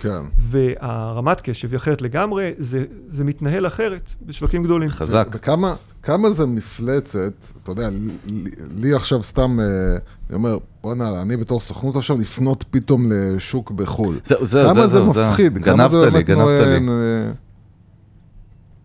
כן. 0.00 0.22
והרמת 0.38 1.40
קשב 1.40 1.70
היא 1.70 1.76
אחרת 1.76 2.02
לגמרי, 2.02 2.52
זה, 2.58 2.84
זה 3.10 3.24
מתנהל 3.24 3.66
אחרת 3.66 4.10
בשווקים 4.22 4.64
גדולים. 4.64 4.88
חזק. 4.88 5.28
וכמה 5.32 5.74
כמה 6.02 6.30
זה 6.30 6.46
מפלצת, 6.46 7.32
אתה 7.62 7.70
יודע, 7.70 7.90
לי, 8.26 8.50
לי 8.76 8.94
עכשיו 8.94 9.22
סתם, 9.22 9.60
אה, 9.60 9.66
אני 10.28 10.36
אומר, 10.36 10.58
בוא'נה, 10.82 11.22
אני 11.22 11.36
בתור 11.36 11.60
סוכנות 11.60 11.96
עכשיו 11.96 12.18
לפנות 12.18 12.64
פתאום 12.70 13.12
לשוק 13.12 13.70
בחו"ל. 13.70 14.18
זהו, 14.24 14.44
זהו, 14.44 14.68
כמה 14.68 14.80
זה 14.80 14.86
זהו, 14.86 15.12
זהו. 15.12 15.30
מפחיד, 15.30 15.58
כמה 15.64 15.76
גנבת 15.76 15.90
זה 15.90 16.04
לי, 16.04 16.10
באמת 16.24 16.30
נוען, 16.30 16.86
לי. 16.86 16.92
אה, 16.92 17.32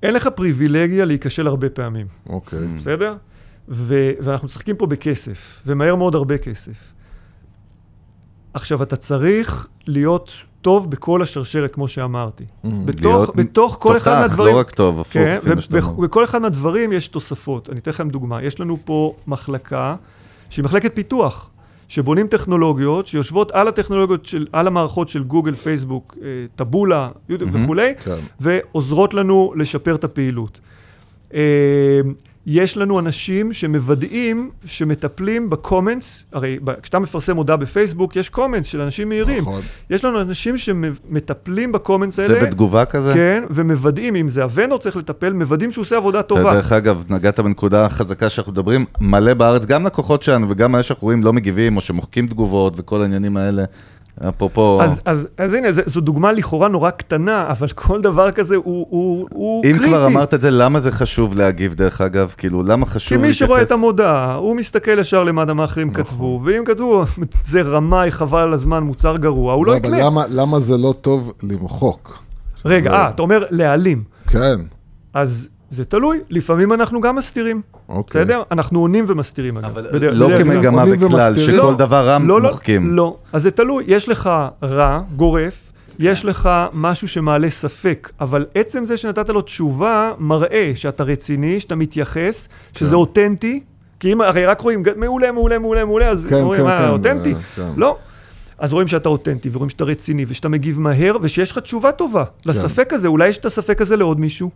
אין 0.03 0.13
לך 0.13 0.27
פריבילגיה 0.35 1.05
להיכשל 1.05 1.47
הרבה 1.47 1.69
פעמים, 1.69 2.07
אוקיי. 2.29 2.67
בסדר? 2.77 3.15
ו- 3.69 4.11
ואנחנו 4.19 4.45
משחקים 4.45 4.75
פה 4.75 4.87
בכסף, 4.87 5.61
ומהר 5.65 5.95
מאוד 5.95 6.15
הרבה 6.15 6.37
כסף. 6.37 6.93
עכשיו, 8.53 8.83
אתה 8.83 8.95
צריך 8.95 9.67
להיות 9.87 10.31
טוב 10.65 10.91
בכל 10.91 11.21
השרשרת, 11.21 11.73
כמו 11.73 11.87
שאמרתי. 11.87 12.43
Mm. 12.43 12.67
בתוך, 12.85 13.03
להיות 13.03 13.35
בתוך 13.35 13.77
כל 13.79 13.97
אחד 13.97 14.11
תותח, 14.11 14.21
מהדברים... 14.21 14.55
לא 14.55 14.59
רק 14.59 14.71
טוב, 14.71 14.99
הפוך, 14.99 15.13
כן, 15.13 15.37
אפילו 15.37 15.61
שאתה 15.61 15.77
אומר. 15.77 15.99
ובכל 15.99 16.23
אחד 16.23 16.41
מהדברים 16.41 16.93
יש 16.93 17.07
תוספות. 17.07 17.69
אני 17.69 17.79
אתן 17.79 17.91
לכם 17.91 18.09
דוגמה. 18.09 18.43
יש 18.43 18.59
לנו 18.59 18.77
פה 18.85 19.13
מחלקה 19.27 19.95
שהיא 20.49 20.65
מחלקת 20.65 20.95
פיתוח, 20.95 21.49
שבונים 21.87 22.27
טכנולוגיות 22.27 23.07
שיושבות 23.07 23.51
על 23.51 23.67
הטכנולוגיות, 23.67 24.25
של, 24.25 24.47
על 24.51 24.67
המערכות 24.67 25.09
של 25.09 25.23
גוגל, 25.23 25.53
פייסבוק, 25.53 26.17
אה, 26.21 26.27
טבולה, 26.55 27.09
יוטיוב 27.29 27.51
מהמם. 27.51 27.63
וכולי, 27.63 27.93
כן. 27.99 28.19
ועוזרות 28.39 29.13
לנו 29.13 29.53
לשפר 29.55 29.95
את 29.95 30.03
הפעילות. 30.03 30.59
יש 32.47 32.77
לנו 32.77 32.99
אנשים 32.99 33.53
שמוודאים, 33.53 34.49
שמטפלים 34.65 35.49
בקומנטס, 35.49 36.23
הרי 36.33 36.59
כשאתה 36.81 36.99
מפרסם 36.99 37.37
הודעה 37.37 37.57
בפייסבוק, 37.57 38.15
יש 38.15 38.29
קומנטס 38.29 38.67
של 38.67 38.81
אנשים 38.81 39.09
מהירים. 39.09 39.41
נכון. 39.41 39.61
יש 39.89 40.05
לנו 40.05 40.21
אנשים 40.21 40.57
שמטפלים 40.57 41.71
בקומנטס 41.71 42.19
האלה. 42.19 42.39
זה 42.39 42.47
בתגובה 42.47 42.85
כזה? 42.85 43.13
כן, 43.13 43.43
ומוודאים, 43.49 44.15
אם 44.15 44.29
זה 44.29 44.43
הוונדור 44.43 44.79
צריך 44.79 44.95
לטפל, 44.97 45.33
מוודאים 45.33 45.71
שהוא 45.71 45.81
עושה 45.81 45.97
עבודה 45.97 46.21
טובה. 46.21 46.53
דרך 46.53 46.71
אגב, 46.71 47.03
נגעת 47.09 47.39
בנקודה 47.39 47.85
החזקה 47.85 48.29
שאנחנו 48.29 48.51
מדברים, 48.51 48.85
מלא 49.01 49.33
בארץ, 49.33 49.65
גם 49.65 49.85
לקוחות 49.85 50.23
שלנו 50.23 50.49
וגם 50.49 50.75
אלה 50.75 50.83
שאנחנו 50.83 51.05
רואים 51.05 51.23
לא 51.23 51.33
מגיבים, 51.33 51.75
או 51.75 51.81
שמוחקים 51.81 52.27
תגובות 52.27 52.73
וכל 52.77 53.01
העניינים 53.01 53.37
האלה. 53.37 53.63
אפרופו, 54.29 54.79
אז, 54.81 55.01
אז, 55.05 55.27
אז 55.37 55.53
הנה, 55.53 55.71
ז- 55.73 55.81
זו 55.85 56.01
דוגמה 56.01 56.31
לכאורה 56.31 56.67
נורא 56.67 56.89
קטנה, 56.89 57.45
אבל 57.49 57.67
כל 57.67 58.01
דבר 58.01 58.31
כזה 58.31 58.55
הוא, 58.55 58.87
הוא, 58.89 59.27
הוא 59.33 59.63
אם 59.65 59.71
קריטי. 59.71 59.85
כבר 59.87 60.05
אמרת 60.05 60.33
את 60.33 60.41
זה, 60.41 60.51
למה 60.51 60.79
זה 60.79 60.91
חשוב 60.91 61.33
להגיב 61.33 61.73
דרך 61.73 62.01
אגב? 62.01 62.33
כאילו, 62.37 62.63
למה 62.63 62.85
כי 62.85 62.91
חשוב 62.91 63.17
מי 63.17 63.33
שרואה 63.33 63.61
את 63.61 63.67
להתייחס- 63.67 63.71
המודעה, 63.73 64.35
הוא 64.35 64.55
מסתכל 64.55 64.99
ישר 64.99 65.23
למטה 65.23 65.53
מה 65.53 65.63
אחרים 65.65 65.89
נכון. 65.89 66.03
כתבו, 66.03 66.41
ואם 66.45 66.63
כתבו, 66.65 67.03
זה 67.51 67.61
רמאי, 67.61 68.11
חבל 68.11 68.41
על 68.41 68.53
הזמן, 68.53 68.83
מוצר 68.83 69.15
גרוע, 69.17 69.53
הוא 69.53 69.65
לא 69.65 69.71
אבל 69.71 69.79
יקנה. 69.79 69.99
למה, 70.05 70.23
למה 70.29 70.59
זה 70.59 70.77
לא 70.77 70.93
טוב 71.01 71.33
למחוק? 71.43 72.17
רגע, 72.65 72.91
אה, 72.93 73.09
אתה 73.09 73.21
אומר 73.21 73.43
להעלים. 73.49 74.03
כן, 74.27 74.59
אז 75.13 75.49
זה 75.75 75.85
תלוי, 75.85 76.19
לפעמים 76.29 76.73
אנחנו 76.73 77.01
גם 77.01 77.15
מסתירים, 77.15 77.61
אוקיי. 77.89 78.21
בסדר? 78.21 78.43
אנחנו 78.51 78.79
עונים 78.79 79.05
ומסתירים 79.07 79.57
אגב. 79.57 79.65
אבל 79.65 79.87
בדרך- 79.93 80.13
לא 80.19 80.27
בדרך. 80.27 80.39
כמגמה 80.43 80.83
וכלל, 80.91 81.05
ומסתירים. 81.05 81.37
שכל 81.59 81.71
לא, 81.71 81.75
דבר 81.77 82.07
רע 82.07 82.17
לא, 82.21 82.41
לא, 82.41 82.49
מוחקים. 82.49 82.95
לא, 82.95 83.17
אז 83.33 83.43
זה 83.43 83.51
תלוי, 83.51 83.83
יש 83.87 84.09
לך 84.09 84.29
רע, 84.63 84.99
גורף, 85.15 85.71
יש 85.99 86.25
לך 86.25 86.49
משהו 86.73 87.07
שמעלה 87.07 87.49
ספק, 87.49 88.11
אבל 88.21 88.45
עצם 88.55 88.85
זה 88.85 88.97
שנתת 88.97 89.29
לו 89.29 89.41
תשובה, 89.41 90.13
מראה 90.19 90.71
שאתה 90.75 91.03
רציני, 91.03 91.59
שאתה 91.59 91.75
מתייחס, 91.75 92.47
שזה 92.73 92.89
כן. 92.89 92.95
אותנטי, 92.95 93.63
כי 93.99 94.13
אם 94.13 94.21
הרי 94.21 94.45
רק 94.45 94.61
רואים, 94.61 94.83
"ג- 94.83 94.91
מעולה, 94.97 95.31
מעולה, 95.31 95.59
מעולה, 95.59 95.85
מעולה, 95.85 96.09
אז 96.09 96.25
כן, 96.29 96.35
אומרים, 96.35 96.61
כן, 96.61 96.67
מה, 96.67 96.77
כן, 96.77 96.89
אותנטי? 96.89 97.33
אה, 97.33 97.39
כן. 97.55 97.67
לא. 97.77 97.97
אז 98.59 98.73
רואים 98.73 98.87
שאתה 98.87 99.09
אותנטי, 99.09 99.49
ורואים 99.53 99.69
שאתה 99.69 99.83
רציני, 99.83 100.25
ושאתה 100.27 100.49
מגיב 100.49 100.79
מהר, 100.79 101.17
ושיש 101.21 101.51
לך 101.51 101.57
תשובה 101.57 101.91
טובה 101.91 102.23
לספק 102.45 102.93
הזה, 102.93 103.07
אולי 103.07 103.27
יש 103.27 103.37
את 103.37 103.45
הספק 103.45 103.81
הזה 103.81 103.95
לעוד 103.97 104.19
מישהו, 104.19 104.49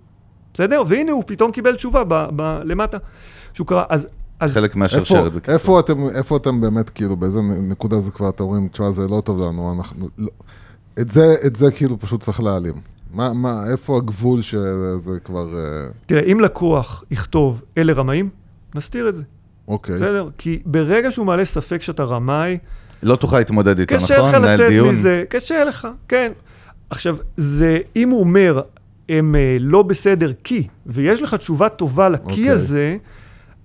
בסדר? 0.54 0.84
והנה, 0.88 1.12
הוא 1.12 1.24
פתאום 1.28 1.52
קיבל 1.52 1.76
תשובה 1.76 2.04
ב- 2.04 2.28
ב- 2.36 2.60
למטה, 2.64 2.98
שהוא 3.54 3.68
קרא, 3.68 3.84
אז... 3.90 4.08
אז 4.40 4.54
חלק 4.54 4.70
איפה, 4.70 4.80
מהשרשרת. 4.80 5.34
בקיצור. 5.34 5.54
איפה, 5.54 5.80
אתם, 5.80 6.08
איפה 6.16 6.38
אתם 6.38 6.62
באמת, 6.62 6.90
כאילו, 6.90 7.16
באיזה 7.16 7.40
נקודה 7.42 8.00
זה 8.00 8.12
כבר, 8.12 8.30
אתם 8.30 8.44
אומרים, 8.44 8.68
תשמע, 8.68 8.92
זה 8.92 9.08
לא 9.08 9.22
טוב 9.26 9.42
לנו, 9.42 9.74
אנחנו... 9.78 10.08
לא. 10.18 10.28
את 11.00 11.10
זה, 11.12 11.36
את 11.46 11.56
זה 11.56 11.72
כאילו 11.72 12.00
פשוט 12.00 12.24
צריך 12.24 12.42
להעלים. 12.42 12.74
מה, 13.14 13.34
מה, 13.34 13.64
איפה 13.72 13.98
הגבול 13.98 14.42
שזה 14.42 15.20
כבר... 15.24 15.58
אה, 15.58 15.90
תראה, 16.06 16.22
אם 16.22 16.40
לקוח 16.40 17.04
יכתוב, 17.12 17.62
אלה 17.78 17.94
רמאים, 17.94 18.30
נסתיר 18.76 19.10
את 19.10 19.16
זה. 19.16 19.24
אוקיי. 19.68 19.96
בסדר? 19.96 20.30
כי 20.38 20.60
ברגע 20.66 21.12
שהוא 21.12 21.26
מעלה 21.26 21.46
ספק 21.46 21.82
שאתה 21.82 22.04
רמאי, 22.04 22.58
לא 23.04 23.16
תוכל 23.16 23.38
להתמודד 23.38 23.80
איתו, 23.80 23.96
קשה 23.96 24.18
נכון? 24.18 24.30
לך 24.30 24.36
מנהל 24.36 24.54
לצאת 24.54 24.70
דיון. 24.70 24.90
מזה, 24.90 25.24
קשה 25.30 25.64
לך, 25.64 25.88
כן. 26.08 26.32
עכשיו, 26.90 27.18
זה, 27.38 27.78
אם 27.96 28.10
הוא 28.10 28.20
אומר, 28.20 28.62
הם 29.10 29.36
אה, 29.36 29.58
לא 29.60 29.82
בסדר 29.82 30.32
כי, 30.44 30.68
ויש 30.86 31.22
לך 31.22 31.34
תשובה 31.34 31.70
טובה 31.70 32.10
לכי 32.10 32.24
אוקיי. 32.24 32.50
הזה, 32.50 32.98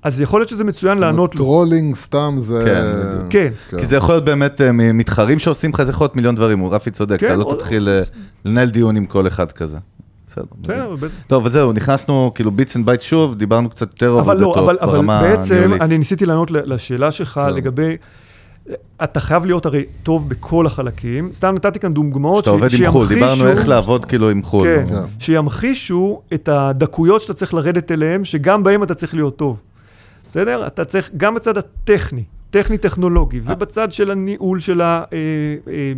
אז 0.03 0.21
יכול 0.21 0.41
להיות 0.41 0.49
שזה 0.49 0.65
מצוין 0.65 0.99
לענות 0.99 1.35
לו. 1.35 1.45
trolling 1.45 1.95
סתם 1.95 2.35
זה... 2.39 2.63
כן. 2.65 2.85
כן. 3.31 3.53
כן. 3.71 3.79
כי 3.79 3.87
זה 3.87 3.97
יכול 3.97 4.15
להיות 4.15 4.25
באמת 4.25 4.61
אה, 4.61 4.73
מתחרים 4.73 5.39
שעושים 5.39 5.71
לך, 5.71 5.83
זה 5.83 5.93
יכול 5.93 6.05
להיות 6.05 6.17
מיליון 6.17 6.35
דברים, 6.35 6.59
הוא 6.59 6.75
רפי 6.75 6.91
צודק, 6.91 7.21
כן, 7.21 7.27
אתה 7.27 7.37
לא 7.37 7.55
תתחיל 7.57 7.89
אה, 7.89 8.03
לנהל 8.45 8.71
דיון 8.71 8.97
עם 8.97 9.07
כל 9.07 9.27
אחד 9.27 9.53
כזה. 9.53 9.79
בסדר. 10.27 10.95
טוב, 11.27 11.47
וזהו, 11.47 11.73
נכנסנו 11.73 12.33
כאילו 12.35 12.51
bits 12.51 12.77
and 12.77 12.87
bytes 12.87 13.01
שוב, 13.01 13.35
דיברנו 13.35 13.71
קצת 13.71 13.93
יותר 13.93 14.21
אבל 14.21 14.41
לא, 14.41 14.55
אבל, 14.59 14.79
אבל 14.81 14.93
ברמה 14.93 15.23
בעצם 15.23 15.55
הניהולית. 15.55 15.83
אני 15.83 15.99
ניסיתי 15.99 16.27
לענות 16.27 16.51
לשאלה 16.51 17.11
שלך 17.11 17.41
כן. 17.45 17.55
לגבי, 17.55 17.97
אתה 19.05 19.21
חייב 19.21 19.47
להיות 19.47 19.67
הרי 19.67 19.85
טוב 20.03 20.29
בכל 20.29 20.67
החלקים. 20.67 21.33
סתם 21.33 21.55
נתתי 21.55 21.79
כאן 21.79 21.93
דוגמאות 21.93 22.45
שאתה 22.45 22.51
עובד 22.51 22.69
עם 22.79 22.91
חו"ל, 22.91 23.09
דיברנו 23.09 23.47
איך 23.47 23.69
לעבוד 23.69 24.05
כאילו 24.05 24.31
עם 24.31 24.43
חו"ל. 24.43 24.65
כן, 24.65 24.85
כן. 24.89 25.03
שימחישו 25.19 26.21
את 26.35 26.49
הדקויות 26.49 27.21
שאתה 27.21 27.35
צריך 27.35 27.55
לרדת 27.55 27.93
אליהן, 27.93 28.25
שגם 28.25 28.63
בהן 28.63 28.83
אתה 28.83 28.95
צריך 28.95 29.15
להיות 29.15 29.37
טוב. 29.37 29.63
בסדר? 30.31 30.67
אתה 30.67 30.85
צריך, 30.85 31.11
גם 31.17 31.35
בצד 31.35 31.59
הטכני, 31.59 32.25
טכני-טכנולוגי, 32.55 33.41
ובצד 33.45 33.93
של 33.93 34.11
הניהול 34.11 34.61
של, 34.61 34.81
ה, 34.81 35.05
אה, 35.13 35.19
אה, 35.69 35.93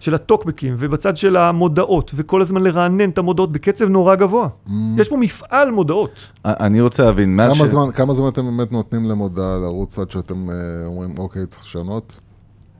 של 0.00 0.14
הטוקבקים, 0.14 0.74
ובצד 0.78 1.16
של 1.16 1.36
המודעות, 1.36 2.10
וכל 2.14 2.42
הזמן 2.42 2.62
לרענן 2.62 3.10
את 3.10 3.18
המודעות 3.18 3.52
בקצב 3.52 3.88
נורא 3.88 4.14
גבוה. 4.14 4.48
יש 4.96 5.08
פה 5.08 5.16
מפעל 5.16 5.70
מודעות. 5.70 6.12
אני 6.44 6.80
רוצה 6.80 7.02
להבין, 7.02 7.36
מאז 7.36 7.54
ש... 7.54 7.58
כמה 7.58 7.68
זמן, 7.68 7.92
כמה 7.92 8.14
זמן 8.14 8.28
אתם 8.28 8.42
באמת 8.42 8.72
נותנים 8.72 9.04
למודעה 9.04 9.56
לרוץ 9.56 9.98
עד 9.98 10.10
שאתם 10.10 10.50
אה, 10.50 10.54
אומרים, 10.86 11.18
אוקיי, 11.18 11.46
צריך 11.46 11.62
לשנות? 11.62 12.20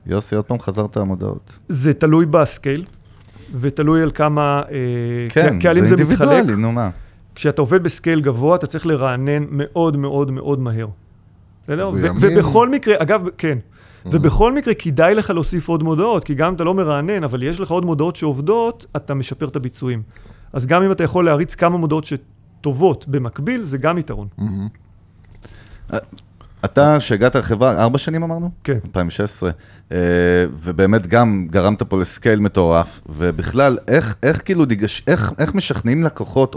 יוסי, 0.05 0.35
עוד 0.35 0.45
פעם 0.45 0.59
חזרת 0.59 0.97
למודעות. 0.97 1.59
זה 1.69 1.93
תלוי 1.93 2.25
בסקייל, 2.25 2.85
ותלוי 3.53 4.01
על 4.01 4.11
כמה 4.11 4.61
אה, 4.71 5.29
כן, 5.29 5.59
קהלים 5.59 5.85
זה 5.85 5.89
זה. 5.89 5.95
אינדיבידואלי, 5.95 6.55
נו 6.55 6.71
מה. 6.71 6.89
כשאתה 7.35 7.61
עובד 7.61 7.83
בסקייל 7.83 8.21
גבוה, 8.21 8.55
אתה 8.55 8.67
צריך 8.67 8.85
לרענן 8.85 9.45
מאוד 9.49 9.97
מאוד 9.97 10.31
מאוד 10.31 10.59
מהר. 10.59 10.87
ובכל 11.67 12.69
מקרה, 12.69 12.95
אגב, 12.97 13.21
כן. 13.37 13.57
ובכל 14.05 14.53
מקרה 14.53 14.73
כדאי 14.73 15.15
לך 15.15 15.29
להוסיף 15.29 15.69
עוד 15.69 15.83
מודעות, 15.83 16.23
כי 16.23 16.35
גם 16.35 16.47
אם 16.47 16.53
אתה 16.55 16.63
לא 16.63 16.73
מרענן, 16.73 17.23
אבל 17.23 17.43
יש 17.43 17.59
לך 17.59 17.71
עוד 17.71 17.85
מודעות 17.85 18.15
שעובדות, 18.15 18.85
אתה 18.95 19.13
משפר 19.13 19.47
את 19.47 19.55
הביצועים. 19.55 20.03
אז 20.53 20.65
גם 20.65 20.83
אם 20.83 20.91
אתה 20.91 21.03
יכול 21.03 21.25
להריץ 21.25 21.55
כמה 21.55 21.77
מודעות 21.77 22.05
שטובות 22.05 23.07
במקביל, 23.07 23.63
זה 23.63 23.77
גם 23.77 23.97
יתרון. 23.97 24.27
מהמם. 24.37 24.67
אתה, 26.65 26.99
שהגעת 26.99 27.35
לחברה, 27.35 27.83
ארבע 27.83 27.97
שנים 27.97 28.23
אמרנו? 28.23 28.51
כן. 28.63 28.77
2016, 28.85 29.51
אה, 29.91 29.97
ובאמת 30.59 31.07
גם 31.07 31.47
גרמת 31.49 31.83
פה 31.83 32.01
ל 32.01 32.07
scale 32.07 32.39
מטורף, 32.39 33.01
ובכלל, 33.09 33.77
איך, 33.87 34.15
איך 34.23 34.41
כאילו, 34.45 34.65
איך 35.37 35.55
משכנעים 35.55 36.03
לקוחות 36.03 36.55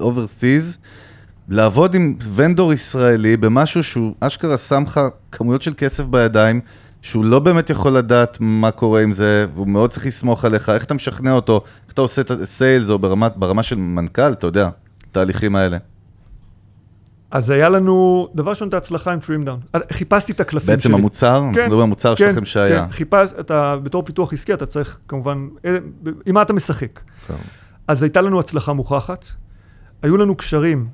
overseas 0.00 0.78
לעבוד 1.48 1.94
עם 1.94 2.14
vendor 2.34 2.72
ישראלי 2.72 3.36
במשהו 3.36 3.82
שהוא 3.82 4.14
אשכרה 4.20 4.58
שם 4.58 4.82
לך 4.86 5.00
כמויות 5.32 5.62
של 5.62 5.74
כסף 5.76 6.04
בידיים, 6.04 6.60
שהוא 7.02 7.24
לא 7.24 7.38
באמת 7.38 7.70
יכול 7.70 7.92
לדעת 7.92 8.38
מה 8.40 8.70
קורה 8.70 9.02
עם 9.02 9.12
זה, 9.12 9.46
והוא 9.54 9.68
מאוד 9.68 9.90
צריך 9.90 10.06
לסמוך 10.06 10.44
עליך, 10.44 10.68
איך 10.68 10.84
אתה 10.84 10.94
משכנע 10.94 11.32
אותו, 11.32 11.62
איך 11.84 11.92
אתה 11.92 12.00
עושה 12.00 12.22
את 12.22 12.30
ה 12.30 12.39
sales, 12.39 12.90
או 12.90 12.98
ברמה, 12.98 13.28
ברמה 13.28 13.62
של 13.62 13.76
מנכ"ל, 13.76 14.32
אתה 14.32 14.46
יודע, 14.46 14.68
התהליכים 15.10 15.56
האלה. 15.56 15.78
אז 17.30 17.50
היה 17.50 17.68
לנו, 17.68 18.28
דבר 18.34 18.50
ראשון, 18.50 18.68
את 18.68 18.74
ההצלחה 18.74 19.12
עם 19.12 19.20
Trim 19.20 19.44
Down. 19.44 19.60
חיפשתי 19.92 20.32
את 20.32 20.40
הקלפים 20.40 20.66
שלי. 20.66 20.76
בעצם 20.76 20.94
המוצר, 20.94 21.36
אנחנו 21.36 21.50
מדברים 21.50 21.72
על 21.72 21.82
המוצר 21.82 22.14
שלכם 22.14 22.44
שהיה. 22.44 22.84
כן, 22.86 22.92
חיפש, 22.92 23.32
אתה 23.40 23.76
בתור 23.82 24.02
פיתוח 24.02 24.32
עסקי, 24.32 24.54
אתה 24.54 24.66
צריך 24.66 24.98
כמובן, 25.08 25.48
אה, 25.64 25.76
עם 26.26 26.34
מה 26.34 26.42
אתה 26.42 26.52
משחק. 26.52 27.00
כן. 27.26 27.34
אז 27.88 28.02
הייתה 28.02 28.20
לנו 28.20 28.40
הצלחה 28.40 28.72
מוכחת. 28.72 29.26
היו 30.02 30.16
לנו 30.16 30.36
קשרים 30.36 30.86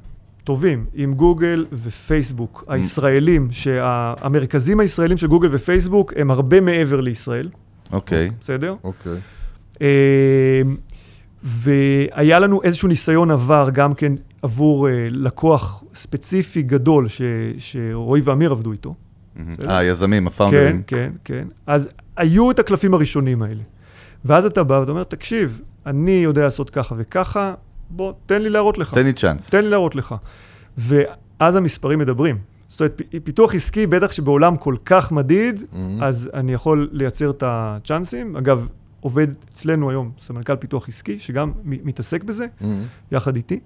טובים 0.49 0.87
עם 0.95 1.15
גוגל 1.15 1.67
ופייסבוק 1.73 2.65
הישראלים, 2.69 3.49
שהמרכזים 3.51 4.81
הישראלים 4.81 5.17
של 5.17 5.27
גוגל 5.27 5.49
ופייסבוק 5.53 6.13
הם 6.17 6.31
הרבה 6.31 6.61
מעבר 6.61 7.01
לישראל, 7.01 7.49
אוקיי. 7.93 8.31
בסדר? 8.41 8.75
אוקיי. 8.85 9.17
אה, 9.83 10.63
והיה 11.43 12.39
לנו 12.39 12.63
איזשהו 12.63 12.89
ניסיון 12.89 13.31
עבר 13.31 13.69
גם 13.73 13.95
כן 13.95 14.13
עבור 14.43 14.89
אה, 14.89 15.07
לקוח 15.11 15.85
ספציפי 15.95 16.63
גדול 16.63 17.09
ש, 17.09 17.23
שרועי 17.59 18.23
ואמיר 18.25 18.51
עבדו 18.51 18.73
איתו. 18.73 18.95
אה, 19.39 19.79
היזמים, 19.79 20.23
כן, 20.23 20.27
הפאונדרים. 20.27 20.83
כן, 20.87 21.13
כן. 21.25 21.49
אז 21.67 21.89
היו 22.17 22.51
את 22.51 22.59
הקלפים 22.59 22.95
הראשונים 22.95 23.43
האלה. 23.43 23.63
ואז 24.25 24.45
אתה 24.45 24.63
בא 24.63 24.75
ואתה 24.75 24.91
אומר, 24.91 25.05
תקשיב, 25.05 25.61
אני 25.87 26.11
יודע 26.11 26.45
לעשות 26.45 26.71
ככה 26.71 26.95
וככה, 26.99 27.55
בוא, 27.91 28.13
תן 28.27 28.43
לי 28.43 28.51
להראות 28.51 28.79
לך. 28.79 28.95
תן 28.95 29.05
לי 29.05 29.13
צ'אנס. 29.13 29.51
תן 29.51 29.65
לי 29.65 29.71
להראות 29.71 29.95
לך. 29.95 30.15
ואז 30.79 31.57
המספרים 31.57 31.99
מדברים. 31.99 32.39
זאת 32.69 32.81
אומרת, 32.81 33.03
פיתוח 33.25 33.55
עסקי, 33.55 33.87
בטח 33.87 34.13
שבעולם 34.13 34.57
כל 34.57 34.77
כך 34.85 35.13
מדיד, 35.13 35.63
מהמם. 35.73 36.03
אז 36.03 36.31
אני 36.35 36.53
יכול 36.53 36.89
לייצר 36.93 37.31
את 37.31 37.43
הצ'אנסים. 37.47 38.37
אגב, 38.37 38.69
עובד 39.01 39.27
אצלנו 39.53 39.91
היום 39.91 40.11
סמנכ"ל 40.21 40.57
פיתוח 40.57 40.89
עסקי, 40.89 41.19
שגם 41.19 41.53
מתעסק 41.65 42.25
בזה, 42.25 42.47
מהמם. 42.61 42.85
יחד 43.13 43.37
איתי. 43.37 43.61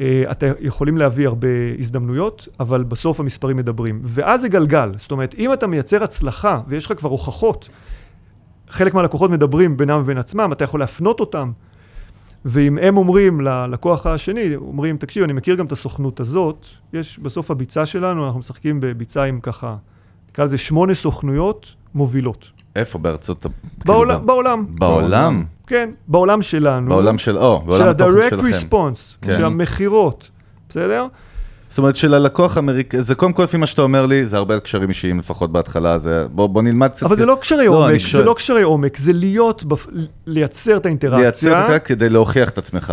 אה, 0.00 0.24
אתם 0.30 0.52
יכולים 0.60 0.96
להביא 0.96 1.26
הרבה 1.26 1.48
הזדמנויות, 1.78 2.48
אבל 2.60 2.82
בסוף 2.84 3.20
המספרים 3.20 3.56
מדברים. 3.56 4.00
ואז 4.04 4.40
זה 4.40 4.48
גלגל. 4.48 4.92
זאת 4.96 5.10
אומרת, 5.10 5.34
אם 5.38 5.52
אתה 5.52 5.66
מייצר 5.66 6.04
הצלחה 6.04 6.60
ויש 6.68 6.86
לך 6.86 6.98
כבר 6.98 7.10
הוכחות, 7.10 7.68
חלק 8.68 8.94
מהלקוחות 8.94 9.30
מדברים 9.30 9.76
בינם 9.76 10.00
ובין 10.00 10.18
עצמם, 10.18 10.50
אתה 10.52 10.64
יכול 10.64 10.80
להפנות 10.80 11.20
אותם. 11.20 11.52
ואם 12.44 12.78
הם 12.78 12.96
אומרים 12.96 13.40
ללקוח 13.40 14.06
השני, 14.06 14.56
אומרים, 14.56 14.96
תקשיב, 14.96 15.24
אני 15.24 15.32
מכיר 15.32 15.54
גם 15.54 15.66
את 15.66 15.72
הסוכנות 15.72 16.20
הזאת, 16.20 16.66
יש 16.92 17.18
בסוף 17.18 17.50
הביצה 17.50 17.86
שלנו, 17.86 18.26
אנחנו 18.26 18.38
משחקים 18.38 18.80
בביצה 18.80 19.24
עם 19.24 19.40
ככה, 19.40 19.76
נקרא 20.30 20.44
לזה 20.44 20.58
שמונה 20.58 20.94
סוכנויות 20.94 21.74
מובילות. 21.94 22.50
איפה 22.76 22.98
בארצות... 22.98 23.46
בעולם, 23.84 24.14
כאילו, 24.14 24.26
בעולם, 24.26 24.66
ב- 24.66 24.78
בעולם? 24.78 25.44
כן, 25.66 25.90
בעולם 26.08 26.42
שלנו. 26.42 26.88
בעולם 26.88 27.18
של... 27.18 27.38
או, 27.38 27.60
של 27.60 27.66
בעולם 27.66 27.88
התוכן 27.88 28.08
ה-direct 28.18 28.30
שלכם. 28.50 28.66
response, 28.68 29.16
כן. 29.22 29.36
של 29.36 29.44
המכירות, 29.44 30.30
בסדר? 30.68 31.06
זאת 31.68 31.78
אומרת 31.78 31.96
שללקוח 31.96 32.58
אמריקאי, 32.58 33.02
זה 33.02 33.14
קודם 33.14 33.32
כל 33.32 33.42
לפי 33.42 33.56
מה 33.56 33.66
שאתה 33.66 33.82
אומר 33.82 34.06
לי, 34.06 34.24
זה 34.24 34.36
הרבה 34.36 34.54
על 34.54 34.60
קשרים 34.60 34.88
אישיים 34.88 35.18
לפחות 35.18 35.52
בהתחלה, 35.52 35.98
זה... 35.98 36.26
בוא 36.32 36.46
בוא 36.46 36.62
נלמד 36.62 36.88
קצת... 36.90 37.02
אבל 37.02 37.16
זה 37.16 37.26
לא 37.26 37.36
קשרי 37.40 37.66
לא, 37.66 37.72
עומק, 37.72 37.88
אני 37.90 37.98
זה 37.98 38.04
שואל. 38.04 38.24
לא 38.24 38.34
קשרי 38.34 38.62
עומק, 38.62 38.96
זה 38.98 39.12
להיות, 39.12 39.64
בפ- 39.64 39.88
לייצר 40.26 40.76
את 40.76 40.86
האינטראקציה, 40.86 41.20
לייצר 41.50 41.64
את 41.66 41.72
זה 41.72 41.78
כדי 41.78 42.08
להוכיח 42.08 42.48
את 42.48 42.58
עצמך. 42.58 42.92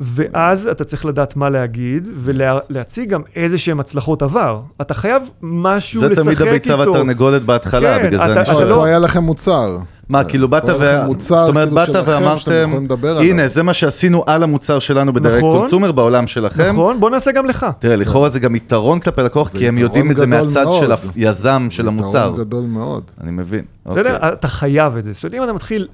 ואז 0.00 0.66
אתה 0.66 0.84
צריך 0.84 1.04
לדעת 1.06 1.36
מה 1.36 1.50
להגיד, 1.50 2.08
ולהציג 2.16 3.08
גם 3.10 3.22
איזה 3.36 3.58
שהם 3.58 3.80
הצלחות 3.80 4.22
עבר. 4.22 4.60
אתה 4.80 4.94
חייב 4.94 5.22
משהו 5.42 6.00
זה 6.00 6.08
לשחק 6.08 6.28
איתו. 6.28 6.34
תמיד 6.38 6.48
הביצה 6.48 6.76
והתרנגולת 6.78 7.42
בהתחלה, 7.42 7.98
כן, 7.98 8.06
בגלל 8.06 8.18
זה 8.18 8.24
אתה- 8.24 8.32
אני 8.32 8.42
אתה 8.42 8.52
שואל. 8.52 8.68
לא- 8.68 8.84
היה 8.84 8.98
לכם 8.98 9.22
מוצר. 9.22 9.76
מה, 10.08 10.24
כאילו 10.24 10.48
באת 10.48 10.64
ו... 10.80 11.06
מוצר 11.06 11.36
זאת 11.36 11.48
אומרת, 11.48 11.68
כאילו 11.68 11.92
באת 11.94 12.08
ואמרתם. 12.08 12.86
הנה, 13.20 13.48
זה 13.48 13.62
מה 13.62 13.74
שעשינו 13.74 14.22
על 14.26 14.42
המוצר 14.42 14.78
שלנו 14.78 15.12
בדיירקט 15.12 15.38
נכון. 15.44 15.58
קונסומר 15.60 15.92
בעולם 15.92 16.26
שלכם. 16.26 16.72
נכון, 16.72 17.00
בוא 17.00 17.10
נעשה 17.10 17.32
גם 17.32 17.46
לך. 17.46 17.66
תראה, 17.78 17.96
לכאורה 17.96 18.30
זה 18.30 18.40
גם 18.40 18.54
יתרון 18.54 19.00
כלפי 19.00 19.22
לקוח, 19.22 19.48
כי 19.48 19.68
הם 19.68 19.78
יודעים 19.78 20.10
את 20.10 20.16
זה 20.16 20.26
מהצד. 20.26 20.66
של 20.80 20.92
היזם 21.14 21.66
של 21.70 21.88
המוצר. 21.88 22.18
יתרון 22.18 22.38
גדול 22.38 22.64
מאוד. 22.64 23.02
אני 23.20 23.30
מבין. 23.30 23.64
בסדר? 23.86 24.14
אוקיי. 24.14 24.32
אתה 24.32 24.48
חייב 24.48 24.96
את 24.96 25.04
זה. 25.04 25.12
זאת 25.12 25.24
אומרת, 25.24 25.34
אם 25.38 25.44
אתה 25.44 25.52
מתחיל 25.52 25.88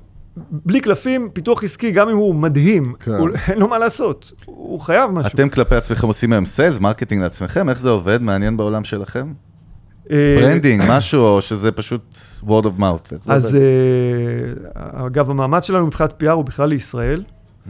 בלי 0.51 0.81
קלפים, 0.81 1.29
פיתוח 1.33 1.65
עסקי, 1.65 1.91
גם 1.91 2.09
אם 2.09 2.17
הוא 2.17 2.35
מדהים, 2.35 2.93
כן. 3.05 3.11
הוא- 3.11 3.29
אין 3.49 3.59
לו 3.59 3.69
מה 3.69 3.79
לעשות. 3.79 4.33
הוא 4.47 4.81
חייב 4.81 5.11
משהו. 5.11 5.31
אתם 5.35 5.49
כלפי 5.49 5.75
עצמכם 5.75 6.07
עושים 6.07 6.33
היום 6.33 6.47
sales, 6.47 6.79
marketing 6.79 7.23
לעצמכם, 7.23 7.69
איך 7.69 7.79
זה 7.79 7.91
עובד? 7.91 8.23
מעניין 8.23 8.57
בעולם 8.57 8.85
שלכם? 8.85 9.27
אה, 10.11 10.37
branding, 10.41 10.83
משהו, 10.89 11.23
או 11.23 11.43
שזה 11.43 11.73
פשוט 11.73 12.19
word 12.43 12.65
of 12.65 12.81
mouth? 12.81 13.15
אז? 13.29 13.57
אה, 13.57 13.61
אגב, 15.07 15.31
המאמץ 15.31 15.65
שלנו 15.65 15.87
מבחינת 15.87 16.23
PR 16.23 16.31
הוא 16.31 16.45
בכלל 16.45 16.69
לישראל, 16.69 17.23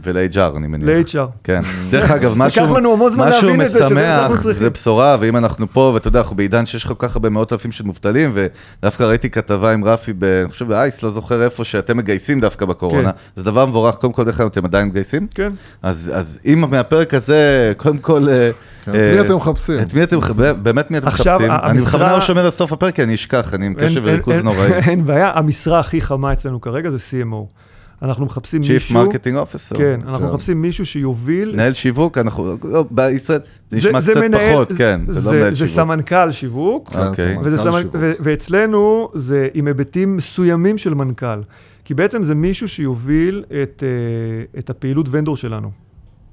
ול-HR, 0.03 0.57
אני 0.57 0.67
מניח. 0.67 0.89
ל-HR. 0.89 1.27
כן. 1.43 1.61
דרך 1.89 2.11
אגב, 2.11 2.33
משהו 2.37 2.77
לנו 2.77 2.93
המון 2.93 3.11
זמן 3.11 3.27
משהו 3.29 3.47
להבין 3.47 3.61
את 3.61 3.69
זה, 3.69 3.79
שזה 3.85 3.95
מה 3.95 4.01
שאנחנו 4.01 4.29
משמח, 4.33 4.43
צריכים. 4.43 4.59
זה 4.63 4.69
בשורה, 4.69 5.17
ואם 5.19 5.37
אנחנו 5.37 5.67
פה, 5.73 5.91
ואתה 5.93 6.07
יודע, 6.07 6.19
אנחנו 6.19 6.35
בעידן 6.35 6.65
שיש 6.65 6.85
כל 6.85 6.93
כך 6.97 7.15
הרבה 7.15 7.29
מאות 7.29 7.53
אלפים 7.53 7.71
של 7.71 7.83
מובטלים, 7.83 8.33
ודווקא 8.33 9.03
ראיתי 9.03 9.29
כתבה 9.29 9.73
עם 9.73 9.83
רפי, 9.83 10.13
ב- 10.13 10.23
אני 10.23 10.49
חושב 10.51 10.67
באייס, 10.67 11.03
לא 11.03 11.09
זוכר 11.09 11.43
איפה, 11.43 11.63
שאתם 11.65 11.97
מגייסים 11.97 12.39
דווקא 12.39 12.65
בקורונה. 12.65 13.11
כן. 13.11 13.17
זה 13.35 13.43
דבר 13.43 13.65
מבורך, 13.65 13.95
קודם 13.95 14.13
כל, 14.13 14.23
דרך 14.23 14.39
אגב, 14.39 14.49
אתם 14.51 14.65
עדיין 14.65 14.87
מגייסים? 14.87 15.27
כן. 15.35 15.49
אז 15.81 16.11
אז 16.15 16.39
אם 16.45 16.63
מהפרק 16.71 17.13
הזה, 17.13 17.73
קודם 17.77 17.97
כל... 17.97 18.29
אה, 18.29 18.49
כן, 18.85 18.95
אה, 18.95 19.09
את 19.09 19.19
מי 19.19 19.21
אתם 19.21 19.35
מחפשים? 19.35 19.79
את 19.81 19.93
מי 19.93 20.03
אתם, 20.03 20.19
באמת 20.63 20.91
מי 20.91 20.97
אתם 20.97 21.07
מחפשים? 21.07 21.51
אני 21.63 21.79
בכוונה 21.79 22.13
לא 22.13 22.21
שומר 22.21 22.47
לסוף 22.47 22.73
הפרק, 22.73 22.95
כי 22.95 23.03
אני 23.03 23.15
אשכח, 23.15 23.53
אני 23.53 23.65
עם 23.65 23.73
קשב 23.73 24.01
וריכוז 24.03 24.37
נוראי. 24.43 24.73
אין 24.73 25.05
בעיה, 25.05 25.31
המשרה 25.35 25.79
הכי 25.79 26.01
חמה 26.01 26.33
אצלנו 26.33 26.61
כרגע 26.61 26.89
זה 26.89 26.97
CMO. 26.97 27.53
אנחנו 28.01 28.25
מחפשים 28.25 28.61
Chief 28.61 28.73
מישהו... 28.73 29.03
Marketing 29.03 29.35
Officer. 29.45 29.77
כן, 29.77 29.99
אנחנו 30.07 30.27
כן. 30.27 30.33
מחפשים 30.33 30.61
מישהו 30.61 30.85
שיוביל... 30.85 31.51
מנהל 31.53 31.73
שיווק, 31.73 32.17
אנחנו, 32.17 32.55
לא, 32.63 32.85
בישראל, 32.91 33.39
זה 33.69 33.79
זה- 33.79 33.87
נשמע 33.89 34.01
זה 34.01 34.11
קצת 34.11 34.21
מנהל- 34.21 34.51
פחות, 34.53 34.71
כן, 34.77 35.01
זה 35.07 35.31
לא 35.31 35.37
מנהל 35.37 35.53
זה 35.53 35.57
שיווק. 35.67 35.75
סמנכ"ל 35.75 36.31
שיווק, 36.31 36.89
כן, 36.89 37.07
אוקיי. 37.07 37.33
סמנכ"ל 37.33 37.47
וזה 37.47 37.57
סמנ... 37.57 37.79
שיווק. 37.79 37.95
ו- 37.99 38.13
ואצלנו 38.19 39.09
זה 39.13 39.47
עם 39.53 39.67
היבטים 39.67 40.17
מסוימים 40.17 40.77
של 40.77 40.93
מנכ"ל. 40.93 41.41
כי 41.85 41.93
בעצם 41.93 42.23
זה 42.23 42.35
מישהו 42.35 42.67
שיוביל 42.67 43.43
את, 43.63 43.83
אה, 43.83 44.59
את 44.59 44.69
הפעילות 44.69 45.05
ונדור 45.11 45.37
שלנו. 45.37 45.71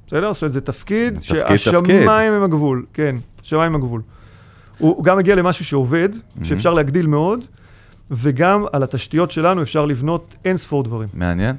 בסדר? 0.06 0.32
זאת 0.32 0.42
אומרת, 0.42 0.52
זה 0.52 0.60
תפקיד 0.60 1.18
תפקיד, 1.18 1.56
שהשמיים. 1.56 2.32
הם 2.32 2.42
הגבול. 2.42 2.84
כן, 2.92 3.16
השמיים 3.44 3.74
הם 3.74 3.82
הגבול. 3.82 4.02
הוא 4.78 4.94
הוא 4.96 5.04
גם 5.04 5.16
מגיע 5.18 5.34
למשהו 5.34 5.64
שעובד, 5.64 6.08
שאפשר 6.42 6.74
להגדיל 6.74 7.06
מאוד, 7.06 7.40
וגם 8.10 8.64
על 8.72 8.82
התשתיות 8.82 9.30
שלנו 9.30 9.62
אפשר 9.62 9.86
לבנות 9.86 10.34
אין 10.44 10.56
ספור 10.56 10.82
דברים. 10.82 11.08
מעניין. 11.14 11.56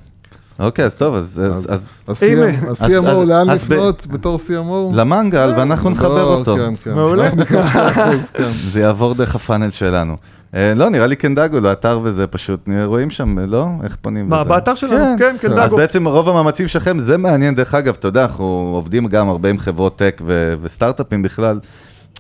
אוקיי, 0.60 0.86
אז 0.86 0.98
טוב, 0.98 1.16
אז- 1.16 1.42
אז- 1.70 2.02
ה-CMO, 2.08 3.26
לאן 3.28 3.48
לפנות 3.50 4.08
בתור 4.08 4.40
CMO? 4.48 4.96
למנגל, 4.96 5.54
ואנחנו 5.58 5.90
נחבר 5.90 6.26
לא, 6.26 6.34
אותו. 6.36 6.56
כן, 6.56 6.76
כן. 6.84 6.94
מעולה. 6.94 7.24
אנחנו 7.26 7.38
ניקח 7.40 7.76
2%, 7.76 8.32
כן. 8.34 8.50
זה 8.72 8.80
יעבור 8.82 9.14
דרך 9.16 9.36
הפאנל 9.36 9.72
שלנו. 9.72 10.18
אה, 10.56 10.74
לא, 10.76 10.90
נראה 10.90 11.08
לי 11.08 11.16
קנדגו, 11.16 11.60
לאתר 11.60 12.00
וזה 12.04 12.28
פשוט, 12.28 12.60
נראה- 12.68 12.86
רואים 12.86 13.10
שם, 13.10 13.40
לא? 13.40 13.66
איך 13.84 13.98
פונים 14.02 14.30
מה, 14.30 14.42
לזה? 14.42 14.50
באתר 14.50 14.76
שלנו? 14.76 15.16
כן, 15.20 15.36
כן, 15.42 15.54
אז. 15.54 15.74
בעצם 15.74 16.08
רוב 16.08 16.30
המאמצים 16.30 16.68
שלכם, 16.68 17.00
זה 17.00 17.18
מעניין, 17.18 17.56
דרך 17.56 17.74
אגב, 17.74 17.96
אתה 18.00 18.08
יודע, 18.08 18.22
אנחנו 18.24 18.72
עובדים 18.76 19.08
גם 19.08 19.30
הרבה 19.30 19.50
עם 19.50 19.58
חברות 19.60 19.96
tech 19.98 20.22
וסטארט-אפים 20.62 21.22
בכלל. 21.24 21.60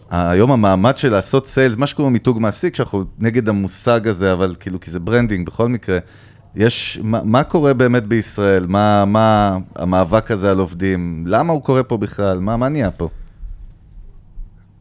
היום 0.09 0.51
המאמץ 0.51 0.99
של 0.99 1.11
לעשות 1.11 1.47
sales, 1.47 1.77
מה 1.77 1.87
שקוראים 1.87 2.13
מיתוג 2.13 2.39
מעסיק, 2.39 2.75
שאנחנו 2.75 3.03
נגד 3.19 3.49
המושג 3.49 4.07
הזה, 4.07 4.33
אבל 4.33 4.55
כאילו, 4.59 4.79
כי 4.79 4.91
זה 4.91 4.99
branding 4.99 5.47
בכל 5.47 5.67
מקרה. 5.67 5.99
יש, 6.55 6.99
מה, 7.03 7.21
מה 7.23 7.43
קורה 7.43 7.73
באמת 7.73 8.03
בישראל? 8.03 8.65
מה, 8.67 9.05
מה 9.05 9.57
המאבק 9.75 10.31
הזה 10.31 10.51
על 10.51 10.59
עובדים? 10.59 11.23
למה 11.27 11.53
הוא 11.53 11.63
קורה 11.63 11.83
פה 11.83 11.97
בכלל? 11.97 12.39
מה, 12.39 12.57
מה 12.57 12.69
נהיה 12.69 12.91
פה? 12.91 13.09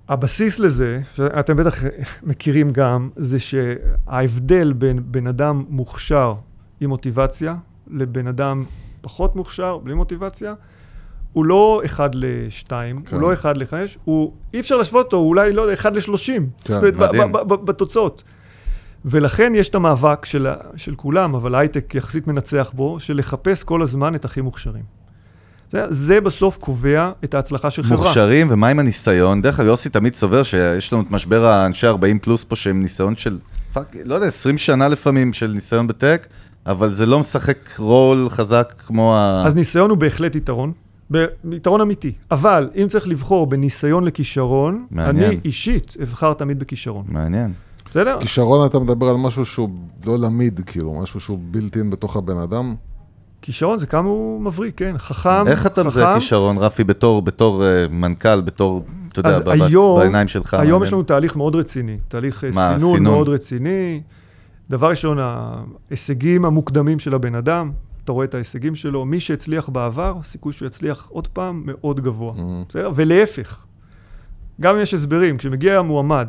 הבסיס 0.08 0.58
לזה, 0.58 1.00
שאתם 1.14 1.56
בטח 1.56 1.84
מכירים 2.22 2.72
גם, 2.72 3.08
זה 3.16 3.38
שההבדל 3.38 4.72
בין 4.72 5.02
בן 5.04 5.26
אדם 5.26 5.64
מוכשר 5.68 6.34
עם 6.80 6.90
מוטיבציה 6.90 7.54
לבן 7.90 8.26
אדם 8.26 8.64
פחות 9.00 9.36
מוכשר, 9.36 9.78
בלי 9.78 9.94
מוטיבציה, 9.94 10.54
הוא 11.38 11.46
לא 11.46 11.82
אחד 11.84 12.10
לשתיים, 12.14 13.02
כן. 13.02 13.16
הוא 13.16 13.22
לא 13.22 13.32
אחד 13.32 13.56
לחמש, 13.56 13.98
הוא, 14.04 14.32
אי 14.54 14.60
אפשר 14.60 14.76
להשוות 14.76 15.06
אותו, 15.06 15.16
הוא 15.16 15.28
אולי, 15.28 15.52
לא 15.52 15.62
יודע, 15.62 15.74
אחד 15.74 15.96
לשלושים. 15.96 16.48
כן, 16.64 16.74
זאת 16.74 16.82
אומרת, 16.94 17.30
בתוצאות. 17.64 18.22
ולכן 19.04 19.52
יש 19.54 19.68
את 19.68 19.74
המאבק 19.74 20.24
של, 20.24 20.46
של 20.76 20.94
כולם, 20.94 21.34
אבל 21.34 21.54
הייטק 21.54 21.94
יחסית 21.94 22.26
מנצח 22.26 22.70
בו, 22.74 23.00
של 23.00 23.16
לחפש 23.16 23.62
כל 23.62 23.82
הזמן 23.82 24.14
את 24.14 24.24
הכי 24.24 24.40
מוכשרים. 24.40 24.82
זה, 25.72 25.86
זה 25.90 26.20
בסוף 26.20 26.56
קובע 26.56 27.10
את 27.24 27.34
ההצלחה 27.34 27.70
של 27.70 27.82
חברה. 27.82 27.96
מוכשרים, 27.96 28.46
ומה 28.50 28.68
עם 28.68 28.78
הניסיון? 28.78 29.42
דרך 29.42 29.60
אגב, 29.60 29.68
יוסי 29.68 29.88
תמיד 29.88 30.14
סובר 30.14 30.42
שיש 30.42 30.92
לנו 30.92 31.02
את 31.02 31.10
משבר 31.10 31.46
האנשי 31.46 31.86
40 31.86 32.18
פלוס 32.18 32.44
פה, 32.44 32.56
שהם 32.56 32.82
ניסיון 32.82 33.16
של, 33.16 33.38
fuck, 33.72 33.96
לא 34.04 34.14
יודע, 34.14 34.26
20 34.26 34.58
שנה 34.58 34.88
לפעמים 34.88 35.32
של 35.32 35.46
ניסיון 35.46 35.86
ב 35.86 35.93
tech, 35.93 36.26
אבל 36.66 36.92
זה 36.92 37.06
לא 37.06 37.18
משחק 37.18 37.58
רול 37.78 38.28
חזק 38.28 38.74
כמו 38.86 39.16
ה... 39.16 39.42
אז 39.46 39.54
ניסיון 39.54 39.90
הוא 39.90 39.98
בהחלט 39.98 40.36
יתרון, 40.36 40.72
ב- 41.12 41.26
יתרון 41.52 41.80
אמיתי. 41.80 42.12
אבל 42.30 42.70
אם 42.82 42.86
צריך 42.88 43.08
לבחור 43.08 43.46
בין 43.46 43.60
ניסיון 43.60 44.04
לכישרון, 44.04 44.86
מעניין. 44.90 45.24
אני 45.30 45.40
אישית 45.44 45.96
אבחר 46.02 46.32
תמיד 46.32 46.58
בכישרון. 46.58 47.04
מעניין. 47.08 47.52
בסדר? 47.90 48.16
כישרון 48.20 48.66
אתה 48.66 48.78
מדבר 48.78 49.06
על 49.08 49.16
משהו 49.16 49.44
שהוא 49.46 49.68
לא 50.06 50.18
למיד, 50.18 50.60
כאילו, 50.66 50.94
משהו 51.02 51.20
שהוא 51.20 51.38
built-in 51.50 51.90
בתוך 51.90 52.16
הבן 52.16 52.36
אדם. 52.36 52.74
כישרון 53.42 53.78
זה 53.78 53.86
כמה 53.86 54.08
הוא 54.08 54.40
מבריק, 54.42 54.78
כן. 54.78 54.94
חכם, 54.98 55.46
איך 55.46 55.66
אתה 55.66 55.84
מזהה. 55.84 56.14
כישרון, 56.14 56.58
רפי, 56.58 56.84
בתור, 56.84 57.22
בתור 57.22 57.64
אה, 57.66 57.86
מנכ"ל, 57.90 58.40
בתור, 58.40 58.84
אתה 59.12 59.20
יודע, 59.20 59.52
היום- 59.64 60.00
בעיניים 60.00 60.28
שלך? 60.28 60.54
היום 60.54 60.62
מעניין. 60.64 60.82
יש 60.82 60.92
לנו 60.92 61.02
תהליך 61.02 61.36
מאוד 61.36 61.54
רציני, 61.54 61.96
תהליך 62.08 62.44
אה, 62.44 62.50
מה, 62.54 62.74
סינון 62.76 62.96
סינון? 62.96 63.12
מאוד 63.14 63.28
רציני. 63.28 64.00
דבר 64.70 64.90
ראשון, 64.90 65.18
ההישגים 65.20 66.44
המוקדמים 66.44 66.98
של 66.98 67.14
הבן 67.14 67.34
אדם, 67.34 67.70
אתה 68.08 68.12
רואה 68.12 68.24
את 68.24 68.34
ההישגים 68.34 68.74
שלו, 68.74 69.04
מי 69.04 69.20
שהצליח 69.20 69.68
בעבר, 69.68 70.14
הסיכוי 70.20 70.52
שהוא 70.52 70.66
יצליח 70.66 71.08
עוד 71.10 71.26
פעם 71.26 71.62
מאוד 71.66 72.00
גבוה. 72.00 72.32
Mhm. 72.32 72.68
בסדר? 72.68 72.90
ולהפך, 72.94 73.66
גם 74.60 74.80
יש 74.80 74.94
הסברים, 74.94 75.38
כשמגיע 75.38 75.78
המועמד, 75.78 76.28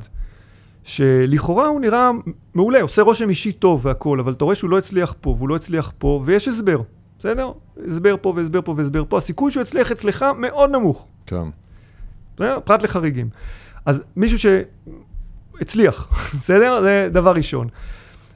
שלכאורה 0.84 1.68
הוא 1.68 1.82
נראה 1.82 2.12
מעולה, 2.54 2.82
עושה 2.82 3.02
רושם 3.02 3.30
אישי 3.30 3.52
טוב 3.52 3.86
והכול, 3.86 4.20
אבל 4.20 4.32
אתה 4.32 4.46
רואה 4.46 4.56
שהוא 4.56 4.70
לא 4.70 4.78
הצליח 4.78 5.14
פה 5.22 5.36
והוא 5.38 5.50
לא 5.50 5.56
הצליח 5.56 5.92
פה, 5.98 6.22
ויש 6.26 6.48
הסבר, 6.48 6.82
בסדר? 7.20 7.52
הסבר 7.88 8.16
פה 8.22 8.34
והסבר 8.36 8.62
פה 8.62 8.74
והסבר 8.78 9.04
פה, 9.10 9.18
הסיכוי 9.18 9.52
שהוא 9.52 9.62
יצליח 9.62 9.92
אצלך 9.92 10.26
מאוד 10.38 10.70
נמוך. 10.70 11.08
כן. 11.26 11.50
בסדר? 12.36 12.60
פרט 12.64 12.84
לחריגים. 12.84 13.30
אז 13.86 14.04
מישהו 14.16 14.52
שהצליח, 15.60 16.08
בסדר? 16.40 16.82
זה 16.82 17.10
דבר 17.12 17.32
ראשון. 17.32 17.68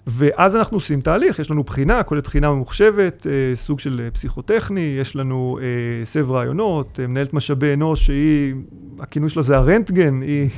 ואז 0.07 0.55
אנחנו 0.55 0.77
עושים 0.77 1.01
תהליך, 1.01 1.39
יש 1.39 1.51
לנו 1.51 1.63
בחינה, 1.63 2.03
כולל 2.03 2.21
בחינה 2.21 2.51
ממוחשבת, 2.51 3.27
אה, 3.27 3.55
סוג 3.55 3.79
של 3.79 4.01
אה, 4.03 4.11
פסיכוטכני, 4.11 4.97
יש 5.01 5.15
לנו 5.15 5.59
אה, 5.61 6.05
סב 6.05 6.31
רעיונות, 6.31 6.99
מנהלת 6.99 7.33
משאבי 7.33 7.73
אנוש 7.73 8.05
שהיא, 8.05 8.53
הכינוי 8.99 9.29
שלה 9.29 9.41
זה 9.41 9.57
הרנטגן, 9.57 10.21
היא 10.21 10.49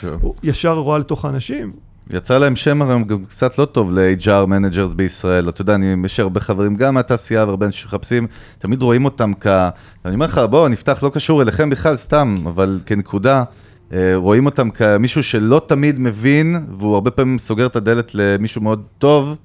כן. 0.00 0.14
ישר 0.42 0.74
רואה 0.74 0.98
לתוך 0.98 1.24
האנשים. 1.24 1.72
יצא 2.10 2.38
להם 2.38 2.56
שם 2.56 2.82
היום 2.82 3.04
גם 3.04 3.24
קצת 3.24 3.58
לא 3.58 3.64
טוב 3.64 3.90
ל-HR 3.92 4.46
managers 4.46 4.94
בישראל. 4.94 5.48
אתה 5.48 5.62
יודע, 5.62 5.74
אני, 5.74 5.94
יש 6.04 6.20
הרבה 6.20 6.40
חברים 6.40 6.76
גם 6.76 6.94
מהתעשייה 6.94 7.44
והרבה 7.44 7.66
אנשים 7.66 7.80
שמחפשים, 7.80 8.26
תמיד 8.58 8.82
רואים 8.82 9.04
אותם 9.04 9.32
כ... 9.40 9.46
אני 10.04 10.14
אומר 10.14 10.26
לך, 10.26 10.40
בוא, 10.50 10.68
נפתח, 10.68 11.02
לא 11.02 11.08
קשור 11.08 11.42
אליכם 11.42 11.70
בכלל, 11.70 11.96
סתם, 11.96 12.44
אבל 12.46 12.80
כנקודה, 12.86 13.44
רואים 14.14 14.46
אותם 14.46 14.70
כמישהו 14.70 15.22
שלא 15.22 15.62
תמיד 15.66 15.98
מבין, 15.98 16.66
והוא 16.78 16.94
הרבה 16.94 17.10
פעמים 17.10 17.38
סוגר 17.38 17.66
את 17.66 17.76
הדלת 17.76 18.10
למישהו 18.14 18.62
מאוד 18.62 18.82
טוב, 18.98 19.36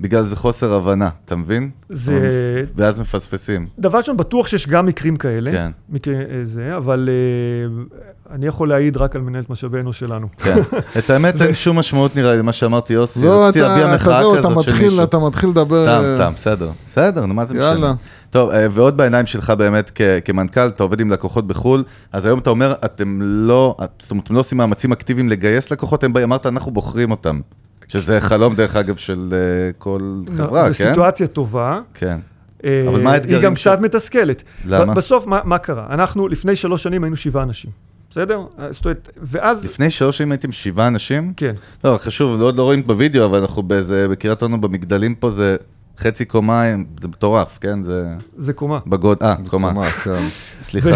בגלל 0.00 0.24
זה 0.24 0.36
חוסר 0.36 0.72
הבנה, 0.72 1.08
אתה 1.24 1.36
מבין? 1.36 1.70
זה 1.88 2.64
ואז 2.76 3.00
מפספסים. 3.00 3.66
דבר 3.78 3.98
ראשון, 3.98 4.16
בטוח 4.16 4.46
שיש 4.46 4.68
גם 4.68 4.86
מקרים 4.86 5.16
כאלה, 5.16 5.50
כן. 5.50 5.70
מקרה 5.88 6.14
אה, 6.14 6.40
זה, 6.42 6.76
אבל 6.76 7.08
אה, 7.08 8.34
אני 8.34 8.46
יכול 8.46 8.68
להעיד 8.68 8.96
רק 8.96 9.16
על 9.16 9.22
מנהלת 9.22 9.50
משאבי 9.50 9.80
אנוש 9.80 9.98
שלנו. 9.98 10.28
כן. 10.36 10.58
את 10.98 11.10
האמת, 11.10 11.42
אין 11.42 11.54
שום 11.54 11.78
משמעות 11.78 12.16
נראה 12.16 12.32
לי 12.32 12.38
למה 12.38 12.52
שאמרתי, 12.52 12.92
יוסי. 12.92 13.24
לא, 13.24 13.44
רציתי 13.44 13.60
להביע 13.60 13.84
אתה, 13.84 13.94
אתה 13.94 14.02
מחאה 14.02 14.20
זהו, 14.20 14.34
אתה 14.34 14.48
כזאת 14.48 14.62
של 14.64 14.70
מתחיל, 14.70 14.88
מישהו. 14.88 15.04
אתה 15.04 15.18
מתחיל 15.18 15.50
לדבר... 15.50 15.84
סתם, 15.84 16.04
אה, 16.04 16.14
סתם, 16.14 16.32
בסדר. 16.34 16.70
בסדר, 16.88 17.26
נו, 17.26 17.34
מה 17.34 17.44
זה 17.44 17.54
משנה? 17.54 17.68
יאללה. 17.68 17.92
טוב, 18.30 18.50
אה, 18.50 18.66
ועוד 18.70 18.96
בעיניים 18.96 19.26
שלך 19.26 19.50
באמת 19.50 19.90
כ- 19.94 20.00
כמנכ"ל, 20.24 20.66
אתה 20.66 20.82
עובד 20.82 21.00
עם 21.00 21.10
לקוחות 21.10 21.46
בחו"ל, 21.46 21.84
אז 22.12 22.26
היום 22.26 22.38
אתה 22.38 22.50
אומר, 22.50 22.74
אתם 22.84 23.18
לא, 23.22 23.76
זאת 23.98 24.10
אומרת, 24.10 24.24
אתם 24.24 24.34
לא 24.34 24.40
עושים 24.40 24.58
מאמצים 24.58 24.92
אקטיביים 24.92 25.28
לגייס 25.28 25.70
לקוחות, 25.70 26.04
הם 26.04 26.12
באים, 26.12 26.28
אמרת, 26.28 26.46
אנחנו 26.46 26.70
בוחרים 26.72 27.10
אותם. 27.10 27.40
שזה 27.88 28.20
חלום, 28.20 28.54
דרך 28.54 28.76
אגב, 28.76 28.96
של 28.96 29.28
אה, 29.32 29.38
כל 29.78 30.20
חברה, 30.36 30.72
זו 30.72 30.78
כן? 30.78 30.88
סיטואציה 30.90 31.26
טובה. 31.26 31.80
כן. 31.94 32.18
אה, 32.64 32.84
אבל 32.88 33.02
מה 33.02 33.12
האתגרים 33.12 33.36
היא 33.36 33.44
גם 33.44 33.54
קצת? 33.54 33.80
מתסכלת. 33.80 34.42
למה? 34.64 34.94
בסוף, 34.94 35.26
מה, 35.26 35.40
מה 35.44 35.58
קרה? 35.58 35.86
אנחנו 35.90 36.28
לפני 36.28 36.56
שלוש 36.56 36.82
שנים 36.82 37.04
היינו 37.04 37.16
שבעה 37.16 37.42
אנשים, 37.42 37.70
בסדר? 38.10 38.40
זאת 38.70 38.84
אומרת, 38.84 39.08
ואז... 39.22 39.64
לפני 39.64 39.90
שלוש 39.90 40.18
שנים 40.18 40.32
הייתם 40.32 40.52
שבעה 40.52 40.88
אנשים? 40.88 41.32
כן. 41.36 41.54
לא, 41.84 41.98
חשוב, 41.98 42.40
לא, 42.40 42.52
לא 42.52 42.62
רואים 42.62 42.86
בווידאו, 42.86 43.24
אבל 43.24 43.38
אנחנו 43.40 43.62
באיזה, 43.62 44.08
בקריית 44.08 44.42
אונו 44.42 44.60
במגדלים 44.60 45.14
פה, 45.14 45.30
זה 45.30 45.56
חצי 46.00 46.24
קומה, 46.24 46.64
זה 47.00 47.08
מטורף, 47.08 47.58
כן? 47.60 47.82
זה 47.82 48.04
זה 48.38 48.52
קומה. 48.52 48.78
בגוד, 48.86 49.18
אה, 49.22 49.34
קומה, 49.48 49.68
קומה, 49.72 49.86
כן. 49.90 50.22
סליחה. 50.68 50.90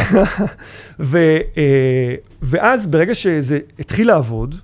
ו, 1.00 1.18
אה, 1.56 2.14
ואז 2.42 2.86
ברגע 2.86 3.14
שזה 3.14 3.58
התחיל 3.78 4.06
לעבוד, 4.06 4.54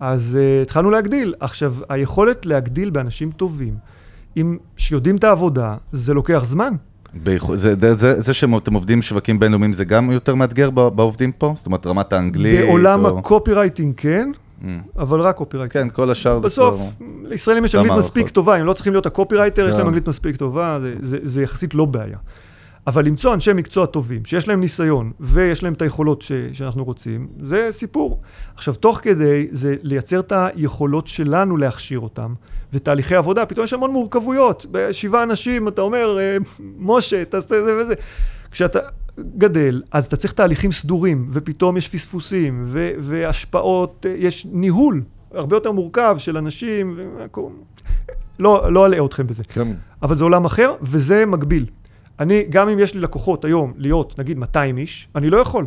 אז 0.00 0.38
uh, 0.40 0.62
התחלנו 0.62 0.90
להגדיל. 0.90 1.34
עכשיו, 1.40 1.74
היכולת 1.88 2.46
להגדיל 2.46 2.90
באנשים 2.90 3.30
טובים, 3.30 3.74
עם, 4.36 4.56
שיודעים 4.76 5.16
את 5.16 5.24
העבודה, 5.24 5.74
זה 5.92 6.14
לוקח 6.14 6.42
זמן. 6.44 6.74
בייחוד- 7.14 7.56
זה, 7.58 7.74
זה, 7.80 7.94
זה, 7.94 8.20
זה 8.20 8.34
שאתם 8.34 8.74
עובדים 8.74 9.02
שווקים 9.02 9.40
בינלאומיים 9.40 9.72
זה 9.72 9.84
גם 9.84 10.10
יותר 10.10 10.34
מאתגר 10.34 10.70
בעובדים 10.70 11.32
פה? 11.32 11.52
זאת 11.56 11.66
אומרת, 11.66 11.86
רמת 11.86 12.12
האנגלית? 12.12 12.60
בעולם 12.60 13.04
או... 13.04 13.18
הקופירייטינג 13.18 13.94
כן. 13.96 14.30
אבל 14.98 15.20
רק 15.20 15.36
קופירייטינג. 15.36 15.84
כן, 15.84 15.94
כל 15.94 16.10
השאר 16.10 16.38
זה 16.38 16.46
בסוף, 16.46 16.80
לישראלים 17.24 17.64
יש 17.64 17.74
אנגלית. 17.74 17.98
מספיק 17.98 18.28
טובה, 18.28 18.56
הם 18.56 18.66
לא 18.66 18.72
צריכים 18.72 18.92
להיות 18.92 19.06
הקופירייטר, 19.06 19.68
יש 19.68 19.72
כן. 19.72 19.78
להם 19.78 19.86
אנגלית 19.86 20.08
מספיק 20.08 20.36
טובה, 20.36 20.78
זה, 21.02 21.42
יחסית 21.42 21.74
לא 21.74 21.84
בעיה. 21.84 22.18
אבל 22.86 23.04
למצוא 23.04 23.34
אנשי 23.34 23.52
מקצוע 23.52 23.86
טובים, 23.86 24.24
שיש 24.24 24.48
להם 24.48 24.60
ניסיון 24.60 25.12
ויש 25.20 25.62
להם 25.62 25.72
את 25.72 25.82
היכולות 25.82 26.22
ש, 26.22 26.32
שאנחנו 26.52 26.84
רוצים, 26.84 27.28
זה 27.42 27.68
סיפור. 27.70 28.20
עכשיו, 28.54 28.74
תוך 28.74 29.00
כדי 29.02 29.48
זה 29.52 29.74
לייצר 29.82 30.20
את 30.20 30.32
היכולות 30.36 31.06
שלנו 31.06 31.56
להכשיר 31.56 32.00
אותם, 32.00 32.34
ותהליכי 32.72 33.14
עבודה, 33.14 33.46
פתאום 33.46 33.64
יש 33.64 33.72
המון 33.72 33.90
מורכבויות. 33.90 34.66
בשבעה 34.70 35.22
אנשים, 35.22 35.68
אתה 35.68 35.82
אומר, 35.82 36.18
אה, 36.20 36.36
משה, 36.78 37.24
תעשה 37.24 37.64
זה 37.64 37.76
וזה. 37.82 37.94
כשאתה 38.50 38.78
גדל, 39.38 39.82
אז 39.92 40.06
אתה 40.06 40.16
צריך 40.16 40.32
תהליכים 40.32 40.72
סדורים, 40.72 41.28
ופתאום 41.32 41.76
יש 41.76 41.88
פספוסים, 41.88 42.64
ו- 42.66 42.90
והשפעות, 42.98 44.06
יש 44.18 44.46
ניהול 44.52 45.02
הרבה 45.34 45.56
יותר 45.56 45.72
מורכב 45.72 46.14
של 46.18 46.36
אנשים. 46.36 46.98
לא, 48.38 48.72
לא 48.72 48.86
אלאה 48.86 49.04
אתכם 49.04 49.26
בזה. 49.26 49.44
כן. 49.44 49.68
אבל 50.02 50.16
זה 50.16 50.24
עולם 50.24 50.44
אחר, 50.44 50.74
וזה 50.82 51.26
מגביל. 51.26 51.66
אני, 52.20 52.44
גם 52.50 52.68
אם 52.68 52.78
יש 52.78 52.94
לי 52.94 53.00
לקוחות 53.00 53.44
היום 53.44 53.72
להיות, 53.76 54.18
נגיד, 54.18 54.38
200 54.38 54.78
איש, 54.78 55.08
אני 55.16 55.30
לא 55.30 55.36
יכול. 55.36 55.66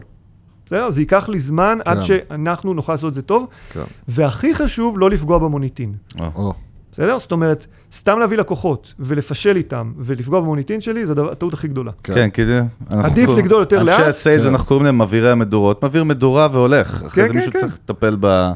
בסדר? 0.65 0.89
זה 0.89 1.01
ייקח 1.01 1.29
לי 1.29 1.39
זמן 1.39 1.77
עד 1.85 1.97
כן. 1.97 2.03
שאנחנו 2.03 2.73
נוכל 2.73 2.93
לעשות 2.93 3.09
את 3.09 3.13
זה 3.13 3.21
טוב, 3.21 3.47
כן. 3.69 3.83
והכי 4.07 4.53
חשוב, 4.53 4.99
לא 4.99 5.09
לפגוע 5.09 5.37
במוניטין. 5.37 5.93
או, 6.35 6.53
בסדר? 6.93 7.19
זאת 7.19 7.31
אומרת, 7.31 7.65
סתם 7.93 8.19
להביא 8.19 8.37
לקוחות 8.37 8.93
ולפשל 8.99 9.55
איתם 9.55 9.91
ולפגוע 9.97 10.39
במוניטין 10.41 10.81
שלי, 10.81 11.05
זה 11.05 11.11
הדבר- 11.11 11.31
הטעות 11.31 11.53
הכי 11.53 11.67
גדולה. 11.67 11.91
כן. 12.03 12.29
כן. 12.33 12.65
אנחנו 12.91 13.05
עדיף 13.05 13.29
לגדול 13.29 13.59
יותר 13.59 13.81
אנשי 13.81 13.91
לאט. 13.91 14.07
הסיילס, 14.07 14.43
כן. 14.43 14.49
אנחנו 14.49 14.67
קוראים 14.67 14.85
להם 14.85 15.01
מבעירי 15.01 15.31
המדורות, 15.31 15.83
מבעיר 15.83 16.03
מדורה 16.03 16.47
והולך. 16.51 17.03
אחרי 17.07 17.09
כן, 17.09 17.27
זה 17.27 17.33
כן, 17.33 17.35
מישהו 17.35 17.51
כן. 17.51 17.59
צריך 17.59 17.73
לטפל 17.83 18.17
ב... 18.19 18.51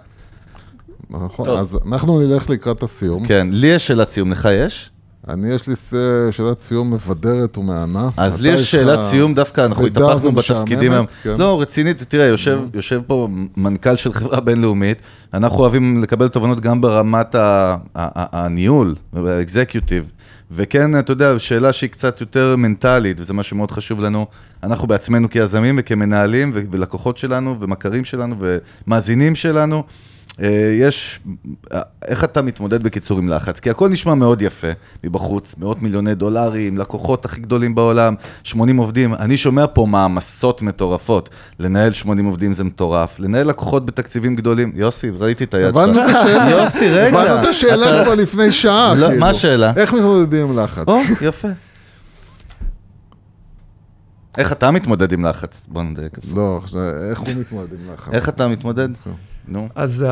נכון. 1.10 1.50
אז 1.50 1.78
אנחנו 1.92 2.20
נלך 2.20 2.50
לקראת 2.50 2.84
הסיום. 2.84 3.26
כן, 3.26 3.48
לי 3.52 3.68
יש 3.68 3.88
שאלת 3.88 4.10
סיום, 4.10 4.32
לך 4.32 4.48
יש? 4.66 4.92
אני, 5.30 5.52
יש 5.52 5.68
לי 5.68 5.76
שאלת 6.32 6.60
סיום 6.60 6.94
מבדרת 6.94 7.58
ומהנה. 7.58 8.10
אז 8.18 8.42
לי 8.42 8.50
יש 8.50 8.72
שאלת 8.72 9.00
סיום, 9.02 9.34
דווקא 9.34 9.66
אנחנו 9.66 9.86
התהפכנו 9.86 10.32
בתפקידים 10.32 10.92
היום. 10.92 11.06
כן. 11.24 11.36
לא, 11.38 11.62
רצינית, 11.62 12.04
תראה, 12.04 12.26
יושב, 12.26 12.60
יושב 12.74 13.02
פה 13.08 13.28
מנכ"ל 13.58 13.96
של 13.96 14.14
חברה 14.14 14.40
בינלאומית, 14.40 15.02
אנחנו 15.34 15.60
אוהבים 15.60 16.04
לקבל 16.04 16.28
תובנות 16.28 16.60
גם 16.60 16.82
ברמת 16.82 17.36
הניהול, 17.96 18.96
האקזקיוטיב. 19.14 20.10
וכן, 20.52 21.00
אתה 21.00 21.12
יודע, 21.12 21.40
שאלה 21.40 21.74
שהיא 21.74 21.90
קצת 21.90 22.22
יותר 22.22 22.56
מנטלית, 22.56 23.20
וזה 23.20 23.34
משהו 23.34 23.58
מאוד 23.58 23.72
חשוב 23.72 24.00
לנו, 24.00 24.26
אנחנו 24.64 24.88
בעצמנו 24.88 25.30
כיזמים 25.30 25.76
וכמנהלים 25.80 26.52
ולקוחות 26.54 27.18
שלנו 27.18 27.56
ומכרים 27.60 28.06
שלנו 28.06 28.36
ומאזינים 28.88 29.36
שלנו. 29.36 29.84
אה, 30.44 30.78
יש, 30.80 31.20
אה, 31.74 31.82
איך 32.08 32.24
אתה 32.24 32.42
מתמודד 32.42 32.84
בקיצור 32.84 33.18
עם 33.18 33.30
לחץ? 33.30 33.60
כי 33.60 33.70
הכל 33.70 33.90
נשמע 33.90 34.16
מאוד 34.16 34.42
יפה 34.42 34.68
מבחוץ, 35.04 35.56
מאות 35.58 35.82
מיליוני 35.82 36.16
דולרים, 36.16 36.78
לקוחות 36.78 37.26
הכי 37.26 37.42
גדולים 37.42 37.76
בעולם, 37.76 38.16
80 38.44 38.78
עובדים. 38.78 39.14
אני 39.14 39.38
שומע 39.38 39.66
פה 39.74 39.86
מעמסות 39.86 40.62
מטורפות. 40.62 41.30
לנהל 41.60 41.94
80 41.94 42.26
עובדים 42.26 42.54
זה 42.54 42.64
מטורף, 42.64 43.20
לנהל 43.20 43.48
לקוחות 43.48 43.86
בתקציבים 43.86 44.36
גדולים. 44.36 44.72
יוסי, 44.76 45.10
ראיתי 45.20 45.44
את 45.44 45.54
היד 45.54 45.66
הבנו 45.68 46.04
את 46.04 46.08
שלך. 46.08 46.16
השאלה. 46.16 46.50
יוסי, 46.50 46.90
רגע. 46.90 47.22
הבנו 47.22 47.42
את 47.42 47.46
השאלה 47.46 48.04
כבר 48.04 48.16
לפני 48.16 48.52
שעה, 48.52 48.94
לא, 48.96 49.08
כאילו. 49.08 49.20
מה 49.20 49.30
השאלה? 49.30 49.74
איך 49.76 49.94
מתמודדים 49.94 50.48
עם 50.48 50.60
לחץ? 50.60 50.88
או, 50.88 51.00
יפה. 51.22 51.48
איך 54.38 54.52
אתה 54.52 54.72
מתמודד 54.72 55.12
עם 55.12 55.26
לחץ? 55.26 55.68
בוא 55.70 55.84
נדייק. 55.84 56.20
לא, 56.34 56.60
איך 57.10 57.20
הוא 57.20 57.30
מתמודד 57.40 57.74
עם 57.74 57.94
לחץ? 57.94 58.14
איך 58.14 58.30
אתה 58.30 58.48
מתמודד? 58.48 58.90
כן. 59.04 59.12
נו. 59.48 59.68
אז 59.76 60.06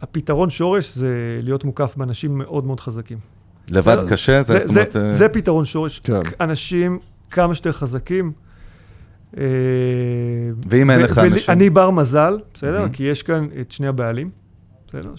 הפתרון 0.00 0.50
שורש 0.50 0.94
זה 0.94 1.40
להיות 1.42 1.64
מוקף 1.64 1.94
באנשים 1.96 2.38
מאוד 2.38 2.66
מאוד 2.66 2.80
חזקים. 2.80 3.18
לבד 3.70 3.98
קשה? 4.08 4.42
זה 4.42 4.52
זה, 4.52 4.58
זאת 4.58 4.68
זה, 4.68 4.80
אומרת... 4.80 4.96
אה, 4.96 5.14
זה 5.14 5.28
פתרון 5.28 5.64
שורש. 5.64 5.98
כן. 5.98 6.20
אנשים 6.40 6.98
כמה 7.30 7.54
שיותר 7.54 7.72
חזקים. 7.72 8.32
אה, 9.38 9.44
ואם 10.68 10.90
אין 10.90 11.00
לך 11.00 11.18
אנשים? 11.18 11.54
אני 11.54 11.70
בר 11.70 11.90
מזל, 11.90 12.38
בסדר? 12.54 12.86
כי 12.92 13.02
יש 13.02 13.22
כאן 13.22 13.48
את 13.60 13.72
שני 13.72 13.86
הבעלים. 13.86 14.30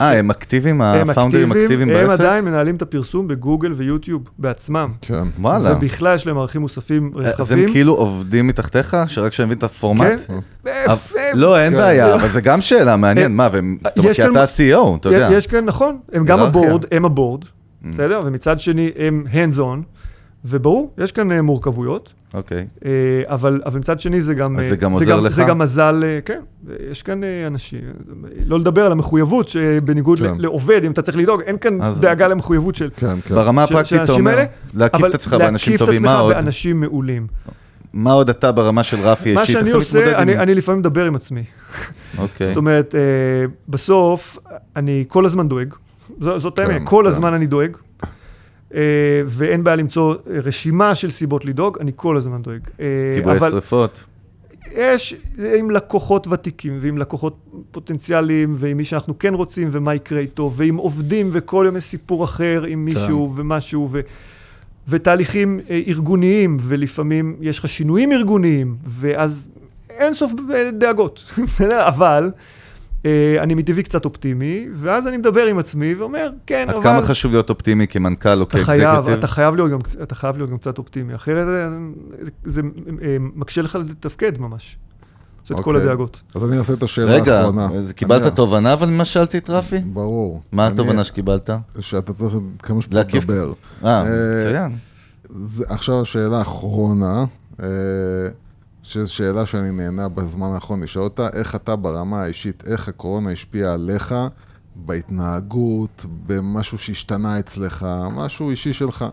אה, 0.01 0.19
הם 0.19 0.29
אקטיביים? 0.31 0.81
הם 0.81 1.09
הפאונדרים 1.09 1.51
אקטיביים 1.51 1.89
הם 1.89 2.07
בעסק? 2.07 2.19
עדיין 2.21 2.45
מנהלים 2.45 2.75
את 2.75 2.81
הפרסום 2.81 3.27
בגוגל 3.27 3.73
ויוטיוב 3.73 4.23
בעצמם. 4.39 4.91
כן. 5.01 5.23
וואלה. 5.39 5.73
ובכלל 5.77 6.15
יש 6.15 6.27
להם 6.27 6.37
ערכים 6.37 6.61
מוספים 6.61 7.11
אז 7.15 7.25
הם 7.25 7.31
רחבים. 7.31 7.71
כאילו 7.71 7.93
עובדים 7.93 8.47
מתחתיך? 8.47 8.97
שרק 9.07 9.33
שאני 9.33 9.45
מבין 9.45 9.57
את 9.57 9.63
הפורמט? 9.63 10.19
כן. 10.27 10.33
הם- 10.65 10.97
לא, 11.33 11.59
אין 11.59 11.73
כן. 11.73 11.77
בעיה, 11.79 12.15
אבל 12.15 12.27
זה 12.27 12.41
גם 12.41 12.61
שאלה 12.61 12.95
מעניינת. 12.97 13.31
מה, 13.35 13.49
והם... 13.51 13.77
זאת 13.87 13.97
אומרת, 13.97 14.15
כי 14.15 14.23
אתה 14.25 14.41
ה-CEO, 14.41 14.97
אתה 14.99 15.09
יודע. 15.09 15.29
יש 15.33 15.47
כאן, 15.47 15.65
נכון, 15.65 15.97
הם 16.13 16.25
גם. 16.25 16.39
הבורד, 16.39 16.85
הם 16.91 17.05
הבורד, 17.05 17.41
Mm. 17.43 17.87
בסדר? 17.91 18.21
ומצד 18.25 18.59
שני 18.59 18.91
הם 18.97 19.23
hands 19.31 19.57
on, 19.57 19.83
וברור, 20.45 20.93
יש 20.97 21.11
כאן 21.11 21.31
אה, 21.31 21.41
מורכבויות, 21.41 22.13
אוקיי. 22.33 22.65
אה, 22.85 22.91
אבל, 23.25 23.61
אבל 23.65 23.79
מצד 23.79 23.99
שני 23.99 24.21
זה 24.21 24.33
גם... 24.33 24.57
אז 24.59 24.63
אה, 24.65 24.69
זה 24.69 24.75
גם 24.75 24.91
עוזר 24.91 25.19
לך? 25.19 25.33
זה 25.33 25.43
גם 25.43 25.57
מזל, 25.57 26.03
אה, 26.05 26.19
כן, 26.25 26.39
יש 26.91 27.03
כאן 27.03 27.23
אה, 27.23 27.47
אנשים, 27.47 27.79
לא 28.45 28.59
לדבר 28.59 28.85
על 28.85 28.91
המחויבות 28.91 29.49
שבניגוד 29.49 30.19
כן. 30.19 30.33
לעובד, 30.37 30.81
אם 30.85 30.91
אתה 30.91 31.01
צריך 31.01 31.17
לדאוג, 31.17 31.41
אין 31.41 31.57
כאן 31.57 31.81
אז- 31.81 32.01
דאגה 32.01 32.27
למחויבות 32.27 32.75
של... 32.75 32.89
כן, 32.95 33.21
כן. 33.21 33.35
ברמה 33.35 33.63
הפרקטית 33.63 34.01
אתה 34.03 34.11
אומר, 34.11 34.37
להקיף 34.73 35.05
את 35.05 35.15
עצמך 35.15 35.33
באנשים 35.33 35.73
להקיף 35.73 35.81
את 35.81 35.87
טובים, 35.87 36.01
מה 36.03 36.09
עצמך 36.11 36.21
עוד? 36.23 36.33
באנשים 36.33 36.79
מעולים. 36.81 37.27
מה 37.93 38.11
עוד 38.11 38.29
אתה 38.29 38.51
ברמה 38.51 38.83
של 38.83 38.97
רפי 39.01 39.33
מה 39.33 39.41
אישית? 39.41 39.55
איך 39.55 39.63
שאני 39.65 39.71
עושה, 39.75 40.17
אני, 40.17 40.33
עם- 40.33 40.39
אני 40.39 40.55
לפעמים 40.55 40.79
מדבר 40.79 41.05
עם 41.05 41.15
עצמי. 41.15 41.43
אוקיי. 42.17 42.47
זאת 42.47 42.57
אומרת, 42.57 42.95
אה, 42.95 42.99
בסוף, 43.69 44.37
אני 44.75 45.05
כל 45.07 45.25
הזמן 45.25 45.47
דואג. 45.47 45.73
זאת 46.19 46.55
כן, 46.59 46.61
האמת, 46.71 46.81
כל 46.85 47.01
כן. 47.05 47.09
הזמן 47.09 47.33
אני 47.33 47.47
דואג. 47.47 47.71
אה, 48.73 48.81
ואין 49.25 49.63
בעיה 49.63 49.75
למצוא 49.75 50.13
אה, 50.13 50.39
רשימה 50.39 50.95
של 50.95 51.09
סיבות 51.09 51.45
לדאוג, 51.45 51.77
אני 51.79 51.91
כל 51.95 52.17
הזמן 52.17 52.41
דואג. 52.41 52.59
אה, 52.79 52.85
כיבוי 53.15 53.37
אבל 53.37 53.49
שרפות. 53.49 54.05
יש 54.75 55.15
עם 55.59 55.71
לקוחות 55.71 56.27
ותיקים, 56.27 56.77
ועם 56.81 56.97
לקוחות 56.97 57.37
פוטנציאליים, 57.71 58.55
ועם 58.57 58.77
מי 58.77 58.83
שאנחנו 58.83 59.19
כן 59.19 59.33
רוצים, 59.33 59.67
ומה 59.71 59.95
יקרה 59.95 60.19
איתו, 60.19 60.51
ועם 60.55 60.77
עובדים, 60.77 61.29
וכל 61.31 61.63
יום 61.65 61.77
יש 61.77 61.83
סיפור 61.83 62.23
אחר 62.23 62.63
עם 62.67 62.83
מישהו 62.83 63.33
ומשהו, 63.35 63.87
ו... 63.91 63.99
ותהליכים 64.87 65.59
אה, 65.69 65.81
ארגוניים, 65.87 66.57
ולפעמים 66.61 67.35
יש 67.41 67.59
לך 67.59 67.69
שינויים 67.69 68.11
ארגוניים, 68.11 68.75
ואז 68.87 69.49
אין 69.89 70.13
סוף 70.13 70.31
אה, 70.53 70.71
דאגות, 70.71 71.23
בסדר? 71.43 71.87
אבל 71.87 72.31
אה, 72.35 72.41
אני 73.39 73.53
מטבעי 73.55 73.83
קצת 73.83 74.05
אופטימי, 74.05 74.67
ואז 74.73 75.07
אני 75.07 75.17
מדבר 75.17 75.45
עם 75.45 75.57
עצמי 75.59 75.93
ואומר, 75.95 76.29
כן, 76.47 76.65
עד 76.69 76.75
אבל... 76.75 76.83
כמה 76.83 77.01
חשוב 77.01 77.31
להיות 77.31 77.49
אופטימי 77.49 77.87
כמנכ"ל 77.87 78.41
או 78.41 78.47
כאקזקיוטיב? 78.49 79.09
אתה 79.13 79.27
חייב 79.27 79.55
להיות 79.55 79.71
גם, 79.71 79.79
אתה 80.03 80.15
חייב 80.15 80.37
להיות 80.37 80.49
גם 80.49 80.57
קצת 80.57 80.77
אופטימי, 80.77 81.15
אחרת 81.15 81.47
זה, 81.47 81.67
זה, 82.43 82.61
אה, 83.01 83.17
מקשה 83.35 83.61
לך 83.61 83.75
לתפקד 83.75 84.39
ממש. 84.39 84.77
זה 85.47 85.53
את 85.55 85.59
כל 85.59 85.75
אוקיי. 85.75 85.87
הדאגות. 85.89 86.21
אז 86.35 86.43
אני 86.43 86.57
אעשה 86.57 86.73
את 86.73 86.83
השאלה 86.83 87.11
רגע, 87.11 87.37
האחרונה. 87.39 87.69
אז 87.75 87.91
קיבלת 87.91 88.21
אני- 88.21 88.31
תובנה 88.35 88.73
אבל 88.73 88.87
ממה 88.89 89.05
שאלתי 89.05 89.37
את 89.37 89.49
רפי? 89.49 89.79
ברור. 89.79 90.41
מה 90.51 90.65
אני- 90.67 90.73
התובנה 90.73 91.03
שקיבלת? 91.03 91.49
שאתה 91.79 92.13
צריך 92.13 92.33
כמה 92.59 92.81
שפחות 92.81 92.93
להקיף- 92.93 93.23
לדבר. 93.29 93.53
אה, 93.85 93.89
אה, 93.89 94.03
מצוין. 94.35 94.75
עכשיו 95.69 96.01
השאלה 96.01 96.37
האחרונה, 96.37 97.25
אה, 97.63 97.67
שזו 98.91 99.13
שאלה 99.13 99.45
שאני 99.45 99.71
נהנה 99.71 100.09
בזמן 100.09 100.47
האחרון 100.53 100.83
לשאול 100.83 101.03
אותה, 101.03 101.29
איך 101.33 101.55
אתה 101.55 101.75
ברמה 101.75 102.23
האישית, 102.23 102.63
איך 102.67 102.87
הקורונה 102.87 103.31
השפיעה 103.31 103.73
עליך 103.73 104.15
בהתנהגות, 104.75 106.05
במשהו 106.27 106.77
שהשתנה 106.77 107.39
אצלך, 107.39 107.85
משהו 108.11 108.49
אישי 108.49 108.73
שלך. 108.73 109.05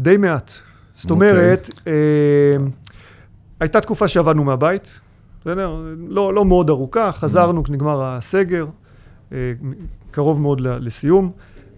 די 0.00 0.16
מעט. 0.16 0.52
זאת 0.96 1.10
אוקיי. 1.10 1.30
אומרת, 1.30 1.68
אה, 1.86 1.92
הייתה 3.60 3.80
תקופה 3.80 4.08
שעבדנו 4.08 4.44
מהבית, 4.44 5.00
בסדר? 5.40 5.78
לא, 6.08 6.34
לא 6.34 6.44
מאוד 6.44 6.70
ארוכה, 6.70 7.12
חזרנו 7.12 7.64
כשנגמר 7.64 8.04
הסגר, 8.04 8.66
אה, 9.32 9.52
קרוב 10.10 10.40
מאוד 10.40 10.60
לסיום, 10.60 11.32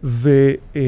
ו, 0.05 0.31
אה, 0.77 0.83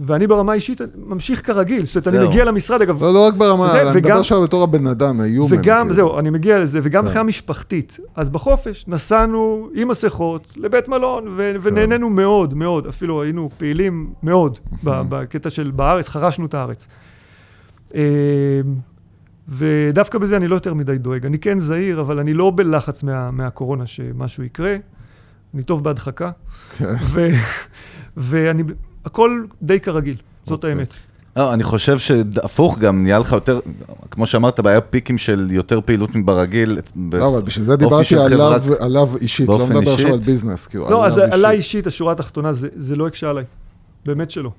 ואני 0.00 0.26
ברמה 0.26 0.52
האישית 0.52 0.80
ממשיך 0.96 1.46
כרגיל, 1.46 1.84
זאת 1.86 2.06
אומרת, 2.06 2.20
אני. 2.20 2.28
מגיע 2.28 2.44
למשרד, 2.44 2.82
אגב, 2.82 3.02
לא, 3.02 3.14
לא 3.14 3.26
רק 3.26 3.34
ברמה, 3.34 3.68
זה- 3.68 3.80
אני 3.82 3.90
מדבר 3.90 4.08
וגם- 4.08 4.18
עכשיו 4.18 4.42
בתור 4.42 4.62
הבן 4.62 4.86
אדם, 4.86 5.20
ה-human. 5.20 5.46
וגם, 5.48 5.80
כאילו. 5.80 5.94
זהו, 5.94 6.18
אני 6.18 6.30
מגיע 6.30 6.58
לזה, 6.58 6.80
וגם 6.82 7.02
כן. 7.02 7.06
מבחינה 7.06 7.24
משפחתית. 7.24 7.98
אז 8.14 8.30
בחופש 8.30 8.84
נסענו 8.88 9.68
עם 9.74 9.88
מסכות 9.88 10.52
לבית 10.56 10.88
מלון, 10.88 11.24
כן. 11.24 11.30
ו- 11.36 11.52
ונהנינו 11.62 12.10
מאוד, 12.10 12.54
מאוד, 12.54 12.86
אפילו 12.86 13.22
היינו 13.22 13.50
פעילים 13.58 14.12
מאוד 14.22 14.58
ב- 14.84 15.02
בקטע 15.08 15.50
של 15.50 15.70
בארץ, 15.70 16.08
חרשנו 16.08 16.46
את 16.46 16.54
הארץ. 16.54 16.86
אה, 17.94 18.00
ודווקא 19.48 20.18
בזה 20.18 20.36
אני 20.36 20.48
לא 20.48 20.56
יותר 20.56 20.74
מדי 20.74 20.98
דואג. 20.98 21.26
אני 21.26 21.38
כן 21.38 21.58
זהיר, 21.58 22.00
אבל 22.00 22.18
אני 22.18 22.34
לא 22.34 22.52
בלחץ 22.54 23.02
מה, 23.02 23.30
מהקורונה 23.30 23.86
שמשהו 23.86 24.42
יקרה. 24.44 24.76
אני 25.54 25.62
טוב 25.62 25.84
בהדחקה. 25.84 26.30
כן. 26.76 26.84
ו- 27.02 27.28
ואני, 28.16 28.62
הכל 29.06 29.44
די 29.62 29.80
כרגיל, 29.80 30.16
זאת 30.44 30.52
אוקיי. 30.52 30.70
האמת. 30.70 30.94
לא, 31.36 31.52
אני 31.52 31.62
חושב 31.62 31.98
שהפוך 31.98 32.78
גם, 32.78 33.02
נהיה 33.02 33.18
לך 33.18 33.32
יותר, 33.32 33.60
כמו 34.10 34.26
שאמרת, 34.26 34.60
בעיה 34.60 34.80
פיקים 34.80 35.18
של 35.18 35.48
יותר 35.50 35.80
פעילות 35.84 36.14
מברגיל. 36.14 36.78
לא, 37.12 37.28
אבל 37.28 37.42
בשביל 37.42 37.64
זה 37.64 37.76
דיברתי 37.76 38.16
עליו, 38.16 38.62
עליו 38.78 39.10
אישית, 39.20 39.48
לא 39.48 39.66
מדבר 39.66 39.92
עכשיו 39.92 40.12
על? 40.12 40.18
ביזנס, 40.18 40.66
כאילו, 40.66 40.90
לא, 40.90 41.06
אז 41.06 41.18
עליי 41.18 41.56
אישית, 41.56 41.86
השורה 41.86 42.12
התחתונה, 42.12 42.52
זה, 42.52 42.68
זה 42.76 42.96
לא 42.96 43.06
הקשה 43.06 43.30
עליי. 43.30 43.44
באמת 44.06 44.30
שלא. 44.30 44.50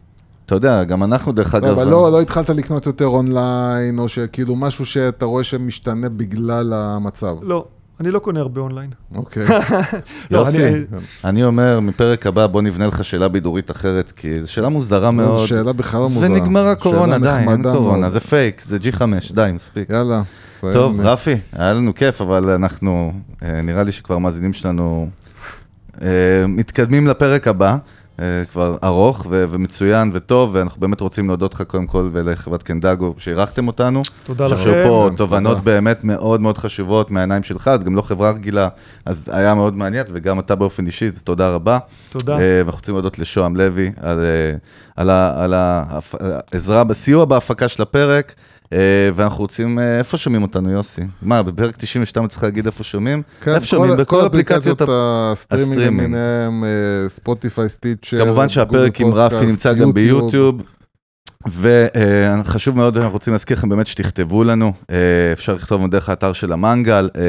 אתה 0.46 0.56
יודע, 0.56 0.84
גם 0.84 1.04
אנחנו 1.04 1.32
דרך 1.32 1.54
לא, 1.54 1.60
אגב... 1.60 1.80
אבל 1.80 1.88
לא, 1.88 2.12
לא 2.12 2.22
התחלת 2.22 2.50
לקנות 2.50 2.86
יותר 2.86 3.06
אונליין, 3.06 4.00
או 4.00 4.08
שכאילו 4.08 4.56
משהו 4.56 4.86
שאתה 4.86 5.26
רואה 5.26 5.44
שמשתנה 5.44 6.10
בגלל 6.10 6.74
המצב. 6.74 7.36
לא, 7.42 7.66
אני 8.00 8.12
לא 8.12 8.20
קונה 8.20 8.40
הרבה 8.40 8.62
אונליין. 8.62 8.90
אוקיי. 9.16 9.46
לא, 10.32 10.38
יוסי, 10.38 10.58
אני- 11.24 11.44
אומר, 11.44 11.80
מפרק 11.80 12.28
הבא 12.28 12.48
בוא 12.48 12.62
נבנה 12.62 12.88
לך 12.88 13.04
שאלה 13.06 13.28
בידורית 13.28 13.72
אחרת, 13.72 14.12
כי 14.12 14.42
זו 14.42 14.52
שאלה 14.52 14.70
מוזרה 14.70 15.00
זו 15.08 15.12
מאוד. 15.12 15.48
שאלה 15.48 15.74
בכלל 15.74 16.00
לא 16.00 16.10
מוזרה. 16.10 16.30
ונגמר 16.30 16.66
הקורונה, 16.68 17.16
שאלה 17.20 17.38
די, 17.46 17.52
אין 17.52 17.64
קורונה. 17.64 18.10
זה 18.10 18.20
פייק, 18.20 18.62
זה 18.62 18.78
G5, 18.82 19.02
די, 19.34 19.52
מספיק. 19.54 19.90
יאללה. 19.90 20.22
טוב. 20.60 21.02
רפי, 21.02 21.36
היה 21.54 21.74
לנו 21.74 21.96
כיף, 21.96 22.22
אבל 22.22 22.50
אנחנו, 22.50 23.14
אה, 23.44 23.62
נראה 23.62 23.84
לי 23.84 23.92
שכבר 23.92 24.16
המאזינים 24.16 24.54
שלנו 24.54 25.10
אה, 26.02 26.08
מתקדמים 26.48 27.08
לפרק 27.08 27.48
הבא, 27.48 27.78
כבר 28.52 28.78
ארוך 28.84 29.26
ו- 29.30 29.46
ומצוין 29.50 30.12
וטוב, 30.14 30.50
ואנחנו 30.54 30.82
באמת 30.82 31.02
רוצים 31.02 31.28
להודות 31.28 31.54
לך 31.54 31.62
קודם 31.62 31.88
כל 31.88 32.10
ולחברת 32.14 32.64
קנדגו 32.64 33.14
שאירחתם 33.18 33.68
אותנו. 33.68 34.02
תודה 34.24 34.46
לכם. 34.46 34.56
חושב 34.56 34.84
פה 34.88 35.10
תובנות 35.18 35.58
תודה. 35.58 35.64
באמת 35.72 36.04
מאוד 36.04 36.42
מאוד 36.42 36.58
חשובות 36.58 37.12
מהעיניים 37.12 37.44
שלך, 37.44 37.72
את 37.76 37.84
גם 37.84 37.96
לא 37.96 38.02
חברה 38.02 38.32
רגילה, 38.32 38.68
אז 39.06 39.30
היה 39.34 39.54
מאוד 39.56 39.76
מעניין, 39.78 40.06
וגם 40.14 40.40
אתה 40.40 40.56
באופן 40.56 40.86
אישי, 40.86 41.06
אז 41.08 41.24
תודה 41.24 41.50
רבה. 41.50 41.78
תודה. 42.10 42.34
אה, 42.34 42.40
ואנחנו 42.58 42.78
רוצים 42.80 42.94
להודות 42.94 43.20
לשוהם 43.20 43.56
לוי 43.56 43.92
על, 44.02 44.20
אה, 44.20 44.58
על, 44.96 45.10
על 45.10 45.54
ה- 45.54 45.84
העזרה, 46.54 46.84
בסיוע 46.84 47.26
בהפקה 47.26 47.68
של 47.68 47.82
הפרק. 47.82 48.34
אה, 48.74 48.78
ואנחנו 49.16 49.38
רוצים, 49.40 49.80
אה, 49.80 50.00
איפה 50.00 50.18
שומעים 50.18 50.42
אותנו, 50.42 50.72
יוסי? 50.72 51.02
מה, 51.22 51.44
בפרק 51.44 51.76
92 51.78 52.28
צריך 52.28 52.44
להגיד 52.44 52.66
איפה 52.66 52.84
שומעים? 52.84 53.22
כן, 53.42 53.52
איפה 53.56 53.66
שומעים? 53.66 53.96
כל- 53.96 54.02
בכל 54.02 54.22
כל 54.22 54.28
אפליקציות 54.28 54.82
הסטרימינג. 54.88 55.80
למיניהם, 55.82 56.64
אה, 56.64 56.70
ספוטיפיי, 57.10 57.70
סטיצ'ר, 57.70 58.26
כמובן 58.26 58.50
שהפרק 58.50 59.02
עם 59.02 59.14
רפי 59.14 59.46
נמצא 59.46 59.74
גם 59.74 59.94
ביוטיוב. 59.94 60.62
וחשוב 61.52 62.78
מאוד, 62.78 62.98
אנחנו 62.98 63.14
רוצים 63.14 63.34
להזכיר 63.34 63.58
לכם 63.58 63.70
באמת 63.70 63.88
שתכתבו 63.88 64.44
לנו, 64.44 64.74
אה, 64.92 64.96
אפשר 65.34 65.54
לכתוב 65.54 65.80
לנו 65.82 65.90
דרך 65.90 66.10
האתר 66.10 66.34
של 66.34 66.54
המנגל 66.54 67.10
אה, 67.16 67.22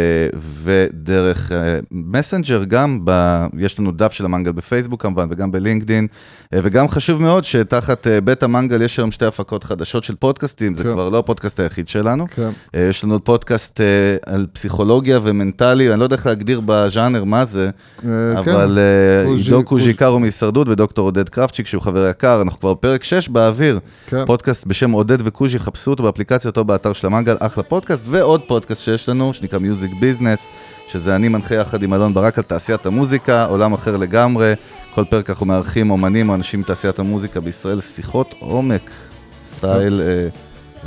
ודרך 0.65 1.53
אה, 1.53 1.79
מסנג'ר 1.91 2.65
גם, 2.65 3.01
ב, 3.05 3.11
יש 3.59 3.79
לנו 3.79 3.93
דף 3.93 4.13
של 4.13 4.25
המנגל 4.25 4.53
בפייסבוק 4.53 5.03
כמובן 5.03 5.27
וגם 5.31 5.53
בלינקדין, 5.53 6.07
אה, 6.55 6.59
וגם 6.63 6.89
חשוב 6.89 7.23
מאוד 7.23 7.45
שתחת 7.45 8.07
אה, 8.07 8.21
בית 8.21 8.43
המנגל 8.43 8.83
יש 8.83 8.99
היום 8.99 9.11
שתי 9.11 9.25
הפקות 9.27 9.65
חדשות 9.65 10.05
של 10.05 10.15
פודקאסטים, 10.15 10.75
זה 10.75 10.83
כן. 10.85 10.93
כבר 10.93 11.09
לא 11.09 11.19
הפודקאסט 11.19 11.61
היחיד 11.61 11.89
שלנו. 11.89 12.27
כן. 12.35 12.49
אה, 12.75 12.81
יש 12.81 13.05
לנו 13.05 13.15
עוד 13.15 13.23
פודקאסט 13.23 13.81
אה, 13.81 13.87
על 14.35 14.47
פסיכולוגיה 14.53 15.19
ומנטלי, 15.23 15.91
אני 15.93 15.99
לא 16.01 16.05
יודע 16.05 16.17
איך 16.17 16.27
להגדיר 16.27 16.61
בז'אנר 16.67 17.25
מה 17.25 17.45
זה, 17.45 17.71
אה, 18.09 18.39
אבל 18.39 18.45
כן. 18.45 18.51
אה, 18.79 19.25
קוז'י- 19.27 19.45
עידו 19.45 19.57
קוז'י. 19.65 19.65
קוז'יקרו 19.85 20.19
מהישרדות 20.21 20.69
ודוקטור 20.69 21.05
עודד 21.07 21.29
קרפצ'יק, 21.29 21.67
שהוא 21.67 21.83
חבר 21.83 22.09
יקר, 22.11 22.43
אנחנו 22.43 22.61
כבר 22.61 22.75
פרק 22.75 23.05
6 23.05 23.29
באוויר. 23.29 23.79
כן. 24.09 24.27
פודקאסט 24.27 24.67
בשם 24.67 24.91
עודד 24.91 25.19
וקוז'י, 25.25 25.59
חפשו 25.59 25.91
אותו 25.91 26.03
באפליקציות 26.03 26.57
או 26.57 26.65
באתר 26.65 26.93
של 26.93 27.07
המנגל, 27.07 27.37
אחלה 27.41 27.63
פודקאסט, 27.63 28.05
ועוד 28.09 28.41
פודקאסט 28.47 28.83
שיש 28.83 29.09
לנו, 29.09 29.33
שנקרא 29.33 29.59
Music 29.59 29.91
Business, 30.01 30.51
שזה 30.89 31.17
אני 31.17 31.29
מנחה 31.29 31.55
יחד 31.55 31.83
עם 31.83 31.95
אלון 31.95 32.15
ברק 32.15 32.39
על 32.39 32.45
תעשיית 32.45 32.87
המוזיקה, 32.87 33.45
עולם 33.45 33.73
אחר 33.73 33.97
לגמרי. 33.97 34.55
כל 34.95 35.05
פרק 35.05 35.31
אנחנו 35.31 35.47
מארחים 35.47 35.91
אומנים 35.91 36.29
או 36.29 36.35
אנשים 36.35 36.61
מתעשיית 36.61 36.99
המוזיקה 36.99 37.41
בישראל, 37.41 37.81
שיחות 37.81 38.35
עומק, 38.39 38.91
style 39.45 40.01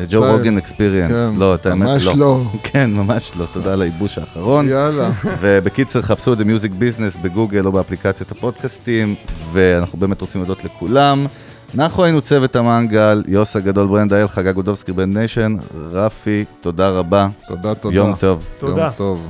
ג'ו 0.09 0.23
רוגן 0.31 0.57
Experience. 0.57 1.31
לא, 1.37 1.55
את 1.55 1.65
האמת 1.65 1.89
ממש 1.89 2.05
לא. 2.05 2.17
לא. 2.17 2.43
כן, 2.63 2.91
ממש 2.91 3.31
לא, 3.37 3.45
תודה 3.53 3.73
על 3.73 3.81
הייבוש 3.81 4.17
האחרון. 4.17 4.69
יאללה. 4.69 5.09
ובקיצר, 5.41 6.01
חפשו 6.01 6.33
את 6.33 6.37
זה 6.37 6.45
Music 6.45 6.71
Business 6.71 7.17
בגוגל 7.21 7.65
או 7.65 7.71
באפליקציית 7.71 8.31
הפודקאסטים, 8.31 9.15
ואנחנו 9.51 9.99
באמת 9.99 10.21
רוצים 10.21 10.41
להודות 10.41 10.63
לכולם. 10.63 11.27
אנחנו 11.75 12.03
היינו 12.03 12.21
צוות 12.21 12.55
המנגל, 12.55 13.23
יוס 13.27 13.55
הגדול 13.55 13.87
ברנד 13.87 14.13
אייל, 14.13 14.27
חגג 14.27 14.53
גודובסקי 14.53 14.91
Brand 14.91 15.17
Nation, 15.17 15.55
רפי, 15.91 16.45
תודה 16.61 16.89
רבה, 16.89 17.27
תודה, 17.47 17.75
תודה. 17.75 17.95
יום 17.95 18.15
טוב. 18.15 18.43
תודה. 18.59 18.81
יום 18.81 18.91
טוב. 18.97 19.29